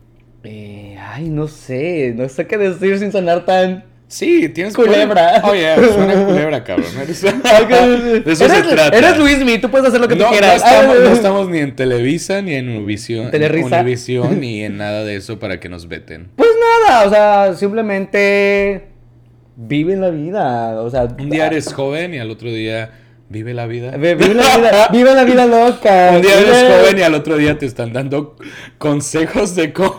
Eh, 0.44 0.98
ay, 1.00 1.30
no 1.30 1.48
sé, 1.48 2.14
no 2.16 2.28
sé 2.28 2.48
qué 2.48 2.58
decir 2.58 2.98
sin 2.98 3.12
sonar 3.12 3.46
tan... 3.46 3.84
Sí, 4.12 4.50
tienes 4.50 4.76
Culebra. 4.76 5.42
Oye, 5.46 5.74
suena 5.94 6.26
culebra, 6.26 6.64
cabrón. 6.66 6.88
Eres- 7.02 7.22
De 8.26 8.32
eso 8.34 8.44
eres, 8.46 8.58
se 8.58 8.64
trata. 8.64 8.98
eres 8.98 9.18
Luismi, 9.18 9.58
tú 9.58 9.72
puedes 9.72 9.88
hacer 9.88 10.02
lo 10.02 10.08
que 10.10 10.16
no, 10.16 10.26
tú 10.26 10.32
no 10.32 10.32
quieras. 10.32 10.56
estamos, 10.58 10.96
Ay, 10.98 11.04
no 11.06 11.12
estamos 11.14 11.50
ni 11.50 11.60
en 11.60 11.76
Televisa, 11.78 12.42
ni 12.42 12.56
en 12.56 12.68
Univision. 12.70 13.32
Univision, 13.34 14.40
ni 14.40 14.64
en 14.64 14.76
nada 14.78 15.06
de 15.06 15.16
eso 15.16 15.40
para 15.40 15.62
que 15.62 15.70
nos 15.70 15.88
veten. 15.88 16.28
Pues 16.36 16.50
nada, 16.86 17.06
o 17.06 17.10
sea, 17.10 17.54
simplemente 17.56 18.88
vive 19.56 19.96
la 19.96 20.10
vida, 20.10 20.82
o 20.82 20.90
sea, 20.90 21.04
Un 21.04 21.30
día 21.30 21.48
eres 21.48 21.74
joven 21.74 22.14
y 22.14 22.20
al 22.20 22.30
otro 22.32 22.50
día 22.50 22.92
vive 23.30 23.54
la 23.54 23.66
vida. 23.66 23.92
Ve- 23.92 24.16
Vive 24.16 24.34
la 24.34 24.58
vida, 24.58 24.88
vive 24.92 25.14
la 25.16 25.24
vida 25.24 25.46
loca. 25.46 26.12
Un 26.16 26.22
día 26.22 26.38
eres 26.38 26.64
Vive- 26.64 26.80
joven 26.82 26.98
y 27.00 27.02
al 27.02 27.14
otro 27.14 27.38
día 27.38 27.58
te 27.58 27.66
están 27.66 27.94
dando 27.94 28.36
consejos 28.78 29.56
de 29.56 29.72
cómo 29.72 29.96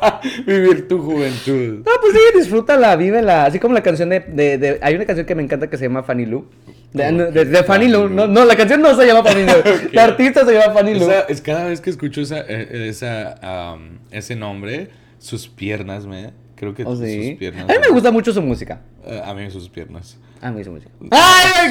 vivir 0.46 0.88
tu 0.88 0.98
juventud. 1.02 1.78
No, 1.84 1.92
pues 2.00 2.12
sí, 2.14 2.38
disfrútala, 2.38 2.96
vívela. 2.96 3.44
Así 3.46 3.58
como 3.58 3.74
la 3.74 3.82
canción 3.82 4.08
de, 4.08 4.20
de, 4.20 4.58
de- 4.58 4.78
Hay 4.82 4.94
una 4.94 5.04
canción 5.06 5.26
que 5.26 5.34
me 5.34 5.42
encanta 5.42 5.68
que 5.68 5.76
se 5.76 5.84
llama 5.84 6.02
Fanny 6.02 6.26
Lu. 6.26 6.46
De, 6.92 7.12
de- 7.12 7.44
de 7.44 7.62
Fanny. 7.64 7.90
Fanny 7.92 8.08
No, 8.28 8.44
la 8.44 8.56
canción 8.56 8.80
no 8.82 8.94
se 8.96 9.06
llama 9.06 9.22
Fanny 9.24 9.44
Lu. 9.44 9.52
Ok. 9.58 9.92
La 9.92 10.04
artista 10.04 10.44
se 10.44 10.52
llama 10.54 10.74
Fanny. 10.74 10.92
Esa- 10.92 11.20
es 11.22 11.40
cada 11.40 11.64
vez 11.66 11.80
que 11.80 11.90
escucho 11.90 12.20
esa, 12.20 12.40
eh, 12.40 12.88
esa, 12.88 13.74
um, 13.76 13.98
ese 14.10 14.34
nombre, 14.36 14.88
sus 15.18 15.48
piernas, 15.48 16.06
me. 16.06 16.30
Creo 16.60 16.74
que 16.74 16.84
¿Oh, 16.84 16.94
sí? 16.94 17.30
sus 17.30 17.38
piernas. 17.38 17.64
A 17.70 17.72
mí 17.72 17.78
me 17.80 17.88
gusta 17.88 18.10
mucho 18.10 18.34
su 18.34 18.42
música. 18.42 18.82
Eh, 19.06 19.18
a 19.24 19.32
mí 19.32 19.50
sus 19.50 19.70
piernas. 19.70 20.18
A 20.42 20.50
mí 20.50 20.62
su 20.62 20.70
música. 20.70 20.90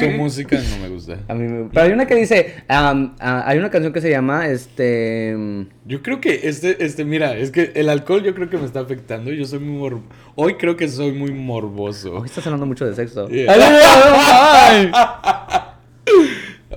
Su 0.00 0.10
música 0.18 0.58
no 0.58 0.82
me 0.82 0.88
gusta. 0.88 1.16
A 1.28 1.34
mí 1.34 1.46
me- 1.46 1.68
Pero 1.68 1.86
hay 1.86 1.92
una 1.92 2.08
que 2.08 2.16
dice. 2.16 2.64
ah, 2.68 3.44
hay 3.46 3.58
una 3.58 3.70
canción 3.70 3.92
que 3.92 4.00
se 4.00 4.10
llama. 4.10 4.48
Este. 4.48 5.36
Yo 5.84 6.02
creo 6.02 6.20
que 6.20 6.40
este, 6.42 6.84
este, 6.84 7.04
mira, 7.04 7.36
es 7.36 7.52
que 7.52 7.70
el 7.76 7.88
alcohol 7.88 8.24
yo 8.24 8.34
creo 8.34 8.50
que 8.50 8.58
me 8.58 8.66
está 8.66 8.80
afectando. 8.80 9.30
Yo 9.30 9.44
soy 9.44 9.60
muy 9.60 9.78
mor 9.78 10.00
Hoy 10.34 10.54
creo 10.54 10.76
que 10.76 10.88
soy 10.88 11.12
muy 11.12 11.30
morboso. 11.30 12.16
Hoy 12.16 12.26
estás 12.26 12.44
hablando 12.46 12.66
mucho 12.66 12.84
de 12.84 12.96
sexo. 12.96 13.28
Yeah. 13.28 13.52
Ay, 13.52 14.90
ay, 14.92 15.60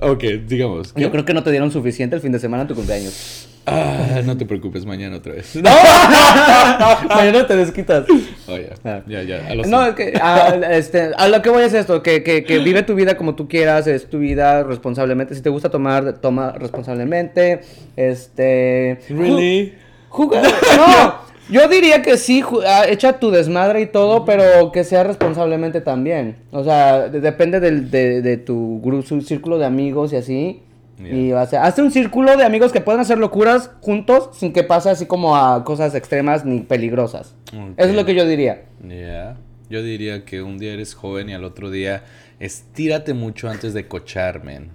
Ok, 0.02 0.22
digamos. 0.46 0.94
Yo 0.94 1.10
creo 1.10 1.24
que 1.24 1.34
no 1.34 1.42
te 1.42 1.50
dieron 1.50 1.72
suficiente 1.72 2.14
el 2.14 2.22
fin 2.22 2.30
de 2.30 2.38
semana 2.38 2.62
en 2.62 2.68
tu 2.68 2.76
cumpleaños. 2.76 3.48
Ah, 3.66 4.20
no 4.24 4.36
te 4.36 4.44
preocupes, 4.44 4.84
mañana 4.84 5.16
otra 5.16 5.32
vez. 5.32 5.56
Mañana 7.08 7.46
te 7.46 7.56
desquitas. 7.56 8.04
Oh, 8.46 8.56
ya, 8.58 8.74
Ah. 8.84 9.02
ya, 9.06 9.48
a 9.48 9.54
lo 9.54 9.64
No, 9.64 9.84
es 9.86 9.94
que, 9.94 10.12
a, 10.20 10.48
este, 10.72 11.10
a 11.16 11.28
lo 11.28 11.40
que 11.40 11.48
voy 11.50 11.62
es 11.64 11.72
esto, 11.74 12.02
que, 12.02 12.22
que, 12.22 12.44
que 12.44 12.58
vive 12.58 12.82
tu 12.82 12.94
vida 12.94 13.16
como 13.16 13.34
tú 13.34 13.48
quieras, 13.48 13.86
es 13.86 14.08
tu 14.10 14.18
vida 14.18 14.62
responsablemente. 14.64 15.34
Si 15.34 15.40
te 15.40 15.48
gusta 15.50 15.70
tomar, 15.70 16.14
toma 16.20 16.52
responsablemente. 16.52 17.60
Este. 17.96 18.98
Really? 19.08 19.74
Juga- 20.10 20.42
No, 20.76 21.14
yo 21.48 21.66
diría 21.68 22.02
que 22.02 22.16
sí, 22.18 22.42
ah, 22.66 22.84
echa 22.88 23.18
tu 23.18 23.30
desmadre 23.30 23.80
y 23.80 23.86
todo, 23.86 24.24
pero 24.24 24.72
que 24.72 24.84
sea 24.84 25.04
responsablemente 25.04 25.80
también. 25.80 26.36
O 26.52 26.64
sea, 26.64 27.08
de- 27.08 27.20
depende 27.20 27.60
del, 27.60 27.90
de, 27.90 28.20
de 28.22 28.36
tu 28.36 28.80
grupo, 28.82 29.20
círculo 29.22 29.58
de 29.58 29.64
amigos 29.66 30.12
y 30.12 30.16
así. 30.16 30.60
Y 30.98 31.32
o 31.32 31.46
sea, 31.46 31.64
hazte 31.64 31.82
un 31.82 31.90
círculo 31.90 32.36
de 32.36 32.44
amigos 32.44 32.70
que 32.72 32.80
puedan 32.80 33.00
hacer 33.00 33.18
locuras 33.18 33.70
juntos 33.80 34.30
sin 34.32 34.52
que 34.52 34.62
pase 34.62 34.90
así 34.90 35.06
como 35.06 35.36
a 35.36 35.64
cosas 35.64 35.94
extremas 35.94 36.44
ni 36.44 36.60
peligrosas. 36.60 37.34
Eso 37.76 37.88
es 37.90 37.94
lo 37.96 38.04
que 38.04 38.14
yo 38.14 38.26
diría. 38.26 38.62
Ya. 38.88 39.36
Yo 39.70 39.82
diría 39.82 40.24
que 40.24 40.42
un 40.42 40.58
día 40.58 40.72
eres 40.72 40.94
joven 40.94 41.30
y 41.30 41.34
al 41.34 41.42
otro 41.44 41.70
día 41.70 42.04
estírate 42.38 43.12
mucho 43.14 43.48
antes 43.48 43.74
de 43.74 43.88
cochar, 43.88 44.44
men. 44.44 44.70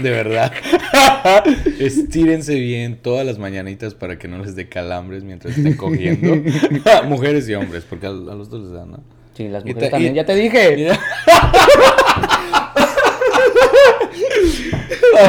De 0.00 0.10
verdad. 0.10 0.52
Estírense 1.80 2.54
bien 2.54 2.96
todas 3.02 3.26
las 3.26 3.38
mañanitas 3.38 3.94
para 3.94 4.18
que 4.18 4.28
no 4.28 4.38
les 4.38 4.54
dé 4.54 4.68
calambres 4.68 5.24
mientras 5.24 5.56
estén 5.56 5.76
cogiendo. 5.76 6.36
Mujeres 7.06 7.48
y 7.48 7.54
hombres, 7.54 7.84
porque 7.88 8.06
a, 8.06 8.10
a 8.10 8.12
los 8.12 8.50
dos 8.50 8.62
les 8.62 8.72
dan, 8.72 8.90
¿no? 8.92 9.00
Sí, 9.34 9.48
las 9.48 9.64
mujeres 9.64 9.90
también, 9.90 10.12
y- 10.12 10.16
ya 10.16 10.24
te 10.26 10.34
dije. 10.34 10.76
Mira. 10.76 11.00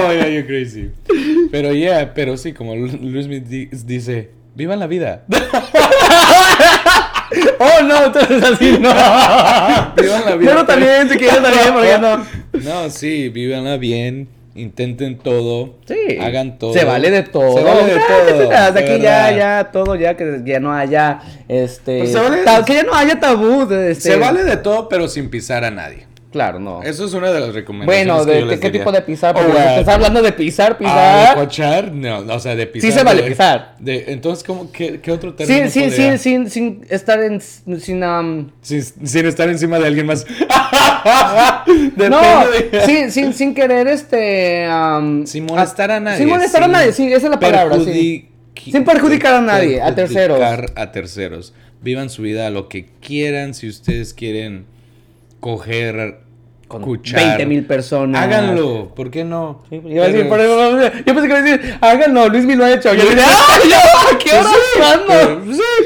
Oh, 0.07 0.11
yeah, 0.13 0.27
you're 0.27 0.45
crazy. 0.45 0.89
Pero 1.51 1.73
yeah, 1.73 2.13
pero 2.13 2.37
sí, 2.37 2.53
como 2.53 2.75
Lu- 2.75 2.99
Luis 3.01 3.27
dice, 3.85 4.29
vivan 4.55 4.79
la 4.79 4.87
vida. 4.87 5.25
Oh, 7.59 7.83
no, 7.83 8.05
entonces 8.07 8.43
así 8.43 8.71
no. 8.79 8.89
Vivan 8.89 10.25
la 10.25 10.35
vida. 10.35 10.51
Pero 10.51 10.65
también, 10.65 11.07
si 11.09 11.17
quieres 11.17 11.41
también, 11.41 11.73
porque 11.73 11.97
no. 11.99 12.25
No, 12.63 12.89
sí, 12.89 13.29
vívanla 13.29 13.77
bien, 13.77 14.27
intenten 14.55 15.17
todo, 15.17 15.75
Sí. 15.87 16.17
hagan 16.19 16.57
todo. 16.57 16.73
Se 16.73 16.83
vale 16.83 17.09
de 17.11 17.23
todo. 17.23 17.57
Se 17.57 17.63
vale 17.63 17.83
de 17.85 17.99
Ah, 17.99 18.67
todo. 18.67 18.73
De 18.73 18.79
aquí 18.79 19.01
ya, 19.01 19.27
verdad. 19.27 19.37
ya, 19.37 19.71
todo, 19.71 19.95
ya, 19.95 20.17
que 20.17 20.41
ya 20.43 20.59
no 20.59 20.73
haya, 20.73 21.21
este... 21.47 21.99
Pues 21.99 22.11
se 22.11 22.19
vale- 22.19 22.43
ta- 22.43 22.65
que 22.65 22.73
ya 22.73 22.83
no 22.83 22.93
haya 22.95 23.19
tabú. 23.19 23.65
de, 23.67 23.91
Este, 23.91 24.11
Se 24.11 24.17
vale 24.17 24.43
de 24.43 24.57
todo, 24.57 24.89
pero 24.89 25.07
sin 25.07 25.29
pisar 25.29 25.63
a 25.63 25.71
nadie. 25.71 26.07
Claro, 26.31 26.59
no. 26.61 26.81
Eso 26.81 27.05
es 27.05 27.13
una 27.13 27.29
de 27.31 27.41
las 27.41 27.53
recomendaciones. 27.53 28.07
Bueno, 28.07 28.25
que 28.25 28.31
de, 28.31 28.39
yo 28.39 28.45
¿qué, 28.45 28.51
les 28.51 28.59
qué 28.61 28.67
diría. 28.67 28.81
tipo 28.81 28.91
de 28.93 29.01
pisar? 29.01 29.35
Oh, 29.37 29.43
bueno. 29.43 29.59
estás 29.59 29.87
hablando 29.89 30.21
de 30.21 30.31
pisar, 30.31 30.71
Ah, 30.73 30.77
pisar. 30.77 31.29
de 31.37 31.43
cochar, 31.43 31.91
no, 31.91 32.19
o 32.19 32.39
sea, 32.39 32.55
de 32.55 32.67
pisar. 32.67 32.89
Sí 32.91 32.97
se 32.97 33.03
vale 33.03 33.21
de- 33.23 33.29
pisar. 33.31 33.75
De, 33.79 34.05
entonces, 34.07 34.43
¿cómo, 34.45 34.71
qué, 34.71 35.01
qué 35.01 35.11
otro 35.11 35.33
término 35.33 35.69
sin, 35.69 35.71
sin, 35.71 35.89
podría- 35.89 36.17
sin, 36.17 36.49
sin, 36.49 36.49
sin 36.49 36.85
estar 36.89 37.21
en... 37.21 37.41
Sin, 37.41 38.01
um, 38.03 38.49
sin, 38.61 38.81
sin 38.81 39.25
estar 39.25 39.49
encima 39.49 39.77
de 39.79 39.87
alguien 39.87 40.05
más. 40.05 40.25
No, 41.97 42.47
de- 42.49 42.81
sin, 42.85 43.11
sin, 43.11 43.33
sin 43.33 43.53
querer, 43.53 43.87
este... 43.87 44.67
um, 44.69 45.25
Sin 45.25 45.45
molestar 45.45 45.91
a 45.91 45.99
nadie. 45.99 46.17
Sin 46.19 46.29
molestar 46.29 46.63
a 46.63 46.67
nadie, 46.67 46.91
sí, 46.93 47.07
esa 47.07 47.27
es 47.27 47.31
la 47.31 47.39
palabra, 47.39 47.77
sí. 47.83 48.29
Sin 48.55 48.83
perjudicar 48.83 49.33
a 49.35 49.41
nadie, 49.41 49.81
a 49.81 49.93
terceros. 49.95 50.37
perjudicar 50.39 50.71
a 50.81 50.91
terceros. 50.91 51.53
Vivan 51.81 52.09
su 52.09 52.21
vida 52.21 52.47
a 52.47 52.49
lo 52.51 52.69
que 52.69 52.85
quieran. 53.01 53.53
Si 53.55 53.67
ustedes 53.67 54.13
quieren 54.13 54.65
coger, 55.41 56.19
Con 56.69 56.81
cuchar, 56.83 57.19
20 57.39 57.45
mil 57.47 57.65
personas. 57.65 58.21
Háganlo. 58.23 58.95
¿Por 58.95 59.11
qué 59.11 59.25
no? 59.25 59.63
Sí, 59.69 59.81
iba 59.85 60.05
a 60.05 60.07
decir, 60.07 60.27
Pero- 60.27 60.29
por 60.29 60.39
ejemplo, 60.39 61.01
yo 61.05 61.13
pensé 61.13 61.21
que 61.21 61.25
iba 61.27 61.37
a 61.37 61.41
decir, 61.41 61.75
háganlo, 61.81 62.29
Luis 62.29 62.45
Mil 62.45 62.57
lo 62.57 62.63
ha 62.63 62.73
hecho. 62.73 62.93
Yo 62.93 63.03
diría, 63.09 63.25
¡ah, 63.27 63.59
yo, 63.69 64.17
qué 64.19 64.31
hora 64.31 64.49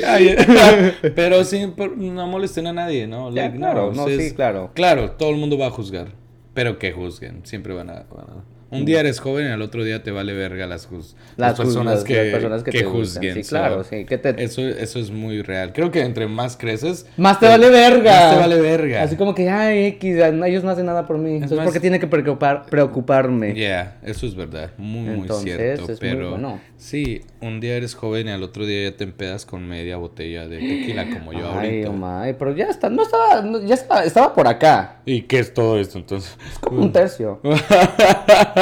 Pero, 0.05 0.93
sí, 1.03 1.11
pero 1.15 1.43
sin 1.43 1.71
por- 1.71 1.97
no 1.97 2.27
molesten 2.27 2.67
a 2.67 2.73
nadie, 2.73 3.07
¿no? 3.07 3.31
Ya, 3.31 3.43
Like, 3.45 3.57
claro, 3.57 3.91
no, 3.93 4.03
ustedes- 4.03 4.29
sí, 4.29 4.35
claro. 4.35 4.69
Claro, 4.75 5.11
todo 5.11 5.31
el 5.31 5.37
mundo 5.37 5.57
va 5.57 5.67
a 5.67 5.71
juzgar, 5.71 6.09
pero 6.53 6.77
que 6.77 6.91
juzguen, 6.91 7.41
siempre 7.45 7.73
van 7.73 7.89
a... 7.89 7.93
van 7.93 8.27
a- 8.29 8.54
Un 8.71 8.83
día 8.83 8.99
eres 8.99 9.19
joven 9.19 9.47
y 9.47 9.51
al 9.51 9.61
otro 9.61 9.83
día 9.83 10.03
te 10.03 10.11
vale 10.11 10.33
verga 10.33 10.65
las, 10.67 10.89
juz- 10.89 11.15
las, 11.37 11.51
Las 11.51 11.59
personas, 11.59 12.03
que, 12.03 12.15
las 12.15 12.31
personas 12.33 12.63
que 12.63 12.71
que 12.71 12.79
te 12.79 12.83
juzguen. 12.85 13.33
Sí, 13.35 13.43
so, 13.43 13.49
claro, 13.49 13.83
sí, 13.83 14.05
que 14.05 14.17
te- 14.17 14.43
eso, 14.43 14.61
eso 14.67 14.99
es 14.99 15.11
muy 15.11 15.41
real. 15.43 15.71
Creo 15.71 15.91
que 15.91 16.01
entre 16.01 16.27
más 16.27 16.57
creces... 16.57 17.05
Más 17.15 17.39
te 17.39 17.47
vale 17.47 17.69
verga. 17.69 18.11
Más 18.11 18.33
te 18.33 18.39
vale 18.39 18.59
verga. 18.61 19.03
Así 19.03 19.15
como 19.15 19.33
que, 19.35 19.49
ay, 19.49 19.85
X, 19.85 20.17
ellos 20.45 20.63
no 20.63 20.71
hacen 20.71 20.85
nada 20.87 21.05
por 21.07 21.17
mí. 21.17 21.35
Entonces, 21.35 21.57
más- 21.57 21.65
¿por 21.65 21.73
qué 21.73 21.79
tiene 21.79 21.99
que 21.99 22.07
preocupar, 22.07 22.65
preocuparme? 22.65 23.53
Yeah, 23.53 23.97
eso 24.03 24.25
es 24.25 24.35
verdad, 24.35 24.71
muy, 24.77 25.09
Entonces, 25.09 25.45
muy 25.45 25.55
cierto. 25.63 25.83
es 25.83 25.89
muy 25.89 25.97
pero 26.09 26.29
bueno. 26.31 26.59
sí, 26.77 27.21
un 27.41 27.59
día 27.59 27.75
eres 27.77 27.93
joven 27.95 28.27
y 28.27 28.31
al 28.31 28.43
otro 28.43 28.65
día 28.65 28.89
ya 28.89 28.97
te 28.97 29.03
empedas 29.03 29.45
con 29.45 29.67
media 29.67 29.97
botella 29.97 30.47
de 30.47 30.57
tequila 30.57 31.09
como 31.11 31.31
yo 31.33 31.47
Ay, 31.51 31.67
ahorita. 31.83 31.89
Omar, 31.91 32.35
pero 32.37 32.55
ya 32.55 32.65
está, 32.65 32.89
no 32.89 33.03
estaba, 33.03 33.41
no, 33.41 33.61
ya 33.63 33.75
estaba, 33.75 34.03
estaba 34.03 34.33
por 34.33 34.47
acá. 34.47 34.97
¿Y 35.05 35.21
qué 35.21 35.39
es 35.39 35.53
todo 35.53 35.79
esto 35.79 35.99
entonces? 35.99 36.35
Como 36.61 36.81
un 36.81 36.91
tercio. 36.91 37.39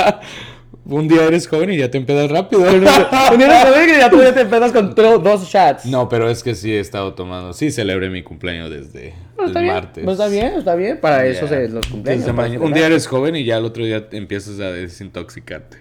un 0.85 1.07
día 1.07 1.23
eres 1.25 1.47
joven 1.47 1.71
y 1.71 1.77
ya 1.77 1.89
te 1.89 1.97
empedas 1.97 2.29
rápido. 2.29 2.61
Un 2.71 2.79
día 2.81 3.65
de 3.71 3.85
que 3.87 3.97
ya 3.97 4.09
tú 4.09 4.21
ya 4.21 4.33
te 4.33 4.41
empiezas 4.41 4.71
con 4.71 4.93
dos 4.95 5.47
shots. 5.49 5.85
no, 5.85 6.09
pero 6.09 6.29
es 6.29 6.43
que 6.43 6.55
sí 6.55 6.73
he 6.73 6.79
estado 6.79 7.13
tomando. 7.13 7.53
Sí, 7.53 7.71
celebré 7.71 8.09
mi 8.09 8.21
cumpleaños 8.23 8.69
desde 8.69 9.13
el 9.39 9.51
bien, 9.53 9.67
martes. 9.67 10.03
pues 10.03 10.13
está 10.19 10.27
bien, 10.27 10.53
está 10.57 10.75
bien. 10.75 10.99
Para 10.99 11.25
eso 11.25 11.47
Yeah. 11.47 11.67
se 11.67 11.69
los 11.69 11.87
cumpleaños. 11.87 12.33
Ma- 12.33 12.47
un 12.65 12.73
día 12.73 12.87
eres 12.87 13.07
joven 13.07 13.35
y 13.35 13.45
ya 13.45 13.57
el 13.57 13.65
otro 13.65 13.85
día 13.85 14.07
empiezas 14.11 14.59
a 14.59 14.71
desintoxicarte. 14.71 15.77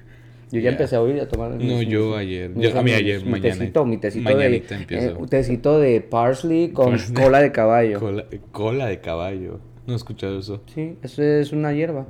Yo 0.52 0.58
ya 0.58 0.62
Yeah. 0.62 0.70
empecé 0.72 0.96
hoy 0.98 1.18
a 1.18 1.26
tomar. 1.26 1.50
No, 1.52 1.82
yo 1.82 2.14
ayer. 2.16 2.52
Yo- 2.54 2.78
a 2.78 2.82
mí 2.82 2.92
ayer, 2.92 3.24
mañana. 3.24 3.56
Tecito, 3.58 3.84
mi 3.86 3.96
tecito 3.96 4.24
Mañanita 4.30 4.74
de. 4.74 4.80
empiezo. 4.82 5.10
eh, 5.10 5.26
tecito 5.28 5.80
de 5.80 6.00
parsley 6.02 6.68
con 6.72 6.96
cola 7.14 7.40
de 7.40 7.50
caballo. 7.52 7.98
Cola, 7.98 8.24
cola 8.52 8.86
de 8.86 9.00
caballo. 9.00 9.60
No 9.86 9.94
he 9.94 9.96
escuchado 9.96 10.38
eso. 10.38 10.62
Sí, 10.74 10.96
eso 11.02 11.22
es 11.22 11.52
una 11.52 11.72
hierba 11.72 12.06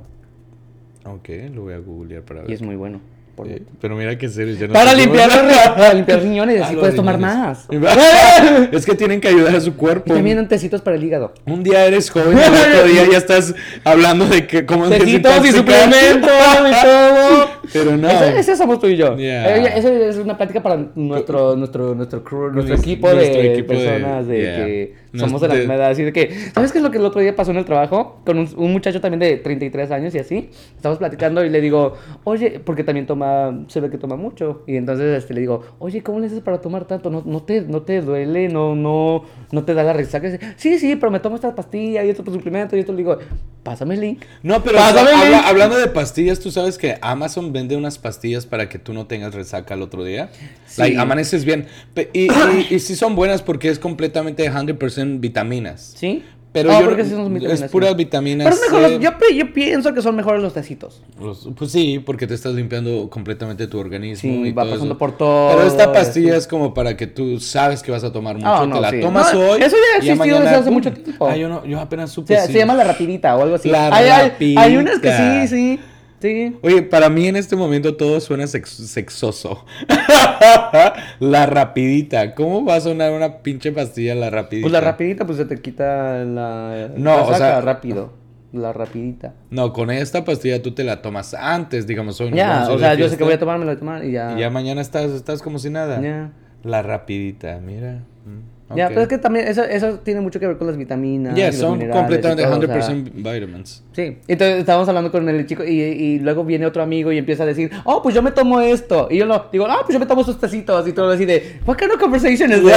Ok, 1.05 1.29
lo 1.53 1.63
voy 1.63 1.73
a 1.73 1.79
googlear 1.79 2.23
para 2.23 2.41
ver. 2.41 2.49
y 2.49 2.53
es 2.53 2.61
muy 2.61 2.75
bueno. 2.75 3.01
Por 3.35 3.47
Eh, 3.47 3.61
pero 3.81 3.95
mira 3.95 4.17
que 4.17 4.29
serio, 4.29 4.55
ya 4.55 4.67
no 4.67 4.73
Para 4.73 4.93
limpiar, 4.93 5.27
los 5.27 5.57
para 5.75 5.93
limpiar 5.93 6.21
riñones, 6.21 6.61
Ah, 6.61 6.65
así 6.67 6.75
puedes 6.75 6.95
tomar 6.95 7.15
riñones. 7.15 7.37
más. 7.37 7.67
es 8.71 8.85
que 8.85 8.95
tienen 8.95 9.19
que 9.21 9.27
ayudar 9.29 9.55
a 9.55 9.59
su 9.61 9.69
Y 9.69 9.73
cuerpo. 9.73 10.13
también 10.13 10.47
tecitos 10.47 10.81
para 10.81 10.95
el 10.97 11.03
hígado. 11.03 11.33
Un 11.45 11.63
día 11.63 11.85
eres 11.85 12.09
joven 12.09 12.37
el 12.37 12.53
otro 12.53 12.83
día 12.87 13.03
ya 13.11 13.17
estás 13.17 13.55
hablando 13.83 14.25
de 14.27 14.45
que 14.47 14.65
cómo 14.65 14.87
Tecitos 14.89 15.45
y 15.45 15.51
suplementos 15.51 16.31
y 16.31 16.85
todo. 16.85 17.47
Pero 17.73 17.97
no. 17.97 18.09
Ese, 18.09 18.39
ese 18.39 18.55
somos 18.55 18.79
tú 18.79 18.87
y 18.87 18.97
yo. 18.97 19.15
Yeah. 19.17 19.55
Eh, 19.57 19.73
Esa 19.77 19.89
es 19.91 20.17
una 20.17 20.37
plática 20.37 20.61
para 20.61 20.77
nuestro, 20.95 21.55
nuestro, 21.55 21.95
nuestro 21.95 22.23
crew, 22.23 22.51
nuestro 22.51 22.75
Nuestro- 22.75 22.91
equipo 22.91 23.07
de 23.09 23.15
nuestro 23.15 23.41
equipo 23.41 23.73
de- 23.73 23.79
personas 23.79 24.27
de, 24.27 24.37
yeah. 24.41 24.55
que 24.57 24.93
Nuestro- 25.13 25.27
somos 25.27 25.41
de 25.41 25.47
la 25.47 25.53
misma 25.55 25.75
edad. 25.75 25.89
Así 25.91 26.03
de 26.03 26.13
que, 26.13 26.29
¿sabes 26.53 26.71
qué 26.71 26.77
es 26.79 26.83
lo 26.83 26.91
que 26.91 26.97
el 26.99 27.05
otro 27.05 27.21
día 27.21 27.35
pasó 27.35 27.51
en 27.51 27.57
el 27.57 27.65
trabajo? 27.65 28.21
Con 28.25 28.37
un, 28.37 28.49
un 28.57 28.71
muchacho 28.73 29.01
también 29.01 29.19
de 29.21 29.37
33 29.37 29.89
años 29.91 30.13
y 30.13 30.19
así. 30.19 30.49
Estamos 30.75 30.97
platicando 30.99 31.43
y 31.43 31.49
le 31.49 31.61
digo, 31.61 31.95
oye, 32.25 32.59
porque 32.63 32.83
también 32.83 33.07
toma, 33.07 33.22
se 33.67 33.79
ve 33.79 33.89
que 33.89 33.97
toma 33.97 34.15
mucho. 34.15 34.63
Y 34.67 34.75
entonces 34.75 35.17
este, 35.17 35.33
le 35.33 35.41
digo, 35.41 35.63
oye, 35.79 36.01
¿cómo 36.03 36.19
le 36.19 36.27
haces 36.27 36.41
para 36.41 36.61
tomar 36.61 36.85
tanto? 36.85 37.09
¿No, 37.09 37.21
no, 37.25 37.41
te, 37.43 37.61
no 37.61 37.81
te 37.81 38.01
duele? 38.01 38.49
¿No, 38.49 38.75
no, 38.75 39.23
no 39.51 39.63
te 39.63 39.73
da 39.73 39.83
la 39.83 39.93
resaca? 39.93 40.27
Sí, 40.57 40.79
sí, 40.79 40.95
pero 40.95 41.11
me 41.11 41.19
tomo 41.19 41.35
esta 41.35 41.53
pastilla 41.55 42.03
y 42.03 42.09
esto 42.09 42.23
por 42.23 42.33
suplemento. 42.33 42.75
Y 42.75 42.79
esto 42.79 42.91
le 42.91 42.99
digo, 42.99 43.17
pásame 43.63 43.95
el 43.95 44.01
link. 44.01 44.21
No, 44.41 44.63
pero 44.63 44.77
Pásame 44.77 45.09
el 45.11 45.15
habla- 45.15 45.37
link. 45.37 45.45
hablando 45.47 45.77
de 45.77 45.87
pastillas, 45.87 46.39
tú 46.39 46.51
sabes 46.51 46.77
que 46.77 46.97
Amazon 47.01 47.51
vende 47.53 47.75
unas 47.75 47.97
pastillas 47.97 48.45
para 48.45 48.69
que 48.69 48.79
tú 48.79 48.93
no 48.93 49.07
tengas 49.07 49.33
resaca 49.33 49.73
el 49.73 49.81
otro 49.81 50.03
día. 50.03 50.29
Sí. 50.65 50.81
Like, 50.81 50.97
amaneces 50.97 51.45
bien. 51.45 51.67
Y, 52.13 52.27
y 52.73 52.79
sí 52.79 52.95
son 52.95 53.15
buenas 53.15 53.41
porque 53.41 53.69
es 53.69 53.79
completamente 53.79 54.49
100% 54.51 55.19
vitaminas. 55.19 55.93
¿Sí? 55.95 56.23
Pero 56.53 56.71
yo 56.79 56.85
porque 56.85 57.01
no- 57.03 57.09
sí 57.09 57.15
son 57.15 57.35
es 57.51 57.63
puras 57.63 57.95
vitaminas 57.95 58.45
Pero 58.45 58.55
es 58.55 58.61
mejor 58.71 58.85
C. 58.85 58.91
los- 58.91 59.01
yo, 59.03 59.17
pi- 59.17 59.35
yo 59.35 59.51
pienso 59.53 59.93
que 59.93 60.01
son 60.03 60.15
mejores 60.15 60.41
los 60.41 60.53
tecitos. 60.53 61.01
Los- 61.19 61.49
pues 61.57 61.71
sí, 61.71 61.99
porque 62.05 62.27
te 62.27 62.35
estás 62.35 62.53
limpiando 62.53 63.09
completamente 63.09 63.65
tu 63.67 63.79
organismo. 63.79 64.21
Sí, 64.21 64.29
y 64.49 64.51
va 64.51 64.61
todo 64.63 64.71
pasando 64.73 64.93
eso. 64.93 64.97
por 64.99 65.17
todo, 65.17 65.49
Pero 65.55 65.67
esta 65.67 65.91
pastilla 65.91 66.37
es 66.37 66.45
como 66.47 66.73
para 66.75 66.95
que 66.95 67.07
tú 67.07 67.39
sabes 67.39 67.81
que 67.81 67.91
vas 67.91 68.03
a 68.03 68.11
tomar 68.13 68.35
mucho, 68.35 68.47
Ah, 68.47 68.65
no, 68.67 68.75
te 68.75 68.81
la 68.81 68.91
sí. 68.91 69.01
tomas 69.01 69.33
No, 69.33 69.39
hoy. 69.39 69.61
eso 69.63 69.75
ya 69.75 69.95
ha 69.95 69.97
existido 69.97 70.39
desde 70.41 70.55
hace 70.55 70.69
mucho 70.71 70.93
tiempo. 70.93 71.27
Ah, 71.27 71.35
yo, 71.35 71.49
no, 71.49 71.65
yo 71.65 71.79
apenas 71.79 72.11
supe. 72.11 72.39
se 72.39 72.47
sí. 72.47 72.53
llama 72.53 72.75
la 72.75 72.83
rapidita 72.83 73.35
o 73.35 73.41
algo 73.41 73.55
así. 73.55 73.69
La 73.69 73.87
hay, 73.93 74.07
hay- 74.09 74.55
hay 74.57 74.77
unas 74.77 74.99
que 74.99 75.09
rapidita. 75.09 75.47
sí, 75.47 75.55
sí. 75.77 75.79
Sí. 76.23 76.55
Oye, 76.61 76.83
para 76.83 77.09
mí 77.09 77.27
en 77.27 77.35
este 77.35 77.57
momento 77.57 77.97
todo 77.97 78.21
suena 78.21 78.47
sex- 78.47 78.69
sexoso. 78.87 79.65
la 81.19 81.45
rapidita. 81.45 82.33
¿Cómo 82.33 82.63
va 82.63 82.75
a 82.75 82.79
sonar 82.79 83.11
una 83.11 83.39
pinche 83.39 83.73
pastilla 83.73 84.15
la 84.15 84.29
rapidita? 84.29 84.63
Pues 84.63 84.71
la 84.71 84.79
rapidita, 84.79 85.25
pues 85.25 85.37
se 85.37 85.43
te 85.43 85.59
quita 85.61 86.23
la. 86.23 86.89
No, 86.95 87.17
la 87.17 87.21
o 87.23 87.27
sea- 87.27 87.37
saca 87.37 87.61
rápido. 87.61 88.13
La 88.53 88.71
rapidita. 88.71 89.33
No, 89.49 89.73
con 89.73 89.91
esta 89.91 90.23
pastilla 90.23 90.61
tú 90.61 90.71
te 90.73 90.85
la 90.85 91.01
tomas 91.01 91.33
antes, 91.33 91.87
digamos. 91.87 92.21
hoy 92.21 92.31
Ya, 92.33 92.69
o 92.69 92.79
sea, 92.79 92.93
yo 92.93 93.09
sé 93.09 93.17
que 93.17 93.25
voy 93.25 93.33
a 93.33 93.39
tomar, 93.39 93.57
me 93.59 93.65
lo 93.65 93.71
voy 93.71 93.75
a 93.75 93.79
tomar 93.79 94.05
y 94.05 94.13
ya. 94.13 94.33
Y 94.37 94.39
ya 94.39 94.49
mañana 94.49 94.79
estás, 94.79 95.11
estás 95.11 95.41
como 95.41 95.59
si 95.59 95.71
nada. 95.71 95.99
Ya. 96.01 96.31
La 96.63 96.81
rapidita, 96.83 97.59
mira. 97.59 98.03
Mm, 98.25 98.52
Ya, 98.75 98.87
pero 98.89 99.01
es 99.01 99.07
que 99.07 99.17
también 99.17 99.47
eso, 99.47 99.63
eso 99.63 99.99
tiene 99.99 100.21
mucho 100.21 100.39
que 100.39 100.47
ver 100.47 100.57
con 100.57 100.65
las 100.67 100.77
vitaminas. 100.77 101.35
Ya, 101.35 101.49
y 101.49 101.51
los 101.51 101.57
son 101.57 101.79
completamente 101.89 102.43
todo, 102.43 102.57
o 102.57 102.61
sea, 102.81 102.95
100% 102.95 103.11
vitamins. 103.13 103.83
Sí, 103.91 104.17
entonces 104.27 104.59
estábamos 104.59 104.87
hablando 104.89 105.11
con 105.11 105.29
el 105.29 105.45
chico 105.45 105.63
y, 105.63 105.79
y 105.81 106.19
luego 106.19 106.43
viene 106.43 106.65
otro 106.65 106.81
amigo 106.81 107.11
y 107.11 107.17
empieza 107.19 107.43
a 107.43 107.45
decir, 107.45 107.69
oh, 107.83 108.01
pues 108.01 108.15
yo 108.15 108.23
me 108.23 108.31
tomo 108.31 108.61
esto. 108.61 109.07
Y 109.11 109.17
yo 109.17 109.25
no, 109.27 109.45
digo, 109.51 109.67
ah, 109.69 109.81
pues 109.83 109.93
yo 109.93 109.99
me 109.99 110.05
tomo 110.07 110.21
estos 110.21 110.39
tecitos 110.39 110.87
y 110.87 110.93
todo 110.93 111.11
así 111.11 111.25
de, 111.25 111.59
what 111.67 111.77
kind 111.77 111.91
of 111.91 111.99
conversation 111.99 112.51
is 112.51 112.61
this? 112.63 112.73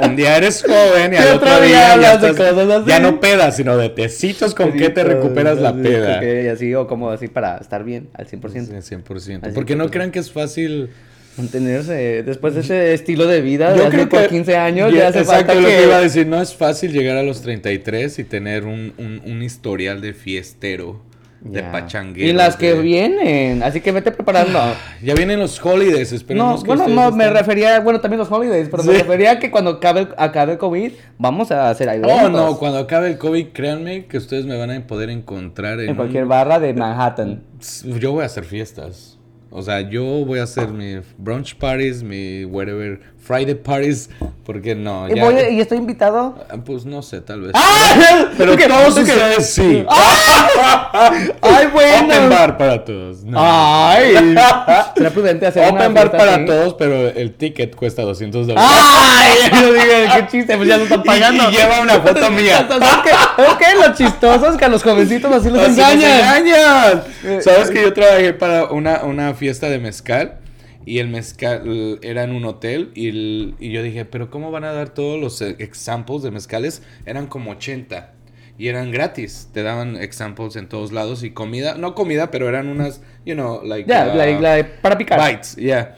Un 0.00 0.16
día 0.16 0.36
eres 0.36 0.62
joven 0.62 1.12
y 1.12 1.16
al 1.16 1.28
otro 1.36 1.50
otro 1.52 1.66
día 1.66 1.96
día 1.96 2.00
ya, 2.00 2.14
estás- 2.14 2.36
cosas 2.36 2.70
así. 2.70 2.88
ya 2.88 3.00
no 3.00 3.20
pedas, 3.20 3.56
sino 3.56 3.76
de 3.76 3.90
tecitos 3.90 4.54
con 4.54 4.72
qué 4.72 4.88
te 4.88 5.04
recuperas 5.04 5.58
la 5.58 5.74
peda. 5.74 6.18
Ok, 6.18 6.50
así, 6.54 6.74
o 6.74 6.86
como 6.86 7.10
así 7.10 7.28
para 7.28 7.58
estar 7.58 7.84
bien 7.84 8.08
al 8.14 8.26
100%. 8.26 8.80
Sí, 8.80 8.94
100%. 8.94 9.44
Al 9.44 9.52
Porque 9.52 9.76
no 9.76 9.86
100%. 9.86 9.90
crean 9.90 10.10
que 10.12 10.18
es 10.20 10.32
fácil. 10.32 10.90
Mantenerse 11.38 12.22
después 12.24 12.54
de 12.54 12.60
ese 12.60 12.92
estilo 12.94 13.26
de 13.26 13.40
vida 13.40 13.70
de 13.72 13.78
Yo 13.78 13.82
hace 13.86 13.90
creo 13.92 14.08
por 14.08 14.22
que 14.22 14.28
15 14.28 14.56
años, 14.56 14.92
Ya, 14.92 14.98
ya 14.98 15.08
hace 15.08 15.20
exacto, 15.20 15.46
falta 15.46 15.60
lo 15.62 15.68
que 15.68 15.76
que... 15.76 15.82
iba 15.84 15.96
a 15.96 16.00
decir. 16.00 16.26
No 16.26 16.40
es 16.42 16.54
fácil 16.54 16.92
llegar 16.92 17.16
a 17.16 17.22
los 17.22 17.40
33 17.42 18.18
y 18.18 18.24
tener 18.24 18.64
un, 18.64 18.92
un, 18.98 19.22
un 19.24 19.42
historial 19.42 20.00
de 20.00 20.12
fiestero, 20.14 21.00
de 21.40 21.62
pachanguero. 21.62 22.28
Y 22.28 22.32
las 22.32 22.56
que 22.56 22.74
de- 22.74 22.80
vienen, 22.82 23.62
así 23.62 23.80
que 23.80 23.92
vete 23.92 24.10
preparando. 24.10 24.58
Ya 25.00 25.14
vienen 25.14 25.38
los 25.38 25.64
holidays, 25.64 26.10
No, 26.10 26.16
esperemos 26.16 26.62
que 26.64 26.66
bueno, 26.66 26.88
no, 26.88 27.12
me 27.12 27.30
refería, 27.30 27.78
bueno, 27.78 28.00
también 28.00 28.18
los 28.18 28.30
holidays, 28.32 28.68
pero 28.68 28.82
me 28.82 28.94
refería 28.94 29.30
a 29.32 29.38
que 29.38 29.50
cuando 29.52 29.70
acabe, 29.70 30.00
el- 30.00 30.08
acabe 30.16 30.52
el 30.54 30.58
COVID, 30.58 30.90
vamos 31.18 31.52
a 31.52 31.70
hacer 31.70 31.88
eventos. 31.88 32.10
Oh, 32.12 32.28
no, 32.28 32.58
cuando 32.58 32.78
acabe 32.78 33.06
el 33.08 33.18
COVID, 33.18 33.48
créanme 33.52 34.06
que 34.06 34.18
ustedes 34.18 34.44
me 34.46 34.56
van 34.56 34.72
a 34.72 34.86
poder 34.88 35.10
encontrar 35.10 35.78
en, 35.78 35.90
En 35.90 35.94
cualquier 35.94 36.24
un- 36.24 36.30
barra 36.30 36.58
de 36.58 36.74
Manhattan. 36.74 37.42
Yo 37.84 38.10
voy 38.10 38.24
a 38.24 38.26
hacer 38.26 38.44
fiestas. 38.44 39.17
O 39.50 39.62
sea, 39.62 39.80
yo 39.80 40.02
voy 40.24 40.40
a 40.40 40.42
hacer 40.42 40.68
mi 40.68 41.00
brunch 41.16 41.56
parties, 41.56 42.02
mi 42.02 42.44
whatever, 42.44 43.00
Friday 43.28 43.54
parties, 43.56 44.08
porque 44.42 44.74
no, 44.74 45.06
Y, 45.06 45.14
ya... 45.14 45.22
voy- 45.22 45.48
y 45.50 45.60
estoy 45.60 45.76
invitado. 45.76 46.34
Ah, 46.50 46.56
Pues 46.64 46.86
no 46.86 47.02
sé, 47.02 47.20
tal 47.20 47.42
vez. 47.42 47.52
¡Ah! 47.54 48.30
Pero 48.38 48.52
¿Tú 48.52 48.56
qué? 48.58 48.66
todos 48.66 48.94
¿Tú 48.94 49.04
qué? 49.04 49.12
ustedes 49.12 49.50
sí. 49.52 49.84
¡Ay, 51.42 51.66
bueno! 51.72 52.06
Open 52.06 52.30
bar 52.30 52.56
para 52.56 52.84
todos. 52.84 53.24
No. 53.24 53.38
¡Ay! 53.38 54.14
Será 54.96 55.10
prudente 55.12 55.46
hacer 55.46 55.62
una 55.70 55.82
Open 55.82 55.94
bar 55.94 56.04
fiesta 56.10 56.18
para 56.18 56.34
así? 56.36 56.46
todos, 56.46 56.74
pero 56.74 57.08
el 57.08 57.34
ticket 57.34 57.76
cuesta 57.76 58.00
200 58.02 58.46
dólares. 58.46 58.70
¡Ay! 58.74 59.50
Yo 59.60 59.72
digo, 59.74 59.84
qué 60.16 60.26
chiste, 60.30 60.56
pues 60.56 60.68
ya 60.68 60.76
se 60.78 60.84
están 60.84 61.00
Y- 61.00 61.04
pagando. 61.06 61.50
y 61.50 61.54
lleva 61.54 61.80
una 61.80 62.00
foto 62.00 62.30
mía. 62.30 62.66
¿Sabes 62.66 62.88
qué? 63.04 63.10
¿Sabes 63.36 63.54
qué? 63.58 63.88
Lo 63.88 63.94
chistoso 63.94 64.48
es 64.50 64.56
que 64.56 64.64
a 64.64 64.68
los 64.68 64.82
jovencitos 64.82 65.30
así 65.32 65.50
los 65.50 65.68
engañan. 65.68 66.10
engañan. 66.20 67.02
Eh, 67.24 67.40
¿Sabes 67.42 67.68
que 67.70 67.82
yo 67.82 67.92
trabajé 67.92 68.32
para 68.32 68.64
una, 68.66 69.02
una 69.04 69.34
fiesta 69.34 69.68
de 69.68 69.78
mezcal? 69.78 70.38
Y 70.88 71.00
el 71.00 71.08
mezcal 71.08 71.98
era 72.00 72.24
en 72.24 72.32
un 72.32 72.46
hotel 72.46 72.90
y, 72.94 73.08
el- 73.08 73.54
y 73.60 73.70
yo 73.72 73.82
dije, 73.82 74.06
pero 74.06 74.30
¿cómo 74.30 74.50
van 74.50 74.64
a 74.64 74.72
dar 74.72 74.88
todos 74.94 75.20
los 75.20 75.42
examples 75.42 76.22
de 76.22 76.30
mezcales? 76.30 76.82
Eran 77.04 77.26
como 77.26 77.50
80 77.50 78.14
y 78.56 78.68
eran 78.68 78.90
gratis. 78.90 79.50
Te 79.52 79.62
daban 79.62 79.96
examples 79.96 80.56
en 80.56 80.66
todos 80.68 80.92
lados 80.92 81.22
y 81.24 81.30
comida, 81.32 81.76
no 81.76 81.94
comida, 81.94 82.30
pero 82.30 82.48
eran 82.48 82.68
unas, 82.68 83.02
you 83.26 83.34
know, 83.34 83.60
like... 83.64 83.86
Ya, 83.86 84.10
uh, 84.12 84.16
la, 84.16 84.40
la- 84.40 84.66
para 84.80 84.96
picar. 84.96 85.20
Bites, 85.30 85.56
yeah. 85.56 85.96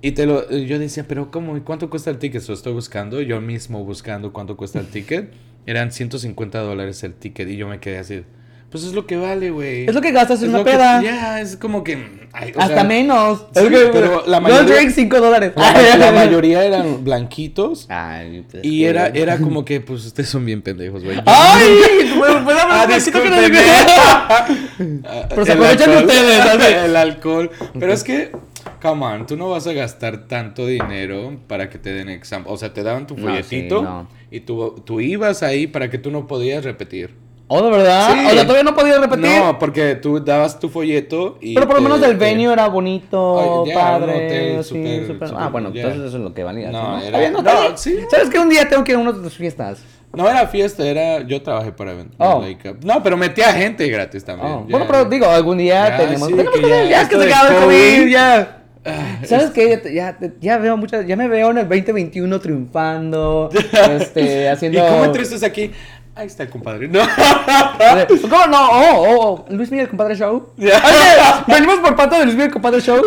Y 0.00 0.10
te 0.10 0.26
lo, 0.26 0.50
yo 0.50 0.80
decía, 0.80 1.04
pero 1.06 1.30
¿cómo? 1.30 1.56
¿Y 1.56 1.60
cuánto 1.60 1.88
cuesta 1.88 2.10
el 2.10 2.18
ticket? 2.18 2.42
Lo 2.48 2.54
estoy 2.54 2.72
buscando, 2.72 3.20
yo 3.20 3.40
mismo 3.40 3.84
buscando 3.84 4.32
cuánto 4.32 4.56
cuesta 4.56 4.80
el 4.80 4.88
ticket. 4.88 5.32
Eran 5.66 5.92
150 5.92 6.58
dólares 6.58 7.04
el 7.04 7.14
ticket 7.14 7.48
y 7.48 7.56
yo 7.56 7.68
me 7.68 7.78
quedé 7.78 7.98
así. 7.98 8.24
Pues 8.72 8.82
es 8.82 8.94
lo 8.94 9.06
que 9.06 9.16
vale, 9.16 9.50
güey. 9.50 9.86
Es 9.86 9.94
lo 9.94 10.00
que 10.00 10.10
gastas 10.10 10.42
en 10.42 10.48
Es 10.48 10.54
una 10.54 10.64
peda. 10.64 11.00
Ya, 11.00 11.40
es 11.40 11.56
como 11.56 11.84
que... 11.84 12.21
ay, 12.32 12.52
Hasta 12.56 12.74
sea, 12.74 12.84
menos. 12.84 13.46
sí, 13.54 13.60
Es 13.60 13.68
que- 13.68 13.90
pero 13.92 14.24
la 14.26 14.40
mayoría- 14.40 14.74
drink 14.76 14.90
5 14.92 15.20
dólares. 15.20 15.52
La, 15.56 15.96
la 15.96 16.12
mayoría 16.24 16.64
eran 16.64 17.04
blanquitos. 17.04 17.86
Ay, 17.88 18.44
pues, 18.50 18.64
Y 18.64 18.84
era, 18.84 19.02
bueno. 19.10 19.16
era 19.18 19.38
como 19.38 19.64
que, 19.64 19.80
pues 19.80 20.04
ustedes 20.06 20.28
son 20.28 20.44
bien 20.44 20.62
pendejos, 20.62 21.04
güey. 21.04 21.18
¡Ay! 21.26 22.12
¿Puedo 22.18 22.44
puedo 22.44 22.58
hablar 22.58 22.88
Ah, 22.90 22.96
un 22.96 23.12
poquito 23.12 23.22
que 23.22 23.30
no-. 23.30 23.36
Pero 25.28 25.44
se 25.44 25.52
El 25.52 25.58
aprovechan 25.58 25.90
de 25.90 25.96
ustedes, 25.98 26.38
¿sabes? 26.44 26.76
El 26.84 26.96
alcohol. 26.96 27.50
Pero 27.78 27.92
es 27.92 28.04
que, 28.04 28.32
come 28.80 29.04
on, 29.06 29.26
tú 29.26 29.36
no 29.36 29.50
vas 29.50 29.66
a 29.66 29.72
gastar 29.72 30.26
tanto 30.28 30.66
dinero 30.66 31.38
para 31.46 31.68
que 31.70 31.78
te 31.78 31.92
den 31.92 32.08
examen. 32.08 32.46
O 32.48 32.56
sea, 32.56 32.72
te 32.72 32.82
daban 32.82 33.06
tu 33.06 33.16
No, 33.16 33.22
folletito 33.24 33.78
sí, 33.78 33.84
no. 33.84 34.08
y 34.30 34.40
tú, 34.40 34.82
tú 34.84 35.00
ibas 35.00 35.42
ahí 35.42 35.66
para 35.66 35.90
que 35.90 35.98
tú 35.98 36.10
no 36.10 36.26
podías 36.26 36.64
repetir. 36.64 37.14
¿Oh, 37.54 37.62
de 37.62 37.70
verdad? 37.70 38.12
Sí. 38.14 38.26
O 38.26 38.30
sea, 38.30 38.42
todavía 38.46 38.62
no 38.62 38.74
podía 38.74 38.98
repetir. 38.98 39.26
No, 39.26 39.58
porque 39.58 39.94
tú 39.96 40.18
dabas 40.24 40.58
tu 40.58 40.68
folleto 40.70 41.36
y... 41.40 41.54
pero 41.54 41.66
por 41.66 41.76
lo 41.76 41.82
menos 41.82 42.02
el 42.02 42.12
te- 42.18 42.24
venue 42.24 42.50
era 42.52 42.66
bonito, 42.68 43.64
ya, 43.66 43.72
un 43.74 43.78
padre. 43.78 44.12
hotel 44.12 44.64
sí, 44.64 45.18
Ah, 45.36 45.48
bueno, 45.48 45.68
entonces 45.74 46.00
eso 46.00 46.16
es 46.16 46.22
lo 46.22 46.32
que 46.32 46.44
valía. 46.44 46.70
No, 46.70 46.98
¿sí, 47.00 47.08
era- 47.08 47.30
no, 47.30 47.42
no, 47.42 47.76
sí. 47.76 47.98
¿Sabes 48.10 48.30
qué? 48.30 48.38
Un 48.38 48.48
día 48.48 48.66
tengo 48.68 48.82
que 48.84 48.92
ir 48.92 48.96
a 48.96 49.00
una 49.00 49.12
de 49.12 49.20
tus 49.20 49.36
fiestas. 49.36 49.82
No 50.14 50.28
era 50.28 50.46
fiesta, 50.46 50.86
era... 50.86 51.20
Yo 51.26 51.42
trabajé 51.42 51.72
para 51.72 51.92
eventos. 51.92 52.16
Oh. 52.18 52.42
no, 52.84 53.02
pero 53.02 53.16
metía 53.16 53.52
gente 53.52 53.86
gratis 53.88 54.24
también. 54.24 54.52
Oh. 54.52 54.66
Bueno, 54.68 54.86
pero 54.86 55.04
digo, 55.06 55.26
algún 55.26 55.58
día 55.58 55.88
Ya, 55.88 55.96
tenemos. 55.98 56.28
sí, 56.28 56.34
tenemos 56.34 56.54
que 56.54 56.60
que 56.62 56.68
ya, 56.68 56.84
ya, 56.84 57.02
es 57.02 57.08
que 57.08 57.16
se 57.18 57.32
acaba 57.32 57.48
el 57.48 57.64
COVID. 57.64 58.08
Ya. 58.10 58.58
Ah, 58.84 59.18
¿Sabes 59.24 59.50
qué? 59.50 59.80
Ya, 59.94 60.18
ya 60.40 60.58
veo 60.58 60.76
muchas, 60.76 61.06
ya 61.06 61.14
me 61.16 61.28
veo 61.28 61.50
en 61.52 61.58
el 61.58 61.68
2021 61.68 62.40
triunfando, 62.40 63.48
este, 64.00 64.48
haciendo... 64.50 64.78
¿Y 64.78 64.90
cómo 64.90 65.04
entraste 65.04 65.46
aquí? 65.46 65.70
Ahí 66.14 66.26
está 66.26 66.42
el 66.42 66.50
compadre. 66.50 66.88
No. 66.88 67.00
¿Cómo 68.28 68.46
no? 68.48 68.68
Oh, 68.70 69.16
oh, 69.18 69.46
Luis 69.48 69.70
Miguel, 69.70 69.88
compadre 69.88 70.14
show. 70.14 70.50
Oye, 70.58 70.70
Venimos 71.46 71.78
por 71.78 71.96
parte 71.96 72.16
de 72.18 72.24
Luis 72.26 72.36
Miguel, 72.36 72.52
compadre 72.52 72.82
show. 72.82 73.00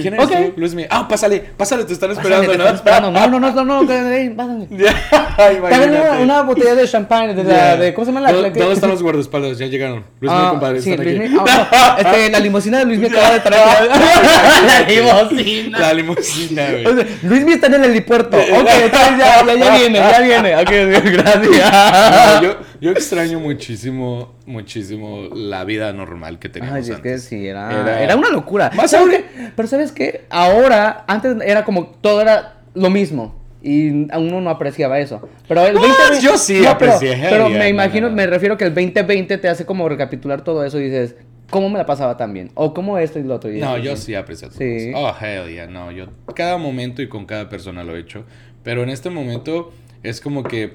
¿Quién 0.00 0.14
eres 0.14 0.24
Ok. 0.26 0.32
tú? 0.32 0.54
Luis 0.56 0.74
Miguel. 0.74 0.88
Ah, 0.90 1.06
pásale, 1.06 1.38
pásale, 1.40 1.84
te 1.84 1.92
están 1.92 2.14
Pásale, 2.14 2.34
esperando, 2.34 2.52
te 2.52 2.56
¿no? 2.58 2.64
están 2.64 2.76
esperando. 2.76 3.10
No, 3.10 3.26
no, 3.28 3.40
no, 3.40 3.52
no, 3.52 3.64
no, 3.64 3.82
no, 3.82 3.86
pásale. 3.86 4.30
También 5.68 6.02
una, 6.22 6.40
botella 6.42 6.74
de 6.74 6.88
champán, 6.88 7.36
de 7.36 7.44
la, 7.44 7.76
de, 7.76 7.92
¿cómo 7.92 8.06
se 8.06 8.10
llama 8.12 8.20
la? 8.22 8.32
¿Dónde, 8.32 8.50
dónde 8.58 8.72
están 8.74 8.88
los 8.90 9.02
guardaespaldas? 9.02 9.58
Ya 9.58 9.66
llegaron. 9.66 10.04
Luis 10.20 10.32
Miguel, 10.32 10.46
Ah, 10.46 10.50
compadre, 10.50 10.80
sí, 10.80 10.90
están 10.92 11.04
Luis 11.04 11.20
aquí. 11.20 11.28
Miguel- 11.28 11.44
ah, 11.46 11.96
este, 12.00 12.30
la 12.30 12.38
limusina 12.38 12.78
de 12.78 12.84
Luis 12.86 12.98
Miguel 13.00 13.18
acaba 13.18 13.30
de 13.34 13.36
aquí. 13.36 14.96
La 14.96 15.12
limusina. 15.12 15.78
La 15.78 15.92
limusina, 15.92 16.62
O 16.62 16.82
güey. 16.92 16.96
sea, 16.96 17.06
Luis 17.22 17.40
Miguel 17.42 17.54
está 17.56 17.66
en 17.66 17.74
el 17.74 17.84
helipuerto. 17.84 18.36
Ok, 18.38 18.68
entonces 18.82 19.18
ya, 19.18 19.44
ya, 19.44 19.54
ya 19.54 19.76
viene, 19.76 19.98
ya 19.98 20.20
viene. 20.20 20.56
Ok, 20.56 20.70
gracias. 21.04 22.45
No, 22.76 22.80
yo, 22.80 22.90
extraño 22.92 23.40
muchísimo, 23.40 24.34
muchísimo 24.46 25.28
la 25.34 25.64
vida 25.64 25.92
normal 25.92 26.38
que 26.38 26.48
teníamos 26.48 26.86
Ay, 26.88 26.92
es 26.94 27.00
que 27.00 27.18
sí, 27.18 27.46
era, 27.46 27.70
Era- 27.70 28.02
era, 28.02 28.16
una 28.16 28.30
locura. 28.30 28.70
Más 28.74 28.90
¿Sabes 28.90 29.14
ahora- 29.14 29.18
qué? 29.28 29.50
Pero 29.54 29.68
¿sabes 29.68 29.92
qué? 29.92 30.24
Ahora, 30.30 31.04
antes 31.06 31.36
era 31.44 31.64
como 31.64 31.86
todo 31.86 32.20
era 32.20 32.60
lo 32.74 32.90
mismo. 32.90 33.34
Y 33.62 34.10
a 34.12 34.18
uno 34.18 34.40
no 34.40 34.50
apreciaba 34.50 35.00
eso. 35.00 35.28
Pero 35.48 35.66
el 35.66 35.76
Ah, 35.76 35.80
2020 35.80 36.24
yo 36.24 36.38
sí 36.38 36.54
pero- 36.58 36.70
aprecié, 36.70 37.16
Pero, 37.28 37.48
yeah, 37.48 37.58
me 37.58 37.64
no, 37.64 37.68
imagino, 37.68 38.02
no, 38.06 38.10
no. 38.10 38.16
me 38.16 38.26
refiero 38.26 38.56
que 38.56 38.64
el 38.64 38.74
2020 38.74 39.38
te 39.38 39.48
hace 39.48 39.66
como 39.66 39.88
recapitular 39.88 40.42
todo 40.44 40.64
eso 40.64 40.78
y 40.78 40.84
dices, 40.84 41.16
¿cómo 41.50 41.68
me 41.68 41.78
la 41.78 41.86
pasaba 41.86 42.16
tan 42.16 42.32
bien? 42.32 42.50
O 42.54 42.72
¿cómo 42.74 42.96
esto 42.98 43.18
y 43.18 43.24
lo 43.24 43.34
otro. 43.34 43.50
Y 43.52 43.58
No, 43.58 43.76
yo 43.78 43.96
sí 43.96 44.14
aprecio 44.14 44.48
todo 44.48 44.58
Sí. 44.58 44.64
eso. 44.90 44.98
Oh, 44.98 45.12
hell 45.20 45.48
yeah, 45.52 45.66
no. 45.66 45.90
Yo 45.90 46.06
cada 46.34 46.58
momento 46.58 47.02
y 47.02 47.08
con 47.08 47.26
cada 47.26 47.48
persona 47.48 47.82
lo 47.82 47.96
he 47.96 48.00
hecho. 48.00 48.24
Pero 48.62 48.82
en 48.84 48.90
este 48.90 49.10
momento 49.10 49.72
es 50.04 50.20
como 50.20 50.44
que 50.44 50.74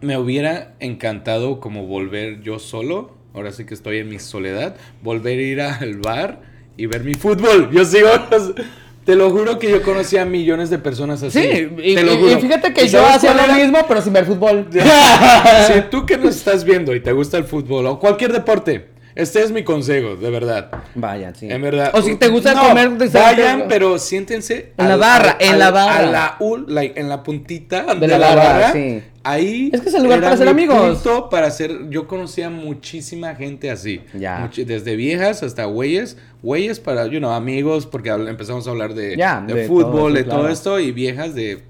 me 0.00 0.16
hubiera 0.18 0.74
encantado 0.80 1.60
como 1.60 1.86
volver 1.86 2.40
yo 2.42 2.58
solo. 2.58 3.16
Ahora 3.34 3.52
sí 3.52 3.64
que 3.64 3.74
estoy 3.74 3.98
en 3.98 4.08
mi 4.08 4.18
soledad. 4.18 4.76
Volver 5.02 5.38
a 5.38 5.42
ir 5.42 5.60
al 5.60 5.96
bar 5.98 6.40
y 6.76 6.86
ver 6.86 7.04
mi 7.04 7.14
fútbol. 7.14 7.70
Yo 7.72 7.84
sigo. 7.84 8.08
Te 9.04 9.16
lo 9.16 9.30
juro 9.30 9.58
que 9.58 9.70
yo 9.70 9.82
conocí 9.82 10.18
a 10.18 10.24
millones 10.26 10.68
de 10.68 10.78
personas 10.78 11.22
así. 11.22 11.40
Sí, 11.40 11.68
y, 11.82 11.94
te 11.94 12.02
lo 12.04 12.16
juro. 12.16 12.32
y 12.32 12.36
fíjate 12.36 12.72
que 12.74 12.84
¿Y 12.84 12.88
yo 12.88 13.04
hacía 13.04 13.32
lo 13.32 13.42
era? 13.42 13.54
mismo, 13.56 13.78
pero 13.88 14.02
sin 14.02 14.12
ver 14.12 14.26
fútbol. 14.26 14.68
si 15.66 15.80
tú 15.90 16.04
que 16.04 16.18
nos 16.18 16.36
estás 16.36 16.64
viendo 16.64 16.94
y 16.94 17.00
te 17.00 17.10
gusta 17.12 17.38
el 17.38 17.44
fútbol 17.44 17.86
o 17.86 17.98
cualquier 17.98 18.32
deporte, 18.32 18.88
este 19.14 19.42
es 19.42 19.50
mi 19.50 19.64
consejo, 19.64 20.16
de 20.16 20.30
verdad. 20.30 20.70
Vaya, 20.94 21.34
sí. 21.34 21.50
En 21.50 21.62
verdad. 21.62 21.90
O 21.94 22.02
si 22.02 22.16
te 22.16 22.28
gusta 22.28 22.54
No, 22.54 22.68
comer... 22.68 22.90
de- 22.90 23.08
Vayan, 23.08 23.64
pero 23.68 23.98
siéntense. 23.98 24.74
En 24.76 24.88
la 24.88 24.96
barra, 24.96 25.30
al- 25.40 25.46
en 25.46 25.58
la 25.58 25.70
barra. 25.70 25.96
A 25.98 26.10
la 26.38 26.38
like, 26.68 27.00
en 27.00 27.08
la 27.08 27.22
puntita 27.22 27.94
de, 27.94 28.06
la 28.06 28.18
la, 28.18 28.28
barra, 28.28 28.42
barra. 28.44 28.72
sí. 28.72 29.02
Ahí. 29.22 29.70
Es 29.72 29.80
que 29.82 29.88
es 29.90 29.94
el 29.94 30.04
lugar 30.04 30.18
era 30.18 30.28
para 30.28 30.36
ser 30.38 30.46
mi 30.54 30.64
amigos. 30.64 31.02
para 31.30 31.46
hacer. 31.46 31.90
Yo 31.90 32.06
conocía 32.06 32.48
muchísima 32.48 33.34
gente 33.34 33.70
así. 33.70 34.00
Ya. 34.14 34.50
Desde 34.56 34.96
viejas 34.96 35.42
hasta 35.42 35.64
güeyes. 35.64 36.16
Güeyes 36.42 36.80
para, 36.80 37.06
you 37.06 37.18
know, 37.18 37.30
amigos, 37.30 37.86
porque 37.86 38.08
empezamos 38.08 38.66
a 38.66 38.70
hablar 38.70 38.94
de, 38.94 39.16
Ya, 39.16 39.42
de 39.46 39.54
de 39.54 39.68
fútbol, 39.68 39.92
todo, 39.92 40.12
de 40.12 40.24
todo 40.24 40.48
esto. 40.48 40.80
Y 40.80 40.92
viejas 40.92 41.34
de. 41.34 41.62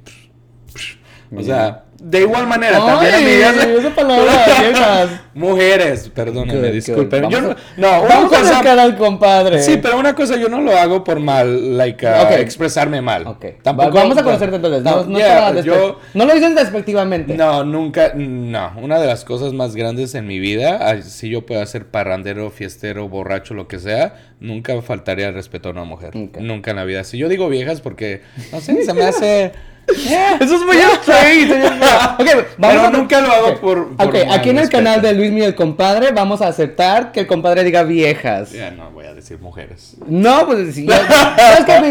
O 1.35 1.43
sea, 1.43 1.87
de 2.01 2.21
igual 2.23 2.47
manera, 2.47 2.79
también 2.79 3.15
amigas. 3.15 3.91
palabra, 3.95 4.33
viejas. 4.61 5.09
Mujeres, 5.35 6.11
perdónenme, 6.15 6.71
disculpen. 6.73 7.29
Yo 7.31 7.41
no, 7.41 7.55
no, 7.77 8.03
una 8.03 8.29
cosa- 8.29 8.59
al 8.83 8.97
compadre. 8.97 9.63
Sí, 9.63 9.79
pero 9.83 9.99
una 9.99 10.15
cosa 10.15 10.37
yo 10.37 10.49
no 10.49 10.61
lo 10.61 10.77
hago 10.77 11.05
por 11.05 11.21
mal, 11.21 11.77
like, 11.77 12.07
uh, 12.07 12.33
expresarme 12.39 13.01
mal. 13.03 13.27
Ok. 13.27 13.45
Tampoco, 13.63 13.91
Va- 13.95 14.01
vamos 14.03 14.17
a 14.19 14.23
conocerte 14.23 14.57
entonces. 14.57 14.83
No, 14.83 14.97
No, 15.05 15.05
no, 15.05 15.19
yeah, 15.19 15.61
yo, 15.61 15.99
lo 16.15 16.35
dices 16.35 16.55
despectivamente. 16.55 17.35
no, 17.35 17.65
nunca, 17.65 18.13
no. 18.15 18.73
Una 18.81 18.99
de 18.99 19.07
las 19.07 19.25
cosas 19.25 19.53
más 19.53 19.75
grandes 19.77 20.15
en 20.15 20.27
mi 20.27 20.39
vida, 20.39 21.01
si 21.03 21.29
yo 21.29 21.45
puedo 21.47 21.65
ser 21.67 21.87
parrandero, 21.87 22.51
fiestero, 22.51 23.09
borracho, 23.09 23.55
lo 23.55 23.69
que 23.69 23.79
sea, 23.79 24.15
nunca 24.41 24.81
faltaría 24.83 25.29
el 25.29 25.35
respeto 25.35 25.69
a 25.69 25.73
una 25.73 25.85
mujer. 25.85 26.17
Ok. 26.17 26.39
Nunca 26.39 26.71
en 26.71 26.77
la 26.79 26.85
vida. 26.85 27.05
Si 27.05 27.19
yo 27.19 27.29
digo 27.29 27.49
viejas 27.49 27.81
porque, 27.81 28.23
no 28.53 28.61
sé, 28.61 28.83
se 28.85 28.95
me 28.95 29.05
hace... 29.05 29.45
eh, 29.91 30.37
Eso 30.41 30.57
es 30.57 30.63
muy 30.63 30.77
straight. 31.01 31.51
señor. 31.91 32.39
Ok, 32.41 32.47
vamos 32.59 32.77
Pero 32.77 32.87
a 32.87 32.91
nunca 32.91 33.21
lo 33.21 33.33
hago 33.33 33.47
ok. 33.49 33.61
por- 33.61 33.97
por 33.97 34.07
Ok, 34.09 34.15
mal 34.27 34.39
aquí 34.39 34.51
en 34.51 34.59
el 34.59 34.69
canal 34.69 35.03
de 35.03 35.13
Luis 35.15 35.31
Miguel 35.33 35.55
Compadre 35.55 36.13
vamos 36.13 36.41
a 36.43 36.49
aceptar 36.49 37.13
que 37.13 37.21
el 37.21 37.27
compadre 37.27 37.65
diga 37.65 37.83
viejas. 37.83 38.53
Ya 38.53 38.71
no 38.71 38.91
voy 38.91 39.07
a 39.07 39.15
decir 39.15 39.39
mujeres. 39.41 39.97
No, 40.07 40.47
pues 40.47 40.75
sí. 40.75 40.87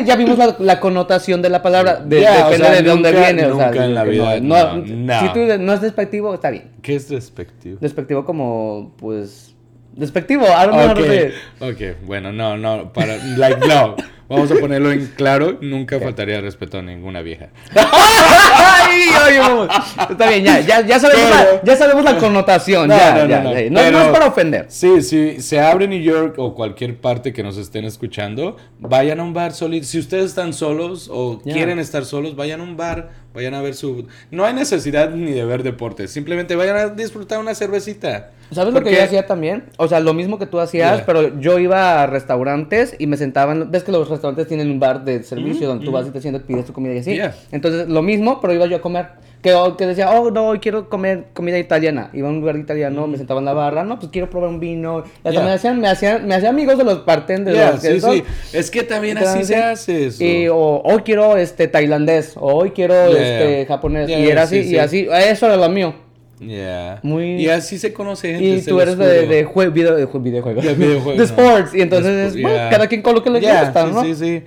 Ya, 0.05 0.15
vimos 0.15 0.37
la, 0.37 0.55
la 0.59 0.79
connotación 0.79 1.41
de 1.41 1.49
la 1.49 1.61
palabra. 1.61 1.95
De, 1.97 2.17
o 2.17 2.31
depende 2.33 2.57
sea, 2.57 2.71
de 2.71 2.81
dónde 2.83 3.11
nunca- 3.11 3.25
viene. 3.25 3.45
o 3.45 3.55
sea, 3.57 3.67
nunca 3.67 3.85
en 3.85 3.93
la 3.95 4.03
vida, 4.03 4.39
No, 4.39 4.75
no, 4.77 4.85
no. 4.85 5.19
Si 5.21 5.29
tú 5.33 5.39
no 5.59 5.73
es 5.73 5.81
despectivo, 5.81 6.33
está 6.33 6.49
bien. 6.49 6.71
¿Qué 6.81 6.95
es 6.95 7.09
despectivo? 7.09 7.77
Despectivo 7.81 8.25
como, 8.25 8.93
pues... 8.97 9.55
Despectivo, 9.93 10.45
I 10.45 10.65
don't 10.67 10.73
know 10.73 10.87
how 10.89 10.93
to 10.93 11.03
say 11.05 11.17
it. 11.27 11.33
Ok, 11.59 11.69
ok, 11.99 12.05
bueno, 12.07 12.31
no, 12.31 12.55
no, 12.57 12.93
para, 12.93 13.17
like, 13.37 13.67
no, 13.67 13.95
vamos 14.29 14.51
a 14.51 14.55
ponerlo 14.55 14.91
en 14.91 15.07
claro, 15.17 15.57
nunca 15.61 15.99
faltaría 15.99 16.39
respeto 16.39 16.77
a 16.79 16.81
ninguna 16.81 17.21
vieja. 17.21 17.49
Ay, 17.75 19.01
oye, 19.27 19.39
vamos. 19.39 19.67
Está 20.09 20.29
bien, 20.29 20.43
ya, 20.43 20.59
ya, 20.61 20.81
ya, 20.81 20.99
sabemos, 20.99 21.25
Pero- 21.31 21.53
la, 21.55 21.63
ya 21.63 21.75
sabemos 21.75 22.03
la 22.03 22.17
connotación. 22.17 22.87
No, 22.87 22.97
ya, 22.97 23.13
no, 23.15 23.27
ya, 23.27 23.41
no. 23.41 23.49
No, 23.49 23.55
pero- 23.55 23.91
no 23.91 24.01
es 24.03 24.07
para 24.09 24.25
ofender. 24.27 24.65
Sí, 24.69 25.01
sí, 25.01 25.41
se 25.41 25.59
abre 25.59 25.87
New 25.87 26.01
York 26.01 26.35
o 26.37 26.53
cualquier 26.55 26.97
parte 26.97 27.33
que 27.33 27.43
nos 27.43 27.57
estén 27.57 27.85
escuchando, 27.85 28.57
vayan 28.79 29.19
a 29.19 29.23
un 29.23 29.33
bar 29.33 29.51
solito. 29.53 29.85
Si 29.85 29.99
ustedes 29.99 30.25
están 30.25 30.53
solos 30.53 31.09
o 31.11 31.39
quieren 31.41 31.79
estar 31.79 32.05
solos, 32.05 32.35
vayan 32.35 32.61
a 32.61 32.63
un 32.63 32.77
bar, 32.77 33.09
vayan 33.33 33.53
a 33.53 33.61
ver 33.61 33.75
su... 33.75 34.07
No 34.31 34.45
hay 34.45 34.53
necesidad 34.53 35.11
ni 35.11 35.31
de 35.31 35.45
ver 35.45 35.63
deportes, 35.63 36.11
simplemente 36.11 36.55
vayan 36.55 36.77
a 36.77 36.89
disfrutar 36.89 37.39
una 37.39 37.55
cervecita. 37.55 38.31
¿Sabes 38.51 38.73
lo 38.73 38.81
que 38.81 38.91
yo 38.93 39.03
hacía 39.03 39.27
también? 39.27 39.65
O 39.77 39.87
sea, 39.87 39.99
lo 39.99 40.13
mismo 40.13 40.39
que 40.39 40.47
tú 40.47 40.59
hacías, 40.59 40.97
Yeah. 40.97 41.05
pero 41.05 41.39
yo 41.39 41.59
iba 41.59 42.01
a 42.01 42.07
restaurantes 42.07 42.95
y 42.97 43.05
me 43.05 43.15
sentaba 43.17 43.53
en... 43.53 43.69
¿Ves 43.69 43.83
que 43.83 43.91
los 43.91 44.09
restaurantes 44.09 44.47
tienen 44.47 44.71
un 44.71 44.79
bar 44.79 45.05
de 45.05 45.21
servicio 45.23 45.67
donde 45.67 45.85
tú 45.85 45.91
vas 45.91 46.07
y 46.07 46.09
te 46.09 46.21
sientas, 46.21 46.43
pides 46.43 46.65
tu 46.65 46.73
comida 46.73 46.93
y 46.93 46.99
así? 46.99 47.13
Yeah. 47.13 47.35
Entonces, 47.51 47.87
lo 47.87 48.01
mismo, 48.01 48.41
pero 48.41 48.53
iba 48.53 48.65
yo 48.65 48.77
a 48.77 48.81
comer. 48.81 49.07
Que, 49.41 49.55
que 49.77 49.85
decía, 49.87 50.11
oh, 50.11 50.31
no, 50.31 50.47
hoy 50.47 50.59
quiero 50.59 50.89
comer 50.89 51.27
comida 51.33 51.57
italiana. 51.57 52.09
Iba 52.11 52.27
a 52.27 52.31
un 52.31 52.41
lugar 52.41 52.57
italiano, 52.57 53.07
me 53.07 53.17
sentaba 53.17 53.39
en 53.39 53.45
la 53.45 53.53
barra, 53.53 53.85
no, 53.85 53.97
pues 53.97 54.11
quiero 54.11 54.29
probar 54.29 54.49
un 54.49 54.59
vino. 54.59 55.03
Y 55.05 55.27
hasta 55.29 55.31
Yeah. 55.31 55.43
me 55.43 55.51
hacían, 55.51 55.79
me 55.79 55.87
hacían, 55.87 56.27
me 56.27 56.35
hacían 56.35 56.53
amigos 56.53 56.77
de 56.77 56.83
los 56.83 57.05
bartenders. 57.05 57.57
Los 57.57 57.81
sí, 57.81 58.01
sí. 58.01 58.23
Es 58.51 58.69
que 58.69 58.83
también 58.83 59.17
así 59.17 59.45
se 59.45 59.55
hace 59.55 60.07
eso. 60.07 60.21
Y, 60.21 60.49
o 60.49 60.81
hoy 60.83 61.03
quiero 61.05 61.37
este 61.37 61.69
tailandés, 61.69 62.33
o 62.35 62.53
hoy 62.53 62.71
quiero 62.71 62.93
Yeah. 63.11 63.21
este 63.41 63.65
japonés. 63.65 64.09
Y 64.09 64.13
era 64.29 64.41
así, 64.43 64.61
sí, 64.63 64.67
y 64.67 64.71
sí. 64.71 64.77
así, 64.77 65.07
eso 65.09 65.45
era 65.45 65.55
lo 65.55 65.69
mío. 65.69 65.93
Yeah. 66.39 66.99
Muy- 67.03 67.35
Y 67.41 67.47
así 67.49 67.77
se 67.77 67.93
conoce 67.93 68.29
gente. 68.31 68.45
Y 68.45 68.61
tú 68.61 68.79
eres 68.81 68.97
de, 68.97 69.25
de 69.27 69.45
jue- 69.47 69.71
video, 69.71 69.95
de 69.95 70.05
jue- 70.07 70.21
videojuegos. 70.21 70.63
De 70.65 70.73
videojuegos, 70.73 71.29
de 71.29 71.35
no. 71.35 71.41
sports. 71.43 71.75
Y 71.75 71.81
entonces 71.81 72.35
es, 72.35 72.41
bueno, 72.41 72.57
cada 72.69 72.87
quien 72.87 73.01
con 73.01 73.13
lo 73.15 73.23
que 73.23 73.29
le 73.29 73.39
gusta, 73.39 73.85
sí, 73.87 73.91
¿no? 73.93 74.03
Sí, 74.03 74.15
sí. 74.15 74.43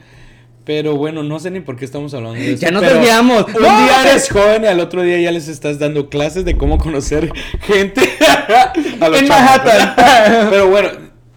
Pero 0.64 0.96
bueno, 0.96 1.22
no 1.24 1.40
sé 1.40 1.50
ni 1.50 1.58
por 1.60 1.76
qué 1.76 1.84
estamos 1.84 2.14
hablando 2.14 2.38
de 2.38 2.52
eso. 2.52 2.62
Ya 2.62 2.70
nos 2.70 2.82
pero 2.82 2.94
desviamos. 2.96 3.46
Un 3.46 3.52
No, 3.54 3.58
día 3.60 3.98
no, 4.04 4.08
eres 4.10 4.28
joven 4.30 4.62
y 4.64 4.66
al 4.68 4.78
otro 4.80 5.02
día 5.02 5.18
ya 5.20 5.32
les 5.32 5.48
estás 5.48 5.78
dando 5.78 6.08
clases 6.08 6.44
de 6.44 6.56
cómo 6.56 6.78
conocer 6.78 7.32
gente. 7.62 8.02
a 9.00 9.08
los 9.08 9.20
En. 9.22 9.28
Manhattan. 9.28 9.94
Pero 10.50 10.68
bueno, 10.68 10.88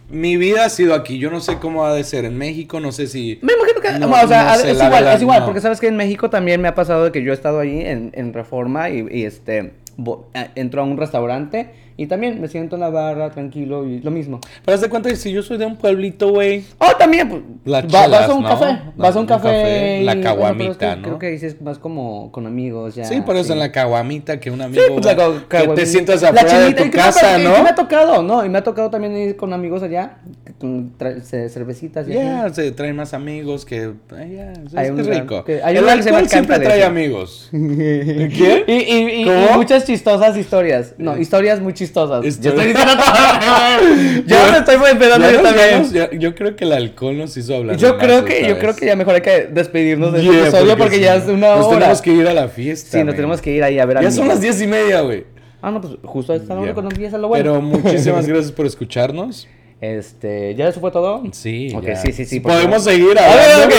mi 0.10 0.38
vida 0.38 0.66
ha 0.66 0.70
sido 0.70 0.94
aquí. 0.94 1.18
Yo 1.18 1.32
no 1.32 1.42
sé 1.42 1.58
cómo 1.58 1.86
ha 1.86 1.94
de 1.96 2.04
ser 2.04 2.26
en 2.26 2.38
México. 2.38 2.80
No 2.80 2.92
sé 2.92 3.08
si. 3.08 3.40
Me 3.42 3.54
imagino 3.54 3.82
que, 3.82 4.00
No, 4.00 4.12
o 4.12 4.28
sea, 4.28 4.44
no 4.52 4.56
sé, 4.58 4.70
es 4.72 4.76
igual, 4.78 4.92
verdad, 4.92 5.16
es 5.16 5.22
igual, 5.22 5.40
no. 5.40 5.46
porque 5.46 5.62
sabes 5.62 5.80
que 5.80 5.88
en 5.88 5.98
México 5.98 6.30
también 6.30 6.62
me 6.62 6.68
ha 6.68 6.76
pasado 6.76 7.06
de 7.06 7.12
que 7.12 7.24
yo 7.24 7.32
he 7.32 7.36
estado 7.36 7.60
ahí 7.60 7.82
en, 7.82 8.12
en 8.14 8.34
Reforma 8.34 8.90
y, 8.92 9.06
y, 9.10 9.24
este, 9.26 9.74
bo- 9.98 10.30
eh, 10.36 10.50
entro 10.56 10.82
a 10.82 10.86
un 10.86 10.98
restaurante 10.98 11.72
y 11.98 12.08
también 12.08 12.42
me 12.42 12.48
siento 12.48 12.76
en 12.76 12.82
la 12.82 12.90
barra 12.90 13.30
tranquilo 13.32 13.86
y 13.86 14.00
lo 14.02 14.12
mismo. 14.12 14.40
Pero 14.66 14.76
haz 14.76 14.82
de 14.82 14.90
cuenta 14.90 15.10
que 15.10 15.16
si 15.16 15.32
yo 15.32 15.42
soy 15.44 15.58
de 15.58 15.66
un 15.66 15.78
pueblito, 15.78 16.30
güey. 16.30 16.64
Oh, 16.78 16.96
también, 16.98 17.30
pues, 17.30 17.42
Las 17.66 17.86
va- 17.86 17.90
vas 17.92 18.06
chelas, 18.06 18.30
a 18.30 18.34
un 18.34 18.44
¿no? 18.44 18.50
café, 18.50 18.66
No, 18.74 18.94
vas 18.98 19.16
a 19.16 19.20
un 19.20 19.22
un 19.24 19.28
café, 19.28 19.48
café, 19.48 20.02
la 20.04 20.20
caguamita, 20.22 20.58
pero 20.58 20.72
es 20.72 20.78
que 20.78 20.96
¿no? 20.98 21.02
Creo 21.04 21.20
que 21.20 21.28
dices 21.32 21.62
más 21.62 21.78
como 21.80 22.32
con 22.32 22.46
amigos, 22.48 22.96
ya. 22.96 23.06
Sí, 23.06 23.22
por 23.22 23.36
eso 23.36 23.46
sí. 23.46 23.52
en 23.54 23.60
la 23.60 23.72
caguamita 23.72 24.40
que 24.40 24.52
un 24.52 24.62
amigo. 24.62 24.82
Sí, 24.86 24.92
pues, 24.94 25.06
la 25.06 25.16
que 25.50 25.68
te 25.70 25.86
sientas 25.86 26.22
La 26.22 26.30
afuera 26.30 26.60
de 26.60 26.66
chinita, 26.66 26.82
y 26.82 26.86
tu 26.86 26.92
que 26.92 26.98
me 26.98 27.04
casa, 27.04 27.34
to- 27.36 27.40
y 27.40 27.44
me 27.44 27.50
ha 27.56 27.64
¿no? 27.64 27.76
tocado, 27.76 28.24
¿no? 28.24 28.46
Y 28.46 28.50
me 28.50 28.58
ha 28.58 28.64
tocado 28.64 28.90
también 28.90 29.16
ir 29.18 29.36
con 29.38 29.54
amigos 29.54 29.82
allá, 29.84 30.18
con 30.60 30.92
cervecitas 31.24 32.08
Ya, 32.08 32.46
así. 32.46 32.56
se 32.56 32.72
traen 32.72 32.96
más 32.96 33.14
amigos 33.14 33.66
que. 33.66 33.84
es, 33.86 34.76
Hay 34.76 34.86
es 34.88 34.92
un 34.92 35.06
rico. 35.06 35.44
que- 35.46 35.62
hay 35.64 35.78
El 35.78 35.88
alcohol 35.88 36.28
siempre 36.28 36.60
trae 36.60 36.84
amigos. 36.84 37.50
¿Qué? 37.52 38.64
Y, 38.68 38.74
y, 38.74 39.22
y- 39.24 39.30
y 39.30 39.56
muchas 39.56 39.86
chistosas 39.86 40.36
historias. 40.38 40.94
No, 40.98 41.18
historias 41.18 41.62
muy 41.62 41.72
chistosas. 41.74 41.85
Yo 42.22 42.28
Historia- 42.28 42.30
estoy 42.30 42.68
diciendo 42.68 42.94
todo. 42.96 44.24
Ya 44.28 44.52
me 44.52 44.58
estoy 44.60 44.76
empezando 44.92 45.26
Ya 45.28 45.32
yo 45.34 45.42
nos 45.42 45.56
también. 45.56 45.94
ya- 45.94 46.12
yo 46.18 46.36
creo 46.36 46.56
que 46.56 46.64
el 46.66 46.72
alcohol 46.74 47.18
nos 47.18 47.36
hizo 47.38 47.56
hablar. 47.56 47.78
Yo 47.78 47.98
creo 47.98 48.22
más 48.22 48.32
que, 48.32 48.48
yo 48.48 48.58
creo 48.60 48.76
que 48.76 48.86
ya 48.86 48.96
mejor 48.96 49.16
hay 49.16 49.22
que 49.22 49.48
despedirnos 49.52 50.14
de 50.14 50.22
Yeah, 50.22 50.32
este 50.34 50.48
episodio 50.50 50.78
porque, 50.78 50.96
sí. 50.96 51.02
ya 51.02 51.16
es 51.16 51.28
una 51.28 51.56
Nos 51.56 51.66
hora. 51.68 51.78
tenemos 51.80 52.02
que 52.02 52.12
ir 52.14 52.28
a 52.28 52.34
la 52.34 52.48
fiesta. 52.48 52.92
Sí, 52.92 52.98
nos 52.98 53.08
man. 53.08 53.16
tenemos 53.16 53.42
que 53.42 53.52
ir 53.52 53.64
ahí 53.64 53.80
a 53.80 53.86
ver 53.86 53.98
a 53.98 54.02
Ya 54.02 54.12
son 54.12 54.28
las 54.28 54.42
diez 54.42 54.62
y 54.62 54.68
media, 54.68 55.02
güey. 55.02 55.26
Ah, 55.62 55.72
no, 55.72 55.82
pues 55.82 55.94
justo 56.04 56.34
a 56.34 56.36
esta 56.36 56.54
hora 56.54 56.64
Yeah. 56.66 56.74
cuando 56.74 56.92
empieza 56.92 57.18
lo 57.18 57.28
bueno. 57.28 57.44
Pero 57.44 57.62
muchísimas 57.62 58.28
gracias 58.28 58.52
por 58.52 58.66
escucharnos. 58.66 59.48
Este, 59.82 60.56
¿ya 60.56 60.70
eso 60.70 60.80
fue 60.80 60.90
todo? 60.90 61.22
Sí, 61.34 61.72
Ok, 61.76 61.86
ya. 61.86 61.96
sí, 61.98 62.12
sí, 62.14 62.40
Podemos 62.40 62.84
seguir 62.86 63.18
hablando. 63.20 63.76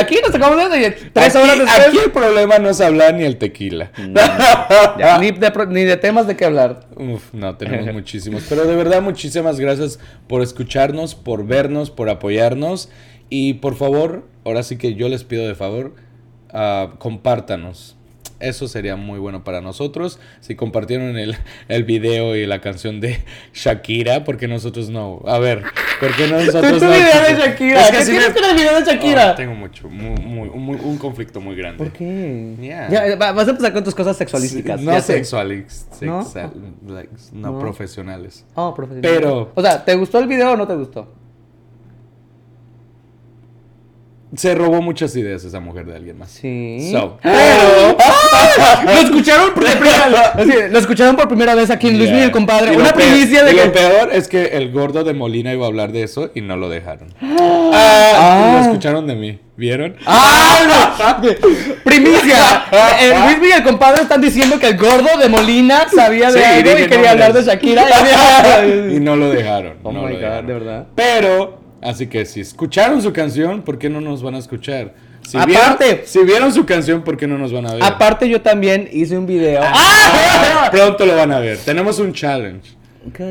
Aquí 0.00 0.16
nos 0.24 0.34
acabamos 0.34 0.70
de 0.72 0.90
tres 1.12 1.36
Aquí- 1.36 1.38
horas 1.44 1.58
después. 1.58 1.86
Aquí 1.88 1.98
el 2.04 2.10
problema 2.12 2.58
no 2.58 2.70
es 2.70 2.80
hablar 2.80 3.14
ni 3.14 3.24
el 3.24 3.36
tequila. 3.36 3.92
Ya, 4.98 5.18
ni, 5.18 5.30
de, 5.32 5.50
pro- 5.50 5.66
ni 5.66 5.84
de 5.84 5.96
temas 5.96 6.26
de 6.26 6.34
qué 6.36 6.44
hablar. 6.46 6.86
Uf, 6.96 7.32
no, 7.34 7.56
tenemos 7.56 7.92
muchísimos. 7.92 8.44
Pero 8.48 8.64
de 8.64 8.74
verdad, 8.74 9.02
muchísimas 9.02 9.60
gracias 9.60 9.98
por 10.26 10.40
escucharnos, 10.42 11.14
por 11.14 11.46
vernos, 11.46 11.90
por 11.90 12.08
apoyarnos. 12.08 12.88
Y 13.28 13.54
por 13.54 13.76
favor, 13.76 14.24
ahora 14.44 14.62
sí 14.62 14.76
que 14.78 14.94
yo 14.94 15.08
les 15.08 15.24
pido 15.24 15.46
de 15.46 15.54
favor, 15.54 15.94
ah, 16.52 16.94
compártanos. 16.98 17.95
Eso 18.40 18.68
sería 18.68 18.96
muy 18.96 19.18
bueno 19.18 19.44
para 19.44 19.60
nosotros. 19.60 20.18
Si 20.40 20.54
compartieron 20.56 21.16
el, 21.18 21.36
el 21.68 21.84
video 21.84 22.36
y 22.36 22.46
la 22.46 22.60
canción 22.60 23.00
de 23.00 23.18
Shakira, 23.54 24.24
porque 24.24 24.48
nosotros 24.48 24.90
no? 24.90 25.22
A 25.26 25.38
ver, 25.38 25.62
¿por 26.00 26.14
qué 26.16 26.26
no 26.28 26.38
Tu, 26.38 26.44
nosotros 26.46 26.78
tu 26.80 26.84
no? 26.84 26.90
video 26.92 27.22
de 27.22 27.42
Shakira. 27.42 27.80
Es 27.82 27.90
que 27.90 27.98
¿Qué 27.98 28.04
tienes 28.04 28.28
me- 28.28 28.34
con 28.34 28.44
el 28.50 28.56
video 28.56 28.80
de 28.80 28.84
Shakira? 28.84 29.32
Oh, 29.32 29.34
tengo 29.34 29.54
mucho, 29.54 29.88
muy, 29.88 30.20
muy- 30.20 30.50
muy- 30.50 30.78
un 30.82 30.98
conflicto 30.98 31.40
muy 31.40 31.56
grande. 31.56 31.78
¿Por 31.78 31.92
qué? 31.92 32.54
Yeah. 32.60 32.88
Ya, 32.90 33.16
va- 33.16 33.32
vas 33.32 33.46
a 33.48 33.50
empezar 33.50 33.72
con 33.72 33.84
tus 33.84 33.94
cosas 33.94 34.16
sexualísticas. 34.16 34.80
No 34.80 35.00
sexuales, 35.00 35.86
¿No? 36.00 36.22
sexual- 36.22 36.52
no, 37.32 37.52
No. 37.52 37.58
profesionales. 37.58 38.44
Oh, 38.54 38.74
profesional. 38.74 39.10
Pero- 39.12 39.52
O 39.54 39.62
sea, 39.62 39.84
¿te 39.84 39.94
gustó 39.94 40.18
el 40.18 40.26
video 40.26 40.52
o 40.52 40.56
no 40.56 40.66
te 40.66 40.74
gustó? 40.74 41.12
Se 44.34 44.54
robó 44.56 44.82
muchas 44.82 45.14
ideas 45.14 45.44
esa 45.44 45.60
mujer 45.60 45.86
de 45.86 45.94
alguien 45.96 46.18
más. 46.18 46.30
Sí. 46.30 46.90
So, 46.90 47.16
pero. 47.22 47.96
Lo 48.84 48.90
escucharon 48.92 49.54
por 49.54 49.64
primera 49.64 50.08
vez. 50.36 50.70
Lo 50.72 50.78
escucharon 50.80 51.14
por 51.16 51.28
primera 51.28 51.54
vez 51.54 51.70
aquí 51.70 51.86
en 51.88 51.96
Luis 51.98 52.06
Yeah. 52.08 52.14
Miguel, 52.16 52.32
compadre. 52.32 52.72
Y 52.72 52.76
Una 52.76 52.92
primicia 52.92 53.44
de 53.44 53.52
y 53.52 53.54
que. 53.56 53.64
Lo 53.66 53.72
peor 53.72 54.10
es 54.12 54.26
que 54.26 54.44
el 54.56 54.72
gordo 54.72 55.04
de 55.04 55.14
Molina 55.14 55.52
iba 55.52 55.64
a 55.64 55.68
hablar 55.68 55.92
de 55.92 56.02
eso 56.02 56.30
y 56.34 56.40
no 56.40 56.56
lo 56.56 56.68
dejaron. 56.68 57.14
Ah. 57.78 58.12
Ah, 58.18 58.52
lo 58.58 58.62
escucharon 58.62 59.06
de 59.06 59.14
mí. 59.14 59.38
¿Vieron? 59.56 59.96
¡Ah! 60.06 60.96
no! 61.20 61.22
¡Primicia! 61.84 62.64
Eh, 63.00 63.12
Luis 63.26 63.38
Miguel, 63.40 63.62
compadre, 63.62 64.02
están 64.02 64.20
diciendo 64.20 64.58
que 64.58 64.68
el 64.68 64.76
gordo 64.78 65.18
de 65.18 65.28
Molina 65.28 65.86
sabía 65.94 66.30
de 66.30 66.38
Sí, 66.40 66.44
algo 66.44 66.70
y 66.70 66.86
quería 66.88 67.10
hablar 67.12 67.32
de 67.32 67.40
nombres. 67.40 67.46
Shakira. 67.46 67.84
y 68.92 69.00
no 69.00 69.16
lo 69.16 69.30
dejaron. 69.30 69.74
Oh 69.82 69.92
no 69.92 70.02
my 70.02 70.08
lo 70.08 70.14
God, 70.14 70.20
dejaron. 70.20 70.46
de 70.46 70.52
verdad. 70.52 70.86
Pero, 70.94 71.58
así 71.82 72.06
que 72.06 72.24
si 72.26 72.40
escucharon 72.40 73.02
su 73.02 73.12
canción, 73.12 73.62
¿por 73.62 73.78
qué 73.78 73.88
no 73.88 74.00
nos 74.00 74.22
van 74.22 74.34
a 74.34 74.38
escuchar? 74.38 74.94
Si 75.26 75.36
Aparte- 75.36 75.84
vieron, 75.84 76.06
si 76.06 76.22
vieron 76.24 76.52
su 76.52 76.64
canción, 76.64 77.02
¿por 77.02 77.16
qué 77.16 77.26
no 77.26 77.36
nos 77.36 77.52
van 77.52 77.66
a 77.66 77.74
ver? 77.74 77.82
Aparte, 77.82 78.28
yo 78.28 78.40
también 78.42 78.88
hice 78.92 79.18
un 79.18 79.26
video. 79.26 79.60
Ah, 79.64 80.68
pronto 80.72 81.04
lo 81.04 81.16
van 81.16 81.32
a 81.32 81.40
ver. 81.40 81.58
Tenemos 81.58 81.98
un 81.98 82.12
challenge. 82.12 82.75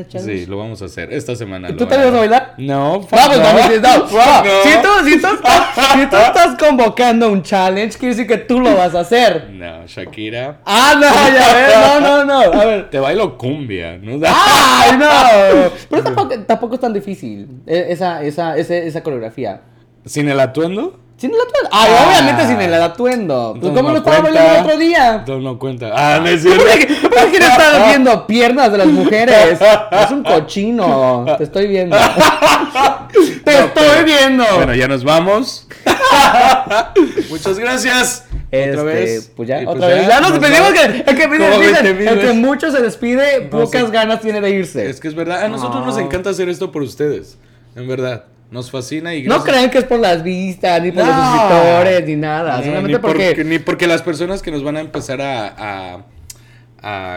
Sí, 0.08 0.46
lo 0.46 0.58
vamos 0.58 0.80
a 0.82 0.86
hacer 0.86 1.12
esta 1.12 1.34
semana. 1.36 1.68
¿Y 1.68 1.72
lo 1.72 1.78
tú 1.78 1.86
también 1.86 2.10
vas 2.10 2.16
a 2.16 2.20
bailar? 2.20 2.54
No, 2.58 3.00
Vamos, 3.10 3.36
no. 3.38 3.42
vamos, 3.42 3.80
no, 3.82 4.06
Fuck 4.08 4.44
no. 4.44 4.62
Si, 4.62 4.70
tú, 4.82 4.88
si, 5.10 5.20
tú 5.20 5.26
estás, 5.34 5.92
si 5.94 6.06
tú 6.06 6.16
estás 6.16 6.56
convocando 6.58 7.30
un 7.30 7.42
challenge, 7.42 7.98
quiere 7.98 8.14
decir 8.14 8.26
que 8.26 8.38
tú 8.38 8.60
lo 8.60 8.74
vas 8.76 8.94
a 8.94 9.00
hacer. 9.00 9.50
No, 9.50 9.86
Shakira. 9.86 10.60
Ah, 10.64 10.94
no, 10.94 11.02
ya 11.34 11.54
ves, 11.54 12.00
no, 12.00 12.24
no, 12.24 12.24
no. 12.24 12.60
A 12.60 12.64
ver. 12.64 12.90
Te 12.90 12.98
bailo 12.98 13.36
cumbia, 13.36 13.98
¿no? 13.98 14.18
¡Ay, 14.26 14.96
no! 14.98 15.70
Pero 15.90 16.02
tampoco, 16.02 16.38
tampoco 16.40 16.74
es 16.74 16.80
tan 16.80 16.92
difícil 16.92 17.48
eh, 17.66 17.86
esa, 17.90 18.22
esa, 18.22 18.56
ese- 18.56 18.86
esa 18.86 19.02
coreografía. 19.02 19.60
¿Sin 20.04 20.28
el 20.28 20.38
atuendo? 20.40 21.00
Sin 21.18 21.30
el 21.30 21.36
atuendo. 21.40 21.68
Ay, 21.72 21.90
Ah. 21.96 22.06
obviamente 22.08 22.46
sin 22.46 22.60
el 22.60 22.74
atuendo. 22.74 23.56
Pues, 23.58 23.72
¿Cómo 23.72 23.88
no 23.88 23.92
lo 23.92 23.98
estaba 23.98 24.20
bailando 24.20 24.54
el 24.54 24.60
otro 24.64 24.76
día? 24.76 25.14
Entonces 25.14 25.44
no 25.44 25.58
cuenta. 25.58 25.90
Ah, 25.94 26.18
no 26.20 26.26
es 26.28 26.42
¿Cómo 26.44 26.54
cierto. 26.56 26.78
que- 26.86 27.08
cómo 27.08 27.14
que 27.24 27.30
quieres 27.30 27.48
estar 27.48 27.88
viendo 27.88 28.26
piernas 28.26 28.72
de 28.72 28.78
las 28.78 28.86
mujeres? 28.88 29.58
Es 29.92 30.10
un 30.10 30.22
cochino. 30.22 31.24
Te 31.38 31.44
estoy 31.44 31.68
viendo. 31.68 31.96
Te 33.44 33.52
No, 33.52 33.58
estoy 33.66 33.70
pero- 33.74 34.04
viendo. 34.04 34.44
Bueno, 34.56 34.74
ya 34.74 34.88
nos 34.88 35.04
vamos. 35.04 35.66
Muchas 37.30 37.58
gracias. 37.58 38.24
Este, 38.50 38.70
Otra 38.72 38.82
vez. 38.84 39.32
Pues 39.36 39.48
ya, 39.48 39.62
Y 39.62 39.66
otra 39.66 39.88
vez. 39.88 40.06
Ya 40.06 40.20
nos 40.20 40.30
nos 40.32 40.40
despedimos. 40.40 40.72
vamos. 40.72 40.78
Que, 40.80 41.10
el 41.10 41.16
que, 41.16 41.26
dicen, 41.28 41.60
20 41.60 41.94
mil 41.94 42.08
el 42.08 42.20
que 42.20 42.32
mucho 42.32 42.70
se 42.70 42.80
despide, 42.80 43.44
No 43.50 43.50
pocas 43.60 43.90
ganas 43.90 44.20
tiene 44.20 44.40
de 44.40 44.50
irse. 44.50 44.88
Es 44.88 45.00
que 45.00 45.08
es 45.08 45.14
verdad. 45.14 45.42
A 45.44 45.48
nosotros 45.48 45.84
nos 45.84 45.96
No. 45.96 46.00
encanta 46.02 46.30
hacer 46.30 46.48
esto 46.48 46.70
por 46.70 46.82
ustedes. 46.82 47.38
En 47.74 47.88
verdad. 47.88 48.24
Nos 48.50 48.70
fascina 48.70 49.14
y 49.14 49.24
No 49.24 49.34
gracias. 49.36 49.54
creen 49.56 49.70
que 49.70 49.78
es 49.78 49.84
por 49.84 49.98
las 49.98 50.22
vistas, 50.22 50.80
ni 50.82 50.92
por 50.92 51.04
los 51.04 51.14
No. 51.16 51.22
suscriptores, 51.32 52.06
ni 52.06 52.16
nada. 52.16 52.56
No, 52.58 52.62
solamente 52.64 52.92
ni 52.92 52.98
porque. 52.98 53.26
porque... 53.28 53.44
Ni 53.44 53.58
porque 53.58 53.86
las 53.86 54.02
personas 54.02 54.40
que 54.42 54.50
nos 54.52 54.62
van 54.62 54.76
a 54.76 54.80
empezar 54.80 55.20
a... 55.20 55.54
a, 55.58 56.04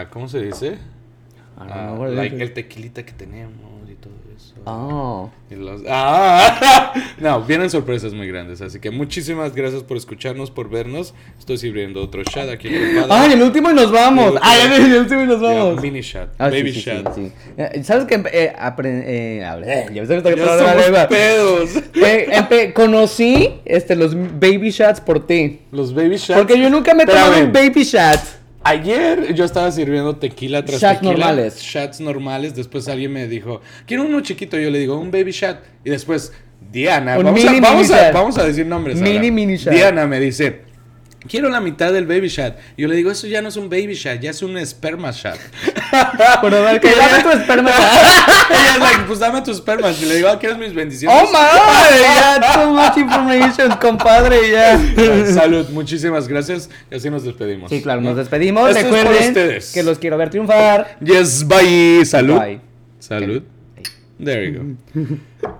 a- 0.00 0.06
¿Cómo 0.10 0.28
se 0.28 0.40
dice? 0.42 0.78
Ah, 1.56 1.66
A- 1.68 1.84
no, 1.86 1.96
no, 1.98 2.06
like 2.08 2.34
no. 2.36 2.42
el 2.42 2.52
tequilita 2.52 3.04
que 3.04 3.12
tenemos. 3.12 3.52
Oh. 4.64 5.30
Y 5.50 5.56
los- 5.56 5.82
ah, 5.88 6.92
no, 7.18 7.42
vienen 7.42 7.70
sorpresas 7.70 8.12
muy 8.14 8.28
grandes. 8.28 8.60
Así 8.60 8.78
que 8.78 8.90
muchísimas 8.90 9.54
gracias 9.54 9.82
por 9.82 9.96
escucharnos, 9.96 10.50
por 10.50 10.70
vernos. 10.70 11.12
Estoy 11.38 11.58
sirviendo 11.58 12.02
otro 12.02 12.22
shot 12.22 12.48
aquí. 12.50 12.68
Ay, 13.08 13.32
el 13.32 13.42
último 13.42 13.70
y 13.70 13.74
nos 13.74 13.90
vamos. 13.90 14.26
El 14.26 14.32
último. 14.34 14.50
Ay, 14.50 14.60
el 14.84 14.96
último 14.98 15.22
y 15.22 15.26
nos 15.26 15.40
vamos. 15.40 15.82
mini 15.82 16.02
shot, 16.02 16.30
Ah, 16.38 16.48
baby 16.50 16.72
sí, 16.72 16.80
sí, 16.82 16.90
shot. 16.90 17.14
sí. 17.14 17.32
Eh, 17.56 17.82
¿Sabes 17.82 18.04
qué? 18.04 18.14
Eh, 18.32 18.52
eh, 18.84 19.44
ver, 19.56 19.92
ya 19.92 20.02
ves 20.02 20.22
que 20.22 20.36
Ya 20.36 21.08
pedos. 21.08 21.70
Eh, 21.94 22.72
conocí 22.74 23.50
este, 23.64 23.96
los 23.96 24.14
baby 24.14 24.70
shots 24.70 25.00
por 25.00 25.26
ti. 25.26 25.60
Los 25.72 25.94
baby 25.94 26.16
shots. 26.16 26.38
Porque 26.38 26.60
yo 26.60 26.70
nunca 26.70 26.94
me 26.94 27.02
he 27.02 27.06
tomado 27.06 27.40
un 27.40 27.52
baby 27.52 27.82
shot. 27.82 28.39
Ayer 28.70 29.34
yo 29.34 29.44
estaba 29.44 29.70
sirviendo 29.72 30.16
tequila 30.16 30.64
tras 30.64 30.80
Shots 30.80 31.00
tequila. 31.00 31.12
normales. 31.12 31.60
Shots 31.60 32.00
normales. 32.00 32.54
Después 32.54 32.86
alguien 32.88 33.12
me 33.12 33.26
dijo, 33.26 33.60
quiero 33.86 34.04
uno 34.04 34.20
chiquito. 34.20 34.56
Yo 34.58 34.70
le 34.70 34.78
digo, 34.78 34.96
un 34.98 35.10
baby 35.10 35.32
shot. 35.32 35.58
Y 35.84 35.90
después, 35.90 36.32
Diana, 36.70 37.16
vamos, 37.16 37.32
mini, 37.32 37.58
a, 37.58 37.60
vamos, 37.60 37.88
mini 37.88 37.98
a, 37.98 38.04
shot. 38.06 38.14
vamos 38.14 38.38
a 38.38 38.44
decir 38.44 38.66
nombres. 38.66 39.00
Mini, 39.00 39.16
ahora. 39.16 39.30
mini 39.32 39.56
shot. 39.56 39.72
Diana 39.74 40.06
me 40.06 40.20
dice, 40.20 40.60
quiero 41.28 41.48
la 41.48 41.60
mitad 41.60 41.92
del 41.92 42.06
baby 42.06 42.28
shot. 42.28 42.56
Yo 42.76 42.88
le 42.88 42.96
digo, 42.96 43.10
eso 43.10 43.26
ya 43.26 43.42
no 43.42 43.48
es 43.48 43.56
un 43.56 43.68
baby 43.68 43.94
shot, 43.94 44.20
ya 44.20 44.30
es 44.30 44.42
un 44.42 44.56
esperma 44.58 45.10
shot. 45.10 45.38
Ver, 46.42 46.80
que 46.80 46.90
dame 46.94 47.22
tu 47.22 47.30
esperma. 47.30 47.70
Ella 48.50 48.72
es 48.74 48.78
like, 48.78 49.04
pues 49.06 49.18
dame 49.18 49.42
tus 49.42 49.56
espermas. 49.56 50.00
Y 50.02 50.06
le 50.06 50.16
digo, 50.16 50.28
ah, 50.28 50.38
¿quieres 50.38 50.58
mis 50.58 50.74
bendiciones? 50.74 51.16
Oh 51.20 51.26
my, 51.26 52.00
ya, 52.00 52.54
too 52.54 52.72
much 52.72 52.96
information, 52.96 53.70
compadre, 53.80 54.50
ya. 54.50 54.78
Salud, 55.32 55.68
muchísimas 55.70 56.28
gracias. 56.28 56.70
Y 56.90 56.94
así 56.94 57.10
nos 57.10 57.24
despedimos. 57.24 57.70
Sí, 57.70 57.82
claro, 57.82 58.00
¿no? 58.00 58.10
nos 58.10 58.18
despedimos. 58.18 58.68
Esto 58.70 58.80
es 58.80 58.86
por 58.86 58.98
Recuerden 58.98 59.28
ustedes. 59.28 59.72
que 59.72 59.82
los 59.82 59.98
quiero 59.98 60.16
ver 60.16 60.30
triunfar. 60.30 60.96
Yes, 61.00 61.46
bye. 61.46 62.04
Salud. 62.04 62.38
Bye. 62.38 62.60
Salud. 62.98 63.42
There 64.22 64.50
you 64.52 64.76
go. 64.94 65.56